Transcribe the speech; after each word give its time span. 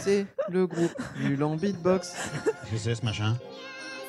C'est 0.00 0.26
le 0.50 0.66
groupe 0.66 0.92
Mulan 1.20 1.56
Beatbox. 1.56 2.12
Qu'est-ce 2.44 2.70
que 2.72 2.78
c'est 2.78 2.94
ce 2.96 3.04
machin 3.04 3.36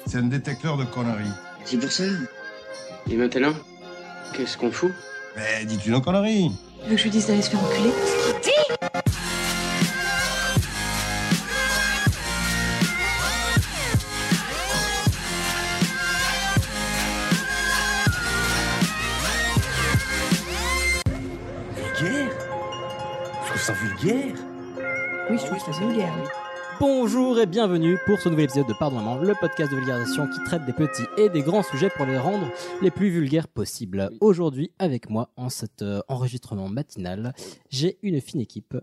C'est 0.07 0.17
un 0.17 0.23
détecteur 0.23 0.77
de 0.77 0.85
conneries. 0.85 1.31
C'est 1.65 1.77
pour 1.77 1.91
ça. 1.91 2.03
Et 3.09 3.15
maintenant, 3.15 3.53
qu'est-ce 4.33 4.57
qu'on 4.57 4.71
fout? 4.71 4.91
Mais 5.35 5.65
dis-tu 5.65 5.91
nos 5.91 6.01
conneries 6.01 6.51
Tu 6.83 6.89
veux 6.89 6.95
que 6.95 6.97
je 6.97 7.03
lui 7.03 7.11
dise 7.11 7.27
d'aller 7.27 7.41
se 7.41 7.49
faire 7.49 7.63
enculer? 7.63 7.91
Vulgaire. 25.79 26.13
Bonjour 26.79 27.39
et 27.39 27.45
bienvenue 27.45 27.97
pour 28.05 28.19
ce 28.19 28.29
nouvel 28.29 28.45
épisode 28.45 28.67
de 28.67 28.73
Pardon 28.73 28.97
Maman, 28.97 29.17
le 29.17 29.33
podcast 29.33 29.71
de 29.71 29.77
vulgarisation 29.77 30.27
qui 30.27 30.43
traite 30.43 30.65
des 30.65 30.73
petits 30.73 31.05
et 31.17 31.29
des 31.29 31.41
grands 31.41 31.63
sujets 31.63 31.89
pour 31.89 32.05
les 32.05 32.17
rendre 32.17 32.47
les 32.81 32.91
plus 32.91 33.09
vulgaires 33.09 33.47
possibles. 33.47 34.09
Aujourd'hui, 34.21 34.71
avec 34.77 35.09
moi, 35.09 35.29
en 35.35 35.49
cet 35.49 35.81
euh, 35.81 36.01
enregistrement 36.07 36.69
matinal, 36.69 37.33
j'ai 37.69 37.97
une 38.03 38.21
fine 38.21 38.41
équipe, 38.41 38.75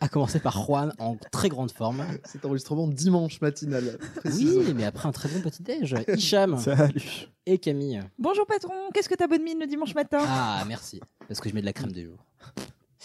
à 0.00 0.08
commencer 0.08 0.38
par 0.38 0.58
Juan 0.64 0.92
en 0.98 1.16
très 1.32 1.48
grande 1.48 1.70
forme. 1.70 2.04
Cet 2.24 2.44
enregistrement 2.44 2.86
dimanche 2.86 3.40
matinal. 3.40 3.98
Oui, 4.24 4.74
mais 4.74 4.84
après 4.84 5.08
un 5.08 5.12
très 5.12 5.28
bon 5.28 5.40
petit-déj. 5.40 5.94
Hicham 6.08 6.58
Salut. 6.58 7.28
et 7.46 7.58
Camille. 7.58 8.02
Bonjour 8.18 8.46
patron, 8.46 8.74
qu'est-ce 8.92 9.08
que 9.08 9.14
t'as 9.14 9.26
bonne 9.26 9.42
mine 9.42 9.58
le 9.58 9.66
dimanche 9.66 9.94
matin? 9.94 10.18
Ah, 10.22 10.64
merci, 10.68 11.00
parce 11.26 11.40
que 11.40 11.48
je 11.48 11.54
mets 11.54 11.62
de 11.62 11.66
la 11.66 11.72
crème 11.72 11.92
de 11.92 12.10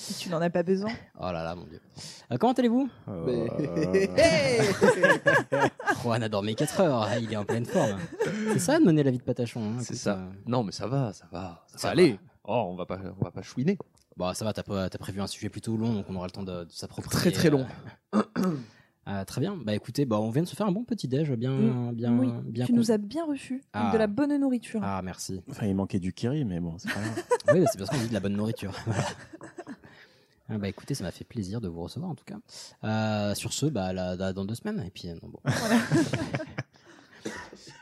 jour. 0.07 0.17
Tu 0.19 0.29
n'en 0.29 0.41
as 0.41 0.49
pas 0.49 0.63
besoin. 0.63 0.89
Oh 1.19 1.31
là 1.31 1.43
là, 1.43 1.55
mon 1.55 1.65
dieu. 1.65 1.79
Euh, 2.31 2.37
comment 2.37 2.53
allez-vous? 2.53 2.89
Mais- 3.25 3.47
Euh, 4.17 5.67
Juan 6.03 6.23
a 6.23 6.29
dormi 6.29 6.55
4 6.55 6.79
heures, 6.81 7.07
il 7.21 7.31
est 7.31 7.35
en 7.37 7.45
pleine 7.45 7.65
forme. 7.65 7.99
C'est 8.53 8.59
ça 8.59 8.79
de 8.79 8.83
mener 8.85 9.03
la 9.03 9.11
vie 9.11 9.17
de 9.19 9.23
patachon. 9.23 9.61
hein, 9.63 9.77
C'est 9.79 9.93
écoute, 9.93 9.97
ça. 9.97 10.15
euh, 10.15 10.29
Non, 10.47 10.63
mais 10.63 10.71
ça 10.71 10.87
va, 10.87 11.13
ça 11.13 11.25
va. 11.31 11.63
Ça, 11.67 11.77
Ça 11.77 11.87
va 11.89 11.95
va. 11.95 12.01
aller. 12.01 12.19
Oh, 12.45 12.67
on 12.69 12.75
va 12.75 12.85
pas, 12.85 12.99
on 13.19 13.23
va 13.23 13.31
pas 13.31 13.41
chouiner. 13.41 13.77
Bon, 14.17 14.33
ça 14.33 14.43
va, 14.45 14.51
t'as 14.53 14.63
pas- 14.63 14.89
t'as 14.89 14.97
prévu 14.97 15.21
un 15.21 15.27
sujet 15.27 15.49
plutôt 15.49 15.77
long, 15.77 15.93
donc 15.93 16.05
on 16.09 16.15
aura 16.15 16.25
le 16.25 16.31
temps 16.31 16.43
de, 16.43 16.65
de 16.65 16.71
s'approprier. 16.71 17.11
Très, 17.11 17.31
très 17.31 17.49
long. 17.49 17.65
euh, 18.15 18.21
euh, 19.07 19.23
très 19.25 19.39
bien. 19.41 19.55
Bah 19.63 19.73
écoutez, 19.73 20.05
bah, 20.05 20.19
on 20.19 20.29
vient 20.31 20.43
de 20.43 20.47
se 20.47 20.55
faire 20.55 20.67
un 20.67 20.71
bon 20.71 20.83
petit 20.83 21.07
déj, 21.07 21.31
bien, 21.33 21.51
Mm. 21.51 21.91
bien, 21.93 22.17
oui, 22.17 22.29
bien. 22.45 22.65
tu 22.65 22.71
con- 22.73 22.77
nous 22.77 22.91
as 22.91 22.97
bien 22.97 23.25
reçus. 23.25 23.61
Ah. 23.73 23.81
Avec 23.83 23.93
de 23.93 23.97
la 23.99 24.07
bonne 24.07 24.35
nourriture. 24.37 24.81
Ah 24.83 25.01
merci. 25.03 25.41
Enfin, 25.49 25.65
il 25.67 25.75
manquait 25.75 25.99
du 25.99 26.13
kiri, 26.13 26.43
mais 26.45 26.59
bon, 26.59 26.75
c'est 26.77 26.91
pas 26.91 26.99
grave. 26.99 27.23
oui, 27.53 27.61
bah, 27.61 27.65
c'est 27.71 27.77
parce 27.77 27.89
qu'on 27.89 27.97
dit 27.97 28.09
de 28.09 28.13
la 28.13 28.19
bonne 28.19 28.35
nourriture. 28.35 28.73
Voilà. 28.85 29.03
Ah, 30.53 30.57
bah 30.57 30.67
écoutez, 30.67 30.95
ça 30.95 31.05
m'a 31.05 31.11
fait 31.11 31.23
plaisir 31.23 31.61
de 31.61 31.69
vous 31.69 31.81
recevoir 31.81 32.11
en 32.11 32.15
tout 32.15 32.25
cas. 32.25 32.35
Euh, 32.83 33.33
sur 33.35 33.53
ce, 33.53 33.67
bah 33.67 33.93
là, 33.93 34.17
là, 34.17 34.33
dans 34.33 34.43
deux 34.43 34.55
semaines. 34.55 34.83
Et 34.85 34.89
puis 34.89 35.07
euh, 35.09 35.15
non, 35.23 35.29
bon. 35.29 35.39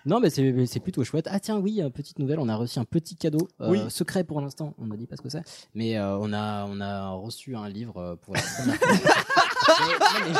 non, 0.05 0.19
mais 0.19 0.29
c'est 0.29 0.65
c'est 0.67 0.79
plutôt 0.79 1.03
chouette. 1.03 1.27
Ah 1.31 1.39
tiens, 1.39 1.57
oui, 1.57 1.81
euh, 1.81 1.89
petite 1.89 2.19
nouvelle, 2.19 2.39
on 2.39 2.47
a 2.47 2.55
reçu 2.55 2.77
un 2.79 2.85
petit 2.85 3.15
cadeau 3.15 3.47
euh, 3.61 3.69
Oui. 3.71 3.79
secret 3.89 4.23
pour 4.23 4.39
l'instant. 4.41 4.73
On 4.77 4.85
ne 4.85 4.95
dit 4.95 5.07
pas 5.07 5.15
ce 5.15 5.21
que 5.21 5.29
c'est, 5.29 5.43
mais 5.73 5.97
euh, 5.97 6.17
on 6.19 6.31
a 6.33 6.65
on 6.67 6.79
a 6.79 7.09
reçu 7.11 7.55
un 7.55 7.67
livre 7.69 7.97
euh, 7.97 8.15
pour 8.15 8.35
la 8.35 8.41
première 8.41 8.75
fois. 8.75 8.91
mais, 9.79 9.99
non, 9.99 10.27
mais, 10.27 10.27
je 10.27 10.33
dis, 10.33 10.39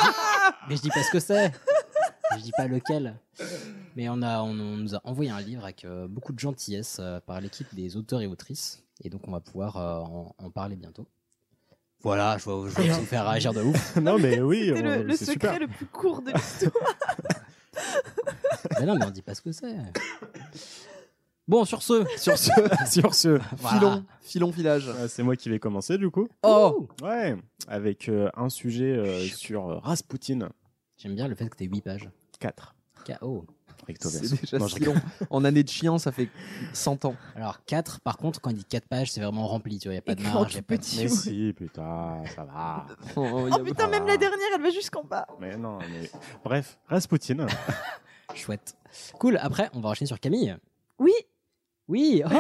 mais 0.70 0.76
je 0.76 0.82
dis 0.82 0.90
pas 0.90 1.04
ce 1.04 1.12
que 1.12 1.20
c'est. 1.20 1.52
Je 2.38 2.44
dis 2.44 2.52
pas 2.56 2.68
lequel. 2.68 3.16
Mais 3.96 4.08
on 4.10 4.22
a 4.22 4.42
on, 4.44 4.52
on 4.52 4.78
nous 4.78 4.94
a 4.96 5.02
envoyé 5.04 5.32
un 5.32 5.42
livre 5.42 5.64
avec 5.64 5.84
euh, 5.84 6.08
beaucoup 6.08 6.32
de 6.34 6.40
gentillesse 6.40 6.98
euh, 7.00 7.20
par 7.22 7.42
l'équipe 7.42 7.74
des 7.74 7.98
auteurs 7.98 8.22
et 8.22 8.28
autrices, 8.28 8.84
et 9.04 9.10
donc 9.10 9.28
on 9.28 9.32
va 9.32 9.40
pouvoir 9.40 9.78
euh, 9.78 10.00
en, 10.02 10.36
en 10.38 10.50
parler 10.52 10.76
bientôt. 10.76 11.08
Voilà, 12.02 12.38
je 12.38 12.50
vais, 12.50 12.88
je 12.88 12.92
vous 12.94 13.06
faire 13.06 13.28
réagir 13.30 13.54
de 13.54 13.62
ouf. 13.62 13.96
non, 13.98 14.18
mais 14.18 14.40
oui, 14.42 14.68
le, 14.68 15.02
on- 15.02 15.04
le 15.04 15.16
c'est 15.16 15.26
secret 15.26 15.54
super. 15.56 15.60
le 15.60 15.68
plus 15.68 15.86
court 15.86 16.22
de 16.22 16.32
l'histoire. 16.32 16.74
Mais 18.80 18.86
non, 18.86 18.96
mais 18.98 19.06
on 19.06 19.10
dit 19.10 19.22
pas 19.22 19.36
ce 19.36 19.42
que 19.42 19.52
c'est. 19.54 19.74
Bon, 21.48 21.66
sur 21.66 21.82
ce, 21.82 22.06
Sur 22.18 22.38
ce, 22.38 22.52
Sur 22.90 23.14
ce, 23.14 23.40
voilà. 23.58 23.78
filon, 23.80 24.06
filon 24.22 24.50
village. 24.52 24.88
euh, 24.88 25.08
c'est 25.08 25.24
moi 25.24 25.36
qui 25.36 25.50
vais 25.50 25.60
commencer 25.60 25.98
du 25.98 26.10
coup. 26.10 26.28
Oh, 26.44 26.88
Ouais, 27.02 27.36
avec 27.68 28.10
euh, 28.10 28.30
un 28.36 28.50
sujet 28.50 28.96
euh, 28.96 29.24
sur 29.26 29.70
euh, 29.70 29.80
Rasputin 29.80 30.50
j'aime 30.98 31.16
bien 31.16 31.28
le 31.28 31.36
fait 31.36 31.50
que 31.50 31.56
t'aies 31.56 31.66
8 31.66 31.82
pages. 31.82 32.10
4. 32.40 32.76
KO. 33.06 33.46
Recto 33.90 34.08
C'est 34.10 34.20
verso. 34.22 34.36
déjà 34.42 34.58
Non, 34.60 34.68
je 34.68 34.76
si 34.76 34.80
long. 34.84 34.94
En 35.32 35.44
année 35.44 35.64
de 35.64 35.70
chien, 35.70 35.98
ça 35.98 36.12
fait 36.12 36.30
100 36.74 37.06
ans. 37.06 37.16
Alors 37.36 37.66
4, 37.66 38.00
par 38.02 38.18
contre, 38.18 38.40
quand 38.40 38.52
il 38.52 38.56
dit 38.58 38.64
4 38.66 38.88
pages, 38.88 39.12
c'est 39.12 39.20
vraiment 39.22 39.48
rempli, 39.48 39.80
tu 39.80 39.88
vois, 39.88 39.94
il 39.94 39.98
n'y 39.98 40.00
a 40.00 40.02
pas 40.04 40.16
de 40.16 40.22
Écran 40.22 40.42
marge. 40.42 40.52
tout 40.52 40.58
y 40.58 40.60
a 40.60 40.62
pas 40.62 40.76
de- 40.76 40.80
petit. 40.82 40.98
Mais 41.02 41.08
si, 41.10 41.54
putain, 41.58 42.24
ça 42.36 42.44
va. 42.44 42.86
Oh, 43.16 43.50
Oh 43.52 43.60
putain, 43.64 43.88
même 43.88 44.06
la 44.06 44.18
dernière, 44.18 44.48
elle 44.56 44.62
va 44.62 44.70
jusqu'en 44.70 45.04
bas. 45.04 45.28
Mais 45.42 45.58
non, 45.58 45.80
mais 45.80 46.10
bref, 46.44 46.78
Rasputin. 46.88 47.48
Chouette. 48.36 48.76
Cool, 49.18 49.38
après, 49.42 49.70
on 49.74 49.80
va 49.82 49.90
enchaîner 49.90 50.08
sur 50.08 50.20
Camille. 50.20 50.56
Oui, 51.00 51.12
Oui, 51.88 52.22
oh 52.32 52.38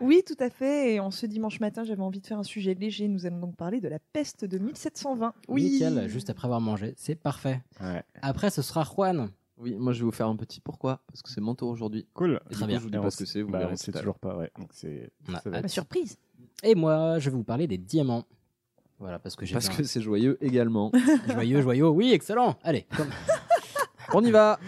oui, 0.00 0.22
tout 0.26 0.36
à 0.38 0.50
fait. 0.50 0.94
Et 0.94 1.00
en 1.00 1.10
ce 1.10 1.26
dimanche 1.26 1.60
matin, 1.60 1.82
j'avais 1.84 2.02
envie 2.02 2.20
de 2.20 2.26
faire 2.26 2.38
un 2.38 2.42
sujet 2.44 2.74
léger. 2.74 3.08
Nous 3.08 3.26
allons 3.26 3.38
donc 3.40 3.56
parler 3.56 3.80
de 3.80 3.88
la 3.88 3.98
peste 4.12 4.44
de 4.44 4.58
1720. 4.58 5.34
Nickel, 5.48 6.08
juste 6.08 6.30
après 6.30 6.46
avoir 6.46 6.60
mangé, 6.60 6.94
c'est 6.96 7.16
parfait. 7.16 7.60
Ouais, 7.80 8.02
Après, 8.22 8.50
ce 8.50 8.62
sera 8.62 8.84
Juan. 8.84 9.30
Oui, 9.60 9.76
moi 9.78 9.92
je 9.92 9.98
vais 10.00 10.04
vous 10.06 10.10
faire 10.12 10.26
un 10.28 10.36
petit 10.36 10.60
pourquoi. 10.60 11.00
Parce 11.06 11.22
que 11.22 11.28
c'est 11.30 11.40
mon 11.40 11.54
tour 11.54 11.68
aujourd'hui. 11.68 12.06
cool. 12.14 12.40
Et 12.50 12.54
Très 12.54 12.66
bien. 12.66 12.76
coup, 12.76 12.80
je 12.80 12.84
vous 12.86 12.90
dis 12.90 12.98
pas 12.98 13.10
ce 13.10 13.18
que 13.18 13.24
c'est, 13.26 13.42
vous 13.42 13.50
bah, 13.50 13.58
verrez 13.58 13.72
on 13.74 13.76
sait 13.76 13.92
toujours 13.92 14.18
pas, 14.18 14.36
ouais. 14.36 14.50
Donc 14.58 14.68
c'est. 14.72 15.10
On 15.28 15.34
a 15.34 15.40
ça 15.40 15.50
va 15.50 15.56
hâte. 15.56 15.58
être- 15.58 15.62
La 15.64 15.68
surprise. 15.68 16.16
Et 16.62 16.74
moi, 16.74 17.18
je 17.18 17.30
vais 17.30 17.36
vous 17.36 17.44
parler 17.44 17.66
des 17.66 17.78
diamants. 17.78 18.24
Voilà, 18.98 19.18
parce 19.18 19.34
que 19.36 19.46
j'ai 19.46 19.54
Parce 19.54 19.68
que 19.70 19.82
c'est 19.82 20.00
joyeux 20.02 20.36
également. 20.42 20.90
joyeux, 21.28 21.62
joyeux. 21.62 21.88
Oui, 21.88 22.12
excellent. 22.12 22.56
Allez, 22.62 22.86
comme... 22.96 23.08
On 24.12 24.22
y 24.24 24.30
va. 24.30 24.58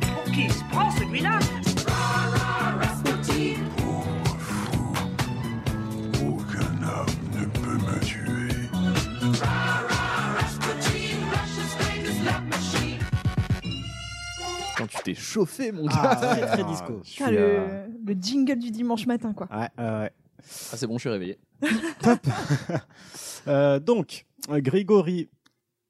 Pour 0.00 0.24
qui 0.32 0.48
se 0.50 0.64
prend 0.70 0.90
celui-là? 0.90 1.38
T'es 15.04 15.14
chauffé, 15.14 15.72
mon 15.72 15.86
gars. 15.86 15.92
Ah, 16.02 16.34
ouais, 16.34 16.46
très 16.46 16.62
non, 16.62 16.70
disco. 16.70 17.00
je 17.04 17.10
suis, 17.10 17.24
Ah, 17.24 17.28
euh, 17.30 17.86
le, 17.88 18.14
le 18.14 18.20
jingle 18.20 18.58
du 18.58 18.70
dimanche 18.70 19.06
matin, 19.06 19.32
quoi. 19.32 19.48
Ouais, 19.50 19.68
ouais, 19.78 19.84
ouais. 19.90 20.10
Ah, 20.72 20.76
c'est 20.76 20.86
bon, 20.86 20.94
je 20.98 21.00
suis 21.02 21.08
réveillé. 21.10 21.38
Euh, 23.48 23.80
donc, 23.80 24.24
euh, 24.50 24.60
Grigory 24.60 25.28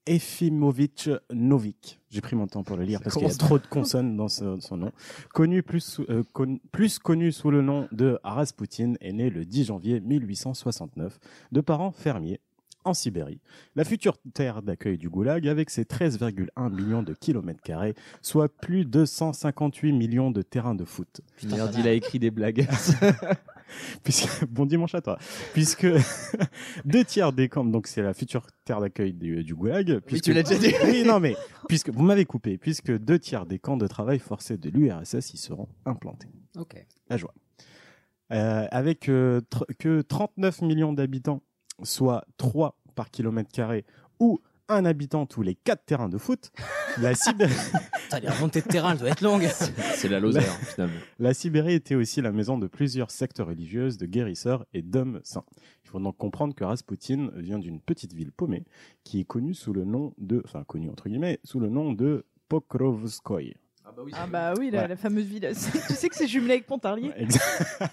Efimovitch 0.07 1.11
Novik. 1.33 2.01
J'ai 2.11 2.21
pris 2.23 2.35
mon 2.35 2.47
temps 2.47 2.63
pour 2.63 2.77
le 2.79 2.85
lire 2.85 3.01
parce 3.03 3.15
qu'il 3.17 3.27
y 3.29 3.31
a 3.31 3.35
trop 3.35 3.59
de 3.59 3.67
consonnes 3.67 4.17
dans 4.17 4.29
ce- 4.29 4.59
son 4.61 4.79
nom. 4.79 4.91
Connu 5.35 5.63
plus, 5.63 5.81
sous- 5.81 6.07
euh, 6.09 6.25
con- 6.33 6.59
plus 6.73 6.99
connu 6.99 7.31
sous 7.31 7.51
le 7.51 7.61
nom 7.61 7.89
de 7.93 8.19
Rasputin, 8.25 8.95
est 9.03 9.13
né 9.13 9.29
le 9.31 9.45
10 9.45 9.65
janvier 9.67 10.01
1869 10.01 11.19
de 11.53 11.61
parents 11.61 11.93
fermiers 11.93 12.41
en 12.85 12.95
Sibérie, 12.95 13.41
la 13.77 13.85
future 13.85 14.19
terre 14.35 14.63
d'accueil 14.63 14.99
du 14.99 15.09
Goulag 15.09 15.47
avec 15.49 15.71
ses 15.71 15.85
13,1 15.85 16.75
millions 16.75 17.03
de 17.03 17.15
kilomètres 17.15 17.63
carrés, 17.63 17.95
soit 18.23 18.49
plus 18.49 18.85
de 18.85 19.05
158 19.05 19.93
millions 19.93 20.31
de 20.31 20.43
terrains 20.43 20.75
de 20.75 20.85
foot. 20.85 21.21
Putain, 21.37 21.57
Merde, 21.57 21.75
il 21.79 21.87
a 21.89 21.93
écrit 21.93 22.19
des 22.19 22.31
blagues. 22.31 22.69
Puisque, 24.05 24.45
bon 24.47 24.67
dimanche 24.67 24.95
à 24.95 25.01
toi. 25.01 25.19
Puisque 25.55 25.87
deux 26.85 27.05
tiers 27.05 27.33
des 27.33 27.49
camps, 27.49 27.65
donc 27.65 27.87
c'est 27.87 28.03
la 28.03 28.13
future 28.13 28.47
terre 28.65 28.81
d'accueil 28.81 29.15
du, 29.15 29.43
du 29.45 29.55
Goulag. 29.55 30.01
Puisque, 30.01 30.25
tu 30.25 30.33
l'as 30.35 30.43
déjà 30.43 30.59
dit. 30.61 30.75
Oui, 30.85 31.05
non, 31.07 31.21
mais 31.21 31.37
puisque 31.69 31.89
vous 31.89 32.03
m'avez 32.03 32.25
coupé, 32.27 32.59
puisque 32.59 32.93
deux 32.99 33.19
tiers 33.19 33.47
des 33.47 33.59
camps 33.59 33.77
de 33.79 33.87
travail 33.87 34.19
forcés 34.19 34.59
de 34.59 34.69
l'URSS 34.69 35.33
y 35.33 35.37
seront 35.39 35.69
implantés. 35.87 36.29
Ok. 36.59 36.85
La 37.09 37.17
joie. 37.17 37.33
Euh, 38.33 38.67
avec 38.71 39.09
euh, 39.09 39.41
tr- 39.51 39.65
que 39.79 40.01
39 40.03 40.63
millions 40.63 40.93
d'habitants, 40.93 41.43
soit 41.83 42.25
3 42.37 42.77
par 42.95 43.11
kilomètre 43.11 43.51
carré, 43.53 43.85
ou 44.21 44.41
un 44.69 44.85
habitant 44.85 45.27
tous 45.27 45.43
les 45.43 45.55
4 45.55 45.85
terrains 45.85 46.09
de 46.09 46.17
foot, 46.19 46.51
la 46.99 47.15
Sibérie. 47.17 47.53
Putain, 48.05 48.21
les 48.21 48.29
remontées 48.29 48.61
de 48.63 48.67
terrain, 48.69 48.93
elles 48.93 48.99
doivent 48.99 49.11
être 49.13 49.21
longues. 49.21 49.49
C'est 49.97 50.09
la 50.09 50.21
Lozère, 50.21 50.45
finalement. 50.61 50.95
La 51.19 51.35
Sibérie 51.35 51.75
était 51.75 51.95
aussi 51.95 52.23
la 52.23 52.33
maison 52.33 52.57
de 52.59 52.67
plusieurs 52.69 53.11
sectes 53.11 53.39
religieuses, 53.41 53.99
de 53.99 54.07
guérisseurs 54.07 54.65
et 54.73 54.81
d'hommes 54.83 55.21
saints. 55.25 55.45
Il 55.85 55.91
faut 55.91 55.99
donc 56.01 56.17
comprendre 56.17 56.55
que 56.55 56.65
Rasputin 56.65 57.31
vient 57.37 57.59
d'une 57.59 57.81
petite 57.81 58.15
ville 58.15 58.33
paumée 58.33 58.65
qui 59.05 59.21
est 59.21 59.25
connue 59.25 59.53
sous 59.55 59.73
le 59.75 59.85
nom 59.85 60.15
de, 60.17 60.41
enfin 60.47 60.65
connue 60.65 60.89
entre 60.89 61.09
guillemets, 61.09 61.39
sous 61.45 61.61
le 61.61 61.69
nom 61.69 61.93
de 61.93 62.25
Pokrovskoy. 62.49 63.55
Ah 63.85 64.27
bah 64.27 64.55
oui, 64.59 64.71
la, 64.71 64.83
Ouais. 64.83 64.89
la 64.89 64.97
fameuse 64.97 65.27
ville. 65.27 65.49
tu 65.89 65.95
sais 65.95 66.09
que 66.09 66.15
c'est 66.17 66.29
jumelé 66.29 66.53
avec 66.53 66.67
Pontarlier? 66.67 67.09
Ouais, 67.09 67.23
exact. 67.23 67.43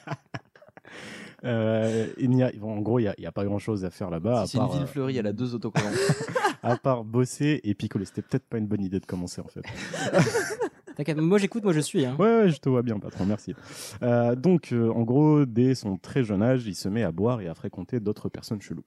Euh, 1.44 2.08
il 2.18 2.30
n'y 2.32 2.44
a, 2.44 2.52
en 2.62 2.80
gros, 2.80 3.00
il 3.00 3.04
n'y 3.04 3.08
a, 3.08 3.16
y 3.18 3.32
pas 3.32 3.46
grand 3.46 3.60
chose 3.60 3.86
à 3.86 3.90
faire 3.90 4.10
là-bas, 4.10 4.42
à, 4.42 4.46
Si 4.46 4.52
c'est 4.52 4.58
une 4.58 4.66
part, 4.66 4.74
ville 4.74 4.84
euh, 4.84 4.88
fleurie, 4.88 5.18
elle 5.18 5.28
a 5.28 5.34
deux 5.34 5.56
autocollants. 5.56 5.90
à 6.64 6.78
part 6.78 7.04
bosser 7.04 7.62
et 7.64 7.74
picoler. 7.74 8.06
C'était 8.06 8.22
peut-être 8.22 8.46
pas 8.46 8.58
une 8.58 8.68
bonne 8.68 8.84
idée 8.84 9.00
de 9.00 9.06
commencer 9.06 9.42
en 9.42 9.48
fait. 9.48 9.62
T'inquiète, 10.96 11.18
moi 11.18 11.38
j'écoute, 11.38 11.64
moi 11.64 11.72
je 11.72 11.80
suis. 11.80 12.06
Hein. 12.06 12.16
Ouais, 12.20 12.42
ouais, 12.42 12.50
je 12.50 12.60
te 12.60 12.68
vois 12.68 12.82
bien, 12.82 13.00
patron, 13.00 13.26
merci. 13.26 13.56
Euh, 14.04 14.36
donc, 14.36 14.74
euh, 14.74 14.92
en 14.92 15.04
gros, 15.04 15.46
dès 15.46 15.74
son 15.74 15.98
très 15.98 16.26
jeune 16.26 16.44
âge, 16.44 16.66
il 16.68 16.76
se 16.76 16.90
met 16.90 17.04
à 17.04 17.12
boire 17.14 17.40
et 17.40 17.48
à 17.48 17.54
fréquenter 17.54 18.02
d'autres 18.02 18.28
personnes 18.28 18.62
cheloues. 18.62 18.84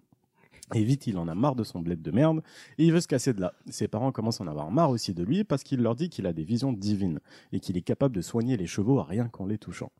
Et 0.74 0.84
vite, 0.84 1.06
il 1.06 1.18
en 1.18 1.28
a 1.28 1.34
marre 1.34 1.54
de 1.54 1.64
son 1.64 1.80
bled 1.80 2.02
de 2.02 2.10
merde 2.10 2.42
et 2.78 2.84
il 2.84 2.92
veut 2.92 3.00
se 3.00 3.08
casser 3.08 3.32
de 3.32 3.40
là. 3.40 3.54
Ses 3.70 3.88
parents 3.88 4.12
commencent 4.12 4.40
à 4.40 4.44
en 4.44 4.46
avoir 4.46 4.70
marre 4.70 4.90
aussi 4.90 5.12
de 5.14 5.22
lui 5.22 5.44
parce 5.44 5.62
qu'il 5.62 5.82
leur 5.82 5.94
dit 5.94 6.08
qu'il 6.08 6.26
a 6.26 6.32
des 6.32 6.44
visions 6.44 6.72
divines 6.72 7.20
et 7.52 7.60
qu'il 7.60 7.76
est 7.76 7.82
capable 7.82 8.14
de 8.14 8.20
soigner 8.20 8.56
les 8.56 8.66
chevaux 8.66 8.98
à 8.98 9.04
rien 9.04 9.28
qu'en 9.28 9.46
les 9.46 9.58
touchant. 9.58 9.90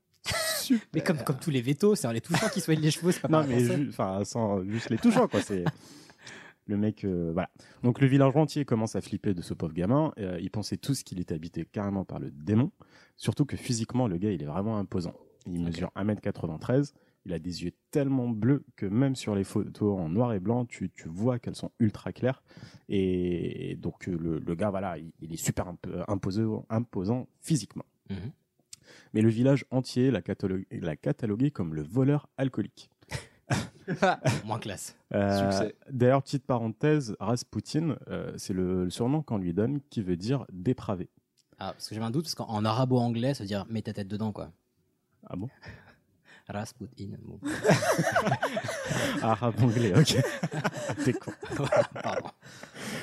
Mais 0.94 1.00
comme, 1.02 1.18
comme 1.18 1.38
tous 1.38 1.50
les 1.50 1.60
vétos, 1.62 1.94
c'est 1.94 2.06
en 2.06 2.12
les 2.12 2.20
touchant 2.20 2.48
qui 2.48 2.60
soignent 2.60 2.80
les 2.80 2.90
chevaux, 2.90 3.10
c'est 3.10 3.20
pas 3.20 3.28
Non, 3.28 3.44
mais 3.46 3.60
ju- 3.76 3.88
enfin, 3.90 4.22
sans 4.24 4.62
juste 4.64 4.90
les 4.90 4.98
touchant, 4.98 5.28
quoi. 5.28 5.40
C'est 5.42 5.64
le 6.66 6.76
mec, 6.76 7.04
euh, 7.04 7.30
voilà. 7.32 7.50
Donc 7.82 8.00
le 8.00 8.06
village 8.06 8.36
entier 8.36 8.64
commence 8.64 8.94
à 8.96 9.00
flipper 9.00 9.34
de 9.34 9.42
ce 9.42 9.54
pauvre 9.54 9.72
gamin. 9.74 10.12
Euh, 10.18 10.38
ils 10.40 10.50
pensaient 10.50 10.76
tous 10.76 11.02
qu'il 11.02 11.20
était 11.20 11.34
habité 11.34 11.64
carrément 11.64 12.04
par 12.04 12.18
le 12.20 12.30
démon. 12.30 12.70
Surtout 13.16 13.44
que 13.44 13.56
physiquement, 13.56 14.06
le 14.08 14.16
gars, 14.18 14.30
il 14.30 14.42
est 14.42 14.46
vraiment 14.46 14.78
imposant. 14.78 15.14
Il 15.46 15.60
mesure 15.64 15.90
1m93. 15.96 16.92
Il 17.24 17.32
a 17.32 17.38
des 17.38 17.62
yeux 17.62 17.72
tellement 17.92 18.28
bleus 18.28 18.64
que 18.74 18.84
même 18.86 19.14
sur 19.14 19.36
les 19.36 19.44
photos 19.44 19.96
en 20.00 20.08
noir 20.08 20.32
et 20.32 20.40
blanc, 20.40 20.64
tu, 20.64 20.90
tu 20.90 21.08
vois 21.08 21.38
qu'elles 21.38 21.54
sont 21.54 21.70
ultra 21.78 22.12
claires. 22.12 22.42
Et 22.88 23.76
donc 23.80 24.06
le, 24.06 24.38
le 24.40 24.54
gars, 24.54 24.70
voilà, 24.70 24.98
il, 24.98 25.12
il 25.20 25.32
est 25.32 25.36
super 25.36 25.68
imp- 25.68 25.86
imposant, 26.08 26.66
imposant 26.68 27.28
physiquement. 27.40 27.84
Mhm. 28.10 28.32
Mais 29.14 29.20
le 29.20 29.28
village 29.28 29.64
entier 29.70 30.10
l'a 30.10 30.22
catalogué, 30.22 30.66
l'a 30.70 30.96
catalogué 30.96 31.50
comme 31.50 31.74
le 31.74 31.82
voleur 31.82 32.28
alcoolique. 32.36 32.90
Moins 34.44 34.58
classe. 34.58 34.96
Euh, 35.12 35.50
Succès. 35.50 35.74
D'ailleurs, 35.90 36.22
petite 36.22 36.44
parenthèse, 36.46 37.16
Rasputin, 37.20 37.96
euh, 38.08 38.32
c'est 38.36 38.52
le, 38.54 38.84
le 38.84 38.90
surnom 38.90 39.22
qu'on 39.22 39.38
lui 39.38 39.52
donne 39.52 39.80
qui 39.90 40.02
veut 40.02 40.16
dire 40.16 40.46
dépravé. 40.52 41.10
Ah, 41.58 41.72
parce 41.72 41.88
que 41.88 41.94
j'avais 41.94 42.06
un 42.06 42.10
doute, 42.10 42.24
parce 42.24 42.34
qu'en 42.34 42.46
en 42.46 42.64
arabo-anglais, 42.64 43.34
ça 43.34 43.44
veut 43.44 43.48
dire 43.48 43.66
mets 43.68 43.82
ta 43.82 43.92
tête 43.92 44.08
dedans, 44.08 44.32
quoi. 44.32 44.50
Ah 45.28 45.36
bon? 45.36 45.48
Rasputin. 46.52 47.08
Bon. 47.22 47.38
Arabe 49.22 49.62
anglais, 49.62 49.92
ok. 49.96 50.16
T'es 51.04 51.12
con. 51.12 51.32
Pardon. 52.02 52.30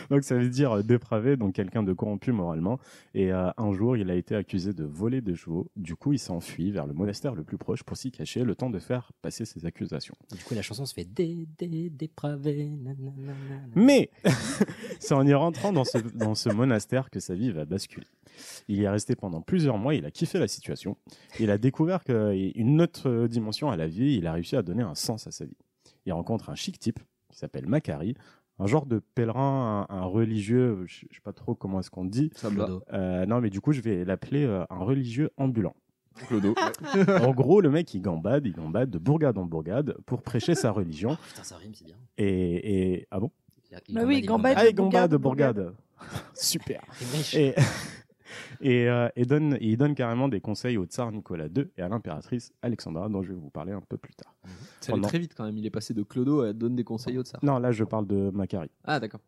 Donc 0.10 0.24
ça 0.24 0.36
veut 0.36 0.50
dire 0.50 0.78
euh, 0.78 0.84
dépravé, 0.84 1.38
donc 1.38 1.54
quelqu'un 1.54 1.84
de 1.84 1.94
corrompu 1.94 2.32
moralement. 2.32 2.80
Et 3.14 3.32
euh, 3.32 3.50
un 3.58 3.74
jour, 3.74 3.96
il 3.98 4.10
a 4.10 4.16
été 4.16 4.36
accusé 4.36 4.74
de 4.74 4.84
voler 4.84 5.22
des 5.22 5.36
chevaux. 5.36 5.70
Du 5.76 5.96
coup, 5.96 6.14
il 6.14 6.20
s'enfuit 6.20 6.72
vers 6.72 6.88
le 6.88 6.94
monastère 6.94 7.36
le 7.36 7.44
plus 7.44 7.58
proche 7.58 7.84
pour 7.84 7.98
s'y 7.98 8.12
cacher, 8.12 8.44
le 8.44 8.56
temps 8.56 8.70
de 8.70 8.80
faire 8.80 9.12
passer 9.22 9.46
ses 9.46 9.66
accusations. 9.66 10.16
Du 10.36 10.44
coup, 10.44 10.54
la 10.54 10.62
chanson 10.62 10.86
se 10.86 10.94
fait 10.94 11.06
dé, 11.06 11.48
dé, 11.58 11.90
dépravé. 11.90 12.66
nanana. 12.66 13.34
Mais 13.76 14.10
c'est 15.00 15.14
en 15.14 15.26
y 15.26 15.34
rentrant 15.34 15.72
dans 15.72 15.86
ce, 15.86 15.98
dans 15.98 16.36
ce 16.36 16.50
monastère 16.50 17.10
que 17.10 17.20
sa 17.20 17.36
vie 17.36 17.52
va 17.52 17.66
basculer. 17.66 18.08
Il 18.68 18.78
y 18.78 18.84
est 18.84 18.90
resté 18.90 19.16
pendant 19.16 19.42
plusieurs 19.42 19.78
mois, 19.78 19.96
il 19.96 20.06
a 20.06 20.12
kiffé 20.12 20.40
la 20.40 20.48
situation. 20.48 20.98
Il 21.40 21.52
a 21.52 21.58
découvert 21.58 22.04
qu'une 22.04 22.82
autre 22.82 23.28
dimension 23.28 23.39
à 23.72 23.76
la 23.78 23.88
vie, 23.88 24.16
il 24.16 24.28
a 24.28 24.34
réussi 24.34 24.56
à 24.56 24.62
donner 24.62 24.84
un 24.84 24.96
sens 24.96 25.28
à 25.28 25.32
sa 25.32 25.46
vie. 25.46 25.58
Il 26.06 26.14
rencontre 26.14 26.50
un 26.50 26.56
chic 26.56 26.80
type 26.80 27.00
qui 27.30 27.38
s'appelle 27.38 27.68
Macari, 27.68 28.16
un 28.60 28.68
genre 28.68 28.86
de 28.86 29.00
pèlerin, 29.16 29.88
un, 29.90 29.96
un 29.96 30.06
religieux, 30.06 30.84
je 30.86 31.06
je 31.10 31.16
sais 31.16 31.22
pas 31.24 31.34
trop 31.34 31.56
comment 31.56 31.80
est-ce 31.80 31.90
qu'on 31.90 32.06
dit. 32.06 32.32
Ça 32.36 32.50
me. 32.50 32.66
Euh, 32.94 33.26
non, 33.26 33.40
mais 33.42 33.50
du 33.50 33.62
coup, 33.62 33.72
je 33.72 33.82
vais 33.82 34.04
l'appeler 34.06 34.46
euh, 34.46 34.66
un 34.70 34.80
religieux 34.80 35.30
ambulant. 35.38 35.76
Clodo. 36.28 36.54
en 37.22 37.32
gros, 37.32 37.62
le 37.62 37.70
mec, 37.70 37.94
il 37.94 38.02
gambade, 38.02 38.46
il 38.46 38.52
gambade 38.52 38.90
de 38.90 38.98
bourgade 38.98 39.38
en 39.38 39.46
bourgade 39.46 39.96
pour 40.06 40.22
prêcher 40.22 40.56
sa 40.56 40.72
religion. 40.72 41.12
Oh, 41.14 41.24
putain, 41.28 41.44
ça 41.44 41.56
rime, 41.56 41.74
c'est 41.74 41.86
bien. 41.86 41.96
Et, 42.18 42.94
et... 42.96 43.08
ah 43.12 43.20
bon? 43.20 43.32
Il 43.72 43.76
a- 43.76 43.82
il 43.88 43.96
Bah 43.96 44.02
oui, 44.06 44.18
il 44.18 44.26
gambade. 44.26 44.56
Ah, 44.58 44.68
il 44.68 44.74
gambade, 44.76 45.16
bourgade, 45.16 45.58
bourgade. 45.58 45.76
Super. 46.34 46.82
Et, 47.34 47.56
et, 48.62 48.88
euh, 48.90 49.08
et 49.16 49.26
donne, 49.26 49.58
il 49.62 49.78
donne 49.78 49.96
carrément 49.96 50.28
des 50.28 50.40
conseils 50.42 50.78
au 50.78 50.86
tsar 50.86 51.12
Nicolas 51.12 51.48
II 51.48 51.66
et 51.78 51.82
à 51.82 51.90
l'impératrice 51.90 52.52
Alexandra, 52.62 53.10
dont 53.10 53.22
je 53.22 53.30
vais 53.34 53.40
vous 53.40 53.50
parler 53.50 53.72
un 53.74 53.82
peu 53.82 53.98
plus 53.98 54.14
tard. 54.14 54.34
Ça 54.82 54.92
allait 54.94 55.02
Pendant- 55.02 55.08
très 55.08 55.20
vite 55.20 55.34
quand 55.36 55.44
même. 55.46 55.58
Il 55.58 55.66
est 55.66 55.70
passé 55.72 55.94
de 55.94 56.04
Clodo 56.04 56.42
à 56.42 56.54
donne 56.54 56.76
des 56.76 56.84
conseils 56.84 57.18
au 57.18 57.24
tsar. 57.24 57.40
Non, 57.44 57.60
là, 57.60 57.72
je 57.72 57.84
parle 57.84 58.08
de 58.08 58.30
Macari, 58.32 58.70
Ah, 58.86 59.00
d'accord. 59.00 59.22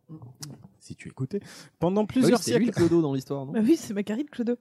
si 0.79 0.95
tu 0.95 1.07
écoutais. 1.09 1.39
Pendant 1.79 2.01
oui, 2.01 2.07
plusieurs 2.07 2.39
c'est 2.39 2.57
lui 2.57 2.65
le 2.67 2.71
siècles. 2.73 2.87
Clodo 2.87 3.01
dans 3.01 3.13
l'histoire, 3.13 3.45
non 3.45 3.53
Bah 3.53 3.59
oui, 3.63 3.75
c'est 3.77 3.93
Macari 3.93 4.23
de 4.23 4.29
Clodo. 4.29 4.55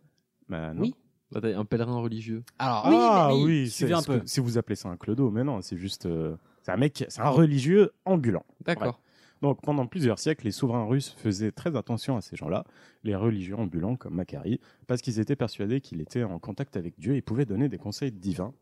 Bah, 0.48 0.72
non. 0.74 0.82
Oui. 0.82 0.94
Bah, 1.32 1.40
Un 1.44 1.64
pèlerin 1.64 1.96
religieux. 2.00 2.42
Alors, 2.58 2.82
ah 2.86 3.34
oui, 3.34 3.38
mais 3.38 3.44
oui, 3.44 3.70
c'est- 3.70 3.92
un 3.92 4.02
peu. 4.02 4.18
que- 4.18 4.26
si 4.28 4.40
vous 4.40 4.58
appelez 4.58 4.74
ça 4.74 4.88
un 4.88 4.96
clodo, 4.96 5.30
mais 5.30 5.44
non, 5.44 5.60
c'est 5.62 5.76
juste. 5.76 6.06
euh, 6.06 6.34
c'est 6.62 6.72
un 6.72 6.76
mec, 6.76 7.04
c'est 7.08 7.20
un 7.20 7.28
religieux 7.28 7.92
ambulant. 8.04 8.44
D'accord. 8.64 9.00
Donc 9.42 9.62
pendant 9.62 9.86
plusieurs 9.86 10.18
siècles, 10.18 10.44
les 10.44 10.50
souverains 10.50 10.84
russes 10.84 11.14
faisaient 11.18 11.52
très 11.52 11.76
attention 11.76 12.16
à 12.16 12.20
ces 12.20 12.36
gens-là, 12.36 12.64
les 13.04 13.14
religieux 13.14 13.56
ambulants 13.56 13.96
comme 13.96 14.14
Macari, 14.14 14.60
parce 14.86 15.00
qu'ils 15.00 15.18
étaient 15.18 15.36
persuadés 15.36 15.80
qu'il 15.80 16.00
était 16.00 16.24
en 16.24 16.38
contact 16.38 16.76
avec 16.76 16.98
Dieu 16.98 17.16
et 17.16 17.22
pouvait 17.22 17.46
donner 17.46 17.68
des 17.68 17.78
conseils 17.78 18.12
divins 18.12 18.52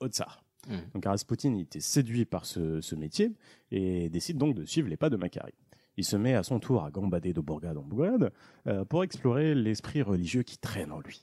au 0.00 0.08
tsar. 0.08 0.44
Mhm. 0.68 0.76
Donc 0.94 1.04
Rasputin 1.06 1.54
était 1.56 1.80
séduit 1.80 2.24
par 2.24 2.44
ce, 2.44 2.80
ce 2.80 2.94
métier 2.94 3.32
et 3.70 4.08
décide 4.10 4.38
donc 4.38 4.54
de 4.54 4.64
suivre 4.64 4.88
les 4.88 4.96
pas 4.96 5.10
de 5.10 5.16
Macari. 5.16 5.54
Il 5.96 6.04
se 6.04 6.16
met 6.16 6.34
à 6.34 6.42
son 6.42 6.58
tour 6.58 6.84
à 6.84 6.90
gambader 6.90 7.32
de 7.32 7.40
bourgade 7.40 7.76
en 7.76 7.82
bourgade 7.82 8.32
euh, 8.66 8.84
pour 8.84 9.04
explorer 9.04 9.54
l'esprit 9.54 10.02
religieux 10.02 10.42
qui 10.42 10.58
traîne 10.58 10.92
en 10.92 11.00
lui. 11.00 11.22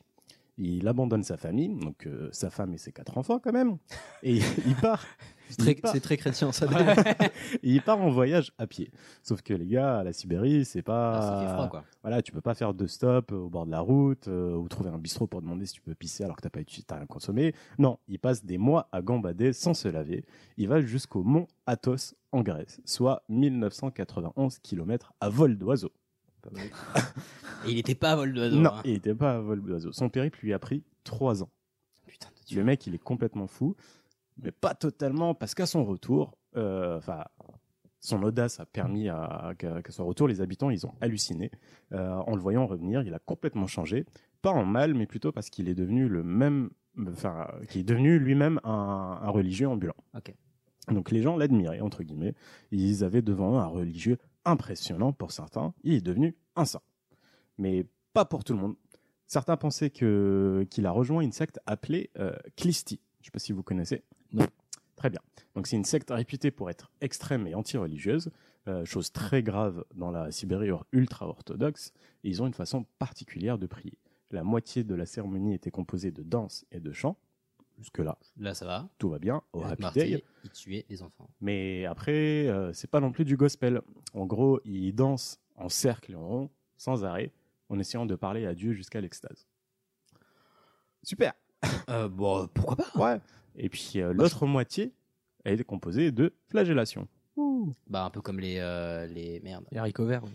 Il 0.57 0.88
abandonne 0.88 1.24
sa 1.24 1.38
famille, 1.38 1.69
donc 1.69 2.06
euh, 2.06 2.30
sa 2.33 2.50
femme 2.50 2.74
et 2.74 2.77
ses 2.77 2.92
quatre 2.92 3.18
enfants 3.18 3.39
quand 3.39 3.53
même, 3.53 3.77
et 4.24 4.39
il 4.65 4.75
part. 4.75 5.06
C'est 5.49 6.01
très, 6.01 6.17
chrétien, 6.17 6.51
ça. 6.51 6.67
et 7.53 7.57
il 7.63 7.81
part 7.81 7.99
en 7.99 8.09
voyage 8.09 8.51
à 8.57 8.67
pied. 8.67 8.91
Sauf 9.23 9.41
que 9.41 9.53
les 9.53 9.65
gars, 9.65 9.99
à 9.99 10.03
la 10.03 10.13
Sibérie, 10.13 10.65
c'est 10.65 10.81
pas. 10.81 11.19
Ah, 11.19 11.53
froid, 11.53 11.67
quoi. 11.69 11.83
Voilà, 12.01 12.21
tu 12.21 12.31
peux 12.31 12.41
pas 12.41 12.53
faire 12.53 12.73
deux 12.73 12.87
stops 12.87 13.33
au 13.33 13.49
bord 13.49 13.65
de 13.65 13.71
la 13.71 13.79
route 13.79 14.27
euh, 14.27 14.55
ou 14.55 14.67
trouver 14.67 14.89
un 14.89 14.97
bistrot 14.97 15.27
pour 15.27 15.41
demander 15.41 15.65
si 15.65 15.73
tu 15.73 15.81
peux 15.81 15.95
pisser 15.95 16.23
alors 16.23 16.35
que 16.35 16.41
t'as 16.41 16.49
pas 16.49 16.95
rien 16.95 17.05
consommé. 17.05 17.53
Non, 17.77 17.99
il 18.07 18.19
passe 18.19 18.45
des 18.45 18.57
mois 18.57 18.87
à 18.91 19.01
gambader 19.01 19.53
sans 19.53 19.73
se 19.73 19.87
laver. 19.87 20.25
Il 20.57 20.67
va 20.67 20.81
jusqu'au 20.81 21.23
mont 21.23 21.47
Athos 21.65 22.15
en 22.31 22.41
Grèce, 22.41 22.79
soit 22.85 23.23
1991 23.29 24.59
km 24.59 25.13
à 25.19 25.29
vol 25.29 25.57
d'oiseau. 25.57 25.91
Et 27.65 27.71
il 27.71 27.77
était 27.77 27.95
pas 27.95 28.11
à 28.11 28.15
vol 28.15 28.33
d'oiseau. 28.33 28.55
Non, 28.55 28.71
hein. 28.71 28.81
il 28.85 28.95
était 28.95 29.15
pas 29.15 29.35
à 29.35 29.39
vol 29.39 29.61
d'oiseau. 29.61 29.91
Son 29.91 30.09
périple 30.09 30.39
lui 30.41 30.53
a 30.53 30.59
pris 30.59 30.83
trois 31.03 31.43
ans. 31.43 31.49
Putain 32.07 32.29
de 32.29 32.45
Dieu. 32.45 32.59
Le 32.59 32.65
mec, 32.65 32.87
il 32.87 32.95
est 32.95 33.03
complètement 33.03 33.47
fou, 33.47 33.75
mais 34.41 34.51
pas 34.51 34.75
totalement, 34.75 35.33
parce 35.33 35.56
qu'à 35.56 35.65
son 35.65 35.83
retour, 35.86 36.38
euh, 36.56 36.97
enfin, 36.97 37.24
son 38.00 38.24
audace 38.24 38.59
a 38.59 38.65
permis 38.65 39.09
à, 39.09 39.53
qu'à, 39.57 39.81
son 39.89 40.06
retour, 40.06 40.27
les 40.27 40.41
habitants, 40.41 40.69
ils 40.69 40.86
ont 40.86 40.94
halluciné. 41.01 41.51
Euh, 41.91 42.15
en 42.15 42.36
le 42.36 42.41
voyant 42.41 42.65
revenir, 42.65 43.01
il 43.01 43.13
a 43.13 43.19
complètement 43.19 43.68
changé. 43.68 44.06
Pas 44.41 44.51
en 44.51 44.65
mal, 44.65 44.94
mais 44.94 45.06
plutôt 45.06 45.31
parce 45.31 45.49
qu'il 45.49 45.68
est 45.68 45.75
devenu 45.75 46.07
le 46.07 46.23
même, 46.23 46.69
enfin, 47.07 47.47
qui 47.68 47.80
est 47.80 47.83
devenu 47.83 48.19
lui-même 48.19 48.59
un, 48.63 49.19
un 49.21 49.30
religieux 49.30 49.68
ambulant. 49.68 49.95
Donc 50.90 51.11
les 51.11 51.21
gens 51.21 51.37
l'admiraient, 51.37 51.81
entre 51.81 52.04
guillemets. 52.04 52.35
Ils 52.71 53.04
avaient 53.04 53.21
devant 53.21 53.56
eux 53.56 53.59
un 53.59 53.68
religieux 53.68 54.18
impressionnant 54.45 55.13
pour 55.13 55.31
certains. 55.31 55.73
Il 55.83 55.94
est 55.94 56.02
devenu 56.02 56.35
un 56.56 56.66
saint. 56.66 56.81
Mais 57.57 57.85
pas 58.13 58.25
pour 58.25 58.44
tout 58.44 58.54
le 58.54 58.59
monde. 58.59 58.75
Certains 59.28 59.57
pensaient 59.57 59.92
que, 59.92 60.66
qu'il 60.71 60.85
a 60.85 60.92
rejoint 60.92 61.21
une 61.21 61.31
secte 61.31 61.59
appelée 61.68 62.09
euh, 62.18 62.35
Klisti. 62.56 62.99
Je 63.19 63.23
ne 63.23 63.25
sais 63.25 63.31
pas 63.31 63.40
si 63.40 63.52
vous 63.52 63.61
connaissez. 63.61 64.04
Non. 64.33 64.45
Très 64.95 65.09
bien. 65.09 65.21
Donc 65.56 65.68
c'est 65.68 65.76
une 65.78 65.86
secte 65.86 66.09
réputée 66.12 66.52
pour 66.52 66.69
être 66.69 66.92
extrême 67.02 67.48
et 67.48 67.56
anti-religieuse, 67.56 68.31
euh, 68.68 68.83
chose 68.86 69.12
très 69.12 69.42
grave 69.44 69.83
dans 69.95 70.12
la 70.12 70.31
Sibérie 70.31 70.69
ultra-orthodoxe. 70.92 71.94
Et 72.24 72.30
ils 72.30 72.42
ont 72.42 72.48
une 72.48 72.54
façon 72.54 72.86
particulière 73.00 73.57
de 73.57 73.66
prier. 73.66 73.98
La 74.31 74.44
moitié 74.44 74.83
de 74.83 74.94
la 74.95 75.06
cérémonie 75.06 75.54
était 75.54 75.71
composée 75.71 76.12
de 76.12 76.21
danse 76.21 76.66
et 76.71 76.80
de 76.80 76.92
chant. 76.92 77.18
Jusque-là, 77.80 78.18
Là, 78.38 78.54
ça 78.54 78.66
va. 78.66 78.90
tout 78.98 79.09
va 79.09 79.19
bien. 79.19 79.42
Au 79.54 79.64
Happy 79.64 79.81
martyr, 79.81 80.04
Day. 80.04 80.24
il 80.44 80.50
tuait 80.52 80.86
les 80.90 81.02
enfants. 81.02 81.30
Mais 81.40 81.86
après, 81.86 82.45
euh, 82.48 82.74
c'est 82.74 82.90
pas 82.92 83.00
non 83.00 83.14
plus 83.14 83.24
du 83.24 83.38
gospel. 83.38 83.81
En 84.14 84.26
gros, 84.26 84.59
ils 84.66 84.92
dansent 84.94 85.40
en 85.56 85.69
cercle 85.69 86.12
et 86.12 86.16
en 86.16 86.28
rond, 86.28 86.50
sans 86.76 87.06
arrêt, 87.06 87.31
en 87.69 87.80
essayant 87.80 88.06
de 88.06 88.16
parler 88.16 88.45
à 88.45 88.54
Dieu 88.54 88.74
jusqu'à 88.74 89.00
l'extase. 89.00 89.48
Super. 91.04 91.33
Euh, 91.90 92.09
bon, 92.09 92.48
pourquoi 92.54 92.76
pas? 92.76 93.14
Ouais. 93.14 93.21
Et 93.59 93.69
puis 93.69 93.94
euh, 93.97 94.13
l'autre 94.13 94.45
moitié, 94.47 94.94
elle 95.44 95.61
est 95.61 95.63
composée 95.63 96.11
de 96.11 96.33
flagellation. 96.47 97.07
Bah, 97.87 98.04
un 98.06 98.09
peu 98.09 98.21
comme 98.21 98.39
les. 98.39 98.57
euh, 98.59 99.06
les... 99.07 99.39
Merde. 99.42 99.66
Les 99.71 99.78
haricots 99.78 100.06
verts. 100.06 100.23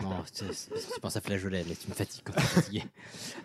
Non, 0.00 0.22
tu, 0.34 0.44
tu 0.46 1.00
penses 1.00 1.16
à 1.16 1.20
flageolet, 1.20 1.64
mais 1.68 1.74
tu 1.74 1.88
me 1.88 1.94
fatigues 1.94 2.22
quand 2.24 2.32
t'es 2.32 2.40
fatigué. 2.40 2.82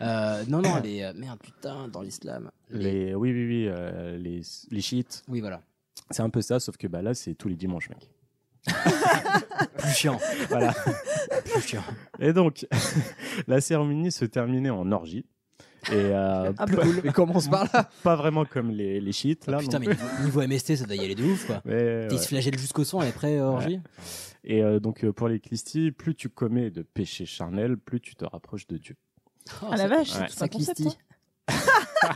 Euh, 0.01 0.43
non, 0.48 0.62
non, 0.62 0.79
les. 0.81 1.01
euh, 1.03 1.13
merde, 1.13 1.39
putain, 1.41 1.88
dans 1.88 2.01
l'islam. 2.01 2.50
Les... 2.69 3.08
Les, 3.08 3.15
oui, 3.15 3.31
oui, 3.31 3.46
oui, 3.48 3.67
euh, 3.67 4.17
les, 4.17 4.41
les 4.72 4.81
chiites. 4.81 5.24
Oui, 5.27 5.39
voilà. 5.41 5.62
C'est 6.12 6.22
un 6.22 6.29
peu 6.29 6.41
ça, 6.41 6.60
sauf 6.60 6.75
que 6.77 6.88
bah, 6.88 7.01
là, 7.01 7.13
c'est 7.13 7.34
tous 7.36 7.48
les 7.50 7.55
dimanches, 7.55 7.89
mec. 7.89 8.10
Plus 9.77 9.91
chiant. 9.93 10.17
Voilà. 10.50 10.74
Plus 11.46 11.62
chiant. 11.62 11.84
Et 12.19 12.34
donc, 12.34 12.65
la 13.48 13.62
cérémonie 13.62 14.12
se 14.12 14.25
terminait 14.25 14.69
en 14.69 14.91
orgie. 14.91 15.25
Et 15.91 15.96
euh, 15.96 16.51
Ah, 16.58 16.65
pas, 16.67 17.12
commence 17.13 17.48
par 17.48 17.65
là. 17.74 17.89
pas 18.03 18.15
vraiment 18.15 18.46
comme 18.46 18.69
les, 18.72 19.00
les 19.01 19.12
chiites, 19.12 19.48
là. 19.48 19.58
Ah, 19.60 19.62
putain, 19.62 19.79
non 19.79 19.88
mais 19.88 19.96
plus. 19.96 20.03
niveau, 20.24 20.41
niveau 20.41 20.53
MST, 20.55 20.75
ça 20.75 20.86
doit 20.86 20.96
y 20.96 21.03
aller 21.03 21.15
de 21.15 21.24
ouf, 21.24 21.46
quoi. 21.48 21.62
Mais, 21.65 22.05
Il 22.10 22.13
ouais. 22.13 22.17
se 22.22 22.27
flagelle 22.27 22.58
jusqu'au 22.60 22.84
son 22.84 23.01
et 23.01 23.08
après, 23.08 23.38
euh, 23.39 23.43
orgie. 23.46 23.79
Et 24.43 24.62
euh, 24.63 24.79
donc, 24.79 25.03
euh, 25.03 25.12
pour 25.12 25.27
les 25.27 25.39
Christi, 25.39 25.91
plus 25.91 26.15
tu 26.15 26.29
commets 26.29 26.69
de 26.69 26.81
péchés 26.81 27.25
charnels, 27.25 27.77
plus 27.77 28.00
tu 28.01 28.15
te 28.15 28.25
rapproches 28.25 28.67
de 28.67 28.77
Dieu. 28.77 28.96
Ah 29.69 29.75
la 29.77 29.88
vache, 29.88 30.15
Ouais. 30.15 30.25
c'est 30.29 30.38
tout 30.38 30.43
un 30.43 30.48
concept. 30.48 30.77
Sacristie. 30.77 30.98
hein. 31.48 31.53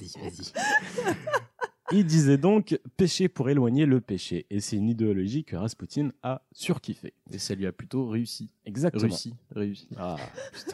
Vas-y, 0.00 0.20
vas-y. 0.22 0.52
Il 1.92 2.06
disait 2.06 2.38
donc 2.38 2.78
péché 2.96 3.28
pour 3.28 3.50
éloigner 3.50 3.84
le 3.84 4.00
péché. 4.00 4.46
Et 4.50 4.60
c'est 4.60 4.76
une 4.76 4.88
idéologie 4.88 5.44
que 5.44 5.54
Rasputin 5.56 6.10
a 6.22 6.42
surkiffé. 6.52 7.12
Et 7.30 7.38
ça 7.38 7.54
lui 7.54 7.66
a 7.66 7.72
plutôt 7.72 8.08
réussi. 8.08 8.50
Exactement. 8.64 9.02
Réussi. 9.02 9.34
Réussi. 9.54 9.88
Ah, 9.96 10.16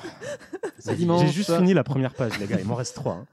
C'est 0.78 0.96
J'ai 0.96 1.26
juste 1.28 1.54
fini 1.56 1.74
la 1.74 1.84
première 1.84 2.14
page, 2.14 2.38
les 2.38 2.46
gars. 2.46 2.60
Il 2.60 2.66
m'en 2.66 2.76
reste 2.76 2.94
trois. 2.94 3.14
hein. 3.14 3.26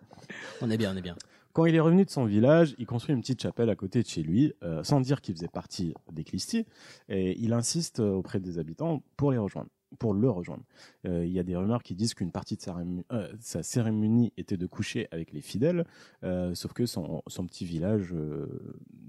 On 0.62 0.70
est 0.72 0.78
bien, 0.78 0.94
on 0.94 0.98
est 0.98 1.02
bien. 1.02 1.16
Quand 1.54 1.66
il 1.66 1.74
est 1.76 1.80
revenu 1.80 2.06
de 2.06 2.10
son 2.10 2.26
village, 2.26 2.76
il 2.78 2.86
construit 2.86 3.16
une 3.16 3.22
petite 3.22 3.42
chapelle 3.42 3.70
à 3.70 3.76
côté 3.76 4.04
de 4.04 4.08
chez 4.08 4.22
lui, 4.22 4.54
euh, 4.64 4.84
sans 4.84 5.02
dire 5.02 5.22
qu'il 5.22 5.34
faisait 5.36 5.48
partie 5.48 5.94
des 6.12 6.24
Clisty, 6.24 6.66
et 7.10 7.36
il 7.40 7.52
insiste 7.54 8.00
auprès 8.00 8.40
des 8.40 8.60
habitants 8.60 9.02
pour 9.16 9.32
les 9.32 9.40
rejoindre, 9.40 9.70
pour 10.00 10.14
le 10.14 10.30
rejoindre. 10.30 10.64
Euh, 11.06 11.26
il 11.26 11.32
y 11.32 11.40
a 11.40 11.44
des 11.44 11.56
rumeurs 11.56 11.82
qui 11.84 11.96
disent 11.96 12.14
qu'une 12.14 12.32
partie 12.32 12.56
de 12.56 12.62
sa, 12.62 12.74
rému- 12.74 13.04
euh, 13.12 13.32
sa 13.40 13.64
cérémonie 13.64 14.34
était 14.38 14.58
de 14.58 14.66
coucher 14.68 15.08
avec 15.12 15.32
les 15.32 15.42
fidèles, 15.42 15.86
euh, 16.24 16.54
sauf 16.56 16.74
que 16.74 16.86
son, 16.86 17.22
son 17.28 17.46
petit 17.48 17.66
village 17.66 18.10
euh, 18.14 18.48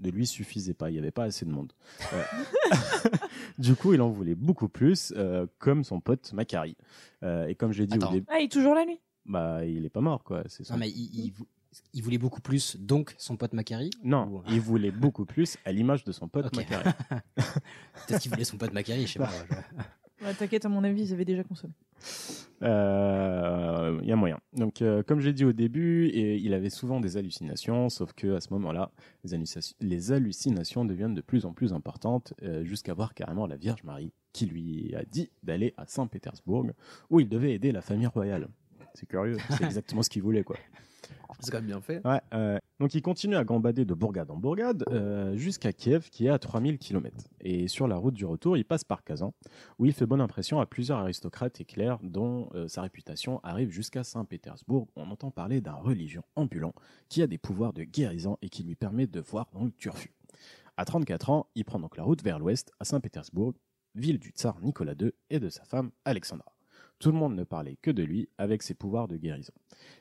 ne 0.01 0.09
lui 0.09 0.25
suffisait 0.25 0.73
pas, 0.73 0.89
il 0.89 0.93
n'y 0.93 0.99
avait 0.99 1.11
pas 1.11 1.25
assez 1.25 1.45
de 1.45 1.51
monde. 1.51 1.73
Euh, 2.13 2.23
du 3.57 3.75
coup, 3.75 3.93
il 3.93 4.01
en 4.01 4.09
voulait 4.09 4.35
beaucoup 4.35 4.69
plus, 4.69 5.13
euh, 5.17 5.45
comme 5.59 5.83
son 5.83 5.99
pote 5.99 6.31
Macari. 6.33 6.75
Euh, 7.23 7.47
et 7.47 7.55
comme 7.55 7.71
j'ai 7.73 7.85
dit 7.87 7.97
au 7.97 8.11
début, 8.11 8.25
Ah, 8.29 8.39
il 8.39 8.45
est 8.45 8.51
toujours 8.51 8.75
là, 8.75 8.85
lui? 8.85 8.99
bah, 9.25 9.65
il 9.65 9.85
est 9.85 9.89
pas 9.89 10.01
mort, 10.01 10.23
quoi. 10.23 10.43
C'est 10.47 10.63
son 10.63 10.73
Non, 10.73 10.79
mais 10.79 10.89
il, 10.89 11.25
il 11.25 11.31
vou- 11.31 11.47
il 11.93 12.01
voulait 12.01 12.17
beaucoup 12.17 12.41
plus, 12.41 12.77
donc 12.77 13.13
son 13.19 13.37
pote 13.37 13.53
Macari 13.53 13.91
Non, 14.03 14.27
Ou- 14.27 14.41
il 14.49 14.59
voulait 14.59 14.89
beaucoup 14.91 15.25
plus 15.25 15.55
à 15.65 15.71
l'image 15.71 16.03
de 16.03 16.11
son 16.11 16.27
pote. 16.27 16.55
Macari. 16.55 16.89
Peut-être 18.07 18.21
qu'il 18.21 18.31
voulait 18.31 18.43
son 18.43 18.57
pote 18.57 18.73
Macari, 18.73 19.05
je 19.05 19.13
sais 19.13 19.19
pas. 19.19 19.29
Ouais, 20.21 20.33
T'inquiète, 20.33 20.65
à 20.65 20.69
mon 20.69 20.83
avis, 20.83 21.03
ils 21.03 21.13
avaient 21.13 21.25
déjà 21.25 21.43
consommé. 21.43 21.73
Euh, 22.61 23.99
Il 24.01 24.07
y 24.07 24.11
a 24.11 24.15
moyen. 24.15 24.39
Donc, 24.53 24.81
euh, 24.81 25.01
comme 25.03 25.19
j'ai 25.21 25.33
dit 25.33 25.45
au 25.45 25.53
début, 25.53 26.07
et 26.07 26.35
il 26.37 26.53
avait 26.53 26.69
souvent 26.69 26.99
des 26.99 27.17
hallucinations, 27.17 27.89
sauf 27.89 28.13
que 28.13 28.35
à 28.35 28.41
ce 28.41 28.51
moment-là, 28.53 28.91
les, 29.23 29.33
hallucinations- 29.33 29.75
les 29.79 30.11
hallucinations 30.11 30.85
deviennent 30.85 31.13
de 31.13 31.21
plus 31.21 31.45
en 31.45 31.53
plus 31.53 31.73
importantes, 31.73 32.33
euh, 32.43 32.63
jusqu'à 32.63 32.93
voir 32.93 33.13
carrément 33.13 33.47
la 33.47 33.55
Vierge 33.55 33.83
Marie 33.83 34.11
qui 34.33 34.45
lui 34.45 34.93
a 34.95 35.03
dit 35.05 35.29
d'aller 35.43 35.73
à 35.77 35.85
Saint-Pétersbourg, 35.87 36.67
où 37.09 37.19
il 37.19 37.27
devait 37.29 37.53
aider 37.53 37.71
la 37.71 37.81
famille 37.81 38.07
royale. 38.07 38.47
C'est 38.93 39.07
curieux, 39.07 39.37
c'est 39.49 39.63
exactement 39.63 40.03
ce 40.03 40.09
qu'il 40.09 40.21
voulait, 40.21 40.43
quoi. 40.43 40.57
C'est 41.39 41.51
quand 41.51 41.57
même 41.57 41.67
bien 41.67 41.81
fait. 41.81 42.01
Euh, 42.33 42.57
donc 42.79 42.93
il 42.93 43.01
continue 43.01 43.35
à 43.35 43.43
gambader 43.43 43.85
de 43.85 43.93
bourgade 43.93 44.29
en 44.31 44.37
bourgade 44.37 44.83
euh, 44.91 45.35
jusqu'à 45.35 45.73
Kiev 45.73 46.09
qui 46.09 46.25
est 46.25 46.29
à 46.29 46.39
3000 46.39 46.77
km. 46.77 47.15
Et 47.41 47.67
sur 47.67 47.87
la 47.87 47.97
route 47.97 48.13
du 48.13 48.25
retour, 48.25 48.57
il 48.57 48.65
passe 48.65 48.83
par 48.83 49.03
Kazan 49.03 49.33
où 49.77 49.85
il 49.85 49.93
fait 49.93 50.05
bonne 50.05 50.21
impression 50.21 50.59
à 50.59 50.65
plusieurs 50.65 50.99
aristocrates 50.99 51.61
et 51.61 51.65
clercs 51.65 51.99
dont 52.03 52.49
euh, 52.55 52.67
sa 52.67 52.81
réputation 52.81 53.39
arrive 53.43 53.69
jusqu'à 53.69 54.03
Saint-Pétersbourg 54.03 54.87
on 54.95 55.09
entend 55.11 55.31
parler 55.31 55.61
d'un 55.61 55.73
religion 55.73 56.23
ambulant 56.35 56.73
qui 57.07 57.21
a 57.21 57.27
des 57.27 57.37
pouvoirs 57.37 57.73
de 57.73 57.83
guérison 57.83 58.37
et 58.41 58.49
qui 58.49 58.63
lui 58.63 58.75
permet 58.75 59.07
de 59.07 59.19
voir 59.19 59.47
dans 59.53 59.63
le 59.63 59.71
turfu. 59.71 60.13
À 60.77 60.85
34 60.85 61.29
ans, 61.29 61.47
il 61.55 61.65
prend 61.65 61.79
donc 61.79 61.97
la 61.97 62.03
route 62.03 62.23
vers 62.23 62.39
l'ouest 62.39 62.71
à 62.79 62.85
Saint-Pétersbourg, 62.85 63.53
ville 63.95 64.19
du 64.19 64.29
tsar 64.29 64.59
Nicolas 64.61 64.93
II 64.99 65.11
et 65.29 65.39
de 65.39 65.49
sa 65.49 65.63
femme 65.65 65.91
Alexandra. 66.05 66.53
Tout 66.99 67.11
le 67.11 67.17
monde 67.17 67.35
ne 67.35 67.43
parlait 67.43 67.77
que 67.81 67.91
de 67.91 68.03
lui 68.03 68.27
avec 68.37 68.61
ses 68.61 68.73
pouvoirs 68.73 69.07
de 69.07 69.15
guérison. 69.17 69.53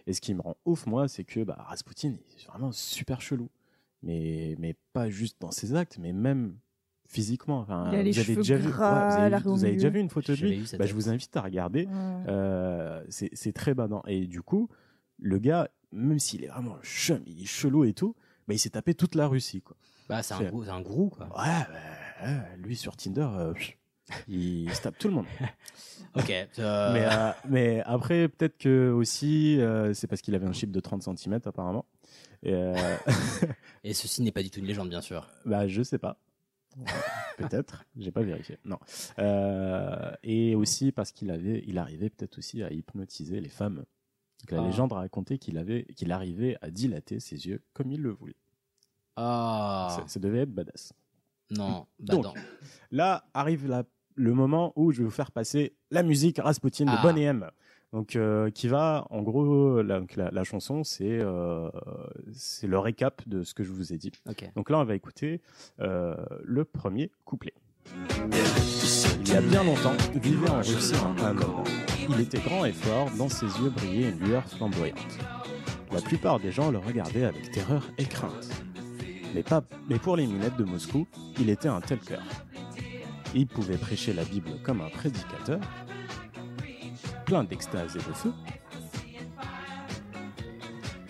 Et 0.06 0.12
ce 0.12 0.20
qui 0.20 0.34
me 0.34 0.40
rend 0.42 0.56
ouf, 0.64 0.86
moi, 0.86 1.06
c'est 1.08 1.24
que 1.24 1.44
bah, 1.44 1.56
Rasputin 1.68 2.14
est 2.36 2.46
vraiment 2.46 2.72
super 2.72 3.20
chelou. 3.20 3.48
Mais, 4.02 4.54
mais 4.58 4.74
pas 4.92 5.08
juste 5.08 5.40
dans 5.40 5.50
ses 5.50 5.74
actes, 5.74 5.98
mais 5.98 6.12
même 6.12 6.56
physiquement. 7.08 7.60
Enfin, 7.60 7.90
Il 7.92 7.98
a 7.98 8.02
les 8.02 8.12
vous 8.12 8.18
avez 8.20 8.36
déjà 8.36 8.56
vu, 8.56 8.68
gras, 8.70 9.08
vous 9.10 9.20
avez, 9.20 9.30
la 9.30 9.38
vous 9.38 9.48
avez 9.48 9.58
rondure. 9.58 9.72
déjà 9.72 9.88
vu 9.90 10.00
une 10.00 10.10
photo 10.10 10.34
de 10.34 10.40
lui 10.40 10.64
Bah, 10.78 10.86
Je 10.86 10.94
vous 10.94 11.08
invite 11.08 11.36
à 11.36 11.40
regarder. 11.42 11.86
Ouais. 11.86 11.92
Euh, 12.28 13.04
c'est 13.08 13.30
c'est 13.32 13.52
très 13.52 13.74
badant. 13.74 14.02
Et 14.06 14.26
du 14.26 14.42
coup, 14.42 14.68
le 15.18 15.38
gars, 15.38 15.68
même 15.92 16.18
s'il 16.18 16.44
est 16.44 16.48
vraiment 16.48 16.78
chum, 16.82 17.20
il 17.26 17.42
est 17.42 17.46
chelou 17.46 17.84
et 17.84 17.92
tout, 17.92 18.14
bah, 18.46 18.54
il 18.54 18.58
s'est 18.58 18.70
tapé 18.70 18.94
toute 18.94 19.14
la 19.14 19.26
Russie. 19.26 19.62
Quoi. 19.62 19.76
Bah, 20.08 20.22
c'est 20.22 20.34
un, 20.34 20.38
C'est- 20.38 20.46
gros, 20.48 20.64
c'est 20.64 20.70
un 20.70 20.80
gros, 20.80 21.10
quoi. 21.10 21.26
Ouais, 21.26 21.66
bah, 22.22 22.56
lui 22.56 22.76
sur 22.76 22.96
Tinder, 22.96 23.28
euh, 23.32 23.52
pff, 23.52 23.76
il 24.28 24.70
se 24.74 24.82
tape 24.82 24.98
tout 24.98 25.08
le 25.08 25.14
monde. 25.14 25.26
Ok. 26.14 26.30
euh, 26.30 26.92
Mais, 26.92 27.06
euh, 27.10 27.30
mais 27.48 27.82
après, 27.84 28.28
peut-être 28.28 28.58
que 28.58 28.90
aussi, 28.90 29.60
euh, 29.60 29.92
c'est 29.94 30.06
parce 30.06 30.20
qu'il 30.22 30.34
avait 30.34 30.46
un 30.46 30.52
chip 30.52 30.70
de 30.70 30.80
30 30.80 31.02
cm 31.18 31.34
apparemment. 31.44 31.84
Et, 32.42 32.52
Et 33.84 33.94
ceci 33.94 34.22
n'est 34.22 34.32
pas 34.32 34.42
du 34.42 34.50
tout 34.50 34.60
une 34.60 34.66
légende, 34.66 34.88
bien 34.88 35.00
sûr. 35.00 35.26
bah, 35.44 35.66
je 35.68 35.82
sais 35.82 35.98
pas. 35.98 36.18
peut-être, 37.36 37.84
j'ai 37.96 38.10
pas 38.12 38.22
vérifié. 38.22 38.58
Non. 38.64 38.78
Euh, 39.18 40.12
et 40.22 40.54
aussi 40.54 40.92
parce 40.92 41.12
qu'il 41.12 41.30
avait, 41.30 41.64
il 41.66 41.78
arrivait 41.78 42.10
peut-être 42.10 42.38
aussi 42.38 42.62
à 42.62 42.70
hypnotiser 42.72 43.40
les 43.40 43.48
femmes. 43.48 43.84
Donc, 44.40 44.50
la 44.52 44.62
Ah. 44.62 44.66
légende 44.66 44.92
racontait 44.92 45.38
qu'il 45.38 45.58
avait, 45.58 45.84
qu'il 45.96 46.12
arrivait 46.12 46.56
à 46.62 46.70
dilater 46.70 47.18
ses 47.18 47.46
yeux 47.48 47.60
comme 47.72 47.90
il 47.90 48.00
le 48.02 48.10
voulait. 48.10 48.36
Ah, 49.16 49.88
Ça, 49.98 50.04
ça 50.06 50.20
devait 50.20 50.40
être 50.42 50.54
badass. 50.54 50.92
non. 51.50 51.86
Bah, 51.98 52.14
Donc, 52.14 52.24
non. 52.24 52.34
Là 52.92 53.24
arrive 53.34 53.66
la- 53.66 53.82
le 54.18 54.34
moment 54.34 54.72
où 54.76 54.90
je 54.92 54.98
vais 54.98 55.04
vous 55.04 55.10
faire 55.10 55.30
passer 55.30 55.72
la 55.90 56.02
musique 56.02 56.38
Rasputin 56.42 56.84
de 56.84 56.90
Ah. 56.92 57.00
Bonnie 57.02 57.22
M. 57.22 57.48
Donc, 57.94 58.16
euh, 58.16 58.50
qui 58.50 58.68
va, 58.68 59.06
en 59.08 59.22
gros, 59.22 59.80
la, 59.80 60.00
donc 60.00 60.16
la, 60.16 60.30
la 60.30 60.44
chanson, 60.44 60.84
c'est 60.84 61.20
euh, 61.20 61.70
c'est 62.34 62.66
le 62.66 62.78
récap 62.78 63.26
de 63.26 63.42
ce 63.44 63.54
que 63.54 63.62
je 63.64 63.72
vous 63.72 63.94
ai 63.94 63.96
dit. 63.96 64.12
Donc 64.56 64.68
là, 64.68 64.78
on 64.78 64.84
va 64.84 64.94
écouter 64.94 65.40
euh, 65.80 66.14
le 66.44 66.64
premier 66.66 67.10
couplet. 67.24 67.54
Il 69.20 69.28
y 69.28 69.36
a 69.36 69.40
bien 69.40 69.64
longtemps, 69.64 69.94
vivait 70.14 70.50
en 70.50 70.58
Russie 70.58 70.94
un 71.24 71.38
homme. 71.38 71.64
Il 72.10 72.20
était 72.20 72.40
grand 72.40 72.66
et 72.66 72.72
fort, 72.72 73.08
dans 73.16 73.28
ses 73.30 73.46
yeux 73.46 73.70
brillait 73.70 74.10
une 74.10 74.18
lueur 74.18 74.44
flamboyante. 74.44 75.18
La 75.90 76.02
plupart 76.02 76.38
des 76.40 76.50
gens 76.52 76.70
le 76.70 76.78
regardaient 76.78 77.24
avec 77.24 77.50
terreur 77.52 77.88
et 77.96 78.04
crainte. 78.04 78.50
Mais, 79.34 79.42
pas, 79.42 79.62
mais 79.88 79.98
pour 79.98 80.16
les 80.16 80.26
minettes 80.26 80.56
de 80.58 80.64
Moscou, 80.64 81.06
il 81.40 81.48
était 81.48 81.68
un 81.68 81.80
tel 81.80 81.98
cœur. 82.00 82.22
Il 83.34 83.46
pouvait 83.46 83.76
prêcher 83.76 84.12
la 84.12 84.24
Bible 84.24 84.50
comme 84.62 84.80
un 84.80 84.88
prédicateur, 84.88 85.60
plein 87.26 87.44
d'extase 87.44 87.94
et 87.96 87.98
de 87.98 88.14
feu. 88.14 88.32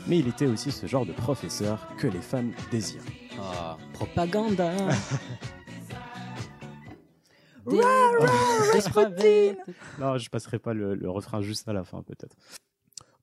Mais 0.07 0.19
il 0.19 0.29
était 0.29 0.47
aussi 0.47 0.73
ce 0.73 0.87
genre 0.87 1.05
de 1.07 1.13
professeur 1.13 1.87
que 1.99 2.07
les 2.07 2.21
femmes 2.21 2.53
désirent. 2.71 3.03
Ah, 3.41 3.77
propaganda. 3.93 4.73
Rasputin 8.73 9.55
Non, 9.99 10.17
je 10.19 10.31
passerai 10.31 10.59
pas 10.59 10.75
le, 10.75 10.95
le 10.95 11.11
refrain 11.11 11.43
juste 11.43 11.69
à 11.69 11.73
la 11.73 11.85
fin, 11.85 12.03
peut-être. 12.03 12.37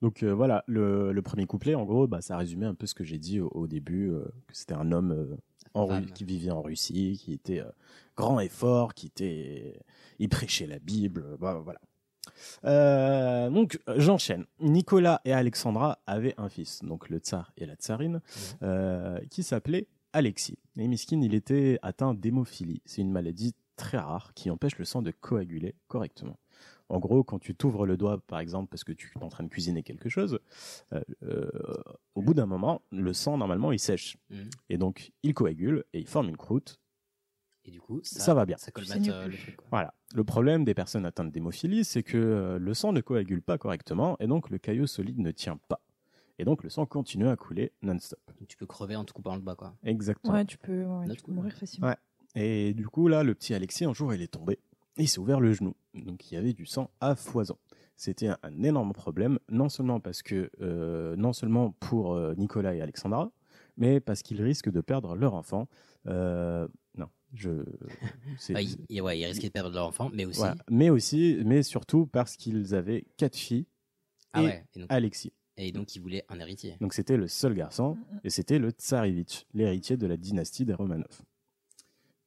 Donc 0.01 0.23
euh, 0.23 0.33
voilà, 0.33 0.63
le, 0.67 1.11
le 1.11 1.21
premier 1.21 1.45
couplet, 1.45 1.73
en 1.73 1.83
gros, 1.85 2.05
bah, 2.07 2.21
ça 2.21 2.37
résumait 2.37 2.65
un 2.65 2.75
peu 2.75 2.85
ce 2.85 2.93
que 2.93 3.03
j'ai 3.03 3.17
dit 3.17 3.39
au, 3.39 3.49
au 3.53 3.65
début, 3.67 4.09
euh, 4.11 4.25
que 4.47 4.55
c'était 4.55 4.73
un 4.75 4.91
homme 4.91 5.11
euh, 5.11 5.35
en 5.75 5.85
Ru- 5.85 5.93
Femme. 5.93 6.11
qui 6.11 6.23
vivait 6.23 6.51
en 6.51 6.61
Russie, 6.61 7.19
qui 7.23 7.33
était 7.33 7.59
euh, 7.59 7.69
grand 8.17 8.39
et 8.39 8.49
fort, 8.49 8.93
qui 8.93 9.07
était, 9.07 9.79
il 10.19 10.29
prêchait 10.29 10.67
la 10.67 10.79
Bible, 10.79 11.37
bah, 11.39 11.59
voilà. 11.63 11.79
Euh, 12.65 13.49
donc 13.49 13.79
j'enchaîne. 13.97 14.45
Nicolas 14.59 15.21
et 15.25 15.33
Alexandra 15.33 15.99
avaient 16.07 16.33
un 16.37 16.49
fils, 16.49 16.81
donc 16.83 17.09
le 17.09 17.19
tsar 17.19 17.51
et 17.57 17.65
la 17.65 17.75
tsarine, 17.75 18.21
euh, 18.63 19.19
qui 19.29 19.43
s'appelait 19.43 19.87
Alexis. 20.13 20.57
Et 20.77 20.87
Miskin, 20.87 21.21
il 21.21 21.33
était 21.35 21.77
atteint 21.81 22.13
d'hémophilie. 22.13 22.81
C'est 22.85 23.01
une 23.01 23.11
maladie 23.11 23.53
très 23.75 23.97
rare 23.97 24.33
qui 24.33 24.49
empêche 24.49 24.77
le 24.77 24.85
sang 24.85 25.01
de 25.01 25.11
coaguler 25.11 25.75
correctement. 25.87 26.37
En 26.89 26.99
gros, 26.99 27.23
quand 27.23 27.39
tu 27.39 27.55
t'ouvres 27.55 27.85
le 27.85 27.97
doigt, 27.97 28.19
par 28.27 28.39
exemple, 28.39 28.69
parce 28.69 28.83
que 28.83 28.91
tu 28.91 29.11
es 29.19 29.23
en 29.23 29.29
train 29.29 29.43
de 29.43 29.49
cuisiner 29.49 29.81
quelque 29.81 30.07
chose, 30.09 30.39
euh, 30.93 31.01
euh, 31.23 31.49
au 32.13 32.21
bout 32.21 32.33
d'un 32.35 32.45
moment, 32.45 32.81
le 32.91 33.11
sang, 33.13 33.37
normalement, 33.37 33.71
il 33.71 33.79
sèche. 33.79 34.17
Mhm. 34.29 34.49
Et 34.69 34.77
donc, 34.77 35.11
il 35.23 35.33
coagule 35.33 35.83
et 35.93 35.99
il 35.99 36.07
forme 36.07 36.29
une 36.29 36.37
croûte. 36.37 36.79
Et 37.67 37.71
du 37.71 37.81
coup, 37.81 37.99
ça, 38.03 38.19
Ça 38.19 38.33
va 38.35 38.45
bien. 38.45 38.57
Ça 38.57 38.69
colmate 38.69 39.07
euh, 39.07 39.27
le 39.27 39.35
truc. 39.35 39.55
quoi. 39.55 39.67
Voilà. 39.71 39.93
Le 40.13 40.23
problème 40.23 40.63
des 40.63 40.75
personnes 40.75 41.05
atteintes 41.07 41.31
d'hémophilie, 41.31 41.83
c'est 41.83 42.03
que 42.03 42.17
euh, 42.17 42.59
le 42.59 42.73
sang 42.75 42.93
ne 42.93 43.01
coagule 43.01 43.41
pas 43.41 43.57
correctement 43.57 44.15
et 44.19 44.27
donc 44.27 44.51
le 44.51 44.59
caillot 44.59 44.85
solide 44.85 45.17
ne 45.17 45.31
tient 45.31 45.57
pas. 45.67 45.81
Et 46.37 46.45
donc 46.45 46.63
le 46.63 46.69
sang 46.69 46.85
continue 46.85 47.27
à 47.27 47.35
couler 47.35 47.71
non-stop. 47.81 48.19
Tu 48.47 48.57
peux 48.57 48.67
crever 48.67 48.95
en 48.95 49.03
te 49.05 49.13
coupant 49.13 49.35
le 49.35 49.41
bas, 49.41 49.55
quoi. 49.55 49.73
Exactement. 49.83 50.33
Ouais, 50.35 50.45
tu 50.45 50.59
peux, 50.59 50.83
ouais, 50.83 51.15
tu 51.15 51.23
peux 51.23 51.31
mourir 51.31 51.53
facilement. 51.53 51.87
Ouais. 51.87 51.95
Et 52.35 52.73
du 52.73 52.87
coup, 52.87 53.07
là, 53.07 53.23
le 53.23 53.33
petit 53.33 53.53
Alexis, 53.53 53.85
un 53.85 53.93
jour, 53.93 54.13
il 54.13 54.21
est 54.21 54.27
tombé. 54.27 54.59
Et 54.97 55.03
il 55.03 55.07
s'est 55.07 55.19
ouvert 55.19 55.39
le 55.39 55.51
genou. 55.53 55.73
Donc, 55.93 56.31
il 56.31 56.35
y 56.35 56.37
avait 56.37 56.53
du 56.53 56.65
sang 56.65 56.89
à 57.01 57.15
foison. 57.15 57.57
C'était 57.97 58.27
un, 58.27 58.37
un 58.43 58.63
énorme 58.63 58.93
problème, 58.93 59.39
non 59.49 59.69
seulement 59.69 59.99
parce 59.99 60.21
que, 60.21 60.49
euh, 60.61 61.15
non 61.15 61.33
seulement 61.33 61.71
pour 61.79 62.13
euh, 62.13 62.33
Nicolas 62.35 62.73
et 62.75 62.81
Alexandra, 62.81 63.31
mais 63.77 63.99
parce 63.99 64.21
qu'ils 64.21 64.41
risquent 64.41 64.69
de 64.71 64.81
perdre 64.81 65.15
leur 65.15 65.33
enfant. 65.33 65.67
Euh, 66.07 66.67
non, 66.97 67.07
je. 67.33 67.63
il, 68.49 68.77
il- 68.89 69.01
ouais, 69.01 69.19
ils 69.19 69.25
risquaient 69.25 69.47
de 69.47 69.51
perdre 69.53 69.73
leur 69.73 69.85
enfant, 69.87 70.09
mais 70.13 70.25
aussi. 70.25 70.41
Mais 70.69 70.89
aussi, 70.89 71.39
mais 71.45 71.63
surtout 71.63 72.05
parce 72.05 72.35
qu'ils 72.37 72.75
avaient 72.75 73.05
quatre 73.17 73.35
filles 73.37 73.65
Ah 74.33 74.41
et 74.41 74.45
ouais. 74.45 74.65
Et 74.75 74.79
donc, 74.79 74.87
Alexis. 74.91 75.33
et 75.57 75.71
donc, 75.71 75.95
ils 75.95 76.01
voulaient 76.01 76.25
un 76.29 76.39
héritier. 76.39 76.75
Donc 76.81 76.93
c'était 76.93 77.17
le 77.17 77.27
seul 77.27 77.53
garçon 77.53 77.97
et 78.25 78.29
c'était 78.29 78.59
le 78.59 78.71
tsarevitch, 78.71 79.45
l'héritier 79.53 79.95
de 79.97 80.05
la 80.07 80.17
dynastie 80.17 80.65
des 80.65 80.73
Romanov. 80.73 81.21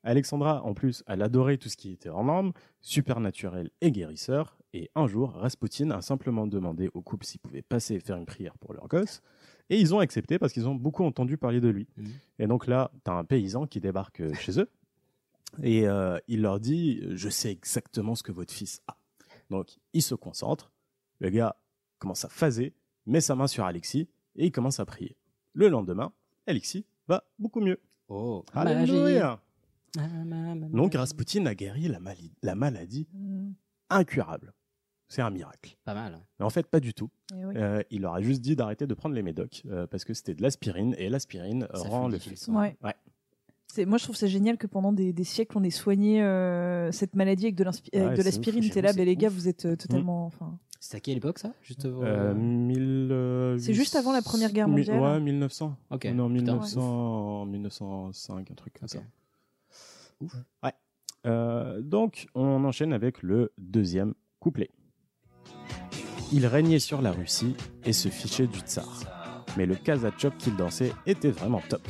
Alexandra, 0.05 0.63
en 0.65 0.75
plus, 0.75 1.03
elle 1.07 1.23
adorait 1.23 1.57
tout 1.57 1.69
ce 1.69 1.77
qui 1.77 1.93
était 1.93 2.09
hors 2.09 2.25
norme, 2.25 2.53
supernaturel 2.81 3.71
et 3.81 3.91
guérisseur, 3.91 4.59
et 4.75 4.91
un 4.95 5.07
jour, 5.07 5.33
Rasputin 5.33 5.91
a 5.91 6.03
simplement 6.03 6.47
demandé 6.47 6.91
au 6.93 7.01
couple 7.01 7.25
s'ils 7.25 7.41
pouvaient 7.41 7.63
passer 7.63 7.95
et 7.95 8.01
faire 8.01 8.17
une 8.17 8.27
prière 8.27 8.57
pour 8.59 8.75
leur 8.75 8.87
gosse. 8.87 9.23
Et 9.71 9.79
ils 9.81 9.95
ont 9.95 9.99
accepté 9.99 10.39
parce 10.39 10.53
qu'ils 10.53 10.69
ont 10.69 10.75
beaucoup 10.75 11.05
entendu 11.05 11.37
parler 11.37 11.61
de 11.61 11.69
lui. 11.69 11.89
Mhm. 11.97 12.07
Et 12.39 12.47
donc 12.47 12.67
là, 12.67 12.91
tu 13.05 13.11
as 13.11 13.15
un 13.15 13.25
paysan 13.25 13.67
qui 13.67 13.81
débarque 13.81 14.21
euh, 14.21 14.35
chez 14.35 14.61
eux 14.61 14.71
et 15.63 15.89
euh, 15.89 16.19
il 16.29 16.43
leur 16.43 16.61
dit 16.61 17.01
Je 17.11 17.29
sais 17.29 17.51
exactement 17.51 18.15
ce 18.15 18.23
que 18.23 18.33
votre 18.33 18.53
fils 18.53 18.83
a. 18.87 18.97
Donc 19.51 19.79
il 19.93 20.03
se 20.03 20.15
concentre. 20.15 20.71
Le 21.21 21.31
gars 21.31 21.57
commence 21.99 22.25
à 22.25 22.29
phaser, 22.29 22.75
met 23.07 23.21
sa 23.21 23.35
main 23.35 23.47
sur 23.47 23.65
Alexis 23.65 24.09
et 24.37 24.47
il 24.47 24.53
commence 24.53 24.81
à 24.81 24.87
prier. 24.87 25.17
Le 25.55 25.69
lendemain, 25.69 26.13
Alexis 26.47 26.85
va 27.09 27.25
beaucoup 27.39 27.61
mieux. 27.61 27.81
Oh, 28.09 28.45
Alléluia 28.53 29.31
magie. 29.31 29.39
Donc 30.73 30.95
Rasputin 30.95 31.47
a 31.47 31.55
guéri 31.55 31.89
la, 31.89 32.01
mali- 32.01 32.33
la 32.43 32.55
maladie 32.55 33.07
Mm. 33.15 33.51
incurable. 33.91 34.53
C'est 35.11 35.23
un 35.23 35.31
miracle. 35.31 35.77
Pas 35.85 35.95
mal. 35.95 36.19
Mais 36.39 36.45
en 36.45 36.51
fait, 36.51 36.67
pas 36.67 36.81
du 36.81 36.93
tout. 36.93 37.09
Eh 37.35 37.45
oui. 37.47 37.55
Euh, 37.57 37.83
il 37.91 38.03
leur 38.03 38.13
a 38.15 38.21
juste 38.21 38.43
dit 38.43 38.55
d'arrêter 38.57 38.87
de 38.87 38.93
prendre 38.93 39.15
les 39.15 39.23
médocs 39.23 39.63
euh, 39.71 39.87
parce 39.87 40.05
que 40.05 40.13
c'était 40.13 40.35
de 40.35 40.43
l'aspirine 40.43 40.95
et 40.99 41.09
l'aspirine 41.09 41.67
Ça 41.73 41.89
rend 41.89 42.09
le 42.09 42.19
fluidifie 42.19 42.31
le 42.31 42.37
fils. 42.37 42.45
sang. 42.45 42.61
Ouais. 42.61 42.77
Ouais. 42.85 42.95
C'est, 43.73 43.87
moi, 43.87 43.97
je 43.99 44.05
trouve 44.05 44.17
c'est 44.17 44.29
génial 44.29 44.59
que 44.59 44.67
pendant 44.67 44.93
des, 44.93 45.13
des 45.15 45.25
siècles, 45.25 45.57
on 45.57 45.63
ait 45.65 45.71
soigné 45.71 46.23
euh, 46.23 46.93
cette 46.93 47.15
maladie 47.17 47.45
avec 47.47 47.55
de, 47.55 47.65
l'inspi- 47.65 47.91
Ouais, 47.95 48.01
avec 48.01 48.13
de 48.19 48.23
c'est 48.23 48.29
l'aspirine. 48.29 48.65
ouf, 48.65 48.71
T'es 48.71 48.83
là, 48.83 48.93
les 48.93 49.05
c'est 49.05 49.17
gars, 49.17 49.29
ouf. 49.29 49.35
vous 49.35 49.49
êtes 49.49 49.65
euh, 49.67 49.77
totalement. 49.77 50.27
Enfin, 50.27 50.59
C'est 50.81 50.97
à 50.99 51.01
quelle 51.01 51.17
époque 51.19 51.39
ça 51.39 51.53
Juste 51.63 51.85
avant- 51.87 52.03
Euh, 52.03 52.35
1000, 52.35 53.09
euh, 53.11 53.59
C'est 53.59 53.75
juste 53.75 53.95
avant 53.97 54.13
la 54.13 54.21
Première 54.23 54.53
Guerre 54.53 54.69
mondiale. 54.69 55.01
Ouais, 55.01 55.21
1900. 55.21 55.75
Ok. 55.91 56.07
On 56.11 56.19
est 56.19 56.21
en 56.21 56.29
Putain, 56.29 56.53
1900, 56.55 57.47
1905, 57.47 58.51
un 58.51 58.55
truc 58.55 58.75
comme 58.75 58.85
Ok. 58.85 58.91
ça. 58.91 59.01
Ouais. 60.21 60.73
Euh, 61.27 61.81
donc, 61.81 62.27
on 62.35 62.65
enchaîne 62.65 62.93
avec 62.93 63.23
le 63.23 63.53
deuxième 63.59 64.15
couplet. 64.41 64.71
Il 66.33 66.47
régnait 66.47 66.79
sur 66.79 67.03
la 67.03 67.13
Russie 67.13 67.57
et 67.85 67.93
se 67.93 68.09
fichait 68.09 68.47
du 68.47 68.59
tsar. 68.61 69.03
Mais 69.57 69.67
le 69.67 69.75
Kazachok 69.75 70.37
qu'il 70.37 70.57
dansait 70.57 70.93
était 71.07 71.31
vraiment 71.31 71.63
top. 71.69 71.87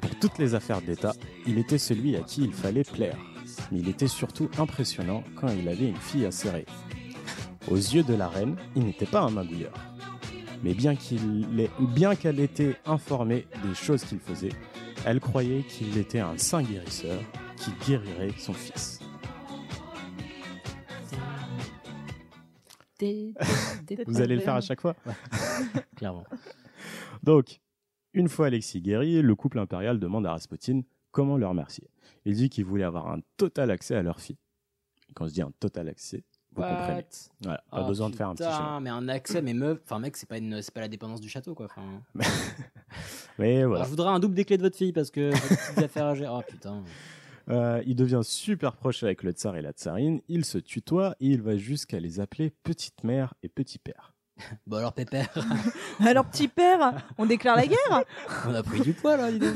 Pour 0.00 0.18
toutes 0.18 0.38
les 0.38 0.54
affaires 0.54 0.80
d'État, 0.80 1.12
il 1.46 1.58
était 1.58 1.78
celui 1.78 2.16
à 2.16 2.20
qui 2.20 2.42
il 2.42 2.52
fallait 2.52 2.84
plaire. 2.84 3.18
Mais 3.70 3.80
il 3.80 3.88
était 3.88 4.08
surtout 4.08 4.50
impressionnant 4.58 5.22
quand 5.36 5.48
il 5.48 5.68
avait 5.68 5.88
une 5.88 5.96
fille 5.96 6.26
à 6.26 6.30
serrer. 6.30 6.66
Aux 7.70 7.76
yeux 7.76 8.02
de 8.02 8.14
la 8.14 8.28
reine, 8.28 8.56
il 8.74 8.84
n'était 8.84 9.06
pas 9.06 9.20
un 9.20 9.30
magouilleur. 9.30 9.74
Mais 10.62 10.74
bien 10.74 12.14
qu'elle 12.16 12.40
était 12.40 12.76
informée 12.86 13.46
des 13.62 13.74
choses 13.74 14.04
qu'il 14.04 14.18
faisait, 14.18 14.52
elle 15.06 15.20
croyait 15.20 15.62
qu'il 15.62 15.96
était 15.98 16.20
un 16.20 16.36
saint 16.36 16.62
guérisseur 16.62 17.20
qui 17.56 17.70
guérirait 17.86 18.32
son 18.38 18.52
fils. 18.52 19.00
Vous 24.06 24.20
allez 24.20 24.36
le 24.36 24.40
faire 24.40 24.54
à 24.54 24.60
chaque 24.60 24.80
fois 24.80 24.94
Clairement. 25.96 26.24
Donc, 27.22 27.60
une 28.12 28.28
fois 28.28 28.46
Alexis 28.46 28.82
guéri, 28.82 29.22
le 29.22 29.34
couple 29.34 29.58
impérial 29.58 29.98
demande 29.98 30.26
à 30.26 30.32
Rasputin 30.32 30.82
comment 31.10 31.36
le 31.36 31.46
remercier. 31.46 31.90
Il 32.24 32.34
dit 32.34 32.50
qu'il 32.50 32.64
voulait 32.64 32.84
avoir 32.84 33.08
un 33.08 33.20
total 33.36 33.70
accès 33.70 33.94
à 33.94 34.02
leur 34.02 34.20
fille. 34.20 34.38
Quand 35.14 35.26
je 35.26 35.32
dis 35.32 35.42
un 35.42 35.52
total 35.60 35.88
accès, 35.88 36.24
Voilà, 37.42 37.62
pas 37.70 37.82
Oh, 37.84 37.88
besoin 37.88 38.10
de 38.10 38.16
faire 38.16 38.28
un 38.28 38.34
petit 38.34 38.44
chemin. 38.44 38.80
mais 38.80 38.90
un 38.90 39.08
accès, 39.08 39.42
mais 39.42 39.54
meuf, 39.54 39.78
enfin 39.84 39.98
mec, 39.98 40.16
c'est 40.16 40.28
pas 40.28 40.38
une, 40.38 40.60
c'est 40.62 40.72
pas 40.74 40.80
la 40.80 40.88
dépendance 40.88 41.20
du 41.20 41.28
château 41.28 41.54
quoi. 41.54 41.66
Enfin, 41.66 41.82
Mais 43.38 43.58
alors, 43.58 43.70
voilà. 43.70 43.84
je 43.84 43.90
voudrais 43.90 44.08
un 44.10 44.18
double 44.20 44.34
des 44.34 44.44
clés 44.44 44.56
de 44.58 44.62
votre 44.62 44.76
fille 44.76 44.92
parce 44.92 45.10
que 45.10 45.30
des 45.76 45.84
affaires 45.84 46.06
à 46.06 46.14
gérer. 46.14 46.30
Oh 46.32 46.42
putain. 46.46 46.82
Euh, 47.48 47.82
il 47.86 47.96
devient 47.96 48.20
super 48.22 48.76
proche 48.76 49.02
avec 49.02 49.22
le 49.22 49.32
tsar 49.32 49.56
et 49.56 49.62
la 49.62 49.72
tsarine. 49.72 50.20
Il 50.28 50.44
se 50.44 50.58
tutoie 50.58 51.16
et 51.20 51.26
il 51.26 51.42
va 51.42 51.56
jusqu'à 51.56 51.98
les 51.98 52.20
appeler 52.20 52.50
petite 52.62 53.02
mère 53.02 53.34
et 53.42 53.48
petit 53.48 53.78
père. 53.78 54.14
Bon 54.66 54.78
alors 54.78 54.94
pépère, 54.94 55.28
Alors, 56.00 56.24
petit 56.24 56.48
père, 56.48 56.94
on 57.18 57.26
déclare 57.26 57.56
la 57.56 57.66
guerre 57.66 58.04
on 58.48 58.54
a 58.54 58.62
pris 58.62 58.80
du 58.80 58.94
poids 58.94 59.18
là, 59.18 59.30
dis 59.30 59.38
donc. 59.38 59.54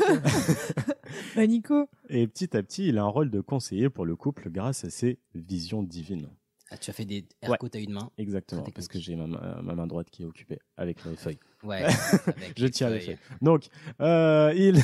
Bah, 1.36 1.46
Nico. 1.46 1.88
Et 2.10 2.26
petit 2.26 2.54
à 2.54 2.62
petit, 2.62 2.88
il 2.88 2.98
a 2.98 3.02
un 3.02 3.08
rôle 3.08 3.30
de 3.30 3.40
conseiller 3.40 3.88
pour 3.88 4.04
le 4.04 4.14
couple 4.14 4.50
grâce 4.50 4.84
à 4.84 4.90
ses 4.90 5.18
visions 5.34 5.82
divines. 5.82 6.28
Ah, 6.70 6.76
tu 6.78 6.90
as 6.90 6.92
fait 6.94 7.04
des 7.04 7.16
Ouais. 7.42 7.50
air 7.50 7.58
quotes 7.58 7.76
à 7.76 7.78
une 7.78 7.92
main. 7.92 8.10
Exactement, 8.18 8.64
parce 8.74 8.88
que 8.88 8.98
j'ai 8.98 9.14
ma, 9.16 9.26
ma- 9.26 9.60
ma 9.62 9.74
main 9.74 9.86
droite 9.86 10.08
qui 10.10 10.22
est 10.22 10.26
occupée 10.26 10.58
avec 10.76 11.04
les 11.04 11.14
feuilles. 11.14 11.38
Ouais. 11.62 11.82
avec 12.36 12.58
Je 12.58 12.66
tiens 12.66 12.90
les 12.90 13.00
feuilles. 13.00 13.18
Donc, 13.42 13.66
euh, 14.00 14.52
il, 14.56 14.82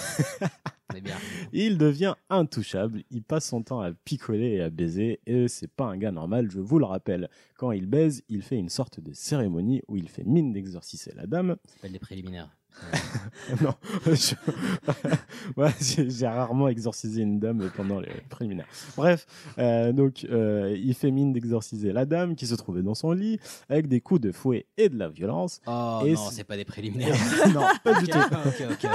bien. 1.02 1.16
il 1.52 1.78
devient 1.78 2.14
intouchable. 2.28 3.02
Il 3.10 3.22
passe 3.22 3.46
son 3.48 3.62
temps 3.62 3.80
à 3.80 3.92
picoler 3.92 4.50
et 4.56 4.60
à 4.62 4.70
baiser. 4.70 5.20
Et 5.26 5.48
c'est 5.48 5.70
pas 5.72 5.86
un 5.86 5.96
gars 5.96 6.12
normal, 6.12 6.50
je 6.50 6.60
vous 6.60 6.78
le 6.78 6.84
rappelle. 6.84 7.28
Quand 7.56 7.72
il 7.72 7.86
baise, 7.86 8.22
il 8.28 8.42
fait 8.42 8.56
une 8.56 8.68
sorte 8.68 9.00
de 9.00 9.12
cérémonie 9.12 9.82
où 9.88 9.96
il 9.96 10.08
fait 10.08 10.24
mine 10.24 10.52
d'exorciser 10.52 11.12
la 11.16 11.26
dame. 11.26 11.56
Ça 11.66 11.74
s'appelle 11.74 11.92
des 11.92 11.98
préliminaires. 11.98 12.56
non, 13.62 13.74
je- 14.06 14.34
Ouais, 15.56 15.70
j'ai 15.80 16.26
rarement 16.26 16.68
exorcisé 16.68 17.22
une 17.22 17.38
dame 17.40 17.70
pendant 17.76 18.00
les 18.00 18.12
préliminaires. 18.28 18.66
Bref, 18.96 19.26
euh, 19.58 19.92
donc 19.92 20.24
euh, 20.30 20.74
il 20.78 20.94
fait 20.94 21.10
mine 21.10 21.32
d'exorciser 21.32 21.92
la 21.92 22.04
dame 22.06 22.36
qui 22.36 22.46
se 22.46 22.54
trouvait 22.54 22.82
dans 22.82 22.94
son 22.94 23.12
lit 23.12 23.38
avec 23.68 23.88
des 23.88 24.00
coups 24.00 24.20
de 24.20 24.32
fouet 24.32 24.66
et 24.76 24.88
de 24.88 24.98
la 24.98 25.08
violence. 25.08 25.60
Oh 25.66 26.02
Et 26.04 26.12
non, 26.12 26.30
c'est- 26.30 26.44
pas 26.44 26.56
des 26.56 26.64
préliminaires. 26.64 27.14
non, 27.54 27.62
pas 27.84 28.00
du 28.00 28.06
tout. 28.06 28.18
ok, 28.18 28.62
ok. 28.70 28.84
ok. 28.84 28.90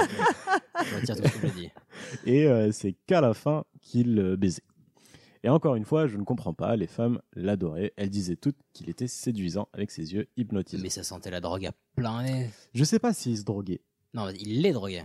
Je 0.84 0.94
retire 0.96 1.16
tout 1.16 1.28
ce 1.28 1.38
que 1.38 1.46
dit. 1.54 1.70
Et 2.24 2.46
euh, 2.46 2.70
c'est 2.72 2.94
qu'à 3.06 3.20
la 3.20 3.34
fin 3.34 3.64
qu'il 3.80 4.36
baisait. 4.36 4.62
Et 5.42 5.48
encore 5.48 5.76
une 5.76 5.84
fois, 5.84 6.06
je 6.06 6.16
ne 6.16 6.24
comprends 6.24 6.54
pas, 6.54 6.76
les 6.76 6.86
femmes 6.86 7.20
l'adoraient. 7.34 7.92
Elles 7.96 8.10
disaient 8.10 8.36
toutes 8.36 8.56
qu'il 8.72 8.88
était 8.90 9.06
séduisant 9.06 9.68
avec 9.72 9.90
ses 9.90 10.14
yeux 10.14 10.28
hypnotisants. 10.36 10.82
Mais 10.82 10.90
ça 10.90 11.02
sentait 11.02 11.30
la 11.30 11.40
drogue 11.40 11.66
à 11.66 11.72
plein 11.94 12.22
nez. 12.22 12.50
Je 12.74 12.84
sais 12.84 12.98
pas 12.98 13.12
s'il 13.12 13.36
se 13.38 13.44
droguait. 13.44 13.80
Non, 14.14 14.28
il 14.30 14.62
l'est 14.62 14.72
drogué. 14.72 15.04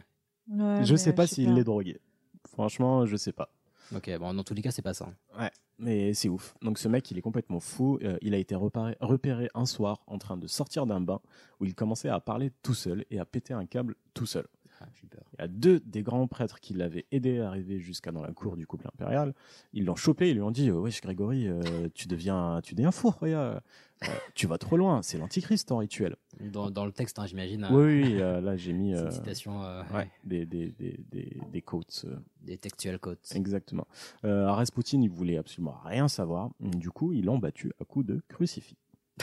Ouais, 0.50 0.84
je 0.84 0.96
sais 0.96 1.14
pas 1.14 1.28
s'il 1.28 1.54
l'est 1.54 1.64
drogué. 1.64 2.00
Franchement, 2.48 3.06
je 3.06 3.18
sais 3.18 3.32
pas. 3.34 3.54
Ok, 3.96 4.10
bon, 4.20 4.34
dans 4.34 4.44
tous 4.44 4.54
les 4.54 4.62
cas, 4.62 4.72
c'est 4.72 4.82
pas 4.82 4.94
ça. 4.94 5.10
Ouais, 5.38 5.52
mais 5.78 6.14
c'est 6.14 6.30
ouf. 6.30 6.56
Donc 6.62 6.78
ce 6.80 6.88
mec, 6.88 7.10
il 7.12 7.18
est 7.18 7.22
complètement 7.22 7.60
fou. 7.60 8.00
Euh, 8.04 8.18
il 8.22 8.34
a 8.34 8.38
été 8.38 8.56
repéré 8.56 9.50
un 9.54 9.66
soir 9.66 10.02
en 10.08 10.18
train 10.18 10.38
de 10.38 10.48
sortir 10.48 10.86
d'un 10.86 11.02
bain 11.02 11.20
où 11.60 11.66
il 11.66 11.76
commençait 11.76 12.10
à 12.10 12.20
parler 12.20 12.52
tout 12.64 12.74
seul 12.74 13.06
et 13.12 13.20
à 13.20 13.26
péter 13.26 13.54
un 13.54 13.66
câble 13.66 13.96
tout 14.14 14.26
seul. 14.26 14.48
Ah, 14.84 14.88
j'ai 15.00 15.08
peur. 15.08 15.24
Il 15.38 15.42
y 15.42 15.44
a 15.44 15.48
deux 15.48 15.80
des 15.82 16.02
grands 16.02 16.28
prêtres 16.28 16.60
qui 16.60 16.74
l'avaient 16.74 17.06
aidé 17.12 17.40
à 17.40 17.48
arriver 17.50 17.80
jusqu'à 17.80 18.12
dans 18.12 18.24
la 18.24 18.32
cour 18.32 18.58
du 18.58 18.66
couple 18.66 18.88
impérial. 18.88 19.34
Ils 19.74 19.86
l'ont 19.86 19.96
chopé, 19.96 20.30
ils 20.32 20.36
lui 20.36 20.42
ont 20.42 20.50
dit 20.50 20.72
Wesh, 20.72 21.02
Grégory, 21.02 21.48
euh, 21.48 21.62
tu 21.94 22.08
deviens, 22.08 22.62
tu 22.64 22.74
deviens 22.74 22.92
fou, 22.92 23.12
regarde. 23.12 23.62
Euh, 24.04 24.08
tu 24.34 24.48
vas 24.48 24.58
trop 24.58 24.78
loin, 24.78 25.04
c'est 25.04 25.20
l'antichrist 25.20 25.68
ton 25.68 25.78
rituel. 25.78 26.16
Dans, 26.40 26.72
dans 26.72 26.88
le 26.88 26.92
texte, 26.92 27.20
hein, 27.20 27.28
j'imagine. 27.28 27.68
Oui, 27.70 27.78
euh, 27.80 27.86
oui, 28.02 28.22
euh, 28.22 28.42
là 28.42 28.58
j'ai 28.58 28.74
mis 28.74 28.92
c'est 28.96 29.02
euh, 29.02 29.06
une 29.06 29.12
citation 29.12 29.64
euh, 29.64 29.84
ouais, 29.94 30.10
des, 30.24 30.48
des, 30.48 30.72
des, 30.72 31.00
des, 31.12 31.38
des 31.52 31.62
quotes. 31.62 32.06
euh, 32.08 32.16
des 32.42 32.58
textual 32.58 32.98
quotes. 32.98 33.32
exactement. 33.36 33.86
Euh, 34.26 34.52
Rasputin, 34.52 35.00
il 35.02 35.10
voulait 35.12 35.38
absolument 35.38 35.78
rien 35.86 36.08
savoir. 36.08 36.50
Du 36.60 36.90
coup, 36.90 37.14
ils 37.14 37.26
l'ont 37.26 37.38
battu 37.38 37.72
à 37.80 37.86
coups 37.86 38.08
de 38.08 38.22
crucifix. 38.28 38.76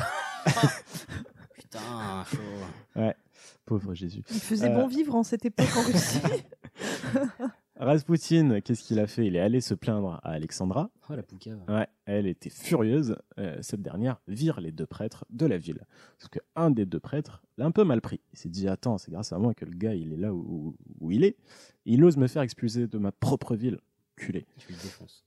Putain, 1.55 2.25
chaud. 2.31 3.03
Pauvre 3.65 3.95
Jésus. 3.95 4.23
Il 4.31 4.41
faisait 4.41 4.71
Euh. 4.71 4.75
bon 4.75 4.87
vivre 4.87 5.15
en 5.15 5.23
cette 5.23 5.45
époque 5.45 5.69
en 5.77 5.83
Russie. 5.83 6.21
Rasputin, 7.77 8.61
qu'est-ce 8.61 8.83
qu'il 8.83 8.99
a 8.99 9.07
fait? 9.07 9.27
Il 9.27 9.37
est 9.37 9.41
allé 9.41 9.61
se 9.61 9.73
plaindre 9.73 10.15
à 10.25 10.31
Alexandra. 10.31 10.91
Oh 11.09 11.15
la 11.15 11.23
poucave. 11.23 11.61
Ouais, 11.69 11.87
elle 12.07 12.27
était 12.27 12.51
furieuse. 12.51 13.15
Euh, 13.39 13.57
cette 13.63 13.83
dernière 13.83 14.21
vire 14.27 14.61
les 14.61 14.73
deux 14.73 14.87
prêtres 14.87 15.25
de 15.31 15.47
la 15.47 15.59
ville. 15.59 15.85
Parce 16.19 16.29
qu'un 16.29 16.71
des 16.73 16.87
deux 16.87 16.99
prêtres 16.99 17.41
l'a 17.57 17.67
un 17.67 17.71
peu 17.71 17.85
mal 17.85 18.01
pris. 18.01 18.21
Il 18.33 18.39
s'est 18.39 18.49
dit 18.49 18.67
Attends, 18.69 18.99
c'est 18.99 19.13
grâce 19.13 19.33
à 19.33 19.39
moi 19.39 19.55
que 19.55 19.65
le 19.65 19.77
gars 19.77 19.95
il 19.95 20.13
est 20.13 20.17
là 20.17 20.35
où, 20.35 20.75
où 21.01 21.11
il 21.13 21.23
est. 21.23 21.37
Il 21.85 22.03
ose 22.03 22.17
me 22.17 22.27
faire 22.27 22.43
expulser 22.43 22.89
de 22.89 22.99
ma 22.99 23.13
propre 23.13 23.55
ville. 23.55 23.79
Culé. 24.17 24.45
Tu 24.59 24.73
le 24.73 24.79
défonces. 24.79 25.25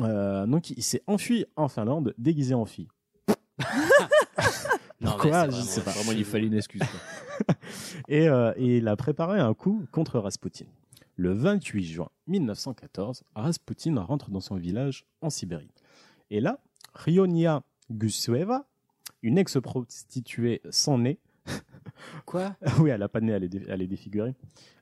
Euh, 0.00 0.46
donc 0.46 0.70
il 0.70 0.82
s'est 0.82 1.02
enfui 1.06 1.44
en 1.54 1.68
Finlande, 1.68 2.14
déguisé 2.18 2.54
en 2.54 2.64
fille. 2.64 2.88
Non, 5.02 5.10
Pourquoi 5.10 5.46
mais 5.46 5.52
c'est 5.52 5.56
Je 5.58 5.62
sais 5.62 5.80
vraiment- 5.80 5.84
pas. 5.96 6.02
Vraiment, 6.04 6.18
il 6.18 6.24
fallait 6.24 6.46
une 6.46 6.54
excuse. 6.54 6.80
quoi. 6.80 7.54
Et, 8.08 8.28
euh, 8.28 8.52
et 8.56 8.78
il 8.78 8.88
a 8.88 8.96
préparé 8.96 9.40
un 9.40 9.52
coup 9.54 9.84
contre 9.90 10.18
Rasputin. 10.18 10.64
Le 11.16 11.32
28 11.32 11.82
juin 11.84 12.08
1914, 12.28 13.22
Rasputin 13.34 14.00
rentre 14.00 14.30
dans 14.30 14.40
son 14.40 14.56
village 14.56 15.04
en 15.20 15.30
Sibérie. 15.30 15.70
Et 16.30 16.40
là, 16.40 16.58
Rionia 16.94 17.62
Gusueva, 17.90 18.66
une 19.22 19.38
ex-prostituée 19.38 20.60
sans 20.70 20.98
nez, 20.98 21.18
Quoi? 22.26 22.54
Oui, 22.78 22.90
elle 22.90 23.02
a 23.02 23.08
pas 23.08 23.20
de 23.20 23.26
nez, 23.26 23.32
elle 23.32 23.44
est, 23.44 23.48
dé- 23.48 23.64
elle 23.68 23.82
est 23.82 23.86
défigurée, 23.88 24.34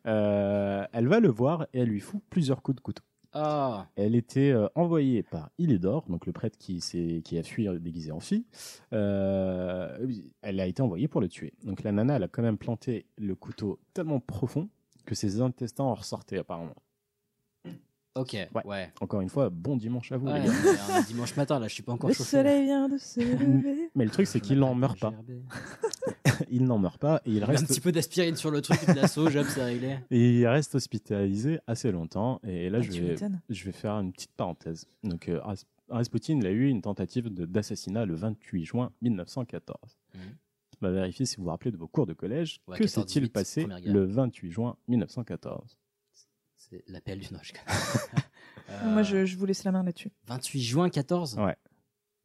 euh, 0.07 0.85
elle 0.93 1.09
va 1.09 1.21
le 1.21 1.29
voir 1.29 1.67
et 1.73 1.81
elle 1.81 1.89
lui 1.89 2.01
fout 2.01 2.21
plusieurs 2.31 2.63
coups 2.63 2.77
de 2.77 2.81
couteau. 2.81 3.03
Ah, 3.33 3.87
Elle 3.95 4.17
était 4.17 4.51
euh, 4.51 4.69
envoyée 4.75 5.23
par 5.23 5.51
Ilidor, 5.59 6.05
donc 6.09 6.27
le 6.27 6.33
prêtre 6.33 6.59
qui 6.59 7.39
a 7.39 7.43
fui 7.43 7.69
euh, 7.69 7.79
déguisé 7.79 8.11
en 8.11 8.19
fille. 8.19 8.45
Euh, 8.93 10.07
elle 10.43 10.59
a 10.59 10.67
été 10.67 10.83
envoyée 10.83 11.07
pour 11.07 11.21
le 11.21 11.29
tuer. 11.29 11.55
Donc 11.63 11.85
la 11.85 11.93
nana, 11.93 12.17
elle 12.17 12.25
a 12.25 12.29
quand 12.29 12.43
même 12.43 12.59
planté 12.59 13.07
le 13.17 13.37
couteau 13.37 13.79
tellement 13.95 14.19
profond 14.19 14.69
que 15.07 15.15
ses 15.15 15.41
intestins 15.41 15.85
en 15.85 15.95
ressortaient 15.95 16.39
apparemment. 16.39 16.75
Ok, 18.17 18.37
ouais. 18.65 18.93
Encore 19.01 19.21
une 19.21 19.29
fois, 19.29 19.51
bon 19.51 19.77
dimanche 19.77 20.11
à 20.11 20.17
vous. 20.17 20.27
Ouais, 20.27 20.41
les 20.41 20.47
gars. 20.49 20.97
un 20.97 21.03
dimanche 21.03 21.37
matin, 21.37 21.61
là, 21.61 21.69
je 21.69 21.75
suis 21.75 21.83
pas 21.85 21.93
encore 21.93 22.09
Le 22.09 22.15
chauffé. 22.15 22.39
soleil 22.39 22.65
vient 22.65 22.89
de 22.89 22.99
se 22.99 23.21
lever. 23.21 23.89
Mais 23.95 24.05
le 24.05 24.11
truc, 24.11 24.27
c'est 24.27 24.41
qu'il 24.41 24.59
n'en 24.59 24.75
meurt 24.75 24.99
pas. 24.99 25.13
Il 26.51 26.65
n'en 26.65 26.79
meurt 26.79 26.99
pas 26.99 27.21
et 27.27 27.33
il 27.33 27.43
Un 27.43 27.47
reste, 27.47 27.67
petit 27.69 27.81
peu 27.81 27.93
d'aspirine 27.93 28.35
sur 28.35 28.51
le 28.51 28.63
truc, 28.63 28.79
de 28.89 28.95
la 28.95 29.07
sauge, 29.09 29.37
hop, 29.37 29.47
c'est 29.49 29.63
réglé. 29.63 29.99
et 30.11 30.39
il 30.39 30.47
reste 30.47 30.75
hospitalisé 30.75 31.59
assez 31.67 31.93
longtemps. 31.93 32.41
Et 32.45 32.71
là, 32.71 32.79
Ah, 32.81 32.83
je 32.83 32.91
vais, 32.93 33.01
m'étonnes. 33.11 33.41
je 33.51 33.65
vais 33.65 33.73
faire 33.73 33.93
une 33.95 34.11
petite 34.13 34.33
parenthèse. 34.33 34.87
Donc, 35.05 35.29
euh, 35.29 35.39
Ras- 35.41 35.67
Rasputin, 35.91 36.39
il 36.39 36.47
a 36.47 36.51
eu 36.51 36.67
une 36.69 36.81
tentative 36.81 37.29
d'assassinat 37.29 38.07
le 38.07 38.15
28 38.15 38.65
juin 38.65 38.91
1914. 39.03 39.99
Mhm. 40.15 40.21
On 40.83 40.87
va 40.87 40.93
vérifier 40.93 41.27
si 41.27 41.37
vous 41.37 41.45
vous 41.45 41.51
rappelez 41.51 41.73
de 41.73 41.77
vos 41.77 41.89
cours 41.89 42.07
de 42.07 42.15
collège. 42.15 42.61
Ouais, 42.67 42.79
que 42.79 42.85
14, 42.85 42.91
s'est-il 43.07 43.23
18, 43.25 43.33
passé 43.33 43.67
le 43.85 44.05
28 44.07 44.51
juin 44.51 44.77
1914 44.89 45.77
C'est 46.71 46.85
l'appel 46.89 47.19
du 47.19 47.33
Noche. 47.35 47.53
Moi, 48.85 49.03
je, 49.03 49.25
je 49.25 49.37
vous 49.37 49.45
laisse 49.47 49.65
la 49.65 49.73
main 49.73 49.83
là-dessus. 49.83 50.13
28 50.27 50.61
juin 50.63 50.89
14 50.89 51.37
Ouais. 51.39 51.57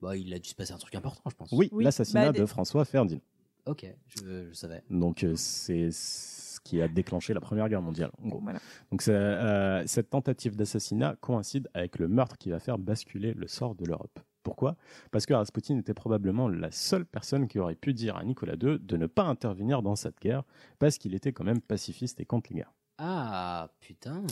Bah, 0.01 0.15
il 0.15 0.31
a 0.33 0.39
dû 0.39 0.47
se 0.49 0.55
passer 0.55 0.73
un 0.73 0.77
truc 0.77 0.93
important, 0.93 1.27
je 1.29 1.35
pense. 1.35 1.51
Oui, 1.51 1.69
Oui, 1.71 1.83
l'assassinat 1.83 2.31
bah, 2.31 2.39
de 2.39 2.45
François 2.45 2.85
Ferdinand. 2.85 3.21
Ok, 3.65 3.85
je, 4.07 4.45
je 4.49 4.53
savais. 4.53 4.83
Donc, 4.91 5.23
euh, 5.23 5.33
c'est 5.35 5.89
ce 5.89 6.59
qui 6.59 6.79
a 6.81 6.87
déclenché 6.87 7.33
la 7.33 7.41
Première 7.41 7.67
Guerre 7.67 7.81
mondiale. 7.81 8.11
en 8.21 8.27
gros. 8.27 8.41
Voilà. 8.41 8.59
Donc 8.91 9.07
euh, 9.07 9.83
cette 9.87 10.09
tentative 10.11 10.55
d'assassinat 10.55 11.15
coïncide 11.19 11.67
avec 11.73 11.97
le 11.97 12.07
meurtre 12.07 12.37
qui 12.37 12.49
va 12.51 12.59
faire 12.59 12.77
basculer 12.77 13.33
le 13.33 13.47
sort 13.47 13.73
de 13.75 13.85
l'Europe. 13.85 14.19
Pourquoi? 14.43 14.75
Parce 15.11 15.25
que 15.25 15.33
Rasputin 15.33 15.77
était 15.79 15.95
probablement 15.95 16.47
la 16.47 16.69
seule 16.71 17.05
personne 17.05 17.47
qui 17.47 17.57
aurait 17.57 17.75
pu 17.75 17.93
dire 17.93 18.15
à 18.17 18.23
Nicolas 18.23 18.53
II 18.53 18.77
de 18.79 18.97
ne 18.97 19.07
pas 19.07 19.23
intervenir 19.23 19.81
dans 19.81 19.95
cette 19.95 20.19
guerre, 20.19 20.43
parce 20.77 20.99
qu'il 20.99 21.15
était 21.15 21.33
quand 21.33 21.43
même 21.43 21.61
pacifiste 21.61 22.19
et 22.19 22.25
contre 22.25 22.51
les 22.51 22.57
guerres. 22.57 22.73
Ah, 22.97 23.69
putain. 23.79 24.23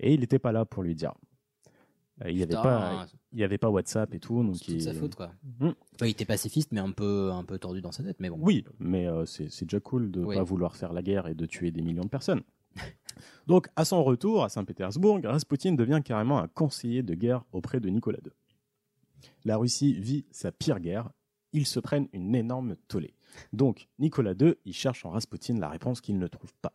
Et 0.00 0.14
il 0.14 0.20
n'était 0.20 0.38
pas 0.38 0.52
là 0.52 0.64
pour 0.64 0.82
lui 0.82 0.94
dire. 0.94 1.12
Euh, 2.24 2.30
Il 2.30 2.36
n'y 2.36 2.42
avait, 2.42 2.54
pas- 2.54 3.06
il 3.32 3.38
y 3.38 3.44
avait 3.44 3.58
pas 3.58 3.70
WhatsApp 3.70 4.12
et 4.12 4.18
tout. 4.18 4.52
C'est 4.54 4.72
il- 4.72 4.82
sa 4.82 4.92
faute, 4.92 5.14
quoi. 5.14 5.30
Bah, 5.60 5.72
il 6.02 6.08
était 6.08 6.24
pacifiste, 6.24 6.72
mais 6.72 6.80
un 6.80 6.90
peu, 6.90 7.30
un 7.30 7.44
peu 7.44 7.58
tordu 7.58 7.80
dans 7.80 7.92
sa 7.92 8.02
tête, 8.02 8.16
mais 8.18 8.28
bon. 8.28 8.38
Oui, 8.40 8.64
mais 8.80 9.06
euh, 9.06 9.24
c'est 9.24 9.48
c'est 9.50 9.66
déjà 9.66 9.78
cool 9.78 10.10
de 10.10 10.20
ne 10.20 10.26
Oui. 10.26 10.34
pas 10.36 10.42
vouloir 10.42 10.74
faire 10.76 10.92
la 10.92 11.02
guerre 11.02 11.28
et 11.28 11.34
de 11.34 11.46
tuer 11.46 11.70
des 11.70 11.80
millions 11.80 12.02
de 12.02 12.08
personnes. 12.08 12.42
Donc, 13.46 13.68
à 13.76 13.84
son 13.84 14.02
retour 14.02 14.42
à 14.44 14.48
Saint-Pétersbourg, 14.48 15.20
Rasputin 15.24 15.72
devient 15.74 16.00
carrément 16.04 16.38
un 16.38 16.48
conseiller 16.48 17.02
de 17.04 17.14
guerre 17.14 17.44
auprès 17.52 17.78
de 17.80 17.88
Nicolas 17.88 18.18
II. 18.24 18.32
La 19.44 19.56
Russie 19.56 19.94
vit 19.94 20.26
sa 20.32 20.50
pire 20.52 20.80
guerre. 20.80 21.10
Ils 21.52 21.66
se 21.66 21.80
prennent 21.80 22.08
une 22.12 22.34
énorme 22.34 22.76
tollée. 22.88 23.14
Donc, 23.52 23.88
Nicolas 23.98 24.34
II, 24.38 24.54
il 24.64 24.74
cherche 24.74 25.06
en 25.06 25.10
Rasputin 25.10 25.54
la 25.54 25.68
réponse 25.68 26.00
qu'il 26.00 26.18
ne 26.18 26.26
trouve 26.26 26.52
pas. 26.60 26.72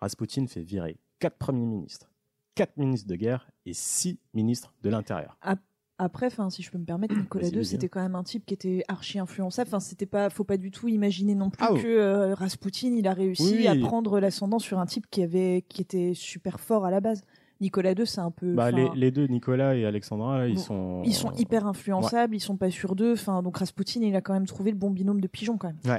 Rasputin 0.00 0.46
fait 0.46 0.62
virer 0.62 0.98
quatre 1.18 1.36
premiers 1.38 1.66
ministres, 1.66 2.10
quatre 2.54 2.76
ministres 2.76 3.08
de 3.08 3.16
guerre 3.16 3.50
et 3.64 3.72
six 3.72 4.18
ministres 4.34 4.74
de 4.82 4.90
l'Intérieur. 4.90 5.38
Après, 5.98 6.26
enfin, 6.26 6.50
si 6.50 6.62
je 6.62 6.70
peux 6.70 6.76
me 6.76 6.84
permettre, 6.84 7.16
Nicolas 7.16 7.48
II, 7.48 7.64
c'était 7.64 7.88
quand 7.88 8.02
même 8.02 8.16
un 8.16 8.22
type 8.22 8.44
qui 8.44 8.52
était 8.52 8.84
archi 8.86 9.18
influençable. 9.18 9.68
Enfin, 9.68 9.80
c'était 9.80 10.04
pas, 10.04 10.28
faut 10.28 10.44
pas 10.44 10.58
du 10.58 10.70
tout 10.70 10.88
imaginer 10.88 11.34
non 11.34 11.48
plus 11.48 11.64
Ah 11.64 11.72
oui. 11.72 11.80
que 11.82 11.88
euh, 11.88 12.34
Rasputin, 12.34 12.94
il 12.94 13.08
a 13.08 13.14
réussi 13.14 13.56
Oui, 13.60 13.66
à 13.66 13.72
oui. 13.72 13.80
prendre 13.80 14.20
l'ascendant 14.20 14.58
sur 14.58 14.78
un 14.78 14.84
type 14.84 15.06
qui 15.10 15.22
avait, 15.22 15.64
qui 15.70 15.80
était 15.80 16.12
super 16.12 16.60
fort 16.60 16.84
à 16.84 16.90
la 16.90 17.00
base. 17.00 17.22
Nicolas 17.62 17.92
II, 17.92 18.06
c'est 18.06 18.20
un 18.20 18.30
peu. 18.30 18.52
Bah, 18.52 18.70
les, 18.70 19.10
deux, 19.10 19.26
Nicolas 19.26 19.74
et 19.74 19.86
Alexandra, 19.86 20.46
ils 20.48 20.56
Bon, 20.56 20.60
sont. 20.60 21.02
Ils 21.06 21.14
sont 21.14 21.32
hyper 21.32 21.66
influençables, 21.66 22.34
ils 22.36 22.40
sont 22.40 22.58
pas 22.58 22.70
sûrs 22.70 22.94
d'eux. 22.94 23.14
Enfin, 23.14 23.42
donc 23.42 23.56
Rasputin, 23.56 24.02
il 24.02 24.14
a 24.14 24.20
quand 24.20 24.34
même 24.34 24.46
trouvé 24.46 24.72
le 24.72 24.76
bon 24.76 24.90
binôme 24.90 25.22
de 25.22 25.26
pigeons 25.28 25.56
quand 25.56 25.68
même. 25.68 25.98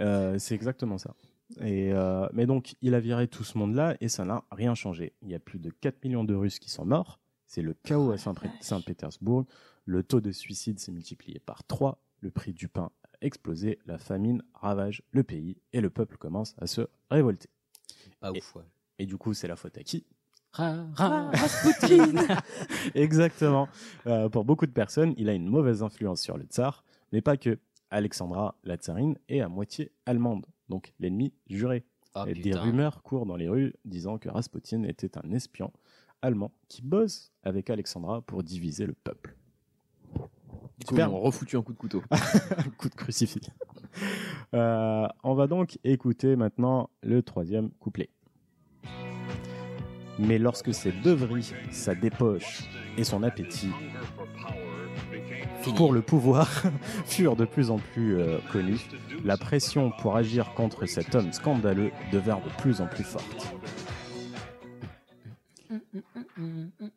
Euh, 0.00 0.36
c'est 0.38 0.54
exactement 0.54 0.98
ça. 0.98 1.14
Et, 1.60 1.92
euh, 1.92 2.28
mais 2.32 2.46
donc, 2.46 2.74
il 2.82 2.94
a 2.94 3.00
viré 3.00 3.28
tout 3.28 3.44
ce 3.44 3.58
monde-là 3.58 3.96
et 4.00 4.08
ça 4.08 4.24
n'a 4.24 4.44
rien 4.50 4.74
changé. 4.74 5.12
Il 5.22 5.28
y 5.28 5.34
a 5.34 5.38
plus 5.38 5.58
de 5.58 5.70
4 5.70 6.02
millions 6.04 6.24
de 6.24 6.34
Russes 6.34 6.58
qui 6.58 6.70
sont 6.70 6.84
morts. 6.84 7.20
C'est 7.46 7.62
le 7.62 7.74
chaos 7.74 8.10
à 8.12 8.18
Saint- 8.18 8.34
Saint-Pétersbourg. 8.60 9.44
Le 9.84 10.02
taux 10.02 10.20
de 10.20 10.32
suicide 10.32 10.78
s'est 10.78 10.92
multiplié 10.92 11.38
par 11.40 11.64
3. 11.64 11.98
Le 12.20 12.30
prix 12.30 12.52
du 12.52 12.68
pain 12.68 12.90
a 13.04 13.08
explosé. 13.20 13.78
La 13.86 13.98
famine 13.98 14.42
ravage 14.54 15.02
le 15.10 15.22
pays 15.22 15.58
et 15.72 15.80
le 15.80 15.90
peuple 15.90 16.16
commence 16.16 16.54
à 16.58 16.66
se 16.66 16.82
révolter. 17.10 17.48
Pas 18.20 18.30
Et- 18.34 18.38
ouf, 18.38 18.54
ouais. 18.56 18.62
Et 18.98 19.06
du 19.06 19.16
coup, 19.16 19.34
c'est 19.34 19.48
la 19.48 19.56
faute 19.56 19.76
à 19.76 19.82
qui? 19.82 20.06
Ra, 20.52 20.74
Ah, 20.98 21.08
ra. 21.08 21.30
Rasputin 21.30 22.12
Exactement. 22.94 23.68
Euh, 24.06 24.28
pour 24.28 24.44
beaucoup 24.44 24.66
de 24.66 24.72
personnes, 24.72 25.14
il 25.16 25.28
a 25.28 25.32
une 25.34 25.48
mauvaise 25.48 25.82
influence 25.82 26.20
sur 26.20 26.36
le 26.36 26.44
tsar, 26.44 26.84
mais 27.12 27.20
pas 27.20 27.36
que. 27.36 27.58
Alexandra, 27.90 28.54
la 28.64 28.76
tsarine, 28.76 29.18
est 29.28 29.40
à 29.40 29.48
moitié 29.50 29.92
allemande, 30.06 30.46
donc 30.72 30.94
l'ennemi 30.98 31.34
juré. 31.50 31.84
Ah, 32.14 32.24
Et 32.26 32.34
des 32.34 32.54
rumeurs 32.54 33.02
courent 33.02 33.26
dans 33.26 33.36
les 33.36 33.48
rues 33.48 33.74
disant 33.84 34.16
que 34.18 34.30
Rasputin 34.30 34.84
était 34.84 35.18
un 35.18 35.30
espion 35.32 35.70
allemand 36.22 36.50
qui 36.68 36.80
bosse 36.80 37.30
avec 37.42 37.68
Alexandra 37.68 38.22
pour 38.22 38.42
diviser 38.42 38.86
le 38.86 38.94
peuple. 38.94 39.36
Super. 40.86 41.08
ils 41.08 41.10
m'ont 41.10 41.20
refoutu 41.20 41.56
un 41.56 41.62
coup 41.62 41.74
de 41.74 41.78
couteau. 41.78 42.02
Un 42.10 42.70
coup 42.70 42.88
de 42.88 42.94
crucifix. 42.94 43.48
Euh, 44.54 45.06
on 45.22 45.34
va 45.34 45.46
donc 45.46 45.78
écouter 45.84 46.34
maintenant 46.34 46.90
le 47.02 47.22
troisième 47.22 47.70
couplet. 47.72 48.10
Mais 50.18 50.38
lorsque 50.38 50.74
ses 50.74 50.90
beuveries, 50.90 51.52
sa 51.70 51.94
dépoche 51.94 52.64
et 52.96 53.04
son 53.04 53.22
appétit. 53.22 53.70
Pour 55.70 55.92
le 55.92 56.02
pouvoir 56.02 56.48
furent 57.06 57.36
de 57.36 57.44
plus 57.44 57.70
en 57.70 57.78
plus 57.78 58.18
euh, 58.18 58.38
connus, 58.52 58.80
la 59.24 59.36
pression 59.36 59.92
pour 60.00 60.16
agir 60.16 60.52
contre 60.54 60.86
cet 60.86 61.14
homme 61.14 61.32
scandaleux 61.32 61.90
devint 62.12 62.36
de 62.44 62.50
plus 62.60 62.80
en 62.80 62.86
plus 62.86 63.04
forte. 63.04 63.54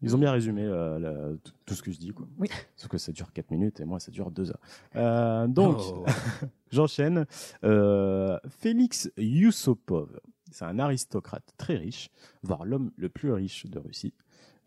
Ils 0.02 0.16
ont 0.16 0.20
bien 0.20 0.32
résumé 0.32 0.64
euh, 0.64 1.00
la- 1.00 1.38
tout- 1.44 1.52
tout 1.66 1.74
ce 1.76 1.82
que 1.84 1.92
je 1.92 1.98
dis. 2.00 2.10
Quoi. 2.12 2.28
Oui. 2.38 2.48
Sauf 2.76 2.90
que 2.90 2.98
ça 2.98 3.12
dure 3.12 3.32
4 3.32 3.52
minutes 3.52 3.80
et 3.80 3.86
moi 3.86 4.00
ça 4.00 4.12
dure 4.12 4.32
2 4.32 4.50
heures. 4.52 4.60
Euh, 4.96 5.48
donc, 5.48 5.78
Oh. 5.80 6.06
j'enchaîne. 6.72 7.26
Euh, 7.64 8.38
Félix 8.50 9.10
Yusupov, 9.18 10.20
c'est 10.52 10.66
un 10.66 10.80
aristocrate 10.80 11.54
très 11.58 11.76
riche, 11.76 12.10
voire 12.44 12.66
l'homme 12.66 12.92
le 12.98 13.10
plus 13.10 13.32
riche 13.32 13.66
de 13.68 13.80
Russie, 13.80 14.14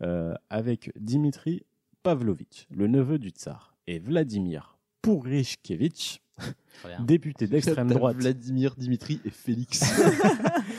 euh, 0.01 0.33
avec 0.49 0.91
Dimitri 0.99 1.63
Pavlovitch, 2.03 2.65
le 2.71 2.87
neveu 2.87 3.19
du 3.19 3.29
tsar, 3.29 3.68
et 3.89 3.97
Vladimir 3.97 4.77
Pourishkevitch, 5.01 6.21
député 6.99 7.47
d'extrême 7.47 7.87
droite, 7.87 8.17
Vladimir, 8.17 8.75
Dimitri 8.75 9.19
et 9.25 9.31
Félix. 9.31 9.81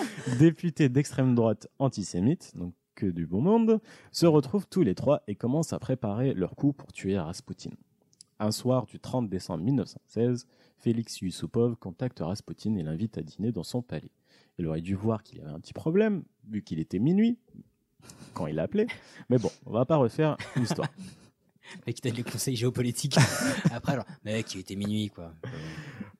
député 0.39 0.89
d'extrême 0.89 1.35
droite 1.35 1.67
antisémite, 1.81 2.53
donc 2.57 2.73
que 2.95 3.07
du 3.07 3.27
bon 3.27 3.41
monde, 3.41 3.81
se 4.13 4.27
retrouvent 4.27 4.69
tous 4.69 4.83
les 4.83 4.95
trois 4.95 5.23
et 5.27 5.35
commencent 5.35 5.73
à 5.73 5.81
préparer 5.81 6.35
leur 6.35 6.55
coup 6.55 6.73
pour 6.73 6.93
tuer 6.93 7.19
Rasputin. 7.19 7.71
Un 8.39 8.53
soir 8.53 8.87
du 8.87 9.01
30 9.01 9.29
décembre 9.29 9.65
1916, 9.65 10.47
Félix 10.79 11.21
Yusupov 11.21 11.75
contacte 11.77 12.21
Rasputin 12.21 12.77
et 12.77 12.85
l'invite 12.85 13.19
à 13.19 13.23
dîner 13.23 13.51
dans 13.51 13.65
son 13.65 13.83
palais. 13.83 14.13
Il 14.59 14.69
aurait 14.69 14.83
dû 14.83 14.95
voir 14.95 15.25
qu'il 15.25 15.39
y 15.39 15.41
avait 15.41 15.51
un 15.51 15.59
petit 15.59 15.73
problème, 15.73 16.23
vu 16.49 16.63
qu'il 16.63 16.79
était 16.79 17.01
minuit, 17.01 17.39
quand 18.35 18.47
il 18.47 18.61
a 18.61 18.63
appelé. 18.63 18.87
Mais 19.31 19.39
bon, 19.39 19.51
on 19.67 19.73
va 19.73 19.85
pas 19.85 19.97
refaire 19.97 20.37
l'histoire. 20.55 20.89
Mec, 21.87 21.97
qui 21.97 22.03
donne 22.03 22.17
les 22.17 22.23
conseils 22.23 22.57
géopolitiques. 22.57 23.17
Après, 23.73 23.95
genre, 23.95 24.05
mec, 24.25 24.55
il 24.55 24.61
était 24.61 24.77
minuit, 24.77 25.11
quoi. 25.11 25.33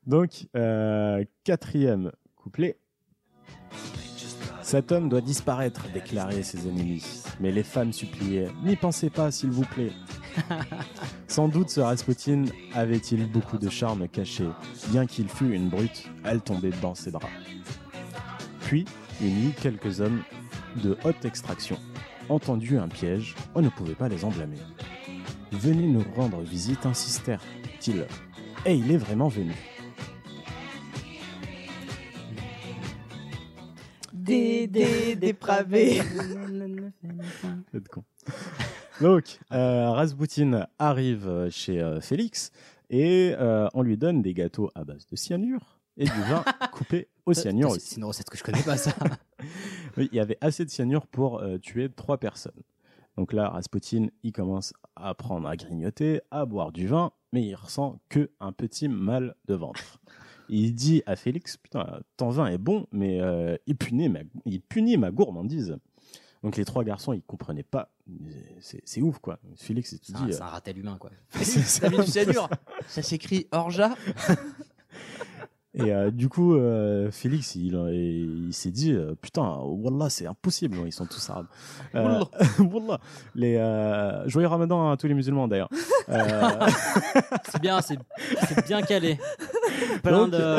Donc, 0.07 0.47
euh, 0.57 1.25
quatrième 1.45 2.13
couplet. 2.37 2.79
Cet 4.63 4.93
homme 4.93 5.09
doit 5.09 5.21
disparaître, 5.21 5.91
déclaraient 5.93 6.43
ses 6.43 6.69
ennemis. 6.69 7.25
Mais 7.41 7.51
les 7.51 7.65
femmes 7.65 7.93
suppliaient 7.93 8.49
N'y 8.63 8.77
pensez 8.77 9.11
pas, 9.11 9.31
s'il 9.31 9.51
vous 9.51 9.65
plaît. 9.65 9.93
Sans 11.29 11.49
doute 11.49 11.71
ce 11.71 11.81
Rasputin 11.81 12.45
avait-il 12.75 13.31
beaucoup 13.31 13.59
de 13.59 13.69
charme 13.69 14.07
caché. 14.09 14.47
Bien 14.91 15.07
qu'il 15.07 15.29
fût 15.29 15.53
une 15.53 15.69
brute, 15.69 16.09
elle 16.25 16.41
tombait 16.41 16.73
dans 16.83 16.95
ses 16.95 17.11
bras. 17.11 17.29
Puis, 18.61 18.85
une 19.21 19.41
nuit, 19.41 19.55
quelques 19.61 20.01
hommes 20.01 20.23
de 20.83 20.97
haute 21.05 21.25
extraction 21.25 21.77
entendu 22.31 22.79
un 22.79 22.89
piège, 22.89 23.35
on 23.55 23.61
ne 23.61 23.69
pouvait 23.69 23.95
pas 23.95 24.09
les 24.09 24.25
en 24.25 24.31
blâmer. 24.31 24.59
Venez 25.53 25.87
nous 25.87 26.05
rendre 26.15 26.41
visite, 26.43 26.87
insistèrent-ils. 26.87 28.07
Et 28.67 28.75
il 28.75 28.91
est 28.91 28.97
vraiment 28.97 29.29
venu. 29.29 29.55
Des 34.13 34.67
dépravés. 35.17 36.01
C'est 37.73 37.89
con. 37.89 38.05
Donc, 39.01 39.39
euh, 39.51 39.91
Rasputin 39.91 40.67
arrive 40.79 41.49
chez 41.51 41.81
euh, 41.81 42.01
Félix 42.01 42.53
et 42.91 43.35
euh, 43.39 43.67
on 43.73 43.83
lui 43.83 43.97
donne 43.97 44.21
des 44.21 44.35
gâteaux 44.35 44.71
à 44.75 44.85
base 44.85 45.07
de 45.07 45.17
cyanure 45.17 45.79
et 45.97 46.05
du 46.05 46.21
vin 46.29 46.45
coupé 46.73 47.09
au 47.25 47.33
cyanure. 47.33 47.77
C'est 47.79 47.97
une 47.97 48.05
recette 48.05 48.29
que 48.29 48.37
je 48.37 48.43
connais 48.43 48.63
pas, 48.63 48.77
ça. 48.77 48.93
Oui, 49.97 50.09
il 50.13 50.17
y 50.17 50.21
avait 50.21 50.39
assez 50.41 50.65
de 50.65 50.71
cyanure 50.71 51.07
pour 51.07 51.41
euh, 51.41 51.59
tuer 51.59 51.89
trois 51.89 52.19
personnes. 52.19 52.53
Donc 53.17 53.33
là, 53.33 53.49
Rasputin, 53.49 54.07
il 54.23 54.33
commence 54.33 54.73
à 54.97 55.15
prendre 55.15 55.47
à 55.49 55.57
grignoter, 55.57 56.21
à 56.31 56.47
boire 56.47 56.73
du 56.73 56.87
vin, 56.87 57.13
mais 57.33 57.45
il 57.45 57.55
ressent 57.55 58.01
que 58.09 58.31
un 58.41 58.53
petit 58.53 58.89
mal 58.89 59.35
de 59.47 59.55
ventre. 59.55 60.01
Il 60.49 60.75
dit 60.75 61.03
à 61.07 61.17
Félix, 61.17 61.57
putain, 61.57 62.01
ton 62.17 62.31
vin 62.31 62.47
est 62.47 62.59
bon, 62.59 62.87
mais 62.93 63.21
euh, 63.21 63.57
il, 63.67 63.77
punit 63.77 64.09
ma, 64.09 64.21
il 64.45 64.61
punit 64.61 64.97
ma 64.97 65.11
gourmandise. 65.11 65.77
Donc 66.43 66.57
les 66.57 66.65
trois 66.65 66.83
garçons, 66.85 67.13
ils 67.13 67.23
comprenaient 67.23 67.63
pas. 67.63 67.93
C'est 68.61 69.03
ouf, 69.03 69.19
quoi. 69.19 69.39
Félix, 69.57 69.93
il 69.93 70.01
te 70.01 70.07
C'est 70.07 70.17
un, 70.17 70.27
dit. 70.27 70.33
c'est 70.33 70.43
un 70.43 70.47
ratel 70.47 70.79
humain, 70.79 70.97
quoi. 70.99 71.11
Ça 72.89 73.03
s'écrit 73.03 73.47
Orja 73.53 73.95
Et 75.73 75.93
euh, 75.93 76.11
du 76.11 76.29
coup, 76.29 76.57
euh, 76.57 77.13
Félix, 77.13 77.55
il, 77.55 77.75
il, 77.93 78.47
il 78.49 78.53
s'est 78.53 78.73
dit, 78.73 78.93
euh, 78.93 79.15
putain, 79.21 79.59
Wallah, 79.63 80.11
c'est 80.11 80.27
impossible, 80.27 80.79
ils 80.85 80.93
sont 80.93 81.07
tous 81.07 81.31
arabes. 81.31 81.47
Euh, 81.95 82.25
Wallah. 82.59 82.99
Les, 83.37 83.55
euh, 83.57 84.29
joyeux 84.29 84.49
ramadan 84.49 84.91
à 84.91 84.97
tous 84.97 85.07
les 85.07 85.15
musulmans, 85.15 85.47
d'ailleurs. 85.47 85.69
Euh, 86.09 86.19
C'est 87.51 87.61
bien, 87.63 87.81
c'est 87.81 87.99
bien 88.67 88.83
calé. 88.83 89.19
Plein 90.03 90.27
Donc- 90.29 90.33
de, 90.33 90.57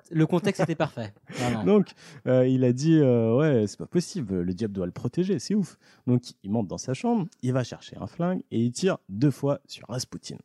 le 0.10 0.26
contexte 0.26 0.60
était 0.62 0.74
parfait. 0.74 1.12
Vraiment. 1.30 1.64
donc, 1.64 1.88
euh, 2.26 2.46
il 2.46 2.64
a 2.64 2.72
dit, 2.72 2.98
euh, 2.98 3.34
ouais, 3.36 3.66
c'est 3.66 3.78
pas 3.78 3.86
possible, 3.86 4.40
le 4.42 4.52
diable 4.54 4.74
doit 4.74 4.86
le 4.86 4.92
protéger, 4.92 5.38
c'est 5.38 5.54
ouf. 5.54 5.78
Donc, 6.06 6.22
il 6.42 6.50
monte 6.50 6.66
dans 6.68 6.78
sa 6.78 6.92
chambre, 6.94 7.26
il 7.42 7.52
va 7.52 7.64
chercher 7.64 7.96
un 8.00 8.06
flingue 8.06 8.40
et 8.50 8.60
il 8.60 8.72
tire 8.72 8.98
deux 9.08 9.30
fois 9.30 9.60
sur 9.66 9.86
Rasputin. 9.88 10.36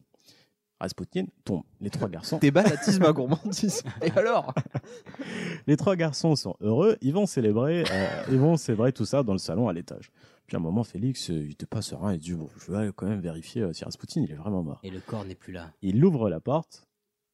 Rasputin 0.79 1.25
tombe. 1.45 1.63
Les 1.79 1.89
trois 1.89 2.09
garçons. 2.09 2.39
T'es 2.39 2.51
balatisme 2.51 3.03
à 3.03 3.13
gourmandise. 3.13 3.83
Et 4.01 4.11
alors? 4.11 4.53
Les 5.67 5.77
trois 5.77 5.95
garçons 5.95 6.35
sont 6.35 6.55
heureux, 6.59 6.97
ils 7.01 7.13
vont 7.13 7.25
célébrer, 7.25 7.83
euh, 7.89 8.23
ils 8.29 8.39
vont 8.39 8.57
célébrer 8.57 8.91
tout 8.91 9.05
ça 9.05 9.23
dans 9.23 9.33
le 9.33 9.39
salon 9.39 9.67
à 9.69 9.73
l'étage. 9.73 10.11
Puis 10.45 10.57
à 10.57 10.59
un 10.59 10.63
moment, 10.63 10.83
Félix, 10.83 11.29
euh, 11.29 11.45
il 11.47 11.55
te 11.55 11.65
passe 11.65 11.93
rien, 11.93 12.13
il 12.13 12.19
dit 12.19 12.33
bon, 12.33 12.49
je 12.57 12.71
vais 12.71 12.91
quand 12.95 13.07
même 13.07 13.21
vérifier 13.21 13.61
euh, 13.61 13.73
si 13.73 13.85
Rasputin 13.85 14.21
il 14.21 14.31
est 14.31 14.35
vraiment 14.35 14.63
mort. 14.63 14.79
Et 14.83 14.89
le 14.89 14.99
corps 14.99 15.23
n'est 15.23 15.35
plus 15.35 15.53
là. 15.53 15.71
Il 15.81 16.03
ouvre 16.03 16.29
la 16.29 16.41
porte, 16.41 16.85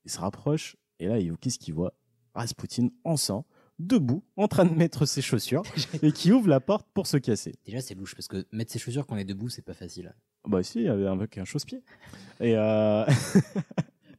il 0.06 0.12
se 0.12 0.20
rapproche, 0.20 0.76
et 1.00 1.08
là, 1.08 1.20
il 1.20 1.36
qu'est-ce 1.38 1.58
qu'il 1.58 1.74
voit? 1.74 1.94
Rasputin 2.36 2.90
en 3.04 3.18
sang, 3.18 3.46
debout, 3.80 4.24
en 4.38 4.48
train 4.48 4.66
de 4.66 4.74
mettre 4.74 5.06
ses 5.06 5.22
chaussures, 5.22 5.64
et 6.04 6.12
qui 6.12 6.32
ouvre 6.32 6.48
la 6.50 6.60
porte 6.60 6.86
pour 6.94 7.08
se 7.08 7.18
casser. 7.18 7.56
Déjà, 7.66 7.82
c'est 7.82 7.96
louche 7.96 8.14
parce 8.16 8.28
que 8.28 8.46
mettre 8.52 8.72
ses 8.72 8.80
chaussures 8.80 9.06
quand 9.08 9.16
on 9.16 9.18
est 9.18 9.24
debout, 9.26 9.50
c'est 9.50 9.62
pas 9.66 9.74
facile. 9.74 10.14
Bah 10.48 10.64
si, 10.64 10.80
il 10.80 10.86
y 10.86 10.90
avait 10.90 11.08
un 11.08 11.16
mec 11.16 11.38
un 11.38 11.46
chausse-pied. 11.46 11.82
Et 12.40 12.56
euh, 12.56 13.06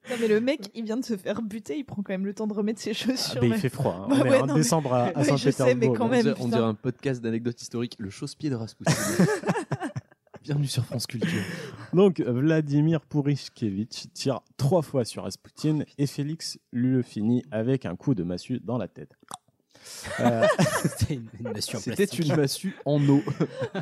Non, 0.08 0.16
mais 0.20 0.28
le 0.28 0.40
mec, 0.40 0.70
il 0.74 0.84
vient 0.84 0.96
de 0.96 1.04
se 1.04 1.16
faire 1.16 1.40
buter, 1.42 1.76
il 1.76 1.84
prend 1.84 2.02
quand 2.02 2.12
même 2.12 2.24
le 2.26 2.34
temps 2.34 2.46
de 2.46 2.52
remettre 2.54 2.80
ses 2.80 2.94
chaussures. 2.94 3.40
bah, 3.40 3.46
il 3.46 3.50
mais- 3.50 3.58
fait 3.58 3.68
froid. 3.68 3.94
hein. 3.94 4.06
Bah 4.08 4.16
On 4.20 4.24
est 4.24 4.30
ouais, 4.30 4.40
en 4.40 4.46
non, 4.46 4.54
mais- 4.54 4.60
décembre 4.60 4.92
à, 4.94 5.04
à 5.14 5.24
Saint-Pétersbourg. 5.24 5.76
mais 5.76 5.88
même. 5.88 5.90
on, 6.00 6.08
dirait, 6.08 6.30
on 6.30 6.34
putain. 6.34 6.48
dirait 6.48 6.62
un 6.68 6.74
podcast 6.74 7.20
d'anecdotes 7.22 7.60
historiques, 7.60 7.96
le 7.98 8.10
chausse-pied 8.10 8.50
de 8.50 8.54
Rasputin. 8.56 8.92
Bienvenue 10.42 10.66
sur 10.66 10.84
France 10.86 11.06
Culture. 11.06 11.42
Donc 11.92 12.18
Vladimir 12.20 13.02
Pourishkevitch 13.02 14.06
tire 14.14 14.40
trois 14.56 14.80
fois 14.80 15.04
sur 15.04 15.22
Rasputin 15.24 15.80
et 15.98 16.06
Félix 16.06 16.58
lui 16.72 16.88
le 16.92 17.02
finit 17.02 17.44
avec 17.50 17.84
un 17.84 17.94
coup 17.94 18.14
de 18.14 18.22
massue 18.24 18.58
dans 18.58 18.78
la 18.78 18.88
tête. 18.88 19.12
Euh, 20.20 20.46
C'était 20.82 21.14
une, 21.14 21.26
une 21.40 21.52
massue 21.52 21.76
en 21.76 21.80
C'était 21.80 22.06
plastique. 22.06 22.26
une 22.28 22.36
massue 22.36 22.76
en 22.84 23.08
eau. 23.08 23.22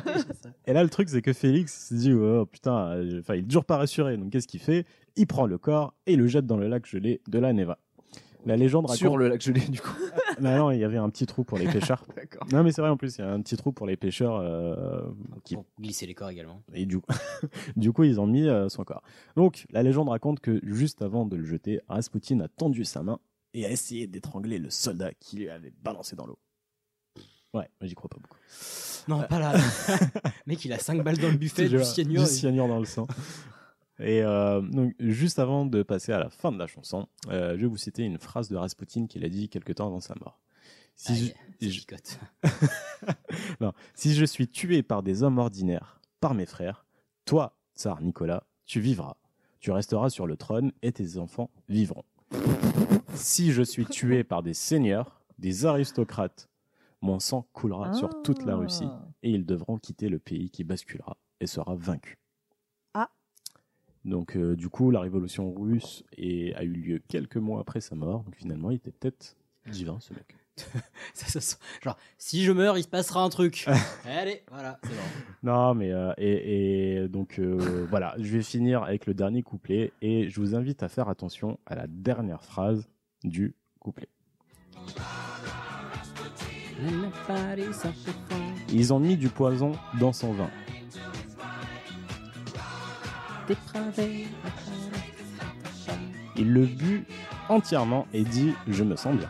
et 0.67 0.73
là 0.73 0.83
le 0.83 0.89
truc 0.89 1.09
c'est 1.09 1.21
que 1.21 1.33
Félix 1.33 1.89
se 1.89 1.93
dit 1.93 2.13
oh 2.13 2.45
putain, 2.45 2.91
euh, 2.95 3.19
enfin 3.19 3.35
il 3.35 3.41
est 3.41 3.47
toujours 3.47 3.65
pas 3.65 3.77
rassuré 3.77 4.17
donc 4.17 4.31
qu'est-ce 4.31 4.47
qu'il 4.47 4.59
fait? 4.59 4.85
Il 5.15 5.27
prend 5.27 5.45
le 5.45 5.57
corps 5.57 5.93
et 6.05 6.15
le 6.15 6.27
jette 6.27 6.45
dans 6.45 6.57
le 6.57 6.67
lac 6.67 6.85
gelé 6.85 7.21
de 7.27 7.39
la 7.39 7.53
Neva. 7.53 7.77
La 8.45 8.55
légende 8.55 8.85
raconte. 8.85 8.97
Sur 8.99 9.17
le 9.17 9.27
lac 9.27 9.41
gelé, 9.41 9.59
du 9.61 9.81
coup. 9.81 9.91
Non, 10.39 10.55
non, 10.55 10.71
il 10.71 10.79
y 10.79 10.85
avait 10.85 10.95
un 10.97 11.09
petit 11.09 11.25
trou 11.25 11.43
pour 11.43 11.57
les 11.57 11.67
pêcheurs. 11.67 12.05
Non 12.53 12.63
mais 12.63 12.71
c'est 12.71 12.79
vrai 12.79 12.89
en 12.89 12.95
plus 12.95 13.17
il 13.17 13.21
y 13.21 13.23
a 13.25 13.29
un 13.29 13.41
petit 13.41 13.57
trou 13.57 13.73
pour 13.73 13.85
les 13.85 13.97
pêcheurs 13.97 14.37
euh, 14.37 15.01
qui 15.43 15.55
Pour 15.55 15.65
glisser 15.77 16.05
les 16.05 16.13
corps 16.13 16.29
également. 16.29 16.61
Et 16.73 16.85
du, 16.85 16.99
du 17.75 17.91
coup, 17.91 18.05
ils 18.05 18.21
ont 18.21 18.25
mis 18.27 18.47
euh, 18.47 18.69
son 18.69 18.85
corps. 18.85 19.03
Donc, 19.35 19.65
la 19.71 19.83
légende 19.83 20.07
raconte 20.07 20.39
que 20.39 20.61
juste 20.63 21.01
avant 21.01 21.25
de 21.25 21.35
le 21.35 21.43
jeter, 21.43 21.81
Rasputin 21.89 22.39
a 22.39 22.47
tendu 22.47 22.85
sa 22.85 23.03
main 23.03 23.19
et 23.53 23.65
a 23.65 23.71
essayé 23.71 24.07
d'étrangler 24.07 24.59
le 24.59 24.69
soldat 24.69 25.11
qui 25.19 25.37
lui 25.37 25.49
avait 25.49 25.73
balancé 25.81 26.15
dans 26.15 26.25
l'eau. 26.25 26.39
Ouais, 27.53 27.67
mais 27.81 27.87
j'y 27.87 27.95
crois 27.95 28.09
pas 28.09 28.17
beaucoup. 28.21 28.37
Non, 29.07 29.23
pas 29.23 29.39
là. 29.39 29.53
Mec, 30.45 30.63
il 30.65 30.73
a 30.73 30.77
5 30.79 31.03
balles 31.03 31.17
dans 31.17 31.29
le 31.29 31.37
buffet, 31.37 31.67
Je 31.67 31.77
du 31.77 31.83
cyanure. 31.83 32.23
du 32.23 32.29
cyanure 32.29 32.67
dans 32.67 32.77
le 32.79 32.85
sang. 32.85 33.07
Et 33.99 34.21
euh, 34.21 34.61
donc, 34.61 34.93
juste 34.99 35.39
avant 35.39 35.65
de 35.65 35.81
passer 35.83 36.11
à 36.13 36.19
la 36.19 36.29
fin 36.29 36.51
de 36.51 36.57
la 36.59 36.67
chanson, 36.67 37.07
euh, 37.29 37.55
je 37.57 37.61
vais 37.61 37.67
vous 37.67 37.75
citer 37.77 38.03
une 38.03 38.19
phrase 38.19 38.49
de 38.49 38.55
Rasputin 38.55 39.07
qu'il 39.07 39.25
a 39.25 39.29
dit 39.29 39.49
quelque 39.49 39.73
temps 39.73 39.87
avant 39.87 39.99
sa 39.99 40.13
mort. 40.15 40.39
Si 40.95 41.11
Aïe, 41.13 41.33
je- 41.59 41.65
ça 41.67 41.71
je- 41.73 41.79
picote. 41.79 42.19
Non. 43.61 43.73
Si 43.95 44.13
je 44.13 44.25
suis 44.25 44.47
tué 44.47 44.83
par 44.83 45.01
des 45.03 45.23
hommes 45.23 45.37
ordinaires, 45.39 45.99
par 46.19 46.33
mes 46.33 46.45
frères, 46.45 46.85
toi, 47.25 47.57
tsar 47.75 48.01
Nicolas, 48.01 48.43
tu 48.65 48.79
vivras. 48.79 49.15
Tu 49.59 49.71
resteras 49.71 50.09
sur 50.09 50.27
le 50.27 50.37
trône 50.37 50.71
et 50.81 50.91
tes 50.91 51.17
enfants 51.17 51.49
vivront. 51.67 52.03
Si 53.15 53.51
je 53.51 53.61
suis 53.61 53.85
tué 53.85 54.23
par 54.23 54.43
des 54.43 54.53
seigneurs, 54.53 55.21
des 55.37 55.65
aristocrates, 55.65 56.49
mon 57.01 57.19
sang 57.19 57.47
coulera 57.53 57.93
sur 57.93 58.21
toute 58.23 58.43
la 58.45 58.55
Russie 58.55 58.87
Ah. 58.89 59.07
et 59.23 59.31
ils 59.31 59.45
devront 59.45 59.77
quitter 59.77 60.09
le 60.09 60.19
pays 60.19 60.49
qui 60.49 60.63
basculera 60.63 61.17
et 61.39 61.47
sera 61.47 61.75
vaincu. 61.75 62.17
Ah. 62.93 63.09
Donc 64.05 64.35
euh, 64.35 64.55
du 64.55 64.69
coup, 64.69 64.91
la 64.91 64.99
révolution 64.99 65.53
russe 65.53 66.03
est- 66.17 66.53
a 66.55 66.63
eu 66.63 66.71
lieu 66.73 67.01
quelques 67.07 67.37
mois 67.37 67.61
après 67.61 67.81
sa 67.81 67.95
mort. 67.95 68.23
Donc 68.23 68.35
finalement, 68.35 68.71
il 68.71 68.75
était 68.75 68.91
peut-être 68.91 69.35
divin 69.69 69.99
ce 69.99 70.13
mec. 70.13 70.35
Ça, 71.13 71.27
ça 71.27 71.41
sent- 71.41 71.57
Genre, 71.83 71.97
si 72.17 72.43
je 72.43 72.51
meurs, 72.51 72.77
il 72.77 72.83
se 72.83 72.87
passera 72.87 73.21
un 73.23 73.29
truc. 73.29 73.65
Allez, 74.05 74.43
voilà, 74.51 74.79
c'est 74.83 74.89
bon. 74.89 74.95
Non, 75.43 75.73
mais 75.73 75.91
euh, 75.91 76.11
et, 76.17 77.01
et 77.03 77.07
donc 77.07 77.39
euh, 77.39 77.85
voilà, 77.89 78.15
je 78.17 78.29
vais 78.35 78.41
finir 78.43 78.83
avec 78.83 79.05
le 79.05 79.13
dernier 79.13 79.41
couplet 79.43 79.91
et 80.01 80.29
je 80.29 80.39
vous 80.39 80.55
invite 80.55 80.83
à 80.83 80.89
faire 80.89 81.09
attention 81.09 81.59
à 81.65 81.75
la 81.75 81.87
dernière 81.87 82.43
phrase 82.43 82.87
du 83.23 83.55
couplet. 83.79 84.07
Ils 88.71 88.93
ont 88.93 88.99
mis 88.99 89.17
du 89.17 89.27
poison 89.29 89.73
dans 89.99 90.13
son 90.13 90.31
vin. 90.33 90.49
Il 96.35 96.53
le 96.53 96.65
but 96.65 97.05
entièrement 97.49 98.07
et 98.13 98.23
dit 98.23 98.53
Je 98.67 98.83
me 98.83 98.95
sens 98.95 99.15
bien. 99.17 99.29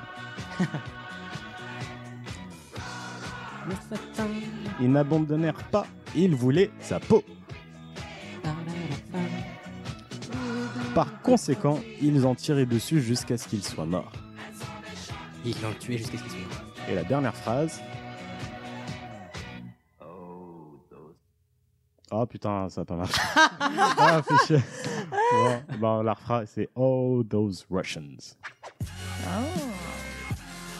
Ils 4.80 4.92
n'abandonnèrent 4.92 5.64
pas, 5.70 5.86
ils 6.16 6.36
voulaient 6.36 6.72
sa 6.80 7.00
peau. 7.00 7.24
Par 10.96 11.22
conséquent, 11.22 11.80
ils 12.02 12.26
ont 12.26 12.36
tiré 12.36 12.66
dessus 12.66 13.02
jusqu'à 13.02 13.38
ce 13.38 13.48
qu'il 13.48 13.64
soit 13.64 13.86
mort. 13.86 14.12
Ils 15.46 15.56
l'ont 15.62 15.74
tué 15.80 15.98
jusqu'à 15.98 16.18
ce 16.18 16.24
qu'il 16.24 16.32
soit 16.32 16.40
mort. 16.42 16.74
Et 16.90 16.96
la 16.96 17.04
dernière 17.04 17.36
phrase. 17.36 17.82
Oh 22.12 22.26
putain, 22.26 22.68
ça 22.70 22.82
a 22.82 22.86
pas 22.86 22.96
marché. 22.96 23.22
ah, 23.60 24.22
fait 24.24 24.48
chier. 24.48 24.64
Bon, 25.32 25.62
bah, 25.80 26.02
la 26.04 26.16
phrase, 26.16 26.50
c'est 26.56 26.70
Oh, 26.76 27.24
those 27.24 27.68
Russians. 27.70 28.36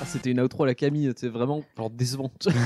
Ah, 0.02 0.06
c'était 0.06 0.32
une 0.32 0.40
outro 0.40 0.64
à 0.64 0.68
la 0.68 0.76
Camille, 0.76 1.12
c'est 1.16 1.28
vraiment 1.30 1.64
genre 1.78 1.90
décevante. 1.90 2.48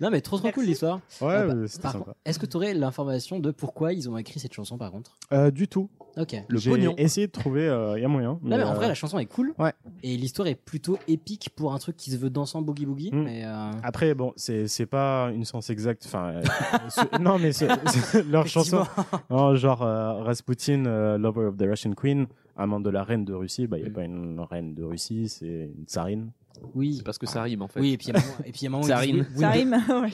Non, 0.00 0.10
mais 0.10 0.20
trop 0.20 0.38
trop 0.38 0.50
cool 0.52 0.64
l'histoire. 0.64 0.96
Ouais, 1.20 1.34
Ah 1.34 1.46
bah, 1.46 1.54
euh, 1.54 1.66
c'était 1.66 1.88
sympa. 1.88 2.14
Est-ce 2.24 2.38
que 2.38 2.44
tu 2.46 2.56
aurais 2.56 2.74
l'information 2.74 3.38
de 3.38 3.50
pourquoi 3.50 3.92
ils 3.94 4.08
ont 4.10 4.16
écrit 4.18 4.38
cette 4.40 4.52
chanson 4.52 4.76
par 4.76 4.90
contre? 4.90 5.12
Euh, 5.32 5.50
du 5.50 5.68
tout. 5.68 5.88
Ok. 6.18 6.34
Le 6.48 6.58
J'ai 6.58 6.70
pognon. 6.70 6.94
essayé 6.98 7.26
de 7.26 7.32
trouver, 7.32 7.64
il 7.96 8.00
y 8.02 8.04
a 8.04 8.08
moyen. 8.08 8.38
Non, 8.42 8.56
mais 8.56 8.62
en 8.62 8.72
euh, 8.72 8.74
vrai, 8.74 8.88
la 8.88 8.94
chanson 8.94 9.18
est 9.18 9.26
cool. 9.26 9.54
ouais. 9.58 9.72
Et 10.02 10.16
l'histoire 10.16 10.48
est 10.48 10.54
plutôt 10.54 10.98
épique 11.08 11.50
pour 11.56 11.72
un 11.74 11.78
truc 11.78 11.96
qui 11.96 12.10
se 12.10 12.16
veut 12.16 12.30
dansant 12.30 12.60
boogie 12.62 12.84
boogie. 12.86 13.10
Mm. 13.12 13.22
Mais 13.22 13.42
euh, 13.44 13.70
Après, 13.82 14.14
bon, 14.14 14.32
c'est 14.36 14.66
c'est 14.66 14.86
pas 14.86 15.30
une 15.32 15.44
sens 15.44 15.70
exacte. 15.70 16.02
Enfin, 16.06 16.26
euh, 16.36 16.42
ce- 16.90 17.18
non, 17.20 17.38
mais 17.38 17.52
c'est- 17.52 17.68
c'est 17.86 18.26
leur 18.30 18.46
chanson. 18.46 18.84
Non, 19.30 19.54
genre 19.56 19.82
euh, 19.82 20.22
Rasputin, 20.22 20.84
euh, 20.86 21.16
lover 21.18 21.46
of 21.46 21.56
the 21.56 21.62
Russian 21.68 21.92
queen, 21.92 22.26
amant 22.56 22.80
de 22.80 22.90
la 22.90 23.04
reine 23.04 23.24
de 23.24 23.32
Russie. 23.34 23.66
Bah, 23.66 23.78
il 23.78 23.82
n'y 23.82 23.86
a 23.86 23.90
Mm. 23.90 23.94
pas 23.94 24.04
une 24.04 24.40
reine 24.40 24.74
de 24.74 24.82
Russie, 24.82 25.28
c'est 25.28 25.70
une 25.76 25.84
tsarine. 25.84 26.30
Oui. 26.74 26.94
C'est 26.96 27.02
parce 27.04 27.18
que 27.18 27.26
ça 27.26 27.42
rime 27.42 27.62
en 27.62 27.68
fait. 27.68 27.80
Oui, 27.80 27.92
et 27.92 27.98
puis 27.98 28.08
il 28.08 28.14
y 28.14 28.16
a 28.16 28.18
un 28.18 28.22
moment- 28.24 28.38
et 28.44 28.52
puis 28.52 28.60
il 28.60 28.64
y 28.64 28.66
a 28.66 28.68
un 28.68 28.72
moment 28.72 28.84
où 28.84 28.88
ils 29.04 29.20
oui, 29.20 29.26
Ça 29.40 29.50
rime. 29.50 29.76
ouais. 30.02 30.10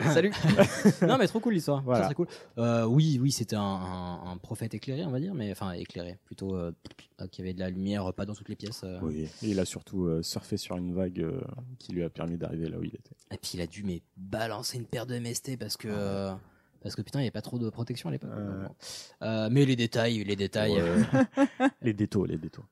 Salut 0.12 0.30
Non, 1.02 1.18
mais 1.18 1.26
trop 1.26 1.40
cool 1.40 1.54
l'histoire. 1.54 1.82
Voilà. 1.82 2.04
Très 2.04 2.14
cool. 2.14 2.28
Euh, 2.58 2.84
oui, 2.84 3.18
oui, 3.20 3.32
c'était 3.32 3.56
un, 3.56 3.60
un- 3.62 4.30
un 4.30 4.36
prophète 4.36 4.72
éclairé, 4.72 5.04
on 5.04 5.10
va 5.10 5.18
dire, 5.18 5.34
mais 5.34 5.50
enfin 5.50 5.72
éclairé, 5.72 6.18
plutôt 6.24 6.54
euh, 6.54 6.70
euh, 7.20 7.26
qui 7.26 7.40
avait 7.40 7.52
de 7.52 7.58
la 7.58 7.68
lumière, 7.68 8.12
pas 8.14 8.24
dans 8.24 8.34
toutes 8.34 8.48
les 8.48 8.54
pièces. 8.54 8.82
euh. 8.84 9.00
Oui. 9.02 9.28
Et 9.42 9.48
il 9.50 9.58
a 9.58 9.64
surtout 9.64 10.04
euh, 10.06 10.22
surfé 10.22 10.56
sur 10.56 10.76
une 10.76 10.94
vague 10.94 11.20
euh, 11.20 11.40
qui 11.80 11.92
lui 11.92 12.04
a 12.04 12.10
permis 12.10 12.36
d'arriver 12.38 12.68
là 12.68 12.78
où 12.78 12.84
il 12.84 12.94
était. 12.94 13.16
Et 13.32 13.38
puis 13.38 13.52
il 13.54 13.60
a 13.60 13.66
dû 13.66 13.82
mais 13.82 14.02
balancer 14.16 14.78
une 14.78 14.86
paire 14.86 15.04
de 15.06 15.18
MST 15.18 15.56
parce 15.58 15.76
que 15.76 15.88
euh, 15.90 16.32
parce 16.82 16.94
que 16.94 17.02
putain 17.02 17.20
il 17.20 17.22
n'y 17.22 17.26
avait 17.26 17.32
pas 17.32 17.42
trop 17.42 17.58
de 17.58 17.68
protection 17.70 18.08
à 18.08 18.12
l'époque. 18.12 18.30
Euh. 18.32 18.68
Euh, 19.22 19.48
mais 19.50 19.64
les 19.64 19.76
détails, 19.76 20.24
les 20.24 20.36
détails. 20.36 20.80
Ouais. 20.80 21.68
les 21.82 21.92
détos, 21.92 22.24
les 22.24 22.38
détos. 22.38 22.64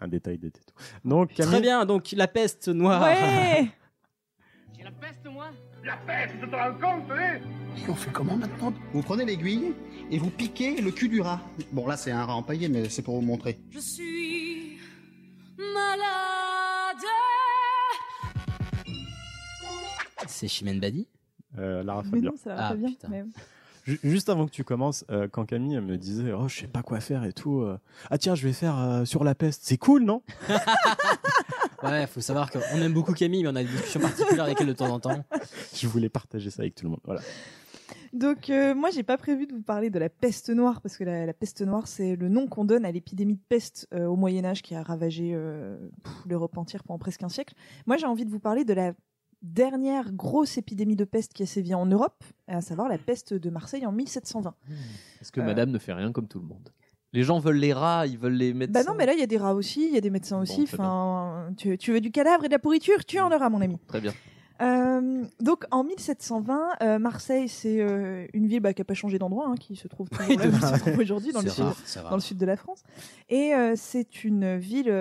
Un 0.00 0.08
détail 0.08 0.38
des 0.38 0.50
détos. 0.50 0.74
Donc, 1.04 1.34
Camille, 1.34 1.52
Très 1.52 1.60
bien, 1.60 1.84
donc 1.84 2.12
la 2.12 2.28
peste 2.28 2.68
noire. 2.68 3.02
Ouais. 3.02 3.68
J'ai 4.76 4.84
la 4.84 4.92
peste, 4.92 5.26
moi 5.26 5.50
Et 7.76 7.90
on 7.90 7.94
fait 7.94 8.12
comment 8.12 8.36
maintenant? 8.36 8.72
Vous 8.92 9.02
prenez 9.02 9.24
l'aiguille 9.24 9.74
et 10.10 10.18
vous 10.18 10.30
piquez 10.30 10.80
le 10.80 10.92
cul 10.92 11.08
du 11.08 11.20
rat. 11.20 11.40
Bon, 11.72 11.86
là, 11.86 11.96
c'est 11.96 12.12
un 12.12 12.24
rat 12.24 12.34
empaillé, 12.34 12.68
mais 12.68 12.88
c'est 12.88 13.02
pour 13.02 13.16
vous 13.16 13.26
montrer. 13.26 13.58
Je 13.70 13.80
suis 13.80 14.78
malade. 15.56 17.04
C'est 20.26 20.46
Chimène 20.48 20.78
Badi? 20.78 21.08
Euh, 21.56 21.82
Lara 21.82 22.02
Mais 22.04 22.10
Fabian. 22.10 22.32
non, 22.32 22.52
Ah, 22.56 22.74
putain. 22.76 23.08
mais- 23.08 23.24
Juste 24.04 24.28
avant 24.28 24.44
que 24.44 24.50
tu 24.50 24.64
commences, 24.64 25.06
euh, 25.10 25.28
quand 25.32 25.46
Camille 25.46 25.80
me 25.80 25.96
disait 25.96 26.30
oh 26.32 26.46
je 26.46 26.60
sais 26.60 26.66
pas 26.66 26.82
quoi 26.82 27.00
faire 27.00 27.24
et 27.24 27.32
tout, 27.32 27.60
euh, 27.62 27.78
ah 28.10 28.18
tiens 28.18 28.34
je 28.34 28.46
vais 28.46 28.52
faire 28.52 28.78
euh, 28.78 29.04
sur 29.06 29.24
la 29.24 29.34
peste, 29.34 29.62
c'est 29.64 29.78
cool 29.78 30.02
non? 30.04 30.22
Ouais, 31.82 32.06
faut 32.08 32.20
savoir 32.20 32.50
qu'on 32.50 32.60
aime 32.82 32.92
beaucoup 32.92 33.12
Camille, 33.14 33.44
mais 33.44 33.48
on 33.50 33.56
a 33.56 33.62
des 33.62 33.68
discussions 33.70 34.00
particulières 34.00 34.44
avec 34.44 34.60
elle 34.60 34.66
de 34.66 34.72
temps 34.72 34.92
en 34.92 34.98
temps. 35.00 35.24
Je 35.74 35.86
voulais 35.86 36.08
partager 36.08 36.50
ça 36.50 36.62
avec 36.62 36.74
tout 36.74 36.84
le 36.84 36.90
monde. 36.90 37.00
Voilà. 37.04 37.20
Donc 38.12 38.50
euh, 38.50 38.74
moi 38.74 38.90
j'ai 38.90 39.02
pas 39.02 39.16
prévu 39.16 39.46
de 39.46 39.52
vous 39.54 39.62
parler 39.62 39.88
de 39.90 39.98
la 39.98 40.08
peste 40.08 40.50
noire 40.50 40.80
parce 40.80 40.96
que 40.96 41.04
la, 41.04 41.24
la 41.26 41.32
peste 41.34 41.60
noire 41.62 41.86
c'est 41.86 42.16
le 42.16 42.28
nom 42.28 42.46
qu'on 42.46 42.64
donne 42.64 42.84
à 42.84 42.90
l'épidémie 42.90 43.34
de 43.36 43.42
peste 43.48 43.86
euh, 43.94 44.06
au 44.06 44.16
Moyen 44.16 44.44
Âge 44.44 44.62
qui 44.62 44.74
a 44.74 44.82
ravagé 44.82 45.32
euh, 45.34 45.76
l'Europe 46.26 46.56
entière 46.58 46.84
pendant 46.84 46.98
presque 46.98 47.22
un 47.22 47.28
siècle. 47.28 47.54
Moi 47.86 47.96
j'ai 47.96 48.06
envie 48.06 48.24
de 48.24 48.30
vous 48.30 48.40
parler 48.40 48.64
de 48.64 48.72
la 48.72 48.92
dernière 49.42 50.12
grosse 50.12 50.58
épidémie 50.58 50.96
de 50.96 51.04
peste 51.04 51.32
qui 51.32 51.42
a 51.42 51.46
sévi 51.46 51.74
en 51.74 51.86
Europe, 51.86 52.24
à 52.48 52.60
savoir 52.60 52.88
la 52.88 52.98
peste 52.98 53.34
de 53.34 53.50
Marseille 53.50 53.86
en 53.86 53.92
1720. 53.92 54.54
Parce 55.18 55.30
que 55.30 55.40
Euh. 55.40 55.44
madame 55.44 55.70
ne 55.70 55.78
fait 55.78 55.92
rien 55.92 56.12
comme 56.12 56.28
tout 56.28 56.40
le 56.40 56.46
monde? 56.46 56.70
Les 57.14 57.22
gens 57.22 57.38
veulent 57.38 57.56
les 57.56 57.72
rats, 57.72 58.06
ils 58.06 58.18
veulent 58.18 58.34
les 58.34 58.52
mettre. 58.52 58.72
Bah 58.72 58.82
non 58.84 58.94
mais 58.94 59.06
là 59.06 59.14
il 59.14 59.18
y 59.20 59.22
a 59.22 59.26
des 59.26 59.38
rats 59.38 59.54
aussi, 59.54 59.86
il 59.86 59.94
y 59.94 59.96
a 59.96 60.00
des 60.00 60.10
médecins 60.10 60.40
aussi. 60.40 60.66
tu, 61.56 61.78
tu 61.78 61.92
veux 61.92 62.00
du 62.00 62.10
cadavre 62.10 62.44
et 62.44 62.48
de 62.48 62.52
la 62.52 62.58
pourriture, 62.58 63.04
tu 63.06 63.18
en 63.20 63.32
auras 63.32 63.48
mon 63.48 63.60
ami. 63.62 63.78
Très 63.86 64.00
bien. 64.00 64.12
Euh, 64.60 65.24
donc 65.40 65.64
en 65.70 65.84
1720, 65.84 66.68
euh, 66.82 66.98
Marseille, 66.98 67.48
c'est 67.48 67.80
euh, 67.80 68.26
une 68.34 68.48
ville 68.48 68.58
bah, 68.60 68.74
qui 68.74 68.80
n'a 68.80 68.84
pas 68.84 68.94
changé 68.94 69.16
d'endroit, 69.18 69.46
hein, 69.48 69.54
qui 69.54 69.76
se 69.76 69.86
trouve, 69.86 70.08
aujourd'hui 70.98 71.32
dans, 71.32 71.42
le 71.42 71.48
sud- 71.48 71.64
dans 72.10 72.16
le 72.16 72.34
de 72.34 72.44
la 72.46 72.56
France. 72.56 72.82
Et 73.28 73.52
c'est 73.76 74.24
une 74.24 74.56
ville 74.58 74.92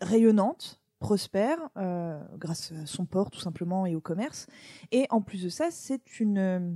rayonnante, 0.00 0.80
prospère, 0.98 1.58
euh, 1.76 2.20
grâce 2.36 2.72
à 2.72 2.86
son 2.86 3.06
port 3.06 3.30
tout 3.30 3.40
simplement 3.40 3.86
et 3.86 3.94
au 3.94 4.00
commerce. 4.00 4.46
Et 4.92 5.06
en 5.10 5.20
plus 5.20 5.42
de 5.42 5.48
ça, 5.48 5.70
c'est 5.70 6.20
une, 6.20 6.38
euh, 6.38 6.72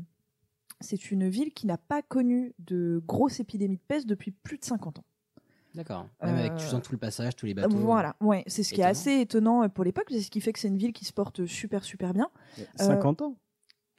c'est 0.81 1.11
une 1.11 1.29
ville 1.29 1.53
qui 1.53 1.67
n'a 1.67 1.79
pas 1.79 2.03
connu 2.03 2.55
de 2.59 3.03
grosse 3.07 3.41
épidémie 3.41 3.77
de 3.77 3.83
peste 3.87 4.07
depuis 4.07 4.31
plus 4.31 4.59
de 4.59 4.65
50 4.65 4.99
ans. 5.01 5.05
D'accord. 5.75 6.07
Même 6.23 6.37
avec 6.37 6.53
Euh, 6.53 6.57
tu 6.57 6.67
sens 6.67 6.83
tout 6.83 6.93
le 6.93 6.99
passage, 6.99 7.35
tous 7.35 7.47
les 7.47 7.55
bateaux. 7.55 7.75
Voilà, 7.77 8.15
ouais, 8.21 8.45
c'est 8.47 8.63
ce 8.63 8.75
qui 8.75 8.83
est 8.83 8.85
assez 8.85 9.21
étonnant 9.21 9.69
pour 9.71 9.85
l'époque, 9.85 10.07
c'est 10.11 10.21
ce 10.21 10.31
qui 10.31 10.41
fait 10.41 10.53
que 10.53 10.59
c'est 10.59 10.69
une 10.69 10.77
ville 10.77 10.93
qui 10.93 11.07
se 11.07 11.15
porte 11.15 11.47
super 11.47 11.83
super 11.83 12.13
bien. 12.13 12.29
50 12.77 13.23
ans 13.23 13.37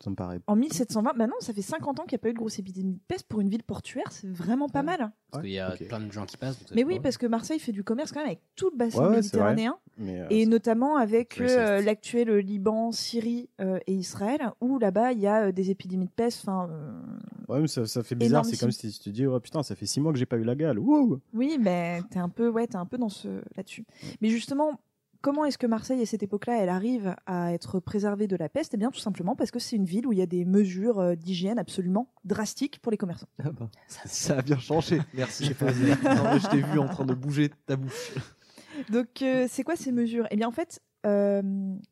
Ça 0.03 0.09
me 0.09 0.15
paraît. 0.17 0.41
En 0.47 0.57
1720, 0.57 1.13
bah 1.15 1.27
non, 1.27 1.35
ça 1.39 1.53
fait 1.53 1.61
50 1.61 2.01
ans 2.01 2.03
qu'il 2.03 2.17
n'y 2.17 2.19
a 2.19 2.23
pas 2.23 2.27
eu 2.27 2.33
de 2.33 2.37
grosse 2.37 2.59
épidémie 2.59 2.95
de 2.95 2.99
peste 3.07 3.25
pour 3.25 3.39
une 3.39 3.47
ville 3.47 3.63
portuaire, 3.63 4.03
c'est 4.11 4.27
vraiment 4.29 4.67
pas 4.67 4.83
mal. 4.83 5.01
hein. 5.01 5.13
Parce 5.31 5.43
qu'il 5.45 5.53
y 5.53 5.59
a 5.59 5.71
ok. 5.73 5.87
plein 5.87 6.01
de 6.01 6.11
gens 6.11 6.25
qui 6.25 6.35
passent. 6.35 6.59
donc 6.59 6.67
Mais 6.75 6.83
oui, 6.83 6.97
pas- 6.97 7.03
parce 7.03 7.17
que 7.17 7.25
Marseille 7.25 7.57
fait 7.57 7.71
du 7.71 7.85
commerce 7.85 8.11
quand 8.11 8.19
même 8.19 8.27
avec 8.27 8.41
tout 8.57 8.69
le 8.69 8.75
bassin 8.75 8.97
Ouais, 8.99 9.15
ouais, 9.15 9.21
c'est 9.21 9.37
vrai. 9.37 9.55
méditerranéen, 9.55 9.77
Mais, 9.97 10.19
euh, 10.19 10.27
et 10.29 10.45
notamment 10.45 10.97
avec 10.97 11.39
euh, 11.39 11.81
l'actuel 11.81 12.29
Liban, 12.39 12.91
Syrie 12.91 13.47
euh, 13.61 13.79
et 13.87 13.93
Israël, 13.93 14.41
où 14.59 14.77
là-bas 14.77 15.13
il 15.13 15.19
y 15.19 15.27
a 15.27 15.45
euh, 15.45 15.51
des 15.53 15.71
épidémies 15.71 16.07
de 16.07 16.11
peste. 16.11 16.41
Enfin, 16.41 16.67
euh, 16.69 17.01
ouais, 17.47 17.61
mais 17.61 17.67
ça, 17.69 17.85
ça 17.85 18.03
fait 18.03 18.15
bizarre. 18.15 18.43
C'est 18.43 18.55
énormissime. 18.57 18.59
comme 18.59 18.91
si 18.91 18.99
tu 18.99 19.05
te 19.05 19.09
dis 19.09 19.25
oh 19.25 19.39
putain 19.39 19.63
ça 19.63 19.73
fait 19.73 19.85
6 19.85 20.01
mois 20.01 20.11
que 20.11 20.19
j'ai 20.19 20.25
pas 20.25 20.35
eu 20.37 20.43
la 20.43 20.55
gale. 20.55 20.79
Wouh 20.79 21.21
oui, 21.33 21.57
ben 21.61 22.03
t'es 22.09 22.19
un 22.19 22.27
peu, 22.27 22.49
ouais, 22.49 22.67
t'es 22.67 22.75
un 22.75 22.85
peu 22.85 22.97
dans 22.97 23.07
ce 23.07 23.29
là-dessus. 23.55 23.85
Mais 24.19 24.27
justement. 24.27 24.81
Comment 25.23 25.45
est-ce 25.45 25.57
que 25.57 25.67
Marseille, 25.67 26.01
à 26.01 26.05
cette 26.05 26.21
époque-là, 26.21 26.62
elle 26.62 26.67
arrive 26.67 27.15
à 27.27 27.53
être 27.53 27.79
préservée 27.79 28.27
de 28.27 28.36
la 28.36 28.49
peste? 28.49 28.73
Eh 28.73 28.77
bien, 28.77 28.91
tout 28.91 28.99
simplement 28.99 29.38
parce 29.38 29.51
que 29.51 29.59
c'est 29.59 29.77
une 29.77 29.86
ville 29.86 30.05
où 30.05 30.12
il 30.12 30.19
y 30.19 30.21
a 30.21 30.25
des 30.25 30.43
mesures 30.43 30.99
euh, 30.99 31.15
d'hygiène 31.15 31.57
absolument 31.57 32.09
drastiques 32.25 32.79
pour 32.79 32.91
les 32.91 32.97
commerçants. 32.97 33.29
Ah 33.41 33.51
bah, 33.51 33.69
ça 33.88 34.39
a 34.39 34.41
bien 34.41 34.59
changé. 34.59 34.99
Merci. 35.13 35.45
Non, 35.45 36.38
je 36.38 36.49
t'ai 36.49 36.62
vu 36.62 36.77
en 36.77 36.89
train 36.89 37.05
de 37.05 37.13
bouger 37.13 37.51
ta 37.65 37.77
bouche. 37.77 38.12
Donc, 38.91 39.21
euh, 39.21 39.47
c'est 39.49 39.63
quoi 39.63 39.77
ces 39.77 39.93
mesures? 39.93 40.27
Eh 40.29 40.36
bien, 40.36 40.49
en 40.49 40.51
fait, 40.51 40.81
euh, 41.05 41.41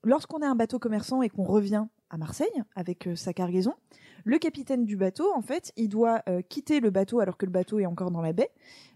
lorsqu'on 0.04 0.40
est 0.40 0.46
un 0.46 0.56
bateau 0.56 0.78
commerçant 0.78 1.22
et 1.22 1.30
qu'on 1.30 1.46
revient 1.46 1.86
à 2.10 2.18
Marseille 2.18 2.64
avec 2.76 3.08
euh, 3.08 3.16
sa 3.16 3.32
cargaison, 3.32 3.76
le 4.24 4.38
capitaine 4.38 4.86
du 4.86 4.98
bateau, 4.98 5.32
en 5.34 5.42
fait, 5.42 5.72
il 5.78 5.90
doit 5.90 6.22
euh, 6.30 6.42
quitter 6.42 6.80
le 6.80 6.90
bateau 6.90 7.20
alors 7.20 7.38
que 7.38 7.46
le 7.46 7.52
bateau 7.52 7.80
est 7.80 7.86
encore 7.86 8.12
dans 8.12 8.22
la 8.22 8.34
baie, 8.34 8.52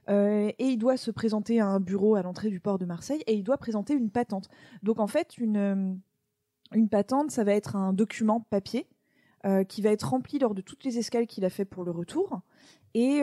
euh, 0.10 0.52
et 0.60 0.66
il 0.66 0.78
doit 0.78 0.98
se 0.98 1.12
présenter 1.12 1.60
à 1.60 1.68
un 1.68 1.80
bureau 1.80 2.16
à 2.16 2.22
l'entrée 2.22 2.50
du 2.50 2.60
port 2.60 2.78
de 2.78 2.86
Marseille, 2.86 3.24
et 3.28 3.34
il 3.34 3.44
doit 3.44 3.58
présenter 3.58 3.94
une 3.94 4.10
patente. 4.10 4.50
Donc, 4.84 5.00
en 5.00 5.08
fait, 5.08 5.38
une, 5.38 5.58
euh, 5.58 5.94
une 6.74 6.90
patente, 6.90 7.32
ça 7.32 7.44
va 7.44 7.54
être 7.54 7.76
un 7.76 7.94
document 7.94 8.42
papier 8.42 8.88
qui 9.68 9.84
va 9.84 9.92
être 9.92 10.10
rempli 10.10 10.40
lors 10.40 10.56
de 10.56 10.62
toutes 10.62 10.84
les 10.84 10.98
escales 10.98 11.28
qu'il 11.28 11.46
a 11.46 11.52
fait 11.52 11.66
pour 11.66 11.84
le 11.84 11.92
retour, 11.92 12.42
et 12.96 13.22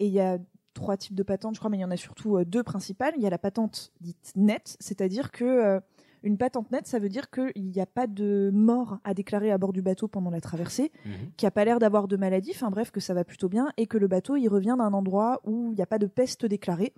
il 0.00 0.12
y 0.12 0.20
a 0.20 0.36
trois 0.74 0.98
types 0.98 1.14
de 1.14 1.22
patentes, 1.22 1.54
je 1.54 1.60
crois, 1.60 1.70
mais 1.70 1.78
il 1.78 1.80
y 1.80 1.84
en 1.84 1.90
a 1.90 1.96
surtout 1.96 2.44
deux 2.44 2.62
principales. 2.62 3.14
Il 3.16 3.22
y 3.22 3.26
a 3.26 3.30
la 3.30 3.38
patente 3.38 3.90
dite 4.02 4.32
nette, 4.36 4.76
c'est-à-dire 4.80 5.32
que 5.32 5.80
une 6.22 6.38
patente 6.38 6.70
nette, 6.70 6.86
ça 6.86 6.98
veut 6.98 7.08
dire 7.08 7.30
qu'il 7.30 7.70
n'y 7.70 7.80
a 7.80 7.86
pas 7.86 8.06
de 8.06 8.50
mort 8.52 8.98
à 9.04 9.14
déclarer 9.14 9.50
à 9.50 9.58
bord 9.58 9.72
du 9.72 9.82
bateau 9.82 10.08
pendant 10.08 10.30
la 10.30 10.40
traversée, 10.40 10.92
Mhm. 11.04 11.12
qu'il 11.36 11.44
n'y 11.46 11.48
a 11.48 11.52
pas 11.52 11.64
l'air 11.64 11.78
d'avoir 11.78 12.08
de 12.08 12.16
maladie, 12.16 12.52
enfin 12.54 12.70
bref, 12.70 12.90
que 12.90 13.00
ça 13.00 13.14
va 13.14 13.24
plutôt 13.24 13.48
bien, 13.48 13.70
et 13.76 13.86
que 13.86 13.98
le 13.98 14.06
bateau, 14.08 14.36
il 14.36 14.48
revient 14.48 14.76
d'un 14.78 14.92
endroit 14.92 15.40
où 15.44 15.72
il 15.72 15.76
n'y 15.76 15.82
a 15.82 15.86
pas 15.86 15.98
de 15.98 16.06
peste 16.06 16.46
déclarée. 16.46 16.92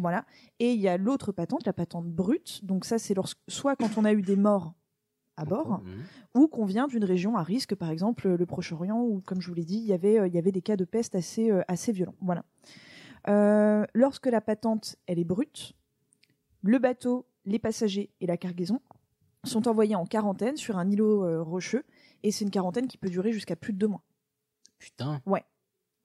Voilà. 0.00 0.24
Et 0.58 0.72
il 0.72 0.80
y 0.80 0.88
a 0.88 0.96
l'autre 0.96 1.32
patente, 1.32 1.66
la 1.66 1.74
patente 1.74 2.06
brute. 2.06 2.64
Donc 2.64 2.86
ça, 2.86 2.98
c'est 2.98 3.12
lorsque, 3.12 3.38
soit 3.46 3.76
quand 3.76 3.98
on 3.98 4.06
a 4.06 4.12
eu 4.14 4.22
des 4.22 4.36
morts 4.36 4.72
à 5.36 5.44
bord, 5.44 5.82
Mhm. 5.84 6.42
ou 6.42 6.48
qu'on 6.48 6.64
vient 6.64 6.86
d'une 6.86 7.04
région 7.04 7.36
à 7.36 7.42
risque, 7.42 7.74
par 7.74 7.90
exemple 7.90 8.26
le 8.26 8.46
Proche-Orient, 8.46 9.02
où, 9.02 9.20
comme 9.20 9.42
je 9.42 9.48
vous 9.48 9.54
l'ai 9.54 9.66
dit, 9.66 9.76
il 9.76 9.84
y 9.84 9.92
avait, 9.92 10.18
euh, 10.18 10.26
il 10.26 10.34
y 10.34 10.38
avait 10.38 10.50
des 10.52 10.62
cas 10.62 10.76
de 10.76 10.86
peste 10.86 11.14
assez, 11.14 11.50
euh, 11.50 11.60
assez 11.68 11.92
violents. 11.92 12.14
Voilà. 12.22 12.42
Euh, 13.28 13.84
lorsque 13.94 14.26
la 14.26 14.40
patente 14.40 14.96
elle 15.06 15.18
est 15.18 15.24
brute, 15.24 15.74
le 16.62 16.78
bateau, 16.78 17.26
les 17.46 17.58
passagers 17.58 18.10
et 18.20 18.26
la 18.26 18.36
cargaison 18.36 18.80
sont 19.44 19.68
envoyés 19.68 19.94
en 19.94 20.04
quarantaine 20.04 20.56
sur 20.56 20.76
un 20.76 20.90
îlot 20.90 21.24
euh, 21.24 21.42
rocheux, 21.42 21.84
et 22.22 22.32
c'est 22.32 22.44
une 22.44 22.50
quarantaine 22.50 22.88
qui 22.88 22.98
peut 22.98 23.08
durer 23.08 23.32
jusqu'à 23.32 23.54
plus 23.56 23.72
de 23.72 23.78
deux 23.78 23.86
mois. 23.88 24.02
Putain. 24.78 25.22
Ouais, 25.26 25.44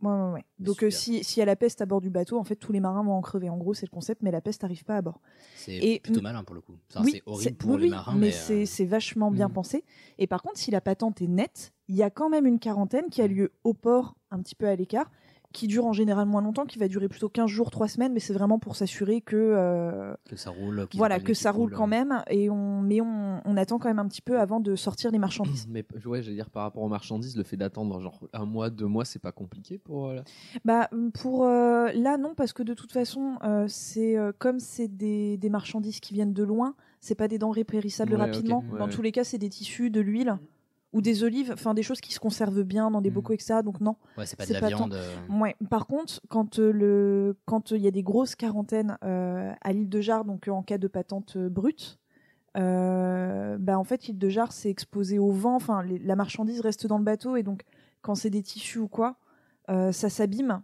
ouais, 0.02 0.32
ouais. 0.34 0.46
Donc 0.60 0.84
euh, 0.84 0.90
si, 0.92 1.24
s'il 1.24 1.40
y 1.40 1.42
a 1.42 1.46
la 1.46 1.56
peste 1.56 1.82
à 1.82 1.86
bord 1.86 2.02
du 2.02 2.10
bateau, 2.10 2.38
en 2.38 2.44
fait 2.44 2.56
tous 2.56 2.72
les 2.72 2.80
marins 2.80 3.04
vont 3.04 3.14
en 3.14 3.22
crever. 3.22 3.50
En 3.50 3.58
gros, 3.58 3.74
c'est 3.74 3.86
le 3.86 3.92
concept, 3.92 4.22
mais 4.22 4.32
la 4.32 4.42
peste 4.42 4.62
n'arrive 4.62 4.84
pas 4.84 4.98
à 4.98 5.02
bord. 5.02 5.20
C'est 5.56 5.76
Et- 5.76 6.00
plutôt 6.00 6.22
malin 6.22 6.44
pour 6.44 6.56
le 6.56 6.62
coup. 6.62 6.78
Enfin, 6.90 7.02
Oui, 7.04 7.12
c'est 7.14 7.24
horrible 7.26 7.58
pour 7.58 7.72
oui, 7.72 7.82
les 7.84 7.90
marins, 7.90 8.16
mais, 8.16 8.34
euh, 8.52 8.66
c'est 8.66 8.86
vachement 8.86 9.32
bien 9.32 9.48
Mhm. 9.48 9.54
pensé. 9.54 9.84
Et 10.20 10.28
par 10.28 10.42
contre, 10.44 10.58
si 10.60 10.70
la 10.72 10.82
patente 10.82 11.22
est 11.22 11.28
nette, 11.28 11.74
il 11.88 11.96
y 11.96 12.04
a 12.04 12.10
quand 12.12 12.30
même 12.30 12.46
une 12.46 12.60
quarantaine 12.60 13.10
qui 13.10 13.22
a 13.22 13.28
Mhm. 13.28 13.34
lieu 13.34 13.52
au 13.64 13.74
port, 13.74 14.16
un 14.30 14.40
petit 14.42 14.56
peu 14.56 14.68
à 14.68 14.76
l'écart, 14.76 15.10
qui 15.52 15.68
dure 15.68 15.86
en 15.86 15.94
général 15.94 16.26
moins 16.28 16.42
longtemps, 16.42 16.66
qui 16.66 16.80
va 16.80 16.88
durer 16.88 17.08
plutôt 17.10 17.30
15 17.30 17.48
jours, 17.50 17.72
3 17.72 17.88
semaines, 17.88 18.14
mais 18.14 18.20
c'est 18.20 18.34
vraiment 18.34 18.60
pour 18.60 18.76
s'assurer 18.76 19.22
que, 19.22 19.36
euh, 19.36 20.14
que 20.30 20.36
ça 20.36 20.50
roule. 20.52 20.88
voilà, 20.96 21.20
que 21.20 21.34
ça 21.34 21.52
roule 21.52 21.72
quand 21.72 21.88
même. 21.88 22.24
Et 22.30 22.50
on, 22.50 22.82
mais 22.82 23.02
on, 23.02 23.42
on 23.44 23.58
attend 23.58 23.78
quand 23.80 23.88
même 23.90 24.00
un 24.00 24.08
petit 24.08 24.22
peu 24.22 24.40
avant 24.40 24.60
de 24.60 24.76
sortir 24.76 25.12
les 25.12 25.18
marchandises. 25.20 25.68
Mais 25.70 25.86
ouais, 26.06 26.22
j'allais 26.22 26.36
dire 26.36 26.50
par 26.50 26.64
rapport 26.64 26.84
aux 26.84 26.88
marchandises, 26.90 27.36
le 27.38 27.44
fait 27.44 27.58
d'attendre 27.58 28.00
genre 28.00 28.20
un 28.34 28.46
mois, 28.46 28.70
deux 28.70 28.86
mois, 28.88 29.06
c'est 29.06 29.20
pas 29.20 29.32
compliqué 29.32 29.78
pour. 29.78 30.08
euh, 30.08 30.16
la- 30.16 30.24
Bah 30.66 30.90
pour 31.14 31.46
euh, 31.46 31.92
là 31.94 32.18
non 32.18 32.34
parce 32.36 32.54
que 32.54 32.64
de 32.64 32.74
toute 32.74 32.92
façon 32.92 33.38
euh, 33.44 33.66
c'est 33.68 34.16
comme 34.40 34.60
c'est 34.60 34.88
des, 34.88 35.38
des 35.38 35.50
marchandises 35.50 36.00
qui 36.00 36.14
viennent 36.14 36.34
de 36.34 36.44
loin, 36.44 36.76
c'est 37.00 37.16
pas 37.16 37.28
des 37.28 37.38
denrets 37.38 37.64
périssables 37.64 38.14
Ouais, 38.14 38.20
rapidement. 38.20 38.64
ouais, 38.72 38.80
Dans 38.80 38.86
ouais. 38.86 38.92
tous 38.92 39.02
les 39.02 39.12
cas 39.12 39.24
c'est 39.24 39.38
des 39.38 39.50
tissus, 39.50 39.90
de 39.90 40.02
l'huile 40.02 40.38
ou 40.94 41.02
des 41.02 41.24
olives, 41.24 41.52
enfin 41.54 41.74
des 41.74 41.84
choses 41.84 42.02
qui 42.02 42.14
se 42.14 42.20
conservent 42.20 42.64
bien 42.64 42.92
dans 42.92 43.02
des 43.02 43.10
Mhm. 43.10 43.16
bocaux 43.16 43.34
etc. 43.34 43.62
Donc 43.64 43.80
non. 43.82 43.96
Ouais, 44.18 44.26
c'est 44.26 44.36
pas 44.36 44.46
de 44.46 44.54
la 44.54 44.60
pas 44.60 44.68
viande. 44.68 44.94
euh, 44.94 45.16
Ouais. 45.40 45.56
Par 45.70 45.88
contre 45.88 46.20
quand 46.30 46.60
euh, 46.60 46.72
le 46.72 47.38
quand 47.46 47.72
euh, 47.72 47.78
il 47.78 47.84
y 47.84 47.88
a 47.88 47.92
des 47.92 48.04
grosses 48.04 48.36
quarantaines 48.36 48.98
euh, 49.04 49.54
à 49.62 49.72
l'île 49.74 49.90
de 49.90 50.02
Jard 50.02 50.26
donc 50.26 50.48
en 50.48 50.64
cas 50.64 50.78
de 50.78 50.88
patente 50.88 51.38
brute. 51.38 51.98
euh, 52.58 53.58
bah 53.58 53.78
en 53.80 53.84
fait 53.84 54.08
l'île 54.08 54.18
de 54.18 54.30
Jard 54.30 54.52
c'est 54.52 54.70
exposé 54.70 55.20
au 55.20 55.32
vent, 55.32 55.56
enfin 55.56 55.84
la 55.84 56.16
marchandise 56.16 56.60
reste 56.62 56.86
dans 56.88 56.98
le 56.98 57.04
bateau 57.04 57.36
et 57.38 57.44
donc 57.44 57.64
quand 58.02 58.16
c'est 58.16 58.30
des 58.30 58.42
tissus 58.44 58.80
ou 58.80 58.88
quoi, 58.88 59.16
euh, 59.70 59.92
ça 59.92 60.10
s'abîme. 60.10 60.62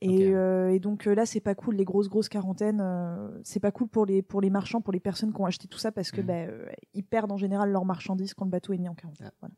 Et, 0.00 0.32
euh, 0.32 0.72
et 0.72 0.78
donc 0.78 1.06
euh, 1.08 1.14
là, 1.14 1.26
c'est 1.26 1.40
pas 1.40 1.56
cool, 1.56 1.74
les 1.74 1.84
grosses 1.84 2.08
grosses 2.08 2.28
quarantaines, 2.28 2.80
euh, 2.80 3.28
c'est 3.42 3.58
pas 3.58 3.72
cool 3.72 3.88
pour 3.88 4.06
les 4.06 4.22
pour 4.22 4.40
les 4.40 4.48
marchands, 4.50 4.80
pour 4.80 4.92
les 4.92 5.00
personnes 5.00 5.32
qui 5.32 5.40
ont 5.40 5.44
acheté 5.46 5.66
tout 5.66 5.78
ça 5.78 5.90
parce 5.90 6.12
que 6.12 6.20
Mhm. 6.20 6.26
bah, 6.26 6.34
euh, 6.34 6.66
ils 6.94 7.02
perdent 7.04 7.32
en 7.32 7.36
général 7.36 7.70
leurs 7.72 7.84
marchandises 7.84 8.32
quand 8.34 8.44
le 8.44 8.50
bateau 8.50 8.72
est 8.72 8.78
mis 8.78 8.88
en 8.88 8.94
quarantaine. 8.94 9.30
Ah. 9.32 9.36
Voilà. 9.40 9.54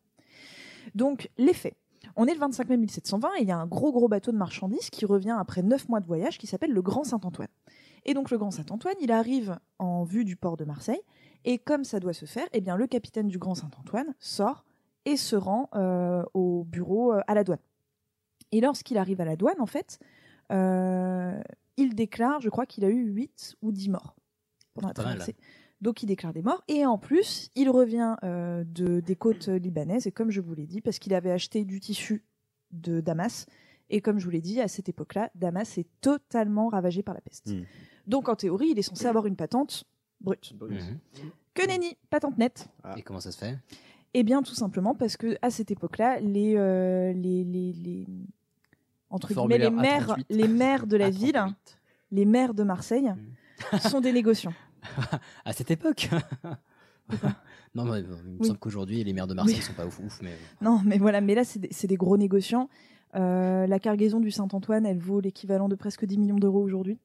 Donc 0.95 1.31
les 1.37 1.53
faits. 1.53 1.77
On 2.17 2.27
est 2.27 2.33
le 2.33 2.41
25 2.41 2.69
mai 2.71 2.79
1720 2.79 3.29
et 3.39 3.43
il 3.43 3.49
y 3.49 3.53
a 3.53 3.59
un 3.59 3.67
gros 3.67 3.93
gros 3.93 4.09
bateau 4.09 4.33
de 4.33 4.39
marchandises 4.39 4.89
qui 4.89 5.05
revient 5.05 5.37
après 5.39 5.62
9 5.62 5.89
mois 5.91 6.01
de 6.01 6.07
voyage 6.07 6.39
qui 6.39 6.47
s'appelle 6.47 6.73
le 6.73 6.81
Grand 6.81 7.05
Saint-Antoine. 7.05 7.49
Et 8.07 8.14
donc 8.14 8.31
le 8.31 8.39
Grand 8.39 8.51
Saint-Antoine, 8.51 8.95
il 9.03 9.12
arrive 9.12 9.59
en 9.79 10.05
vue 10.05 10.25
du 10.25 10.37
port 10.37 10.57
de 10.57 10.64
Marseille 10.64 11.03
et 11.45 11.59
comme 11.59 11.85
ça 11.85 12.01
doit 12.01 12.14
se 12.14 12.25
faire, 12.25 12.47
eh 12.55 12.62
bien 12.62 12.77
le 12.77 12.87
capitaine 12.87 13.29
du 13.29 13.39
Grand 13.39 13.55
Saint-Antoine 13.55 14.14
sort 14.19 14.64
et 15.05 15.19
se 15.19 15.37
rend 15.37 15.69
au 16.33 16.64
bureau 16.64 17.12
à 17.12 17.35
la 17.35 17.45
douane. 17.45 17.59
Et 18.53 18.62
lorsqu'il 18.62 18.97
arrive 18.97 19.21
à 19.21 19.25
la 19.27 19.37
douane, 19.37 19.61
en 19.61 19.67
fait, 19.67 19.99
il 20.51 21.95
déclare, 21.95 22.41
je 22.41 22.49
crois 22.49 22.67
qu'il 22.67 22.85
a 22.85 22.89
eu 22.89 23.05
8 23.07 23.57
ou 23.63 23.73
10 23.73 23.89
morts 23.91 24.17
pendant 24.75 24.89
la 24.89 24.95
traversée. 24.95 25.37
Donc 25.81 26.03
il 26.03 26.07
déclare 26.07 26.33
des 26.33 26.43
morts. 26.43 26.63
Et 26.69 26.85
en 26.85 26.99
plus, 26.99 27.51
il 27.55 27.71
revient 27.71 28.15
euh, 28.23 28.65
de, 28.67 29.01
des 29.01 29.17
côtes 29.17 29.49
libanaises. 29.49 30.07
Et 30.07 30.13
comme 30.13 30.31
je 30.31 30.41
vous 30.41 30.55
l'ai 30.55 30.67
dit, 30.67 30.81
parce 30.83 30.99
qu'il 30.99 31.15
avait 31.15 31.31
acheté 31.31 31.65
du 31.65 31.81
tissu 31.81 32.25
de 32.71 33.01
Damas. 33.01 33.47
Et 33.89 34.01
comme 34.01 34.19
je 34.19 34.25
vous 34.25 34.31
l'ai 34.31 34.43
dit, 34.43 34.61
à 34.61 34.69
cette 34.69 34.89
époque-là, 34.89 35.31
Damas 35.35 35.79
est 35.79 35.89
totalement 36.01 36.69
ravagé 36.69 37.03
par 37.03 37.15
la 37.15 37.21
peste. 37.21 37.49
Mm. 37.49 37.65
Donc 38.07 38.29
en 38.29 38.37
théorie, 38.37 38.69
il 38.71 38.79
est 38.79 38.83
censé 38.83 39.07
avoir 39.07 39.27
une 39.27 39.37
patente 39.37 39.85
brute. 40.21 40.55
mhm. 40.61 40.99
Que 41.55 41.67
nenni, 41.67 41.97
patente 42.11 42.39
nette. 42.39 42.69
Ah. 42.85 42.95
Et 42.97 43.03
comment 43.03 43.21
ça 43.21 43.33
se 43.33 43.39
fait? 43.39 43.59
Eh 44.15 44.23
bien, 44.23 44.43
tout 44.43 44.55
simplement 44.55 44.95
parce 44.95 45.17
que 45.17 45.37
à 45.43 45.51
cette 45.51 45.71
époque-là, 45.71 46.21
les, 46.21 46.57
euh, 46.57 47.13
les, 47.13 47.43
les, 47.45 47.73
les- 47.73 48.07
entre 49.11 49.35
guillemets, 49.35 49.59
les 49.59 49.71
maires, 49.71 50.17
A38. 50.19 50.25
les 50.31 50.49
maires 50.49 50.87
de 50.87 50.97
la 50.97 51.11
ville, 51.11 51.33
38. 51.33 51.79
les 52.13 52.25
maires 52.25 52.55
de 52.55 52.63
Marseille, 52.63 53.13
Mm. 53.73 53.79
sont 53.79 54.01
des 54.01 54.13
négociants. 54.13 54.55
À 55.45 55.53
cette 55.53 55.71
époque 55.71 56.09
Non, 57.75 57.85
mais 57.85 58.03
bon, 58.03 58.17
il 58.25 58.31
me 58.33 58.39
Oui. 58.41 58.47
semble 58.47 58.59
qu'aujourd'hui, 58.59 59.05
les 59.05 59.13
maires 59.13 59.27
de 59.27 59.35
Marseille 59.35 59.57
Oui. 59.57 59.63
sont 59.63 59.73
pas 59.75 59.87
ouf, 59.87 60.01
ouf 60.01 60.21
mais. 60.23 60.33
Non, 60.61 60.81
mais 60.85 60.99
voilà, 60.99 61.21
mais 61.21 61.35
là, 61.35 61.45
c'est 61.45 61.59
des, 61.59 61.69
c'est 61.71 61.87
des 61.87 61.97
gros 61.97 62.17
négociants. 62.17 62.69
Euh, 63.15 63.67
la 63.67 63.79
cargaison 63.79 64.21
du 64.21 64.31
Saint-Antoine, 64.31 64.87
elle 64.87 64.99
vaut 64.99 65.21
l'équivalent 65.21 65.69
de 65.69 65.75
presque 65.75 66.05
10 66.05 66.19
millions 66.19 66.39
d'euros 66.39 66.63
aujourd'hui. 66.63 66.99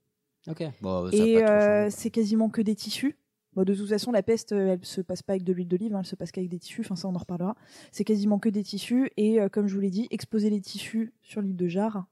Ok. 0.47 0.63
Bon, 0.81 1.09
ça 1.11 1.17
a 1.17 1.25
Et 1.25 1.43
euh, 1.43 1.89
c'est 1.89 2.09
quasiment 2.11 2.49
que 2.49 2.61
des 2.61 2.75
tissus. 2.75 3.15
Bon, 3.55 3.63
de 3.63 3.73
toute 3.73 3.87
façon, 3.87 4.11
la 4.11 4.23
peste, 4.23 4.51
euh, 4.51 4.73
elle 4.73 4.85
se 4.85 5.01
passe 5.01 5.23
pas 5.23 5.33
avec 5.33 5.43
de 5.43 5.53
l'huile 5.53 5.67
d'olive, 5.67 5.95
hein, 5.95 5.99
elle 5.99 6.05
se 6.05 6.15
passe 6.15 6.31
qu'avec 6.31 6.49
des 6.49 6.59
tissus. 6.59 6.81
Enfin, 6.81 6.95
ça, 6.95 7.07
on 7.07 7.15
en 7.15 7.19
reparlera. 7.19 7.55
C'est 7.91 8.03
quasiment 8.03 8.39
que 8.39 8.49
des 8.49 8.63
tissus. 8.63 9.09
Et 9.17 9.39
euh, 9.39 9.49
comme 9.49 9.67
je 9.67 9.75
vous 9.75 9.81
l'ai 9.81 9.89
dit, 9.89 10.07
exposer 10.11 10.49
les 10.49 10.61
tissus 10.61 11.13
sur 11.21 11.41
l'île 11.41 11.55
de 11.55 11.67
Jarre, 11.67 12.05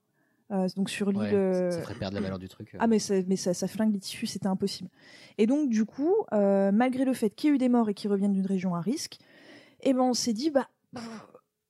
euh, 0.52 0.68
donc 0.76 0.90
sur 0.90 1.12
l'île. 1.12 1.22
Ouais, 1.22 1.72
ça 1.72 1.82
ferait 1.82 1.96
perdre 1.96 2.16
la 2.16 2.22
valeur 2.22 2.40
du 2.40 2.48
truc. 2.48 2.76
ah 2.78 2.88
mais 2.88 3.00
ça, 3.00 3.16
mais 3.28 3.36
ça, 3.36 3.54
ça 3.54 3.68
flingue 3.68 3.94
les 3.94 4.00
tissus, 4.00 4.28
c'était 4.28 4.48
impossible. 4.48 4.90
Et 5.38 5.48
donc 5.48 5.70
du 5.70 5.86
coup, 5.86 6.14
euh, 6.34 6.72
malgré 6.72 7.06
le 7.06 7.14
fait 7.14 7.30
qu'il 7.30 7.50
y 7.50 7.54
ait 7.54 7.56
eu 7.56 7.58
des 7.58 7.70
morts 7.70 7.90
et 7.90 7.94
qu'ils 7.94 8.12
reviennent 8.12 8.34
d'une 8.34 8.46
région 8.46 8.76
à 8.76 8.82
risque, 8.82 9.18
eh 9.82 9.94
ben 9.94 10.02
on 10.02 10.14
s'est 10.14 10.34
dit 10.34 10.52
bah 10.52 10.68
pff, 10.94 11.28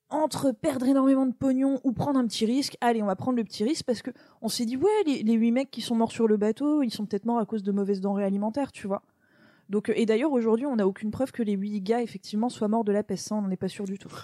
entre 0.10 0.52
perdre 0.52 0.86
énormément 0.88 1.26
de 1.26 1.34
pognon 1.34 1.80
ou 1.84 1.94
prendre 1.94 2.20
un 2.20 2.28
petit 2.28 2.46
risque, 2.46 2.78
allez 2.82 3.02
on 3.02 3.08
va 3.08 3.16
prendre 3.16 3.38
le 3.38 3.44
petit 3.44 3.64
risque 3.64 3.86
parce 3.86 4.02
que 4.02 4.12
on 4.42 4.50
s'est 4.50 4.66
dit 4.66 4.76
ouais 4.76 4.90
les, 5.06 5.24
les 5.24 5.34
huit 5.34 5.52
mecs 5.52 5.72
qui 5.72 5.82
sont 5.82 5.96
morts 5.96 6.12
sur 6.12 6.28
le 6.28 6.38
bateau, 6.38 6.84
ils 6.84 6.92
sont 6.92 7.06
peut-être 7.06 7.26
morts 7.26 7.40
à 7.40 7.46
cause 7.46 7.64
de 7.64 7.72
mauvaises 7.72 8.02
denrées 8.02 8.26
alimentaires, 8.26 8.72
tu 8.72 8.88
vois. 8.88 9.02
Donc 9.70 9.90
euh, 9.90 9.94
et 9.96 10.06
d'ailleurs 10.06 10.32
aujourd'hui 10.32 10.66
on 10.66 10.76
n'a 10.76 10.88
aucune 10.88 11.12
preuve 11.12 11.32
que 11.32 11.44
les 11.44 11.54
huit 11.54 11.82
gars 11.82 12.02
effectivement 12.02 12.50
soient 12.50 12.68
morts 12.68 12.84
de 12.84 12.92
la 12.92 13.04
peste, 13.04 13.28
ça 13.28 13.36
on 13.36 13.42
n'en 13.42 13.50
est 13.52 13.58
pas 13.58 13.68
sûr 13.70 13.86
du 13.86 13.98
tout. 13.98 14.10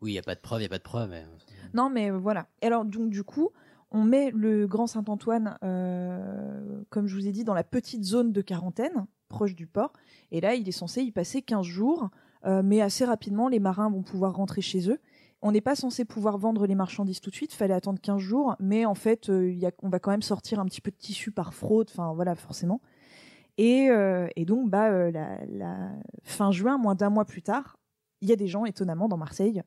Oui, 0.00 0.10
il 0.10 0.14
n'y 0.14 0.18
a 0.20 0.22
pas 0.22 0.36
de 0.36 0.40
preuve, 0.40 0.60
il 0.60 0.62
n'y 0.62 0.66
a 0.66 0.68
pas 0.68 0.78
de 0.78 0.82
preuve. 0.84 1.10
mais- 1.10 1.24
Non, 1.74 1.90
mais 1.90 2.12
euh, 2.12 2.16
voilà. 2.16 2.46
Alors, 2.62 2.84
donc, 2.84 3.10
du 3.10 3.24
coup, 3.24 3.48
on 3.90 4.04
met 4.04 4.30
le 4.30 4.68
Grand 4.68 4.86
Saint-Antoine, 4.86 5.58
euh, 5.64 6.82
comme 6.90 7.08
je 7.08 7.16
vous 7.16 7.26
ai 7.26 7.32
dit, 7.32 7.42
dans 7.42 7.52
la 7.54 7.64
petite 7.64 8.04
zone 8.04 8.30
de 8.32 8.40
quarantaine, 8.40 9.06
proche 9.28 9.56
du 9.56 9.66
port. 9.66 9.92
Et 10.30 10.40
là, 10.40 10.54
il 10.54 10.68
est 10.68 10.72
censé 10.72 11.02
y 11.02 11.10
passer 11.10 11.42
15 11.42 11.66
jours. 11.66 12.10
euh, 12.46 12.62
mais 12.64 12.80
assez 12.80 13.04
rapidement, 13.04 13.48
les 13.48 13.58
marins 13.58 13.90
vont 13.90 14.02
pouvoir 14.02 14.36
rentrer 14.36 14.60
chez 14.60 14.88
eux. 14.88 15.00
On 15.42 15.50
n'est 15.50 15.60
pas 15.60 15.74
censé 15.74 16.04
pouvoir 16.04 16.38
vendre 16.38 16.64
les 16.68 16.76
marchandises 16.76 17.20
tout 17.20 17.30
de 17.30 17.34
suite, 17.34 17.52
fallait 17.52 17.74
attendre 17.74 17.98
15 18.00 18.20
jours, 18.20 18.54
mais 18.60 18.84
en 18.86 18.94
fait, 18.94 19.28
euh, 19.28 19.50
il 19.50 19.58
y 19.58 19.66
a, 19.66 19.72
on 19.82 19.88
va 19.88 19.98
quand 19.98 20.12
même 20.12 20.22
sortir 20.22 20.60
un 20.60 20.64
petit 20.66 20.80
peu 20.80 20.92
de 20.92 20.96
tissu 20.96 21.32
par 21.32 21.52
fraude, 21.54 21.88
enfin 21.90 22.12
voilà, 22.14 22.36
forcément. 22.36 22.80
Et, 23.58 23.90
euh, 23.90 24.28
et 24.36 24.44
donc, 24.44 24.70
bah, 24.70 24.90
euh, 24.90 25.10
la, 25.10 25.44
la 25.46 25.90
fin 26.22 26.50
juin, 26.50 26.78
moins 26.78 26.94
d'un 26.94 27.10
mois 27.10 27.24
plus 27.24 27.42
tard, 27.42 27.76
il 28.20 28.28
y 28.28 28.32
a 28.32 28.36
des 28.36 28.46
gens, 28.46 28.64
étonnamment, 28.64 29.08
dans 29.08 29.16
Marseille, 29.16 29.62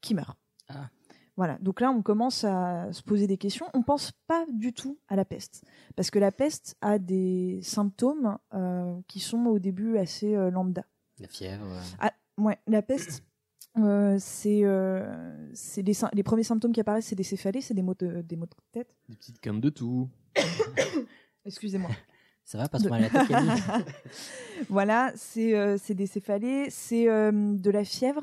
qui 0.00 0.14
meurent. 0.14 0.36
Ah. 0.68 0.90
Voilà, 1.36 1.58
donc 1.60 1.82
là 1.82 1.90
on 1.90 2.00
commence 2.00 2.44
à 2.44 2.90
se 2.92 3.02
poser 3.02 3.26
des 3.26 3.36
questions. 3.36 3.66
On 3.74 3.82
pense 3.82 4.12
pas 4.26 4.46
du 4.50 4.72
tout 4.72 4.98
à 5.08 5.16
la 5.16 5.26
peste, 5.26 5.64
parce 5.94 6.10
que 6.10 6.18
la 6.18 6.32
peste 6.32 6.76
a 6.80 6.98
des 6.98 7.60
symptômes 7.62 8.38
euh, 8.54 8.98
qui 9.06 9.20
sont 9.20 9.44
au 9.44 9.58
début 9.58 9.98
assez 9.98 10.34
euh, 10.34 10.50
lambda. 10.50 10.84
La 11.18 11.28
fièvre. 11.28 11.78
Ah, 11.98 12.12
ouais, 12.38 12.58
la 12.66 12.80
peste, 12.80 13.22
euh, 13.78 14.16
c'est 14.18 14.60
euh, 14.64 15.46
les, 16.14 16.22
premiers 16.22 16.42
symptômes 16.42 16.72
qui 16.72 16.80
apparaissent, 16.80 17.06
c'est 17.06 17.14
des 17.14 17.22
céphalées, 17.22 17.60
c'est 17.60 17.74
des 17.74 17.82
maux 17.82 17.94
de, 17.94 18.22
des 18.22 18.36
maux 18.36 18.46
de 18.46 18.54
tête. 18.72 18.88
Des 19.10 19.16
petites 19.16 19.38
quintes 19.38 19.60
de 19.60 19.68
tout. 19.68 20.08
Excusez-moi. 21.44 21.90
Ça 22.46 22.58
va, 22.58 22.68
pas 22.68 22.78
se 22.78 22.84
De- 22.84 22.88
la 22.90 23.10
tête, 23.10 23.26
Camille. 23.28 23.50
Voilà, 24.70 25.12
c'est 25.16 25.54
euh, 25.58 25.76
c'est 25.78 25.94
des 25.94 26.06
céphalées, 26.06 26.68
c'est 26.70 27.08
euh, 27.10 27.30
de 27.32 27.70
la 27.70 27.84
fièvre, 27.84 28.22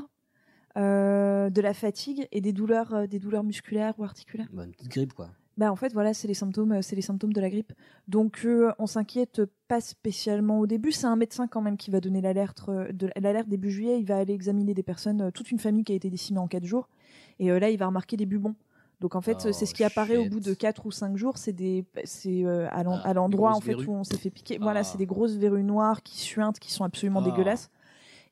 euh, 0.77 1.49
de 1.49 1.61
la 1.61 1.73
fatigue 1.73 2.27
et 2.31 2.39
des 2.41 2.53
douleurs, 2.53 2.93
euh, 2.93 3.05
des 3.05 3.19
douleurs 3.19 3.43
musculaires 3.43 3.93
ou 3.99 4.03
articulaires. 4.05 4.47
Bon, 4.53 4.63
Une 4.63 4.71
petite 4.71 4.87
grippe, 4.89 5.13
quoi. 5.13 5.29
Bah 5.55 5.71
en 5.71 5.75
fait 5.75 5.93
voilà 5.93 6.15
c'est 6.15 6.27
les 6.27 6.33
symptômes 6.33 6.81
c'est 6.81 6.95
les 6.95 7.03
symptômes 7.03 7.31
de 7.33 7.39
la 7.39 7.49
grippe. 7.51 7.73
Donc 8.07 8.47
on 8.79 8.87
s'inquiète 8.87 9.43
pas 9.67 9.81
spécialement 9.81 10.57
au 10.59 10.65
début. 10.65 10.91
C'est 10.91 11.05
un 11.05 11.15
médecin 11.15 11.47
quand 11.47 11.61
même 11.61 11.77
qui 11.77 11.91
va 11.91 11.99
donner 11.99 12.21
l'alerte 12.21 12.67
début 13.47 13.69
juillet. 13.69 13.99
Il 13.99 14.05
va 14.07 14.17
aller 14.17 14.33
examiner 14.33 14.73
des 14.73 14.81
personnes 14.81 15.31
toute 15.31 15.51
une 15.51 15.59
famille 15.59 15.83
qui 15.83 15.91
a 15.91 15.95
été 15.95 16.09
décimée 16.09 16.39
en 16.39 16.47
4 16.47 16.65
jours. 16.65 16.89
Et 17.37 17.49
là 17.49 17.69
il 17.69 17.77
va 17.77 17.85
remarquer 17.85 18.17
des 18.17 18.25
bubons 18.25 18.55
donc 19.03 19.15
en 19.15 19.21
fait 19.21 19.37
Oh, 19.45 19.51
c'est 19.51 19.65
ce 19.67 19.73
qui 19.75 19.83
apparaît 19.83 20.17
au 20.17 20.27
bout 20.29 20.39
de 20.39 20.53
4 20.55 20.85
ou 20.87 20.91
5 20.91 21.15
jours 21.17 21.37
c'est 21.37 21.51
des 21.53 21.85
c'est 22.05 22.43
euh, 22.45 22.67
à 22.69 22.83
Ah, 23.03 23.13
l'endroit 23.13 23.51
en 23.51 23.59
fait 23.59 23.73
verrues. 23.75 23.85
où 23.87 23.93
on 23.93 24.03
s'est 24.03 24.17
fait 24.17 24.31
piquer 24.31 24.57
voilà 24.59 24.79
Ah. 24.79 24.83
c'est 24.83 24.97
des 24.97 25.05
grosses 25.05 25.35
verrues 25.35 25.63
noires 25.63 26.01
qui 26.01 26.17
suintent 26.17 26.57
qui 26.59 26.71
sont 26.71 26.85
absolument 26.85 27.19
Ah. 27.21 27.29
dégueulasses 27.29 27.69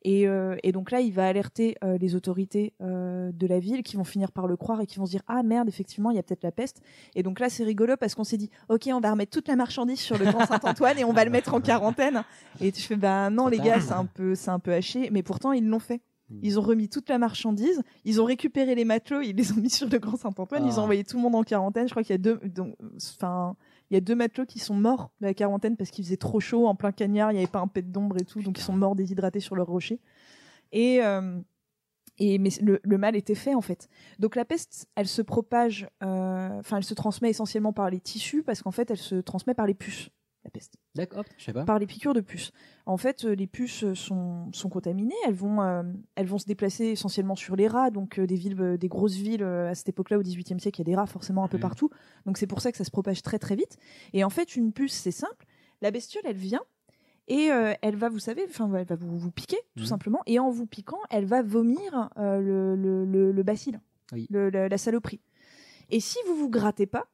et, 0.03 0.28
euh, 0.28 0.55
et 0.63 0.72
donc 0.72 0.89
là, 0.89 0.99
il 0.99 1.13
va 1.13 1.28
alerter 1.28 1.76
euh, 1.84 1.95
les 1.99 2.15
autorités 2.15 2.74
euh, 2.82 3.32
de 3.32 3.45
la 3.45 3.59
ville 3.59 3.84
qui 3.84 3.97
vont 3.97 4.03
finir 4.03 4.32
par 4.32 4.47
le 4.47 4.57
croire 4.57 4.82
et 4.82 4.88
qui 4.88 4.97
vont 4.97 5.05
se 5.05 5.11
dire 5.11 5.22
ah 5.28 5.43
merde 5.43 5.67
effectivement 5.67 6.09
il 6.09 6.15
y 6.15 6.19
a 6.19 6.24
peut-être 6.24 6.41
la 6.43 6.51
peste. 6.51 6.82
Et 7.13 7.22
donc 7.22 7.39
là 7.39 7.49
c'est 7.49 7.63
rigolo 7.63 7.95
parce 7.97 8.15
qu'on 8.15 8.24
s'est 8.24 8.38
dit 8.38 8.49
ok 8.69 8.89
on 8.93 8.99
va 8.99 9.11
remettre 9.11 9.30
toute 9.32 9.47
la 9.47 9.55
marchandise 9.55 9.99
sur 9.99 10.17
le 10.17 10.26
Grand 10.26 10.45
Saint-Antoine 10.47 10.97
et 10.97 11.03
on 11.03 11.13
va 11.13 11.24
le 11.24 11.30
mettre 11.30 11.53
en 11.53 11.61
quarantaine. 11.61 12.24
Et 12.61 12.72
tu 12.72 12.82
fais 12.82 12.95
bah 12.95 13.30
non 13.30 13.47
les 13.47 13.59
gars 13.59 13.80
c'est 13.80 13.93
un 13.93 14.05
peu 14.05 14.34
c'est 14.34 14.49
un 14.49 14.57
peu 14.57 14.74
haché 14.74 15.09
mais 15.11 15.22
pourtant 15.22 15.51
ils 15.51 15.67
l'ont 15.67 15.78
fait. 15.80 16.01
Ils 16.41 16.59
ont 16.59 16.61
remis 16.61 16.89
toute 16.89 17.09
la 17.09 17.17
marchandise, 17.17 17.82
ils 18.05 18.21
ont 18.21 18.25
récupéré 18.25 18.75
les 18.75 18.86
matelots, 18.86 19.21
ils 19.21 19.36
les 19.36 19.51
ont 19.51 19.55
mis 19.57 19.69
sur 19.69 19.89
le 19.89 19.97
Grand 19.99 20.17
Saint-Antoine, 20.17 20.65
ils 20.65 20.73
Ah. 20.75 20.79
ont 20.79 20.84
envoyé 20.84 21.03
tout 21.03 21.17
le 21.17 21.23
monde 21.23 21.36
en 21.36 21.43
quarantaine. 21.43 21.88
Je 21.88 21.91
crois 21.93 22.03
qu'il 22.03 22.13
y 22.13 22.15
a 22.15 22.17
deux, 22.17 22.38
donc, 22.49 22.75
enfin, 22.95 23.55
il 23.89 23.95
y 23.95 23.97
a 23.97 24.01
deux 24.01 24.15
matelots 24.15 24.45
qui 24.45 24.59
sont 24.59 24.75
morts 24.75 25.11
de 25.21 25.27
la 25.27 25.34
quarantaine 25.34 25.75
parce 25.77 25.89
qu'il 25.91 26.03
faisait 26.05 26.17
trop 26.17 26.39
chaud 26.39 26.67
en 26.67 26.75
plein 26.75 26.91
cagnard, 26.91 27.32
il 27.32 27.36
n'y 27.36 27.41
avait 27.41 27.51
pas 27.51 27.59
un 27.59 27.67
pet 27.67 27.82
d'ombre 27.91 28.17
et 28.19 28.25
tout, 28.25 28.41
donc 28.41 28.57
ils 28.57 28.63
sont 28.63 28.73
morts 28.73 28.95
déshydratés 28.95 29.39
sur 29.39 29.55
leur 29.55 29.67
rocher. 29.67 29.99
Et, 30.71 31.03
euh, 31.03 31.39
et 32.17 32.38
mais 32.39 32.49
le, 32.61 32.79
le 32.84 32.97
mal 32.97 33.15
était 33.15 33.36
fait 33.36 33.53
en 33.55 33.61
fait. 33.61 33.89
Donc 34.19 34.36
la 34.36 34.45
peste, 34.45 34.88
elle 34.95 35.07
se 35.07 35.21
propage, 35.21 35.88
euh, 36.03 36.59
enfin 36.59 36.77
elle 36.77 36.84
se 36.84 36.93
transmet 36.93 37.29
essentiellement 37.29 37.73
par 37.73 37.89
les 37.89 37.99
tissus 37.99 38.43
parce 38.43 38.61
qu'en 38.61 38.71
fait 38.71 38.89
elle 38.91 38.97
se 38.97 39.15
transmet 39.15 39.53
par 39.53 39.65
les 39.67 39.73
puces. 39.73 40.09
La 40.43 40.49
peste 40.49 40.73
D'accord, 40.95 41.23
je 41.37 41.43
sais 41.45 41.53
pas. 41.53 41.65
par 41.65 41.77
les 41.77 41.85
piqûres 41.85 42.15
de 42.15 42.21
puces. 42.21 42.51
En 42.87 42.97
fait, 42.97 43.25
euh, 43.25 43.35
les 43.35 43.45
puces 43.45 43.83
euh, 43.83 43.93
sont, 43.93 44.51
sont 44.53 44.69
contaminées. 44.69 45.13
Elles 45.27 45.35
vont, 45.35 45.61
euh, 45.61 45.83
elles 46.15 46.25
vont 46.25 46.39
se 46.39 46.47
déplacer 46.47 46.85
essentiellement 46.85 47.35
sur 47.35 47.55
les 47.55 47.67
rats. 47.67 47.91
Donc, 47.91 48.17
euh, 48.17 48.25
des 48.25 48.33
villes, 48.35 48.59
euh, 48.59 48.75
des 48.77 48.87
grosses 48.87 49.15
villes 49.17 49.43
à 49.43 49.75
cette 49.75 49.89
époque-là, 49.89 50.17
au 50.17 50.23
XVIIIe 50.23 50.59
siècle, 50.59 50.81
il 50.81 50.87
y 50.87 50.89
a 50.89 50.91
des 50.91 50.95
rats 50.95 51.05
forcément 51.05 51.43
un 51.43 51.47
peu 51.47 51.57
Mhm. 51.57 51.61
partout. 51.61 51.89
Donc, 52.25 52.37
c'est 52.39 52.47
pour 52.47 52.59
ça 52.61 52.71
que 52.71 52.77
ça 52.79 52.83
se 52.83 52.89
propage 52.89 53.21
très 53.21 53.37
très 53.37 53.55
vite. 53.55 53.77
Et 54.13 54.23
en 54.23 54.31
fait, 54.31 54.55
une 54.55 54.73
puce, 54.73 54.93
c'est 54.93 55.11
simple. 55.11 55.45
La 55.81 55.91
bestiole, 55.91 56.23
elle 56.25 56.37
vient 56.37 56.63
et 57.27 57.49
elle 57.81 57.95
va, 57.95 58.09
vous 58.09 58.19
savez, 58.19 58.43
enfin, 58.49 58.73
elle 58.73 58.85
va 58.87 58.95
vous, 58.95 59.17
vous 59.19 59.31
piquer 59.31 59.57
tout 59.75 59.83
Mhm. 59.83 59.85
simplement. 59.89 60.21
Et 60.25 60.39
en 60.39 60.49
vous 60.49 60.65
piquant, 60.65 60.99
elle 61.11 61.25
va 61.25 61.43
vomir 61.43 62.09
le, 62.17 62.75
le, 62.75 63.05
le, 63.05 63.31
le 63.31 63.43
bacille, 63.43 63.79
Oui. 64.11 64.25
la, 64.31 64.67
la 64.67 64.77
saloperie. 64.79 65.21
Et 65.91 65.99
si 65.99 66.17
vous 66.27 66.35
vous 66.35 66.49
grattez 66.49 66.87
pas, 66.87 67.07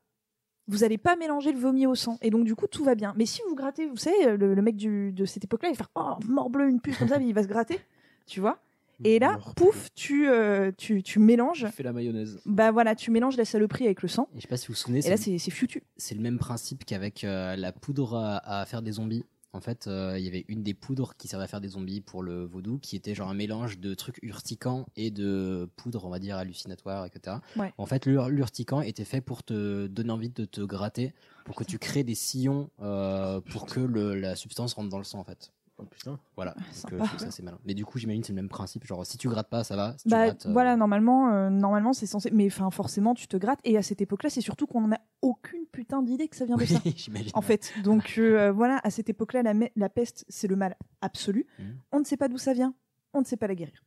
vous 0.68 0.80
n'allez 0.80 0.98
pas 0.98 1.16
mélanger 1.16 1.52
le 1.52 1.60
vomi 1.60 1.86
au 1.88 1.96
sang. 1.96 2.18
Et 2.22 2.30
donc, 2.30 2.44
du 2.46 2.56
coup, 2.56 2.68
tout 2.68 2.84
va 2.84 2.96
bien. 2.96 3.14
Mais 3.18 3.26
si 3.26 3.42
vous 3.48 3.56
grattez, 3.56 3.88
vous 3.88 3.98
savez, 3.98 4.38
le, 4.38 4.54
le 4.54 4.62
mec 4.62 4.76
du, 4.76 5.12
de 5.14 5.26
cette 5.26 5.44
époque-là, 5.44 5.70
il 5.70 5.74
va 5.74 5.78
faire 5.78 5.90
Oh, 5.96 6.16
morbleu, 6.28 6.70
une 6.70 6.82
puce 6.82 6.98
comme 6.98 7.08
ça, 7.08 7.20
mais 7.20 7.28
il 7.28 7.34
va 7.34 7.44
se 7.44 7.48
gratter. 7.48 7.80
Tu 8.26 8.40
vois? 8.42 8.60
Et 9.04 9.20
là, 9.20 9.34
Morbleu. 9.34 9.54
pouf, 9.56 9.88
tu, 9.94 10.28
euh, 10.28 10.72
tu, 10.76 11.04
tu 11.04 11.20
mélanges. 11.20 11.68
Fais 11.68 11.84
la 11.84 11.94
mayonnaise. 11.94 12.40
Bah 12.48 12.72
voilà, 12.72 12.96
tu 12.96 13.12
mélanges 13.12 13.38
la 13.38 13.46
saloperie 13.46 13.86
avec 13.86 14.02
le 14.02 14.08
sang. 14.08 14.28
Et 14.34 14.38
je 14.38 14.42
sais 14.42 14.48
pas 14.48 14.58
si 14.58 14.68
vous 14.68 14.74
vous 14.74 14.78
souvenez, 14.80 15.06
Et 15.06 15.10
là, 15.10 15.18
c'est 15.18 15.38
c'est 15.38 15.38
c'est 15.38 15.52
foutu. 15.52 15.84
c'est 15.98 16.16
le 16.16 16.22
même 16.22 16.40
principe 16.40 16.84
qu'avec 16.84 17.24
euh, 17.24 17.56
la 17.56 17.72
poudre 17.72 18.16
à, 18.18 18.62
à 18.62 18.66
faire 18.66 18.82
des 18.82 18.94
zombies. 18.94 19.24
En 19.54 19.62
fait, 19.62 19.88
euh, 19.88 20.20
il 20.20 20.26
y 20.26 20.28
avait 20.28 20.46
une 20.50 20.62
des 20.62 20.74
poudres 20.74 21.16
qui 21.18 21.28
servait 21.28 21.46
à 21.46 21.48
faire 21.48 21.62
des 21.62 21.70
zombies 21.70 22.02
pour 22.02 22.22
le 22.22 22.44
vaudou, 22.46 22.78
qui 22.80 22.96
était 22.96 23.16
genre 23.16 23.30
un 23.30 23.34
mélange 23.34 23.80
de 23.80 23.94
trucs 23.96 24.20
urticants 24.22 24.86
et 24.96 25.10
de 25.10 25.70
poudre, 25.78 26.06
on 26.06 26.10
va 26.10 26.20
dire, 26.20 26.38
hallucinatoire, 26.38 27.06
etc. 27.06 27.38
Ouais. 27.56 27.74
En 27.78 27.86
fait, 27.86 28.06
l'ur- 28.06 28.30
l'urticant 28.30 28.82
était 28.82 29.06
fait 29.06 29.22
pour 29.22 29.44
te 29.44 29.88
donner 29.88 30.12
envie 30.12 30.30
de 30.30 30.46
te 30.46 30.62
gratter, 30.62 31.14
pour 31.46 31.56
que 31.56 31.64
tu 31.64 31.80
crées 31.80 32.04
des 32.04 32.14
sillons 32.16 32.70
euh, 32.82 33.40
pour 33.42 33.66
que 33.66 33.80
le- 33.80 34.16
la 34.20 34.36
substance 34.36 34.74
rentre 34.74 34.90
dans 34.90 34.98
le 35.00 35.04
sang, 35.06 35.20
en 35.20 35.24
fait. 35.24 35.52
Oh, 35.80 35.84
putain. 35.86 36.20
Voilà. 36.36 36.56
Ah, 36.58 36.62
Donc, 36.62 36.74
sympa. 36.74 36.96
euh, 36.96 37.00
je 37.04 37.08
trouve 37.08 37.20
ça 37.20 37.32
c'est 37.32 37.44
malin. 37.44 37.60
Mais 37.66 37.74
du 37.76 37.86
coup, 37.86 38.00
j'imagine 38.00 38.24
c'est 38.24 38.34
le 38.34 38.38
même 38.38 38.50
principe. 38.50 38.84
Genre, 38.86 39.06
si 39.06 39.18
tu 39.18 39.30
grattes 39.30 39.50
pas, 39.50 39.64
ça 39.64 39.76
va. 39.76 39.94
Si 39.98 40.06
tu 40.06 40.10
Bah 40.10 40.26
grattes, 40.26 40.46
euh, 40.48 40.52
voilà, 40.52 40.76
normalement, 40.76 41.32
euh, 41.32 41.50
normalement 41.50 41.94
c'est 41.94 42.08
censé. 42.08 42.32
Mais 42.32 42.48
enfin, 42.48 42.72
forcément, 42.72 43.14
tu 43.14 43.28
te 43.28 43.38
grattes. 43.38 43.60
Et 43.64 43.78
à 43.78 43.84
cette 43.84 44.02
époque-là, 44.02 44.30
c'est 44.32 44.42
surtout 44.42 44.66
qu'on 44.66 44.88
n'a 44.88 45.00
aucune 45.22 45.66
putain 45.72 46.02
d'idée 46.02 46.28
que 46.28 46.36
ça 46.36 46.46
vient 46.46 46.56
de 46.56 46.62
oui, 46.62 46.68
ça. 46.68 46.80
j'imagine. 46.96 47.32
En 47.36 47.42
fait, 47.42 47.74
donc 47.84 48.16
euh, 48.18 48.52
voilà, 48.52 48.80
à 48.84 48.90
cette 48.90 49.10
époque-là, 49.10 49.44
la, 49.76 49.90
peste, 49.90 50.26
c'est 50.30 50.48
le 50.48 50.56
mal 50.56 50.76
absolu. 51.02 51.46
Mhm. 51.60 51.78
On 51.92 52.00
ne 52.00 52.06
sait 52.06 52.18
pas 52.18 52.28
d'où 52.28 52.38
ça 52.40 52.54
vient, 52.54 52.74
on 53.14 53.20
ne 53.20 53.26
sait 53.26 53.38
pas 53.38 53.48
la 53.48 53.56
guérir. 53.56 53.84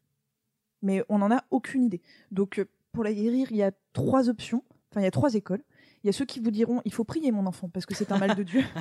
Mais 0.83 1.05
on 1.09 1.19
n'en 1.19 1.31
a 1.31 1.43
aucune 1.51 1.85
idée. 1.85 2.01
Donc, 2.31 2.59
euh, 2.59 2.67
pour 2.93 3.05
la 3.05 3.13
guérir, 3.13 3.49
il 3.51 3.57
y 3.57 3.63
a 3.63 3.73
trois 3.93 4.29
options, 4.29 4.63
enfin, 4.91 5.01
il 5.01 5.05
y 5.05 5.09
a 5.09 5.11
trois 5.11 5.35
écoles. 5.35 5.63
Il 6.03 6.07
y 6.07 6.11
a 6.11 6.13
ceux 6.13 6.25
qui 6.25 6.41
vous 6.41 6.51
diront 6.51 6.81
il 6.87 6.93
faut 6.93 7.05
prier, 7.05 7.31
mon 7.31 7.47
enfant, 7.47 7.69
parce 7.69 7.85
que 7.87 7.95
c'est 7.95 8.11
un 8.13 8.19
mal 8.19 8.35
de 8.35 8.43
Dieu. 8.43 8.63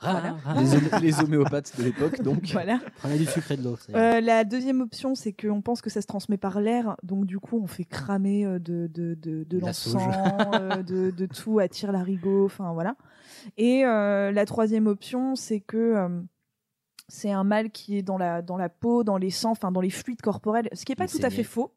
Voilà. 0.00 0.36
ah, 0.44 0.54
Les, 0.60 0.74
hom- 0.74 1.00
les 1.00 1.20
homéopathes 1.20 1.76
de 1.78 1.84
l'époque, 1.84 2.22
donc. 2.22 2.44
voilà. 2.52 2.80
Prenez 2.96 3.18
du 3.18 3.26
sucre 3.26 3.52
et 3.52 3.56
de 3.56 3.62
l'eau. 3.62 3.76
Euh, 3.94 4.20
la 4.20 4.42
deuxième 4.44 4.80
option, 4.80 5.14
c'est 5.14 5.32
qu'on 5.32 5.62
pense 5.62 5.80
que 5.80 5.90
ça 5.90 6.00
se 6.00 6.06
transmet 6.08 6.38
par 6.38 6.60
l'air, 6.60 6.96
donc 7.04 7.24
du 7.26 7.38
coup, 7.38 7.60
on 7.62 7.66
fait 7.68 7.84
cramer 7.84 8.44
euh, 8.44 8.58
de, 8.58 8.88
de, 8.92 9.14
de, 9.14 9.44
de 9.44 9.58
l'encens, 9.58 10.02
euh, 10.54 10.82
de, 10.82 11.10
de 11.12 11.26
tout, 11.26 11.60
attire 11.60 11.92
l'arigot, 11.92 12.46
enfin 12.46 12.72
voilà. 12.72 12.96
Et 13.56 13.84
euh, 13.84 14.32
la 14.32 14.44
troisième 14.44 14.88
option, 14.88 15.36
c'est 15.36 15.60
que 15.60 15.76
euh, 15.76 16.20
c'est 17.08 17.30
un 17.30 17.44
mal 17.44 17.70
qui 17.70 17.96
est 17.96 18.02
dans 18.02 18.18
la, 18.18 18.42
dans 18.42 18.56
la 18.56 18.68
peau, 18.68 19.04
dans 19.04 19.18
les 19.18 19.30
sangs, 19.30 19.50
enfin 19.52 19.70
dans 19.70 19.80
les 19.80 19.90
fluides 19.90 20.22
corporels, 20.22 20.68
ce 20.72 20.84
qui 20.84 20.92
est 20.92 20.96
pas 20.96 21.06
tout 21.06 21.18
à 21.22 21.30
fait 21.30 21.44
faux. 21.44 21.72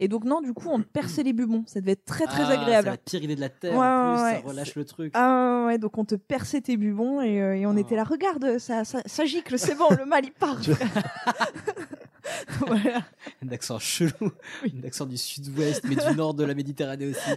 Et 0.00 0.08
donc 0.08 0.24
non, 0.24 0.40
du 0.40 0.52
coup, 0.54 0.68
on 0.70 0.82
perçait 0.82 1.22
les 1.22 1.32
bubons. 1.32 1.64
Ça 1.66 1.80
devait 1.80 1.92
être 1.92 2.04
très 2.04 2.24
très 2.26 2.42
Ah, 2.44 2.60
agréable. 2.60 2.86
Ça 2.86 2.90
va 2.92 2.96
pire 2.96 3.22
idée 3.22 3.36
de 3.36 3.40
la 3.40 3.48
terre. 3.48 3.74
Ouais, 3.74 3.86
en 3.86 4.14
plus, 4.14 4.22
ouais, 4.24 4.40
ça 4.42 4.48
relâche 4.48 4.74
le 4.74 4.84
truc. 4.84 5.12
Ah 5.14 5.64
ouais, 5.66 5.78
donc 5.78 5.96
on 5.98 6.04
te 6.04 6.14
perçait 6.14 6.60
tes 6.60 6.76
bubons 6.76 7.20
et, 7.20 7.40
euh, 7.42 7.56
et 7.56 7.66
on 7.66 7.74
Oh. 7.74 7.78
était 7.78 7.96
là, 7.96 8.04
regarde, 8.04 8.58
ça, 8.58 8.84
ça, 8.84 9.00
ça 9.06 9.24
gicle, 9.24 9.58
c'est 9.58 9.74
bon, 9.74 9.88
le 9.96 10.04
mal 10.04 10.24
il 10.24 10.32
part. 10.32 10.58
voilà. 12.66 13.02
Un 13.44 13.48
accent 13.52 13.78
chelou. 13.78 14.32
Un 14.64 14.86
accent 14.86 15.06
du 15.06 15.16
sud-ouest, 15.16 15.82
mais 15.88 15.96
du 15.96 16.16
nord 16.16 16.34
de 16.34 16.44
la 16.44 16.54
Méditerranée 16.54 17.06
aussi. 17.08 17.20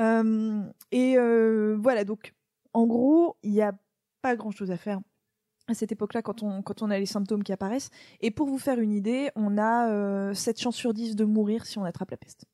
Euh, 0.00 0.60
et 0.90 1.16
euh, 1.16 1.76
voilà, 1.80 2.02
donc 2.04 2.34
en 2.72 2.84
gros, 2.84 3.36
il 3.44 3.52
n'y 3.52 3.62
a 3.62 3.72
pas 4.22 4.34
grand 4.34 4.50
chose 4.50 4.72
à 4.72 4.76
faire 4.76 4.98
à 5.68 5.74
cette 5.74 5.92
époque-là 5.92 6.22
quand 6.22 6.42
on, 6.42 6.62
quand 6.62 6.82
on 6.82 6.90
a 6.90 6.98
les 6.98 7.06
symptômes 7.06 7.42
qui 7.42 7.52
apparaissent. 7.52 7.90
Et 8.20 8.30
pour 8.30 8.46
vous 8.48 8.58
faire 8.58 8.78
une 8.80 8.92
idée, 8.92 9.30
on 9.36 9.58
a 9.58 9.88
euh, 9.90 10.34
7 10.34 10.60
chances 10.60 10.76
sur 10.76 10.94
10 10.94 11.16
de 11.16 11.24
mourir 11.24 11.66
si 11.66 11.78
on 11.78 11.84
attrape 11.84 12.10
la 12.10 12.16
peste. 12.16 12.44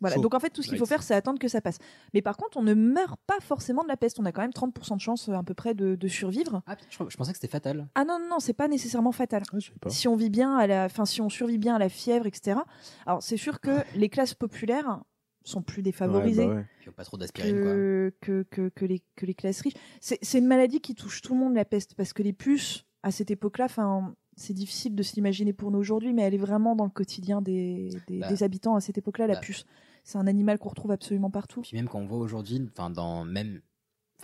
Voilà, 0.00 0.16
donc 0.16 0.34
en 0.34 0.40
fait, 0.40 0.50
tout 0.50 0.60
ce 0.62 0.68
qu'il 0.68 0.76
faut 0.76 0.86
faire, 0.86 1.02
c'est 1.02 1.14
attendre 1.14 1.38
que 1.38 1.48
ça 1.48 1.60
passe. 1.60 1.78
Mais 2.12 2.20
par 2.20 2.36
contre, 2.36 2.56
on 2.56 2.62
ne 2.62 2.74
meurt 2.74 3.18
pas 3.26 3.38
forcément 3.40 3.82
de 3.84 3.88
la 3.88 3.96
peste. 3.96 4.18
On 4.18 4.24
a 4.24 4.32
quand 4.32 4.42
même 4.42 4.50
30% 4.50 4.96
de 4.96 5.00
chance 5.00 5.28
euh, 5.28 5.34
à 5.34 5.42
peu 5.42 5.54
près 5.54 5.74
de, 5.74 5.94
de 5.94 6.08
survivre. 6.08 6.62
Ah, 6.66 6.76
je, 6.90 6.98
je 7.08 7.16
pensais 7.16 7.30
que 7.32 7.38
c'était 7.38 7.50
fatal. 7.50 7.86
Ah 7.94 8.04
non, 8.04 8.18
non, 8.18 8.28
non, 8.28 8.40
c'est 8.40 8.52
pas 8.54 8.68
nécessairement 8.68 9.12
fatal. 9.12 9.42
Ah, 9.52 9.58
je 9.58 9.66
sais 9.66 9.78
pas. 9.80 9.90
Si 9.90 10.08
on 10.08 10.16
vit 10.16 10.30
bien 10.30 10.56
à 10.56 10.66
la, 10.66 10.84
enfin, 10.86 11.04
si 11.04 11.20
on 11.22 11.28
survit 11.28 11.58
bien 11.58 11.76
à 11.76 11.78
la 11.78 11.88
fièvre, 11.88 12.26
etc. 12.26 12.58
Alors, 13.06 13.22
c'est 13.22 13.36
sûr 13.36 13.60
que 13.60 13.82
les 13.94 14.08
classes 14.08 14.34
populaires 14.34 15.00
sont 15.44 15.62
plus 15.62 15.82
défavorisées 15.82 16.46
Ouais, 16.46 16.54
bah 16.54 16.62
ouais. 16.86 16.92
Pas 16.96 17.04
trop 17.04 17.16
d'aspirine, 17.16 17.60
quoi. 17.62 17.72
que, 17.72 18.14
que, 18.20 18.42
que, 18.50 18.68
que 18.70 18.84
les, 18.84 19.02
que 19.16 19.26
les 19.26 19.34
classes 19.34 19.60
riches. 19.60 19.74
C'est 20.00 20.18
c'est 20.22 20.38
une 20.38 20.46
maladie 20.46 20.80
qui 20.80 20.94
touche 20.94 21.22
tout 21.22 21.34
le 21.34 21.40
monde, 21.40 21.54
la 21.54 21.64
peste, 21.64 21.94
parce 21.94 22.12
que 22.12 22.22
les 22.22 22.32
puces, 22.32 22.84
à 23.02 23.10
cette 23.10 23.30
époque-là, 23.30 23.66
enfin, 23.66 24.14
c'est 24.36 24.52
difficile 24.54 24.94
de 24.94 25.02
s'imaginer 25.02 25.52
pour 25.52 25.70
nous 25.70 25.78
aujourd'hui, 25.78 26.12
mais 26.12 26.22
elle 26.22 26.34
est 26.34 26.38
vraiment 26.38 26.74
dans 26.74 26.84
le 26.84 26.90
quotidien 26.90 27.40
des, 27.42 27.90
des, 28.08 28.18
Bah. 28.18 28.28
des 28.28 28.42
habitants 28.42 28.74
à 28.74 28.80
cette 28.80 28.98
époque-là, 28.98 29.26
la 29.26 29.34
Bah. 29.34 29.40
puce. 29.40 29.64
C'est 30.02 30.18
un 30.18 30.26
animal 30.26 30.58
qu'on 30.58 30.68
retrouve 30.70 30.90
absolument 30.90 31.30
partout. 31.30 31.62
Puis 31.62 31.76
même 31.76 31.88
quand 31.88 31.98
on 32.00 32.06
voit 32.06 32.18
aujourd'hui, 32.18 32.60
enfin 32.72 32.90
dans 32.90 33.24
même, 33.24 33.60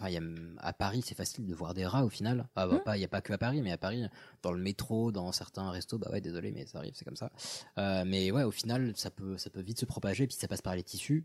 enfin 0.00 0.10
y 0.10 0.16
a 0.16 0.20
à 0.58 0.72
Paris, 0.72 1.02
c'est 1.04 1.14
facile 1.14 1.46
de 1.46 1.54
voir 1.54 1.74
des 1.74 1.84
rats 1.86 2.04
au 2.04 2.08
final. 2.08 2.48
Ah 2.56 2.66
bah 2.66 2.78
pas, 2.84 2.96
il 2.96 3.00
y 3.00 3.04
a 3.04 3.08
pas 3.08 3.20
que 3.20 3.32
à 3.32 3.38
Paris, 3.38 3.60
mais 3.62 3.70
à 3.72 3.78
Paris, 3.78 4.02
dans 4.42 4.52
le 4.52 4.60
métro, 4.60 5.12
dans 5.12 5.30
certains 5.32 5.70
restos, 5.70 5.98
bah 5.98 6.08
ouais, 6.12 6.20
désolé, 6.20 6.52
mais 6.52 6.66
ça 6.66 6.78
arrive, 6.78 6.92
c'est 6.94 7.04
comme 7.04 7.16
ça. 7.16 7.30
Euh, 7.78 8.04
mais 8.06 8.30
ouais, 8.30 8.42
au 8.44 8.50
final, 8.50 8.92
ça 8.96 9.10
peut, 9.10 9.36
ça 9.36 9.50
peut 9.50 9.60
vite 9.60 9.78
se 9.78 9.84
propager, 9.86 10.26
puis 10.26 10.36
ça 10.36 10.48
passe 10.48 10.62
par 10.62 10.74
les 10.74 10.82
tissus. 10.82 11.24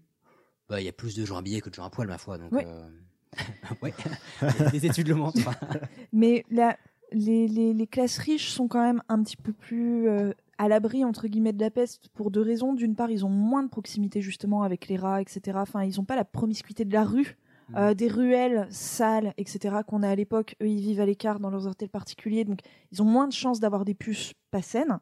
Bah 0.67 0.81
il 0.81 0.85
y 0.85 0.89
a 0.89 0.93
plus 0.93 1.15
de 1.15 1.25
gens 1.25 1.37
habillés 1.37 1.61
que 1.61 1.69
de 1.69 1.75
gens 1.75 1.85
à 1.85 1.89
poil, 1.89 2.07
ma 2.07 2.17
foi. 2.17 2.37
Donc 2.37 2.51
Ouais. 2.51 2.65
euh, 2.67 2.87
ouais, 3.81 3.93
les, 4.41 4.71
les 4.79 4.85
études 4.87 5.07
le 5.07 5.15
montrent. 5.15 5.37
Mais 6.13 6.43
la, 6.49 6.77
les, 7.11 7.47
les, 7.47 7.73
les 7.73 7.87
classes 7.87 8.17
riches 8.17 8.49
sont 8.49 8.67
quand 8.67 8.81
même 8.81 9.01
un 9.09 9.21
petit 9.23 9.37
peu 9.37 9.53
plus 9.53 10.07
euh, 10.09 10.33
à 10.57 10.67
l'abri 10.67 11.03
entre 11.05 11.27
guillemets 11.27 11.53
de 11.53 11.61
la 11.61 11.69
peste 11.69 12.09
pour 12.09 12.31
deux 12.31 12.41
raisons. 12.41 12.73
D'une 12.73 12.95
part, 12.95 13.11
ils 13.11 13.25
ont 13.25 13.29
moins 13.29 13.61
de 13.63 13.69
proximité 13.69 14.21
justement 14.21 14.63
avec 14.63 14.87
les 14.87 14.97
rats, 14.97 15.21
etc. 15.21 15.57
Enfin, 15.61 15.83
ils 15.83 15.97
n'ont 15.97 16.05
pas 16.05 16.15
la 16.15 16.25
promiscuité 16.25 16.83
de 16.85 16.93
la 16.93 17.03
rue, 17.03 17.37
euh, 17.75 17.93
des 17.93 18.07
ruelles 18.07 18.67
sales, 18.69 19.33
etc. 19.37 19.77
qu'on 19.87 20.03
a 20.03 20.09
à 20.09 20.15
l'époque. 20.15 20.55
Eux, 20.61 20.67
ils 20.67 20.81
vivent 20.81 21.01
à 21.01 21.05
l'écart 21.05 21.39
dans 21.39 21.49
leurs 21.49 21.67
hôtels 21.67 21.89
particuliers, 21.89 22.45
donc 22.45 22.59
ils 22.91 23.01
ont 23.01 23.05
moins 23.05 23.27
de 23.27 23.33
chances 23.33 23.59
d'avoir 23.59 23.85
des 23.85 23.95
puces 23.95 24.33
pas 24.51 24.61
saines. 24.61 24.99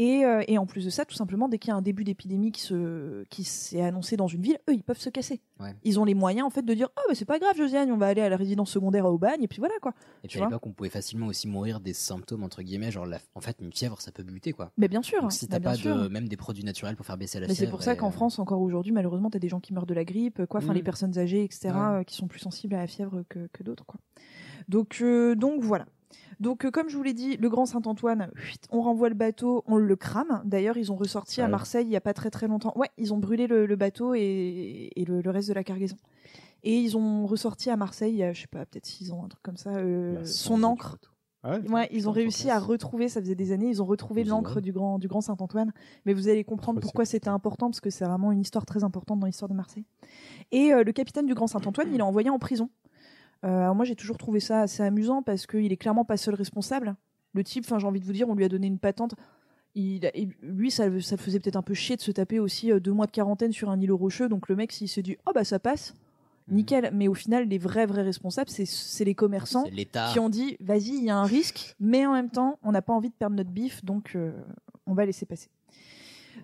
Et, 0.00 0.24
euh, 0.24 0.44
et 0.46 0.58
en 0.58 0.64
plus 0.66 0.84
de 0.84 0.90
ça, 0.90 1.04
tout 1.04 1.16
simplement, 1.16 1.48
dès 1.48 1.58
qu'il 1.58 1.68
y 1.70 1.72
a 1.72 1.76
un 1.76 1.82
début 1.82 2.04
d'épidémie 2.04 2.52
qui 2.52 2.60
se 2.60 3.24
qui 3.30 3.42
s'est 3.42 3.82
annoncé 3.82 4.16
dans 4.16 4.28
une 4.28 4.40
ville, 4.42 4.58
eux, 4.70 4.74
ils 4.74 4.84
peuvent 4.84 5.00
se 5.00 5.10
casser. 5.10 5.40
Ouais. 5.58 5.74
Ils 5.82 5.98
ont 5.98 6.04
les 6.04 6.14
moyens 6.14 6.46
en 6.46 6.50
fait 6.50 6.62
de 6.62 6.72
dire, 6.72 6.88
oh, 6.96 7.00
bah, 7.08 7.14
c'est 7.16 7.24
pas 7.24 7.40
grave, 7.40 7.56
Josiane, 7.56 7.90
on 7.90 7.96
va 7.96 8.06
aller 8.06 8.20
à 8.22 8.28
la 8.28 8.36
résidence 8.36 8.70
secondaire 8.70 9.06
à 9.06 9.10
Aubagne, 9.10 9.42
et 9.42 9.48
puis 9.48 9.58
voilà 9.58 9.74
quoi. 9.82 9.92
Et 10.22 10.28
Tu 10.28 10.36
puis 10.36 10.42
à 10.44 10.46
l'époque, 10.46 10.64
on 10.66 10.70
pouvait 10.72 10.88
facilement 10.88 11.26
aussi 11.26 11.48
mourir 11.48 11.80
des 11.80 11.92
symptômes 11.94 12.44
entre 12.44 12.62
guillemets, 12.62 12.92
genre 12.92 13.06
la- 13.06 13.18
en 13.34 13.40
fait 13.40 13.56
une 13.60 13.72
fièvre, 13.72 14.00
ça 14.00 14.12
peut 14.12 14.22
buter 14.22 14.52
quoi. 14.52 14.70
Mais 14.78 14.86
bien 14.86 15.02
sûr. 15.02 15.20
Donc 15.20 15.32
si 15.32 15.48
t'as 15.48 15.58
pas 15.58 15.74
sûr. 15.74 15.96
de 16.00 16.06
même 16.08 16.28
des 16.28 16.36
produits 16.36 16.62
naturels 16.64 16.94
pour 16.94 17.04
faire 17.04 17.16
baisser 17.18 17.40
la 17.40 17.48
Mais 17.48 17.54
fièvre. 17.54 17.66
c'est 17.68 17.70
pour 17.72 17.82
ça 17.82 17.96
qu'en 17.96 18.08
euh, 18.08 18.12
France, 18.12 18.38
encore 18.38 18.60
aujourd'hui, 18.60 18.92
malheureusement, 18.92 19.30
t'as 19.30 19.40
des 19.40 19.48
gens 19.48 19.58
qui 19.58 19.74
meurent 19.74 19.86
de 19.86 19.94
la 19.94 20.04
grippe, 20.04 20.46
quoi. 20.46 20.60
Enfin, 20.60 20.72
Mm. 20.72 20.76
les 20.76 20.82
personnes 20.84 21.18
âgées, 21.18 21.42
etc., 21.42 21.70
Ouais. 21.70 21.74
euh, 21.80 22.02
qui 22.04 22.14
sont 22.14 22.28
plus 22.28 22.38
sensibles 22.38 22.74
à 22.76 22.78
la 22.78 22.86
fièvre 22.86 23.24
que, 23.28 23.48
que 23.52 23.64
d'autres, 23.64 23.84
quoi. 23.84 23.98
Donc, 24.68 25.02
donc 25.36 25.62
voilà. 25.62 25.86
Donc, 26.40 26.64
euh, 26.64 26.70
comme 26.70 26.88
je 26.88 26.96
vous 26.96 27.02
l'ai 27.02 27.14
dit, 27.14 27.36
le 27.36 27.48
Grand 27.48 27.66
Saint-Antoine, 27.66 28.30
on 28.70 28.80
renvoie 28.80 29.08
le 29.08 29.14
bateau, 29.14 29.64
on 29.66 29.76
le 29.76 29.96
crame. 29.96 30.42
D'ailleurs, 30.44 30.76
ils 30.76 30.92
ont 30.92 30.96
ressorti 30.96 31.40
à 31.40 31.44
Ouais. 31.44 31.50
Marseille 31.50 31.86
il 31.86 31.90
y 31.92 31.96
a 31.96 32.00
pas 32.00 32.14
très 32.14 32.30
très 32.30 32.46
longtemps. 32.48 32.72
Ouais, 32.76 32.88
ils 32.96 33.12
ont 33.12 33.18
brûlé 33.18 33.46
le, 33.46 33.66
le 33.66 33.76
bateau 33.76 34.14
et, 34.14 34.90
et 34.94 35.04
le, 35.04 35.20
le 35.20 35.30
reste 35.30 35.48
de 35.48 35.54
la 35.54 35.64
cargaison. 35.64 35.96
Et 36.64 36.76
ils 36.78 36.96
ont 36.96 37.26
ressorti 37.26 37.70
à 37.70 37.76
Marseille, 37.76 38.12
il 38.12 38.18
y 38.18 38.22
a, 38.24 38.32
je 38.32 38.40
sais 38.42 38.46
pas, 38.48 38.66
peut-être 38.66 38.86
six 38.86 39.10
ans, 39.12 39.24
un 39.24 39.28
truc 39.28 39.42
comme 39.42 39.56
ça, 39.56 39.70
euh, 39.76 40.24
son 40.24 40.62
encre. 40.64 40.98
Ah 41.44 41.52
ouais 41.58 41.70
Ouais, 41.70 41.88
ils 41.92 42.08
ont 42.08 42.12
réussi 42.12 42.50
à 42.50 42.58
retrouver, 42.58 43.08
ça 43.08 43.20
faisait 43.20 43.36
des 43.36 43.52
années, 43.52 43.68
ils 43.68 43.80
ont 43.80 43.84
retrouvé 43.86 44.24
l'encre 44.24 44.60
du 44.60 44.72
grand, 44.72 44.98
du 44.98 45.06
grand 45.06 45.20
Saint-Antoine. 45.20 45.72
Mais 46.04 46.12
vous 46.12 46.28
allez 46.28 46.42
comprendre 46.42 46.80
pourquoi 46.80 47.04
c'était 47.04 47.28
important, 47.28 47.68
parce 47.70 47.80
que 47.80 47.90
c'est 47.90 48.04
vraiment 48.04 48.32
une 48.32 48.40
histoire 48.40 48.66
très 48.66 48.82
importante 48.82 49.20
dans 49.20 49.26
l'histoire 49.26 49.48
de 49.48 49.54
Marseille. 49.54 49.84
Et 50.50 50.72
euh, 50.72 50.82
le 50.82 50.90
capitaine 50.92 51.26
du 51.26 51.34
grand 51.34 51.46
Saint-Antoine, 51.46 51.88
il 51.94 52.00
est 52.00 52.02
envoyé 52.02 52.28
en 52.28 52.40
prison. 52.40 52.70
Euh, 53.44 53.60
alors 53.62 53.74
moi, 53.74 53.84
j'ai 53.84 53.94
toujours 53.96 54.18
trouvé 54.18 54.40
ça 54.40 54.60
assez 54.62 54.82
amusant, 54.82 55.22
parce 55.22 55.46
qu'il 55.46 55.72
est 55.72 55.76
clairement 55.76 56.04
pas 56.04 56.16
seul 56.16 56.34
responsable. 56.34 56.96
Le 57.34 57.44
type, 57.44 57.64
enfin, 57.66 57.78
j'ai 57.78 57.86
envie 57.86 58.00
de 58.00 58.04
vous 58.04 58.12
dire, 58.12 58.28
on 58.28 58.34
lui 58.34 58.44
a 58.44 58.48
donné 58.48 58.66
une 58.66 58.78
patente. 58.78 59.14
Il, 59.74 60.00
lui, 60.42 60.70
ça, 60.70 60.88
le- 60.88 61.00
ça 61.00 61.14
le 61.16 61.20
faisait 61.20 61.38
peut-être 61.38 61.56
un 61.56 61.62
peu 61.62 61.74
chier 61.74 61.94
de 61.96 62.00
se 62.00 62.10
taper 62.10 62.40
aussi 62.40 62.72
euh, 62.72 62.80
deux 62.80 62.92
mois 62.92 63.06
de 63.06 63.12
quarantaine 63.12 63.52
sur 63.52 63.70
un 63.70 63.80
îlot 63.80 63.96
rocheux. 63.96 64.28
Donc 64.28 64.48
le 64.48 64.56
mec, 64.56 64.72
s'il 64.72 64.88
s'est 64.88 65.02
dit, 65.02 65.16
oh 65.26 65.30
bah 65.34 65.44
ça 65.44 65.60
passe, 65.60 65.94
nickel. 66.48 66.90
Mais 66.92 67.06
au 67.06 67.14
final, 67.14 67.46
les 67.46 67.58
vrais, 67.58 67.86
vrais 67.86 68.02
responsables, 68.02 68.50
c'est- 68.50 69.04
les 69.04 69.14
commerçants 69.14 69.62
qui 70.12 70.18
ont 70.18 70.30
dit 70.30 70.56
vas-y, 70.58 70.96
il 70.96 71.04
y 71.04 71.10
a 71.10 71.16
un 71.16 71.24
risque, 71.24 71.76
mais 71.78 72.06
en 72.06 72.12
même 72.14 72.30
temps, 72.30 72.58
on 72.64 72.72
n'a 72.72 72.82
pas 72.82 72.92
envie 72.94 73.10
de 73.10 73.14
perdre 73.14 73.36
notre 73.36 73.50
bif, 73.50 73.84
donc 73.84 74.16
euh, 74.16 74.32
on 74.86 74.94
va 74.94 75.04
laisser 75.06 75.26
passer. 75.26 75.48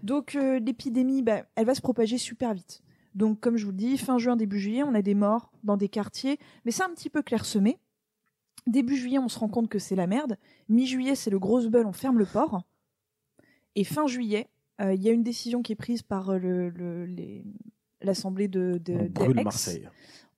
Donc 0.04 0.36
euh, 0.36 0.60
l'épidémie, 0.60 1.22
bah, 1.22 1.42
elle 1.56 1.66
va 1.66 1.74
se 1.74 1.80
propager 1.80 2.18
super 2.18 2.54
vite. 2.54 2.82
Donc 3.14 3.40
comme 3.40 3.56
je 3.56 3.64
vous 3.64 3.70
le 3.70 3.76
dis, 3.76 3.96
fin 3.98 4.18
juin, 4.18 4.36
début 4.36 4.58
juillet, 4.58 4.82
on 4.82 4.94
a 4.94 5.02
des 5.02 5.14
morts 5.14 5.52
dans 5.62 5.76
des 5.76 5.88
quartiers, 5.88 6.38
mais 6.64 6.70
c'est 6.72 6.82
un 6.82 6.90
petit 6.90 7.10
peu 7.10 7.22
clairsemé. 7.22 7.78
Début 8.66 8.96
juillet, 8.96 9.18
on 9.18 9.28
se 9.28 9.38
rend 9.38 9.48
compte 9.48 9.68
que 9.68 9.78
c'est 9.78 9.94
la 9.96 10.06
merde. 10.06 10.36
Mi-juillet, 10.68 11.14
c'est 11.14 11.30
le 11.30 11.38
gros 11.38 11.60
bull, 11.68 11.86
on 11.86 11.92
ferme 11.92 12.18
le 12.18 12.26
port. 12.26 12.62
Et 13.76 13.84
fin 13.84 14.06
juillet, 14.06 14.48
euh, 14.80 14.94
il 14.94 15.02
y 15.02 15.08
a 15.08 15.12
une 15.12 15.22
décision 15.22 15.62
qui 15.62 15.72
est 15.72 15.76
prise 15.76 16.02
par 16.02 16.30
euh, 16.30 16.38
le- 16.38 17.42
l'Assemblée 18.00 18.48
de, 18.48 18.80
de, 18.82 18.94
On 18.94 19.02
de 19.04 19.08
brûle 19.08 19.38
Aix. 19.40 19.44
Marseille. 19.44 19.88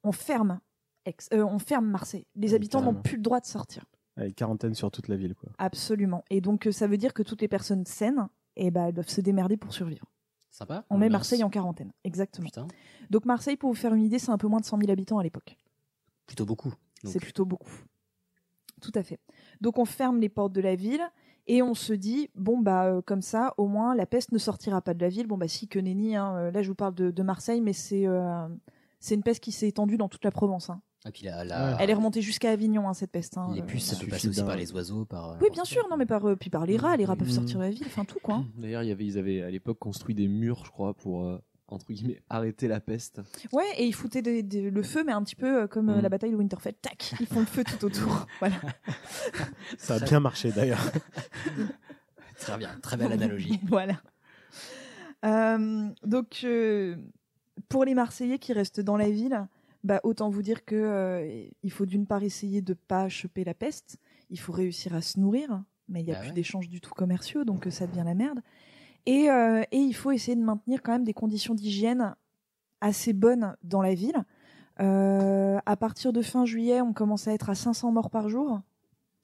On 0.02 0.12
ferme, 0.12 0.60
Aix- 1.04 1.14
euh, 1.32 1.44
on 1.44 1.58
ferme 1.58 1.86
Marseille. 1.86 2.26
Les 2.34 2.48
Oui, 2.50 2.54
habitants 2.56 2.82
n'ont 2.82 2.94
plus 2.94 3.16
le 3.16 3.22
droit 3.22 3.40
de 3.40 3.46
sortir. 3.46 3.84
Avec 4.16 4.34
quarantaine 4.34 4.74
sur 4.74 4.90
toute 4.90 5.08
la 5.08 5.16
ville, 5.16 5.34
quoi. 5.34 5.50
Absolument. 5.58 6.24
Et 6.30 6.40
donc, 6.40 6.66
euh, 6.66 6.72
ça 6.72 6.86
veut 6.86 6.96
dire 6.96 7.12
que 7.14 7.22
toutes 7.22 7.42
les 7.42 7.48
personnes 7.48 7.84
saines, 7.84 8.28
eh 8.56 8.70
ben, 8.70 8.86
elles 8.86 8.94
doivent 8.94 9.08
se 9.08 9.20
démerder 9.20 9.56
pour 9.56 9.72
survivre. 9.72 10.06
Sympa. 10.56 10.84
On 10.88 10.96
met. 10.96 11.10
Marseille 11.10 11.44
en 11.44 11.50
quarantaine. 11.50 11.92
Exactement. 12.04 12.46
Putain, 12.46 12.66
Donc, 13.10 13.26
Marseille, 13.26 13.56
pour 13.58 13.68
vous 13.70 13.76
faire 13.76 13.92
une 13.92 14.02
idée, 14.04 14.18
c'est 14.18 14.30
un 14.30 14.38
peu 14.38 14.46
moins 14.48 14.60
de 14.60 14.64
100 14.64 14.78
000 14.78 14.90
habitants 14.90 15.18
à 15.18 15.22
l'époque. 15.22 15.56
plutôt 16.26 16.46
beaucoup. 16.46 16.72
C'est 17.04 17.20
plutôt 17.20 17.44
beaucoup. 17.44 17.70
Tout 18.80 18.92
à 18.94 19.02
fait. 19.02 19.20
Donc, 19.60 19.78
on 19.78 19.84
ferme 19.84 20.18
les 20.18 20.28
portes 20.30 20.52
de 20.52 20.60
la 20.62 20.74
ville 20.74 21.02
et 21.46 21.60
on 21.62 21.74
se 21.74 21.92
dit, 21.92 22.30
bon, 22.34 22.58
bah, 22.58 22.84
euh, 22.86 23.02
comme 23.02 23.20
ça, 23.22 23.52
au 23.58 23.68
moins, 23.68 23.94
la 23.94 24.06
peste 24.06 24.32
ne 24.32 24.38
sortira 24.38 24.80
pas 24.80 24.94
de 24.94 25.00
la 25.00 25.08
ville. 25.08 25.26
Bon, 25.26 25.36
bah, 25.38 25.46
si, 25.48 25.68
que 25.68 25.78
nenni. 25.78 26.16
hein. 26.16 26.34
Euh, 26.36 26.50
Là, 26.50 26.62
je 26.62 26.68
vous 26.68 26.74
parle 26.74 26.94
de, 26.94 27.10
de 27.10 27.22
Marseille, 27.22 27.60
mais 27.60 27.72
c'est 27.74 28.06
euh, 28.06 28.48
c'est 28.98 29.14
une 29.14 29.22
peste 29.22 29.40
qui 29.42 29.52
s'est 29.52 29.68
étendue 29.68 29.98
dans 29.98 30.08
toute 30.08 30.24
la 30.24 30.30
Provence. 30.30 30.70
hein. 30.70 30.80
Et 31.06 31.10
puis 31.12 31.24
la, 31.24 31.44
la- 31.44 31.76
Elle 31.80 31.88
est 31.90 31.94
remontée 31.94 32.20
jusqu'à 32.22 32.50
Avignon, 32.50 32.88
hein, 32.88 32.94
cette 32.94 33.12
peste. 33.12 33.38
hein. 33.38 33.50
les 33.54 33.60
Euh, 33.60 33.64
puces, 33.64 33.84
ça 33.84 33.92
peut 33.94 34.00
suffit 34.00 34.10
passer 34.10 34.28
aussi 34.28 34.42
par 34.42 34.56
les 34.56 34.72
oiseaux, 34.72 35.04
par. 35.04 35.30
euh, 35.32 35.36
Oui, 35.40 35.48
bien 35.52 35.64
sûr. 35.64 35.86
Non, 35.88 35.96
mais 35.96 36.06
par, 36.06 36.24
euh, 36.28 36.34
puis 36.36 36.50
par 36.50 36.66
les 36.66 36.76
rats. 36.76 36.96
Les 36.96 37.04
rats 37.04 37.14
peuvent 37.16 37.28
Mhm. 37.28 37.34
sortir 37.34 37.58
de 37.58 37.64
la 37.64 37.70
ville. 37.70 37.84
Enfin, 37.86 38.04
tout, 38.04 38.18
quoi. 38.22 38.36
hein. 38.36 38.46
D'ailleurs, 38.56 38.82
il 38.82 38.88
y 38.88 38.92
avait, 38.92 39.04
ils 39.04 39.18
avaient 39.18 39.42
à 39.42 39.50
l'époque 39.50 39.78
construit 39.78 40.14
des 40.14 40.26
murs, 40.28 40.64
je 40.64 40.70
crois, 40.70 40.94
pour 40.94 41.24
euh, 41.24 41.40
entre 41.68 41.92
guillemets 41.92 42.20
arrêter 42.30 42.66
la 42.68 42.80
peste. 42.80 43.20
Ouais, 43.52 43.64
et 43.76 43.84
ils 43.86 43.94
foutaient 43.94 44.22
des- 44.22 44.70
le 44.70 44.82
feu, 44.82 45.04
mais 45.04 45.12
un 45.12 45.22
petit 45.22 45.36
peu 45.36 45.62
euh, 45.62 45.66
comme 45.66 46.00
la 46.00 46.08
bataille 46.08 46.30
de 46.32 46.36
Winterfell. 46.36 46.74
Tac, 46.82 47.14
ils 47.20 47.26
font 47.26 47.40
le 47.40 47.46
feu 47.46 47.62
tout 47.64 47.84
autour. 47.84 48.26
voilà. 48.40 48.56
Ça 49.78 49.94
a 49.94 49.98
bien 50.00 50.18
marché 50.20 50.50
d'ailleurs. 50.52 50.80
Très 52.38 52.58
bien, 52.58 52.70
très 52.82 52.96
belle 52.98 53.12
analogie. 53.12 53.58
voilà. 53.66 53.94
Euh, 55.24 55.88
donc, 56.04 56.40
euh, 56.44 56.96
pour 57.68 57.84
les 57.84 57.94
Marseillais 57.94 58.38
qui 58.38 58.52
restent 58.52 58.80
dans 58.80 58.96
la 58.98 59.08
ville, 59.08 59.46
bah, 59.86 60.00
autant 60.02 60.28
vous 60.28 60.42
dire 60.42 60.64
que 60.64 60.74
euh, 60.74 61.46
il 61.62 61.70
faut 61.70 61.86
d'une 61.86 62.06
part 62.06 62.22
essayer 62.22 62.60
de 62.60 62.74
pas 62.74 63.08
choper 63.08 63.44
la 63.44 63.54
peste, 63.54 63.98
il 64.30 64.38
faut 64.38 64.52
réussir 64.52 64.94
à 64.94 65.00
se 65.00 65.18
nourrir, 65.20 65.62
mais 65.88 66.00
il 66.02 66.04
n'y 66.06 66.10
a 66.12 66.14
Bah 66.14 66.20
plus 66.20 66.28
ouais. 66.30 66.34
d'échanges 66.34 66.68
du 66.68 66.80
tout 66.80 66.92
commerciaux, 66.94 67.44
donc 67.44 67.66
euh, 67.66 67.70
ça 67.70 67.86
devient 67.86 68.02
la 68.04 68.14
merde. 68.14 68.40
Et, 69.06 69.30
euh, 69.30 69.62
et 69.70 69.78
il 69.78 69.92
faut 69.94 70.10
essayer 70.10 70.36
de 70.36 70.42
maintenir 70.42 70.82
quand 70.82 70.92
même 70.92 71.04
des 71.04 71.14
conditions 71.14 71.54
d'hygiène 71.54 72.16
assez 72.80 73.12
bonnes 73.12 73.56
dans 73.62 73.80
la 73.80 73.94
ville. 73.94 74.24
Euh, 74.80 75.58
à 75.64 75.76
partir 75.76 76.12
de 76.12 76.20
fin 76.22 76.44
juillet, 76.44 76.80
on 76.82 76.92
commence 76.92 77.28
à 77.28 77.32
être 77.32 77.48
à 77.48 77.54
500 77.54 77.92
morts 77.92 78.10
par 78.10 78.28
jour. 78.28 78.60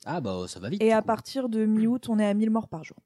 Ah 0.06 0.20
bah 0.20 0.44
ça 0.48 0.60
va 0.60 0.68
vite. 0.70 0.82
Et 0.82 0.92
à 0.92 1.00
coup. 1.00 1.06
partir 1.06 1.48
de 1.48 1.64
mi-août, 1.66 2.08
on 2.08 2.18
est 2.18 2.26
à 2.26 2.32
1000 2.34 2.50
morts 2.50 2.68
par 2.68 2.84
jour. 2.84 2.96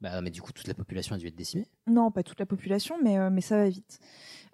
Bah 0.00 0.20
mais 0.20 0.30
du 0.30 0.42
coup 0.42 0.52
toute 0.52 0.68
la 0.68 0.74
population 0.74 1.14
a 1.14 1.18
dû 1.18 1.26
être 1.26 1.36
décimée. 1.36 1.66
Non, 1.86 2.10
pas 2.10 2.22
toute 2.22 2.38
la 2.40 2.44
population, 2.46 2.96
mais, 3.02 3.18
euh, 3.18 3.30
mais 3.30 3.40
ça 3.40 3.56
va 3.56 3.68
vite. 3.68 3.98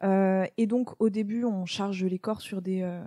Euh, 0.04 0.46
et 0.56 0.66
donc, 0.66 0.90
au 1.00 1.10
début, 1.10 1.44
on 1.44 1.64
charge 1.66 2.04
les 2.04 2.18
corps 2.18 2.40
sur 2.40 2.60
des, 2.62 2.82
euh, 2.82 3.02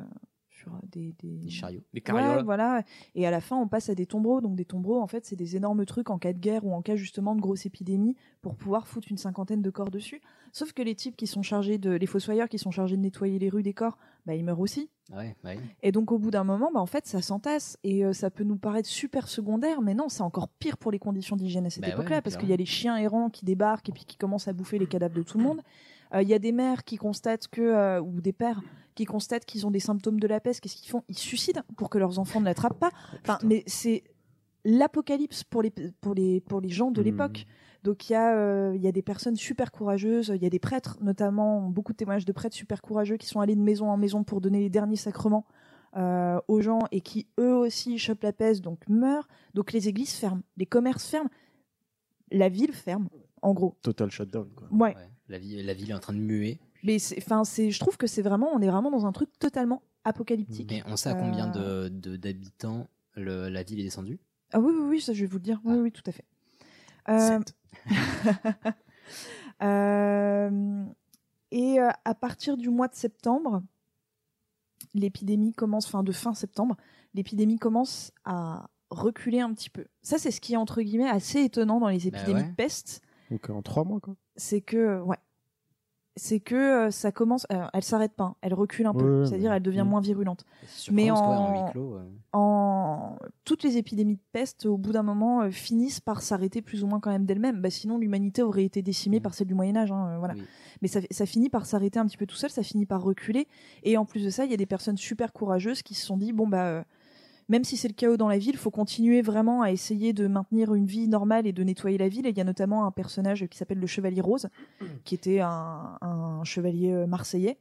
sur 0.50 0.72
des, 0.92 1.14
des... 1.20 1.38
Des 1.40 1.50
chariots. 1.50 1.82
Des 1.94 1.98
Ouais, 1.98 2.02
carrioles. 2.02 2.44
voilà. 2.46 2.84
Et 3.16 3.28
à 3.28 3.32
la 3.32 3.42
fin, 3.42 3.58
on 3.58 3.68
passe 3.68 3.90
à 3.90 3.96
des 3.96 4.06
tombereaux. 4.06 4.42
Donc 4.42 4.56
des 4.56 4.66
tombereaux, 4.66 5.02
en 5.02 5.08
fait, 5.08 5.26
c'est 5.26 5.36
des 5.36 5.56
énormes 5.58 5.86
trucs 5.86 6.10
en 6.10 6.18
cas 6.18 6.32
de 6.34 6.40
guerre 6.40 6.66
ou 6.66 6.74
en 6.74 6.82
cas 6.82 6.96
justement 6.96 7.36
de 7.36 7.42
grosse 7.42 7.66
épidémie 7.66 8.16
pour 8.42 8.56
pouvoir 8.56 8.88
foutre 8.88 9.08
une 9.12 9.18
cinquantaine 9.18 9.62
de 9.62 9.70
corps 9.70 9.92
dessus. 9.92 10.22
Sauf 10.54 10.72
que 10.72 10.82
les 10.82 10.96
types 10.96 11.18
qui 11.18 11.28
sont 11.28 11.42
chargés 11.42 11.78
de, 11.78 11.92
les 11.92 12.06
fossoyeurs 12.06 12.48
qui 12.48 12.58
sont 12.58 12.72
chargés 12.72 12.96
de 12.96 13.02
nettoyer 13.02 13.40
les 13.40 13.50
rues 13.50 13.62
des 13.64 13.74
corps, 13.74 13.98
bah 14.26 14.36
ils 14.36 14.44
meurent 14.46 14.62
aussi. 14.62 14.90
Ouais, 15.14 15.36
ouais. 15.44 15.60
Et 15.84 15.92
donc 15.92 16.14
au 16.14 16.18
bout 16.18 16.32
d'un 16.32 16.46
moment, 16.46 16.72
bah 16.74 16.80
en 16.80 16.86
fait, 16.86 17.06
ça 17.06 17.22
s'entasse 17.22 17.78
et 17.84 18.06
euh, 18.06 18.14
ça 18.14 18.32
peut 18.32 18.46
nous 18.46 18.56
paraître 18.56 18.88
super 18.88 19.28
secondaire, 19.28 19.82
mais 19.82 19.94
non, 19.94 20.08
c'est 20.08 20.22
encore 20.24 20.48
pire 20.48 20.78
pour 20.78 20.92
les 20.94 21.00
conditions 21.00 21.36
d'hygiène 21.36 21.66
à 21.66 21.70
cette 21.70 21.82
Bah 21.82 21.90
ouais, 21.90 21.94
époque-là, 21.96 22.22
parce 22.22 22.38
qu'il 22.38 22.48
y 22.50 22.54
a 22.54 22.56
les 22.56 22.66
chiens 22.66 22.96
errants 22.96 23.30
qui 23.30 23.44
débarquent 23.44 23.90
et 23.90 23.92
puis 23.92 24.06
qui 24.06 24.16
commencent 24.16 24.48
à 24.48 24.54
bouffer 24.54 24.80
les 24.80 24.88
cadavres 24.88 25.14
de 25.16 25.24
tout 25.24 25.38
le 25.38 25.44
monde. 25.44 25.62
Euh, 26.14 26.22
Il 26.22 26.30
y 26.30 26.34
a 26.34 26.40
des 26.40 26.52
mères 26.52 26.84
qui 26.84 26.98
constatent 26.98 27.48
que, 27.48 27.62
euh, 27.62 28.02
ou 28.02 28.22
des 28.22 28.34
pères 28.34 28.62
qui 28.96 29.06
constatent 29.06 29.46
qu'ils 29.46 29.66
ont 29.68 29.72
des 29.72 29.80
symptômes 29.80 30.20
de 30.20 30.28
la 30.28 30.40
peste. 30.40 30.62
Qu'est-ce 30.62 30.76
qu'ils 30.78 30.90
font? 30.90 31.04
Ils 31.10 31.18
se 31.18 31.24
suicident 31.26 31.62
pour 31.78 31.90
que 31.90 31.98
leurs 31.98 32.18
enfants 32.20 32.40
ne 32.40 32.46
l'attrapent 32.46 32.80
pas. 32.80 32.92
Enfin, 33.22 33.38
mais 33.44 33.64
c'est 33.68 34.04
l'apocalypse 34.64 35.44
pour 35.44 35.62
les 35.62 35.72
pour 36.02 36.14
les 36.14 36.40
pour 36.42 36.62
les 36.62 36.70
gens 36.70 36.92
de 36.92 37.02
Hmm. 37.02 37.06
l'époque. 37.06 37.46
Donc 37.84 38.10
il 38.10 38.14
y 38.14 38.16
a 38.16 38.36
euh, 38.36 38.74
il 38.76 38.82
y 38.82 38.88
a 38.88 38.92
des 38.92 39.04
personnes 39.04 39.36
super 39.36 39.72
courageuses, 39.72 40.32
il 40.34 40.42
y 40.42 40.46
a 40.46 40.50
des 40.50 40.60
prêtres 40.60 40.98
notamment, 41.02 41.62
beaucoup 41.70 41.92
de 41.92 41.98
témoignages 41.98 42.26
de 42.26 42.32
prêtres 42.32 42.56
super 42.56 42.82
courageux 42.82 43.18
qui 43.18 43.28
sont 43.28 43.42
allés 43.42 43.56
de 43.56 43.62
maison 43.62 43.90
en 43.92 43.98
maison 43.98 44.24
pour 44.24 44.42
donner 44.42 44.60
les 44.62 44.70
derniers 44.72 44.96
sacrements 44.96 45.46
euh, 45.98 46.40
aux 46.48 46.62
gens 46.62 46.80
et 46.92 47.02
qui 47.02 47.28
eux 47.40 47.54
aussi 47.54 48.00
chopent 48.00 48.24
la 48.24 48.34
peste 48.34 48.62
donc 48.64 48.80
meurent. 48.90 49.28
Donc 49.54 49.72
les 49.72 49.88
églises 49.88 50.14
ferment, 50.14 50.42
les 50.58 50.66
commerces 50.66 51.06
ferment, 51.08 51.30
la 52.32 52.50
ville 52.50 52.74
ferme 52.74 53.08
en 53.44 53.54
gros. 53.54 53.76
Total 53.84 54.10
shutdown. 54.10 54.50
Quoi. 54.56 54.68
Ouais. 54.72 54.96
Ouais. 54.96 55.10
La, 55.28 55.38
vie, 55.40 55.62
la 55.64 55.74
ville 55.74 55.92
est 55.92 55.94
en 55.96 56.00
train 56.00 56.14
de 56.14 56.20
muer. 56.20 56.60
Mais 56.84 57.00
c'est 57.00 57.18
enfin 57.18 57.44
c'est 57.44 57.72
je 57.72 57.80
trouve 57.80 57.98
que 57.98 58.06
c'est 58.08 58.22
vraiment 58.22 58.52
on 58.54 58.60
est 58.62 58.68
vraiment 58.70 58.92
dans 58.92 59.06
un 59.08 59.12
truc 59.12 59.30
totalement 59.40 59.82
apocalyptique. 60.04 60.70
Mais 60.70 60.84
on 60.86 60.96
sait 60.98 61.10
à 61.10 61.16
combien 61.16 61.52
Euh, 61.56 61.90
de- 61.90 62.12
de- 62.12 62.16
d'habitants 62.18 62.88
le- 63.16 63.50
la 63.50 63.64
ville 63.64 63.80
est 63.80 63.84
descendue? 63.84 64.20
Ah 64.54 64.60
oui, 64.60 64.72
oui, 64.72 64.86
oui, 64.90 65.02
ça 65.02 65.14
je 65.14 65.22
vais 65.22 65.26
vous 65.28 65.38
le 65.38 65.44
dire. 65.44 65.60
Oui, 65.64 65.74
Ah. 65.78 65.82
oui, 65.82 65.92
tout 65.92 66.04
à 66.06 66.12
fait. 66.12 66.26
Euh, 67.10 67.40
Sept. 67.40 67.56
euh, 69.64 70.86
et 71.52 71.80
euh, 71.80 71.90
à 72.04 72.16
partir 72.16 72.58
du 72.58 72.70
mois 72.70 72.88
de 72.88 72.96
septembre, 72.96 73.64
l'épidémie 74.94 75.54
commence, 75.54 75.86
enfin 75.88 76.04
de 76.04 76.12
fin 76.12 76.34
septembre, 76.34 76.76
l'épidémie 77.14 77.58
commence 77.58 78.12
à 78.26 78.70
reculer 78.92 79.40
un 79.40 79.54
petit 79.54 79.70
peu. 79.70 79.86
Ça, 80.02 80.18
c'est 80.18 80.32
ce 80.32 80.42
qui 80.42 80.54
est 80.54 80.58
entre 80.58 80.82
guillemets 80.82 81.10
assez 81.10 81.42
étonnant 81.42 81.80
dans 81.80 81.88
les 81.88 81.98
Bah 82.12 82.20
épidémies 82.20 82.42
ouais. 82.42 82.50
de 82.50 82.56
peste, 82.56 83.02
Donc 83.32 83.50
en 83.50 83.62
trois 83.62 83.84
mois, 83.84 84.00
quoi. 84.00 84.16
C'est 84.36 84.62
que, 84.62 85.02
ouais, 85.02 85.18
c'est 86.18 86.40
que 86.40 86.56
euh, 86.88 86.92
ça 86.92 87.12
commence, 87.12 87.46
elle 87.50 87.84
s'arrête 87.84 88.14
pas, 88.14 88.24
hein, 88.24 88.36
elle 88.42 88.54
recule 88.54 88.86
un 88.86 88.94
peu, 88.94 89.20
Ouais, 89.20 89.26
c'est-à-dire 89.26 89.52
elle 89.52 89.62
devient 89.62 89.84
Mm. 89.86 89.90
moins 89.90 90.00
virulente. 90.02 90.46
Mais 90.92 91.12
en- 91.12 91.52
huis 91.52 91.60
clos, 91.72 91.96
euh, 91.96 92.06
en 92.32 93.18
toutes 93.44 93.64
les 93.64 93.76
épidémies 93.78 94.16
de 94.16 94.22
peste, 94.32 94.66
au 94.66 94.78
bout 94.78 94.94
d'un 94.94 95.04
moment, 95.04 95.42
euh, 95.42 95.52
finissent 95.52 96.00
par 96.00 96.22
s'arrêter 96.22 96.62
plus 96.62 96.84
ou 96.84 96.88
moins 96.88 97.02
quand 97.02 97.12
même 97.12 97.26
d'elles-mêmes. 97.26 97.62
Bah, 97.62 97.70
sinon, 97.70 97.98
l'humanité 97.98 98.44
aurait 98.44 98.64
été 98.64 98.82
décimée 98.82 99.18
Mhm. 99.18 99.24
par 99.24 99.34
celle 99.34 99.48
du 99.48 99.54
Moyen 99.56 99.76
Âge. 99.76 99.92
hein, 99.92 100.08
euh, 100.12 100.18
voilà. 100.20 100.36
oui. 100.36 100.44
Mais 100.82 100.88
ça, 100.88 101.00
ça 101.12 101.26
finit 101.26 101.50
par 101.50 101.66
s'arrêter 101.66 102.00
un 102.00 102.06
petit 102.06 102.18
peu 102.18 102.26
tout 102.26 102.36
seul, 102.36 102.50
ça 102.50 102.64
finit 102.64 102.86
par 102.86 103.02
reculer. 103.02 103.48
Et 103.84 103.98
en 103.98 104.06
plus 104.06 104.24
de 104.24 104.30
ça, 104.30 104.46
il 104.46 104.52
y 104.52 104.54
a 104.54 104.58
des 104.58 104.66
personnes 104.66 104.98
super 104.98 105.34
courageuses 105.34 105.82
qui 105.82 105.96
se 105.96 106.06
sont 106.06 106.18
dit 106.18 106.32
bon 106.34 106.48
bah 106.48 106.66
euh, 106.66 106.84
même 107.50 107.64
si 107.64 107.78
c'est 107.78 107.88
le 107.88 107.94
chaos 107.94 108.18
dans 108.18 108.28
la 108.28 108.38
ville, 108.38 108.58
faut 108.58 108.72
continuer 108.72 109.22
vraiment 109.22 109.62
à 109.62 109.72
essayer 109.72 110.14
de 110.14 110.28
maintenir 110.28 110.74
une 110.74 110.86
vie 110.86 111.08
normale 111.08 111.48
et 111.48 111.54
de 111.54 111.64
nettoyer 111.64 111.98
la 111.98 112.08
ville. 112.08 112.26
Et 112.26 112.30
il 112.30 112.38
y 112.38 112.42
a 112.42 112.46
notamment 112.46 112.86
un 112.86 112.92
personnage 112.92 113.46
qui 113.48 113.58
s'appelle 113.58 113.80
le 113.80 113.88
Chevalier 113.88 114.22
Rose, 114.22 114.48
qui 115.04 115.16
était 115.16 115.40
un, 115.40 115.98
un 116.02 116.44
chevalier 116.44 116.92
euh, 116.92 117.08
marseillais. 117.08 117.58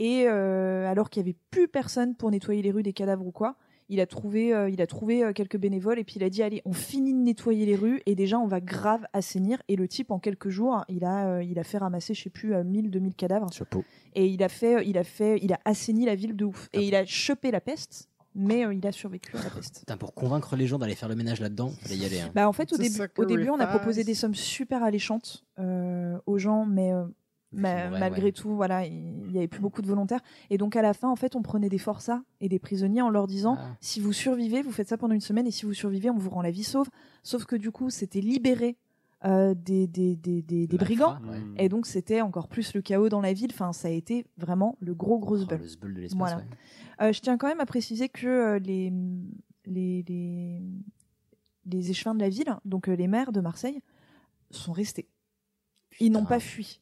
Et 0.00 0.24
euh, 0.26 0.88
alors 0.88 1.10
qu'il 1.10 1.22
y 1.22 1.24
avait 1.24 1.36
plus 1.50 1.68
personne 1.68 2.14
pour 2.14 2.30
nettoyer 2.30 2.62
les 2.62 2.70
rues 2.70 2.82
des 2.82 2.92
cadavres 2.92 3.26
ou 3.26 3.32
quoi, 3.32 3.56
il 3.88 4.00
a 4.00 4.06
trouvé, 4.06 4.54
euh, 4.54 4.68
il 4.68 4.82
a 4.82 4.86
trouvé 4.86 5.24
euh, 5.24 5.32
quelques 5.32 5.56
bénévoles 5.56 5.98
et 5.98 6.04
puis 6.04 6.16
il 6.16 6.24
a 6.24 6.28
dit 6.28 6.42
allez, 6.42 6.62
on 6.64 6.72
finit 6.72 7.14
de 7.14 7.18
nettoyer 7.18 7.64
les 7.64 7.74
rues 7.74 8.02
et 8.06 8.14
déjà 8.14 8.38
on 8.38 8.46
va 8.46 8.60
grave 8.60 9.06
assainir. 9.12 9.62
Et 9.68 9.76
le 9.76 9.88
type 9.88 10.10
en 10.10 10.18
quelques 10.18 10.50
jours, 10.50 10.84
il 10.88 11.04
a, 11.04 11.28
euh, 11.28 11.42
il 11.42 11.58
a 11.58 11.64
fait 11.64 11.78
ramasser, 11.78 12.14
je 12.14 12.22
sais 12.22 12.30
plus, 12.30 12.54
euh, 12.54 12.64
1000, 12.64 12.90
2000 12.90 13.14
cadavres 13.14 13.50
Chapeau. 13.52 13.84
et 14.14 14.26
il 14.26 14.42
a 14.42 14.48
fait, 14.48 14.86
il 14.86 14.98
a 14.98 15.04
fait, 15.04 15.38
il 15.42 15.52
a 15.52 15.60
assaini 15.64 16.04
la 16.04 16.14
ville 16.14 16.36
de 16.36 16.44
ouf. 16.44 16.68
Et 16.72 16.86
il 16.86 16.94
a 16.94 17.04
chopé 17.06 17.50
la 17.50 17.60
peste, 17.60 18.07
mais 18.38 18.64
euh, 18.64 18.72
il 18.72 18.86
a 18.86 18.92
survécu 18.92 19.36
à 19.36 19.42
la 19.42 19.50
peste. 19.50 19.80
Putain, 19.80 19.96
pour 19.98 20.14
convaincre 20.14 20.56
les 20.56 20.66
gens 20.66 20.78
d'aller 20.78 20.94
faire 20.94 21.08
le 21.08 21.16
ménage 21.16 21.40
là-dedans, 21.40 21.70
fallait 21.82 21.96
y 21.96 22.04
aller. 22.06 22.20
hein. 22.20 22.30
Bah 22.34 22.48
en 22.48 22.52
fait 22.52 22.72
au 22.72 22.76
The 22.76 22.80
début, 22.80 22.98
au 23.18 23.24
début 23.24 23.50
on 23.50 23.58
a 23.60 23.66
proposé 23.66 24.04
des 24.04 24.14
sommes 24.14 24.34
super 24.34 24.82
alléchantes 24.82 25.44
euh, 25.58 26.16
aux 26.26 26.38
gens, 26.38 26.64
mais 26.64 26.92
euh, 26.92 27.04
ma- 27.52 27.90
Ouais, 27.90 27.98
malgré 27.98 28.24
ouais. 28.24 28.32
tout 28.32 28.54
voilà 28.54 28.84
il 28.86 29.32
y 29.32 29.38
avait 29.38 29.48
plus 29.48 29.60
beaucoup 29.60 29.82
de 29.82 29.86
volontaires. 29.86 30.20
Et 30.50 30.58
donc 30.58 30.76
à 30.76 30.82
la 30.82 30.92
fin 30.94 31.08
en 31.08 31.16
fait 31.16 31.34
on 31.36 31.42
prenait 31.42 31.68
des 31.70 31.78
forçats 31.78 32.22
et 32.40 32.48
des 32.48 32.58
prisonniers 32.58 33.02
en 33.02 33.10
leur 33.10 33.26
disant 33.26 33.56
Ah. 33.58 33.76
si 33.80 34.00
vous 34.00 34.12
survivez 34.12 34.62
vous 34.62 34.70
faites 34.72 34.88
ça 34.88 34.96
pendant 34.98 35.14
une 35.14 35.20
semaine 35.20 35.46
et 35.46 35.50
si 35.50 35.64
vous 35.66 35.72
survivez 35.74 36.10
on 36.10 36.18
vous 36.18 36.30
rend 36.30 36.42
la 36.42 36.50
vie 36.50 36.64
sauve. 36.64 36.88
Sauf 37.22 37.44
que 37.46 37.56
du 37.56 37.70
coup 37.70 37.90
c'était 37.90 38.20
libéré 38.20 38.76
euh, 39.24 39.54
des, 39.54 39.86
des, 39.86 40.14
des, 40.16 40.42
des, 40.42 40.66
brigands. 40.78 41.18
ouais. 41.28 41.64
Et 41.64 41.68
donc 41.68 41.86
c'était 41.86 42.20
encore 42.20 42.48
plus 42.48 42.74
le 42.74 42.82
chaos 42.82 43.08
dans 43.08 43.20
la 43.20 43.32
ville. 43.32 43.50
Enfin, 43.52 43.72
ça 43.72 43.88
a 43.88 43.90
été 43.90 44.24
vraiment 44.36 44.76
le 44.80 44.94
gros 44.94 45.18
gros 45.18 45.34
Oh, 45.36 45.44
zbeul. 45.44 45.60
le 45.60 45.94
de 45.94 46.00
l'espace. 46.00 46.18
Voilà. 46.18 46.36
ouais. 46.36 46.44
Euh, 47.02 47.12
je 47.12 47.20
tiens 47.20 47.36
quand 47.36 47.48
même 47.48 47.60
à 47.60 47.66
préciser 47.66 48.08
que 48.08 48.26
euh, 48.26 48.58
les, 48.58 48.92
les, 49.66 50.04
les, 50.08 50.62
les 51.66 51.90
échevins 51.90 52.14
de 52.14 52.20
la 52.20 52.28
ville, 52.28 52.56
donc 52.64 52.88
euh, 52.88 52.94
les 52.94 53.08
maires 53.08 53.32
de 53.32 53.40
Marseille, 53.40 53.80
sont 54.50 54.72
restés. 54.72 55.08
Ils 56.00 56.12
n'ont 56.12 56.24
pas 56.24 56.40
fui. 56.40 56.80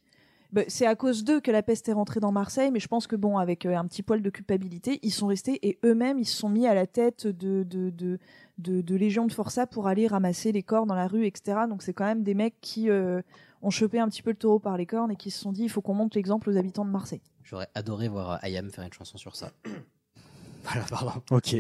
Bah, 0.53 0.63
c'est 0.69 0.87
à 0.87 0.95
cause 0.95 1.25
d'eux 1.25 1.41
que 1.41 1.51
la 1.51 1.63
peste 1.63 1.89
est 1.89 1.93
rentrée 1.93 2.21
dans 2.21 2.31
Marseille, 2.33 2.71
mais 2.71 2.79
je 2.81 2.87
pense 2.87 3.07
que 3.07 3.17
bon, 3.17 3.37
avec 3.39 3.67
euh, 3.67 3.77
un 3.77 3.85
petit 3.87 4.03
poil 4.03 4.23
de 4.23 4.31
culpabilité, 4.31 5.01
ils 5.03 5.11
sont 5.11 5.27
restés 5.27 5.59
et 5.69 5.79
eux-mêmes, 5.85 6.19
ils 6.19 6.25
se 6.25 6.37
sont 6.37 6.49
mis 6.49 6.67
à 6.67 6.75
la 6.75 6.87
tête 6.87 7.27
de, 7.27 7.65
de, 7.65 7.91
de, 7.91 8.19
de, 8.59 8.81
de 8.81 8.95
légions 8.95 9.27
de 9.27 9.33
forçats 9.33 9.67
pour 9.67 9.87
aller 9.87 10.07
ramasser 10.07 10.53
les 10.53 10.63
corps 10.63 10.87
dans 10.87 10.95
la 10.95 11.07
rue, 11.07 11.27
etc. 11.27 11.61
Donc 11.69 11.83
c'est 11.83 11.93
quand 11.93 12.05
même 12.05 12.23
des 12.23 12.35
mecs 12.35 12.61
qui 12.61 12.91
euh, 12.91 13.21
ont 13.63 13.71
chopé 13.71 13.99
un 13.99 14.09
petit 14.09 14.23
peu 14.23 14.31
le 14.31 14.37
taureau 14.37 14.59
par 14.59 14.77
les 14.77 14.87
cornes 14.87 15.11
et 15.11 15.17
qui 15.17 15.31
se 15.31 15.41
sont 15.41 15.53
dit, 15.53 15.65
il 15.65 15.71
faut 15.71 15.83
qu'on 15.83 15.95
montre 15.95 16.17
l'exemple 16.17 16.51
aux 16.51 16.57
habitants 16.57 16.85
de 16.85 16.91
Marseille. 16.91 17.23
J'aurais 17.43 17.69
adoré 17.75 18.09
voir 18.09 18.33
euh, 18.33 18.37
Ayam 18.43 18.71
faire 18.71 18.85
une 18.85 18.93
chanson 18.93 19.19
sur 19.19 19.37
ça. 19.37 19.53
voilà, 20.65 20.83
pardon. 20.89 21.13
Ok. 21.31 21.55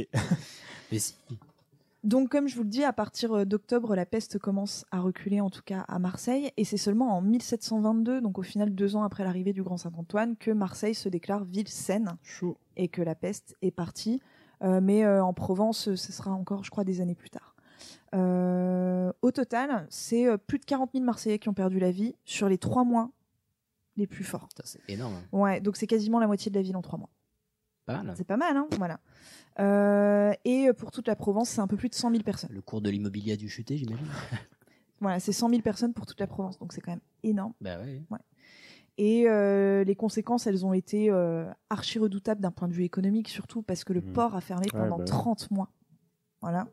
Mais 0.93 0.99
si. 0.99 1.15
Donc, 2.07 2.29
comme 2.29 2.47
je 2.47 2.55
vous 2.55 2.63
le 2.63 2.69
dis, 2.69 2.85
à 2.85 2.93
partir 2.93 3.33
euh, 3.33 3.45
d'octobre, 3.45 3.97
la 3.97 4.07
peste 4.07 4.39
commence 4.39 4.85
à 4.93 5.01
reculer, 5.01 5.41
en 5.41 5.51
tout 5.51 5.63
cas 5.65 5.81
à 5.89 5.99
Marseille, 5.99 6.53
et 6.57 6.65
c'est 6.65 6.77
seulement 6.77 7.17
en 7.17 7.21
1722, 7.21 8.21
donc 8.21 8.39
au 8.39 8.43
final 8.43 8.75
deux 8.75 8.95
ans 8.95 9.03
après 9.03 9.25
l'arrivée 9.25 9.53
du 9.53 9.65
Grand 9.65 9.77
Saint-Antoine, 9.77 10.37
que 10.37 10.53
Marseille 10.53 10.95
se 10.95 11.09
déclare 11.09 11.45
ville 11.45 11.67
saine 11.67 12.17
Chaud. 12.23 12.59
et 12.77 12.87
que 12.87 13.03
la 13.03 13.17
peste 13.17 13.57
est 13.61 13.73
partie. 13.73 14.21
Euh, 14.63 14.81
mais 14.83 15.05
euh, 15.05 15.23
en 15.25 15.33
Provence, 15.35 15.89
euh, 15.89 15.97
ce 15.97 16.13
sera 16.13 16.31
encore, 16.33 16.65
je 16.65 16.71
crois, 16.71 16.85
des 16.85 17.01
années 17.01 17.15
plus 17.15 17.31
tard. 17.31 17.55
Au 19.23 19.31
total, 19.31 19.87
c'est 19.91 20.27
plus 20.47 20.59
de 20.59 20.65
40 20.65 20.93
000 20.93 21.05
Marseillais 21.05 21.39
qui 21.39 21.49
ont 21.49 21.55
perdu 21.55 21.79
la 21.79 21.91
vie 21.91 22.15
sur 22.25 22.49
les 22.49 22.57
trois 22.59 22.85
mois 22.85 23.11
les 23.97 24.07
plus 24.07 24.25
forts. 24.25 24.49
C'est 24.65 24.81
énorme. 24.89 25.15
hein. 25.15 25.23
Ouais, 25.33 25.61
donc 25.61 25.77
c'est 25.77 25.87
quasiment 25.87 26.19
la 26.19 26.27
moitié 26.27 26.51
de 26.51 26.57
la 26.57 26.63
ville 26.63 26.77
en 26.77 26.83
trois 26.83 26.99
mois. 26.99 27.11
Pas 27.85 28.03
mal. 28.03 28.15
C'est 28.17 28.25
pas 28.27 28.37
mal, 28.39 28.57
hein 28.57 28.69
Voilà. 28.79 29.01
Euh, 29.59 30.33
et 30.45 30.73
pour 30.73 30.91
toute 30.91 31.07
la 31.09 31.17
Provence, 31.17 31.51
c'est 31.51 31.61
un 31.61 31.67
peu 31.67 31.77
plus 31.77 31.89
de 31.89 31.95
100 31.95 32.11
000 32.11 32.23
personnes. 32.23 32.51
Le 32.53 32.63
cours 32.63 32.81
de 32.81 32.89
l'immobilier 32.91 33.33
a 33.33 33.37
dû 33.37 33.49
chuter, 33.49 33.77
j'imagine. 33.77 34.07
Voilà, 35.01 35.21
c'est 35.21 35.33
100 35.33 35.51
000 35.51 35.61
personnes 35.63 35.93
pour 35.93 36.07
toute 36.07 36.19
la 36.21 36.27
Provence, 36.27 36.59
donc 36.59 36.73
c'est 36.73 36.81
quand 36.81 36.93
même 36.93 37.01
énorme. 37.23 37.53
bah 37.61 37.79
ouais. 37.79 38.03
Et 38.99 39.29
euh, 39.29 39.85
les 39.85 39.95
conséquences, 39.95 40.47
elles 40.47 40.65
ont 40.65 40.73
été 40.73 41.11
euh, 41.11 41.51
archi 41.71 41.99
redoutables 41.99 42.41
d'un 42.41 42.51
point 42.51 42.67
de 42.69 42.73
vue 42.73 42.85
économique, 42.85 43.29
surtout 43.29 43.63
parce 43.63 43.85
que 43.85 43.93
le 43.93 44.01
Mhm. 44.01 44.13
port 44.13 44.35
a 44.35 44.41
fermé 44.41 44.67
Ouais, 44.73 44.81
pendant 44.81 44.97
bah 44.97 45.05
ouais. 45.05 45.11
30 45.11 45.51
mois. 45.51 45.71
Voilà. 46.41 46.67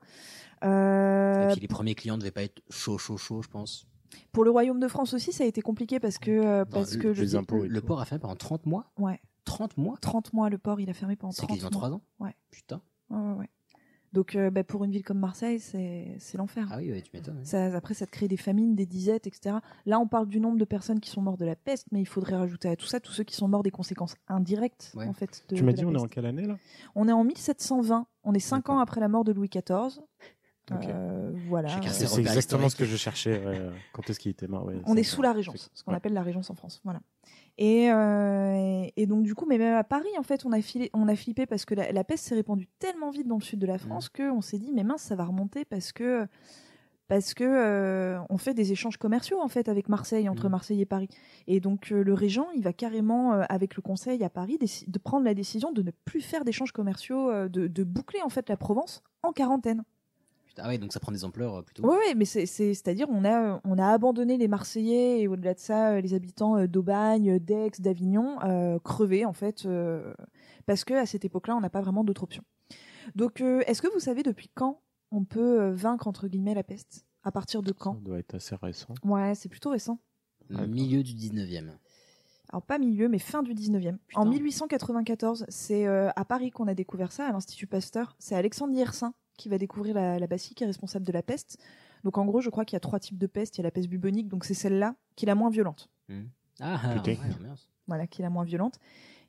Et 0.62 0.68
Euh, 0.68 1.52
puis 1.52 1.60
les 1.62 1.68
premiers 1.68 1.96
clients 1.96 2.18
devaient 2.18 2.32
pas 2.32 2.44
être 2.44 2.62
chaud, 2.70 2.98
chaud, 2.98 3.18
chaud, 3.18 3.42
je 3.42 3.50
pense. 3.50 3.86
pour 4.32 4.44
le 4.46 4.52
Royaume 4.52 4.80
de 4.80 4.88
France 4.88 5.14
aussi, 5.14 5.32
ça 5.34 5.44
a 5.44 5.48
été 5.48 5.62
compliqué 5.62 6.00
parce 6.00 6.18
que 6.18 6.32
euh, 6.32 6.66
parce 6.66 6.94
le- 6.96 7.02
que 7.02 7.08
les 7.10 7.32
le, 7.32 7.38
impôts 7.38 7.66
port 7.86 8.00
a 8.02 8.06
fermé 8.06 8.20
pendant 8.22 8.36
30 8.36 8.66
mois? 8.66 8.92
ouais, 8.98 9.20
30 9.46 9.76
mois? 9.78 9.96
30 10.00 10.32
mois, 10.34 10.50
le 10.50 10.58
port 10.58 10.80
il 10.80 10.90
a 10.90 10.94
fermé 10.94 11.16
pendant 11.16 11.32
C'est 11.34 11.42
30 11.46 11.50
quasiment 11.58 11.70
mois. 11.72 11.80
3 11.82 11.92
ans? 11.92 12.02
Ouais. 12.20 12.36
Putain. 12.52 12.82
Ouais, 13.10 13.18
ouais, 13.20 13.34
ouais. 13.34 13.50
Donc 14.14 14.36
euh, 14.36 14.50
bah, 14.52 14.64
pour 14.64 14.84
une 14.84 14.92
ville 14.92 15.04
comme 15.04 15.18
Marseille, 15.20 15.60
c'est 15.60 16.16
c'est 16.20 16.38
l'enfer. 16.38 16.68
Ah 16.72 16.78
oui, 16.78 16.92
ouais, 16.92 17.02
tu 17.02 17.10
m'étonnes. 17.14 17.38
ouais. 17.40 17.46
Ça, 17.46 17.66
après, 17.76 17.94
ça 17.96 18.06
te 18.06 18.12
crée 18.12 18.28
des 18.28 18.38
famines, 18.38 18.76
des 18.76 18.86
disettes, 18.86 19.26
etc. 19.28 19.58
Là, 19.88 20.00
on 20.00 20.08
parle 20.08 20.28
du 20.28 20.40
nombre 20.40 20.58
de 20.60 20.66
personnes 20.66 21.00
qui 21.00 21.10
sont 21.10 21.22
mortes 21.22 21.40
de 21.40 21.46
la 21.46 21.56
peste, 21.56 21.88
mais 21.92 22.00
il 22.00 22.06
faudrait 22.06 22.36
rajouter 22.36 22.70
à 22.70 22.76
tout 22.76 22.86
ça 22.86 23.00
tous 23.00 23.12
ceux 23.12 23.24
qui 23.24 23.36
sont 23.36 23.48
morts 23.48 23.64
des 23.64 23.72
conséquences 23.72 24.16
indirectes, 24.28 24.92
Ouais. 24.96 25.08
en 25.08 25.14
fait. 25.14 25.44
De, 25.50 25.56
Tu 25.56 25.64
m'as 25.64 25.72
de 25.72 25.78
dit, 25.78 25.82
la 25.84 25.88
on 25.90 25.94
est 25.96 26.00
en 26.00 26.08
quelle 26.08 26.28
année 26.28 26.46
là? 26.46 26.58
On 26.96 27.08
est 27.08 27.12
en 27.12 27.24
1720. 27.24 28.06
On 28.24 28.34
est 28.34 28.40
cinq 28.40 28.58
D'accord. 28.58 28.76
ans 28.76 28.80
après 28.80 29.02
la 29.02 29.08
mort 29.08 29.24
de 29.24 29.32
Louis 29.32 29.50
XIV. 29.50 30.00
Euh, 30.72 31.32
voilà. 31.50 31.82
C'est 31.92 32.20
exactement 32.20 32.70
ce 32.70 32.76
que 32.76 32.86
je 32.86 32.96
cherchais. 32.96 33.42
euh, 33.46 33.72
Quand 33.92 34.10
est-ce 34.10 34.20
qu'il 34.20 34.32
était 34.32 34.48
mort 34.48 34.66
ouais, 34.66 34.76
on 34.86 34.96
est 34.96 35.04
sous 35.04 35.22
la 35.22 35.34
Régence, 35.34 35.70
ce 35.74 35.84
qu'on 35.84 35.92
Ouais. 35.92 35.98
appelle 35.98 36.14
la 36.14 36.22
Régence 36.24 36.50
en 36.50 36.56
France. 36.56 36.80
Voilà. 36.86 37.02
Et, 37.60 37.92
euh, 37.92 38.86
et 38.96 39.06
donc 39.06 39.24
du 39.24 39.36
coup, 39.36 39.46
mais 39.48 39.58
même 39.58 39.76
à 39.76 39.84
Paris, 39.84 40.10
en 40.18 40.24
fait, 40.24 40.46
on 40.46 40.52
a, 40.52 40.62
filé, 40.62 40.90
on 40.94 41.08
a 41.08 41.16
flippé 41.16 41.46
parce 41.46 41.66
que 41.66 41.76
la, 41.76 41.92
la 41.92 42.04
peste 42.04 42.26
s'est 42.26 42.36
répandue 42.36 42.68
tellement 42.80 43.12
vite 43.12 43.28
dans 43.28 43.38
le 43.38 43.44
sud 43.44 43.60
de 43.60 43.68
la 43.68 43.78
France 43.78 44.10
Mmh. 44.18 44.30
qu'on 44.32 44.42
s'est 44.42 44.58
dit, 44.58 44.72
mais 44.74 44.84
mince, 44.84 45.04
ça 45.04 45.16
va 45.16 45.26
remonter 45.26 45.64
parce 45.66 45.92
que 45.92 46.28
parce 47.10 47.34
que 47.34 47.44
euh, 47.44 48.18
on 48.30 48.38
fait 48.38 48.54
des 48.56 48.72
échanges 48.72 48.98
commerciaux 48.98 49.40
en 49.42 49.50
fait 49.50 49.68
avec 49.70 49.88
Marseille 49.90 50.30
entre 50.30 50.46
Mhm. 50.46 50.52
Marseille 50.52 50.82
et 50.82 50.86
Paris. 50.86 51.10
Et 51.48 51.60
donc 51.60 51.92
euh, 51.92 52.02
le 52.02 52.14
régent, 52.14 52.48
il 52.56 52.64
va 52.64 52.74
carrément 52.74 53.34
avec 53.34 53.76
le 53.76 53.82
conseil 53.82 54.24
à 54.24 54.30
Paris 54.30 54.58
de 54.58 55.00
prendre 55.00 55.26
la 55.26 55.34
décision 55.36 55.72
de 55.74 55.84
ne 55.84 55.92
plus 56.06 56.22
faire 56.22 56.46
d'échanges 56.46 56.72
commerciaux, 56.72 57.30
de, 57.50 57.68
de 57.68 57.84
boucler 57.84 58.22
en 58.24 58.30
fait 58.30 58.50
la 58.50 58.58
Provence 58.58 59.04
en 59.22 59.32
quarantaine. 59.32 59.84
Ah 60.60 60.68
ouais, 60.68 60.78
donc 60.78 60.94
ça 60.94 61.00
prend 61.00 61.12
des 61.12 61.24
ampleurs 61.26 61.56
euh, 61.56 61.62
plutôt. 61.64 61.84
Oui, 61.84 61.96
ouais, 62.08 62.16
mais 62.16 62.26
c'est 62.26 62.46
c'est- 62.46 62.74
c'est-à-dire 62.74 63.08
on 63.10 63.26
a 63.26 63.60
on 63.64 63.78
a 63.78 63.88
abandonné 63.88 64.38
les 64.38 64.48
Marseillais 64.48 65.22
et 65.22 65.28
au-delà 65.28 65.54
de 65.54 65.60
ça 65.60 65.92
euh, 65.94 66.02
les 66.02 66.14
habitants 66.14 66.58
euh, 66.58 66.68
d'Aubagne, 66.68 67.40
d'Aix, 67.40 67.72
d'Avignon 67.80 68.38
euh, 68.44 68.78
crevés 68.80 69.26
en 69.26 69.34
fait 69.34 69.66
euh, 69.66 70.14
parce 70.66 70.84
que 70.84 70.94
à 70.94 71.06
cette 71.06 71.26
époque-là 71.26 71.56
on 71.56 71.62
n'a 71.62 71.70
pas 71.70 71.82
vraiment 71.82 72.04
d'autre 72.04 72.24
option. 72.24 72.44
Donc 73.16 73.42
euh, 73.42 73.64
est-ce 73.68 73.82
que 73.82 73.92
vous 73.94 74.00
savez 74.00 74.22
depuis 74.24 74.50
quand 74.54 74.82
on 75.12 75.24
peut 75.26 75.70
vaincre 75.72 76.08
entre 76.08 76.28
guillemets 76.28 76.54
la 76.54 76.64
peste? 76.64 77.06
À 77.24 77.32
partir 77.32 77.62
de 77.62 77.70
Ça 77.70 77.76
quand 77.80 78.02
doit 78.04 78.20
être 78.20 78.36
assez 78.36 78.56
récent. 78.56 78.94
Ouais, 79.04 79.34
c'est 79.36 79.48
plutôt 79.50 79.70
récent. 79.70 79.98
Le 80.50 80.68
milieu 80.68 81.04
du 81.04 81.14
19e. 81.14 81.72
Alors 82.50 82.62
pas 82.62 82.78
milieu, 82.78 83.08
mais 83.08 83.18
fin 83.18 83.42
du 83.42 83.54
19e. 83.56 83.98
Putain. 84.08 84.22
En 84.22 84.26
1894, 84.26 85.46
c'est 85.48 85.88
euh, 85.88 86.10
à 86.16 86.26
Paris 86.26 86.52
qu'on 86.52 86.68
a 86.68 86.74
découvert 86.76 87.12
ça, 87.12 87.26
à 87.28 87.32
l'Institut 87.32 87.66
Pasteur. 87.66 88.16
C'est 88.20 88.36
Alexandre 88.36 88.74
Yersin 88.76 89.14
qui 89.38 89.50
va 89.50 89.58
découvrir 89.58 89.96
la, 89.96 90.20
la 90.20 90.28
bacille 90.28 90.56
qui 90.56 90.64
est 90.64 90.68
responsable 90.68 91.06
de 91.06 91.12
la 91.12 91.22
peste. 91.24 91.58
Donc 92.04 92.18
en 92.18 92.26
gros, 92.26 92.42
je 92.42 92.50
crois 92.50 92.66
qu'il 92.66 92.76
y 92.76 92.78
a 92.78 92.82
trois 92.82 93.00
types 93.00 93.18
de 93.18 93.28
peste. 93.28 93.58
Il 93.58 93.60
y 93.60 93.62
a 93.62 93.64
la 93.64 93.72
peste 93.72 93.88
bubonique, 93.90 94.28
donc 94.28 94.44
c'est 94.46 94.54
celle-là 94.54 94.96
qui 95.16 95.26
est 95.26 95.28
la 95.28 95.36
moins 95.36 95.50
violente. 95.50 95.90
Ah, 96.60 96.80
Putain. 96.96 97.12
ouais, 97.14 97.18
ambiance. 97.40 97.70
Voilà, 97.88 98.08
qui 98.08 98.22
est 98.22 98.24
la 98.24 98.30
moins 98.30 98.44
violente. 98.44 98.80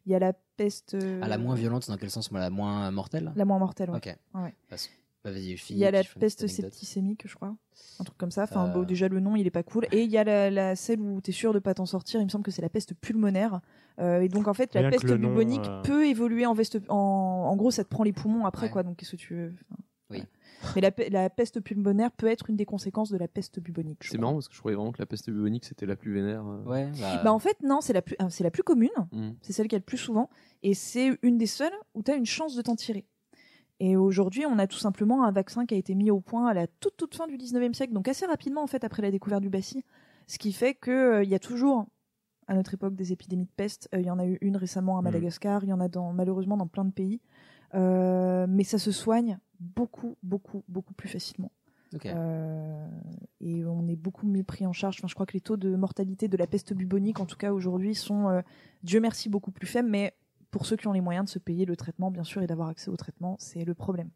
Il 0.06 0.12
y 0.12 0.14
a 0.14 0.18
la 0.18 0.32
peste... 0.56 0.94
euh, 0.94 1.20
Ah, 1.22 1.28
la 1.28 1.38
moins 1.38 1.54
violente, 1.54 1.88
dans 1.88 1.96
quel 1.96 2.10
sens? 2.10 2.30
Moi, 2.30 2.40
La 2.40 2.50
moins 2.50 2.90
mortelle? 2.90 3.32
La 3.36 3.44
moins 3.46 3.58
mortelle, 3.58 3.90
ouais. 3.90 3.96
Ok. 3.96 4.14
Ouais. 4.34 4.54
Parce- 4.68 4.90
bah, 5.24 5.30
vas-y, 5.32 5.44
je 5.44 5.50
Il 5.52 5.58
finis, 5.58 5.80
y 5.80 5.86
a 5.86 5.90
la 5.90 6.02
peste 6.04 6.46
septicémique, 6.46 7.22
je 7.26 7.34
crois. 7.34 7.56
Un 7.98 8.04
truc 8.04 8.18
comme 8.18 8.30
ça. 8.30 8.42
Enfin, 8.42 8.66
Euh. 8.68 8.72
bon, 8.74 8.82
déjà, 8.82 9.08
le 9.08 9.20
nom, 9.20 9.36
il 9.36 9.46
est 9.46 9.50
pas 9.50 9.62
cool. 9.62 9.86
Et 9.90 10.02
il 10.02 10.10
y 10.10 10.18
a 10.18 10.24
la, 10.24 10.50
la- 10.50 10.76
celle 10.76 11.00
où 11.00 11.22
tu 11.22 11.30
es 11.30 11.32
sûr 11.32 11.54
de 11.54 11.58
pas 11.60 11.72
t'en 11.72 11.86
sortir. 11.86 12.20
Il 12.20 12.24
me 12.24 12.28
semble 12.28 12.44
que 12.44 12.50
c'est 12.50 12.60
la 12.60 12.68
peste 12.68 12.92
pulmonaire. 12.92 13.62
Euh, 14.00 14.20
et 14.20 14.28
donc, 14.28 14.48
en 14.48 14.52
fait, 14.52 14.74
la 14.74 14.82
Rien 14.82 14.90
peste 14.90 15.04
nom, 15.06 15.30
bubonique 15.30 15.64
euh. 15.66 15.80
peut 15.80 16.06
évoluer 16.06 16.44
en 16.44 16.52
veste. 16.52 16.78
En, 16.90 16.96
en 16.96 17.56
gros, 17.56 17.70
ça 17.70 17.84
te 17.84 17.88
prend 17.88 18.04
les 18.04 18.12
poumons 18.12 18.44
après, 18.44 18.66
Ouais. 18.66 18.72
quoi. 18.72 18.82
Donc, 18.82 18.98
qu'est-ce 18.98 19.12
que 19.12 19.16
tu 19.16 19.34
veux? 19.34 19.54
Enfin, 19.70 19.80
Oui. 20.10 20.22
voilà. 20.60 20.72
Mais 20.76 20.80
la, 20.82 20.90
pe- 20.92 21.08
la 21.10 21.30
peste 21.30 21.60
pulmonaire 21.60 22.10
peut 22.12 22.26
être 22.26 22.50
une 22.50 22.56
des 22.56 22.66
conséquences 22.66 23.10
de 23.10 23.16
la 23.16 23.26
peste 23.28 23.58
bubonique. 23.60 24.04
C'est 24.04 24.18
marrant 24.18 24.34
parce 24.34 24.48
que 24.48 24.54
je 24.54 24.58
croyais 24.60 24.76
vraiment 24.76 24.92
que 24.92 25.00
la 25.02 25.06
peste 25.06 25.30
bubonique 25.30 25.64
c'était 25.64 25.86
la 25.86 25.96
plus 25.96 26.12
vénère. 26.12 26.46
euh. 26.46 26.62
Ouais, 26.64 26.90
bah, 27.00 27.20
Bah, 27.24 27.32
en 27.32 27.38
fait, 27.38 27.56
non, 27.62 27.80
c'est 27.80 27.92
la 27.94 28.02
plus, 28.02 28.16
euh, 28.20 28.26
c'est 28.28 28.44
la 28.44 28.50
plus 28.50 28.62
commune. 28.62 28.90
Mm. 29.12 29.30
C'est 29.42 29.52
celle 29.52 29.66
qu'il 29.66 29.76
y 29.76 29.76
a 29.76 29.78
le 29.80 29.84
plus 29.84 29.96
souvent. 29.98 30.28
Et 30.62 30.74
c'est 30.74 31.18
une 31.22 31.38
des 31.38 31.46
seules 31.46 31.72
où 31.94 32.02
tu 32.02 32.10
as 32.10 32.16
une 32.16 32.26
chance 32.26 32.54
de 32.54 32.62
t'en 32.62 32.76
tirer. 32.76 33.06
Et 33.80 33.96
aujourd'hui, 33.96 34.46
on 34.46 34.58
a 34.58 34.66
tout 34.66 34.78
simplement 34.78 35.24
un 35.24 35.32
vaccin 35.32 35.66
qui 35.66 35.74
a 35.74 35.78
été 35.78 35.94
mis 35.94 36.10
au 36.10 36.20
point 36.20 36.46
à 36.46 36.54
la 36.54 36.66
toute, 36.68 36.96
toute 36.96 37.14
fin 37.16 37.26
du 37.26 37.36
19e 37.36 37.72
siècle, 37.74 37.92
donc 37.92 38.06
assez 38.06 38.24
rapidement, 38.24 38.62
en 38.62 38.66
fait, 38.68 38.84
après 38.84 39.02
la 39.02 39.10
découverte 39.10 39.42
du 39.42 39.50
bacille. 39.50 39.82
Ce 40.28 40.38
qui 40.38 40.52
fait 40.52 40.74
qu'il 40.74 41.24
y 41.28 41.34
a 41.34 41.38
toujours, 41.40 41.86
à 42.46 42.54
notre 42.54 42.72
époque, 42.74 42.94
des 42.94 43.12
épidémies 43.12 43.46
de 43.46 43.50
peste. 43.56 43.88
Euh, 43.94 44.00
Il 44.00 44.06
y 44.06 44.10
en 44.10 44.18
a 44.18 44.26
eu 44.26 44.38
une 44.42 44.56
récemment 44.56 44.96
à 44.96 45.00
Mm. 45.00 45.04
Madagascar, 45.04 45.64
il 45.64 45.70
y 45.70 45.72
en 45.72 45.80
a 45.80 45.88
dans, 45.88 46.12
malheureusement 46.12 46.56
dans 46.56 46.68
plein 46.68 46.84
de 46.84 46.92
pays. 46.92 47.20
Euh, 47.74 48.46
mais 48.48 48.62
ça 48.64 48.78
se 48.78 48.92
soigne 48.92 49.38
beaucoup, 49.64 50.16
beaucoup, 50.22 50.62
beaucoup 50.68 50.94
plus 50.94 51.08
facilement. 51.08 51.50
Euh, 52.06 52.88
et 53.40 53.64
on 53.64 53.86
est 53.86 53.96
beaucoup 53.96 54.26
mieux 54.26 54.42
pris 54.42 54.66
en 54.66 54.72
charge. 54.72 54.96
Enfin, 54.98 55.06
je 55.08 55.14
crois 55.14 55.26
que 55.26 55.32
les 55.34 55.40
taux 55.40 55.56
de 55.56 55.76
mortalité 55.76 56.26
de 56.26 56.36
la 56.36 56.46
peste 56.46 56.72
bubonique, 56.74 57.20
en 57.20 57.26
tout 57.26 57.36
cas 57.36 57.52
aujourd'hui, 57.52 57.94
sont, 57.94 58.28
euh, 58.28 58.42
Dieu 58.82 59.00
merci, 59.00 59.28
beaucoup 59.28 59.52
plus 59.52 59.66
faibles. 59.66 59.88
Mais 59.88 60.14
pour 60.50 60.66
ceux 60.66 60.76
qui 60.76 60.88
ont 60.88 60.92
les 60.92 61.00
moyens 61.00 61.26
de 61.26 61.30
se 61.30 61.38
payer 61.38 61.64
le 61.64 61.76
traitement, 61.76 62.10
bien 62.10 62.24
sûr, 62.24 62.42
et 62.42 62.46
d'avoir 62.46 62.68
accès 62.68 62.90
au 62.90 62.96
traitement, 62.96 63.36
c'est 63.38 63.64
le 63.64 63.74
problème. 63.74 64.10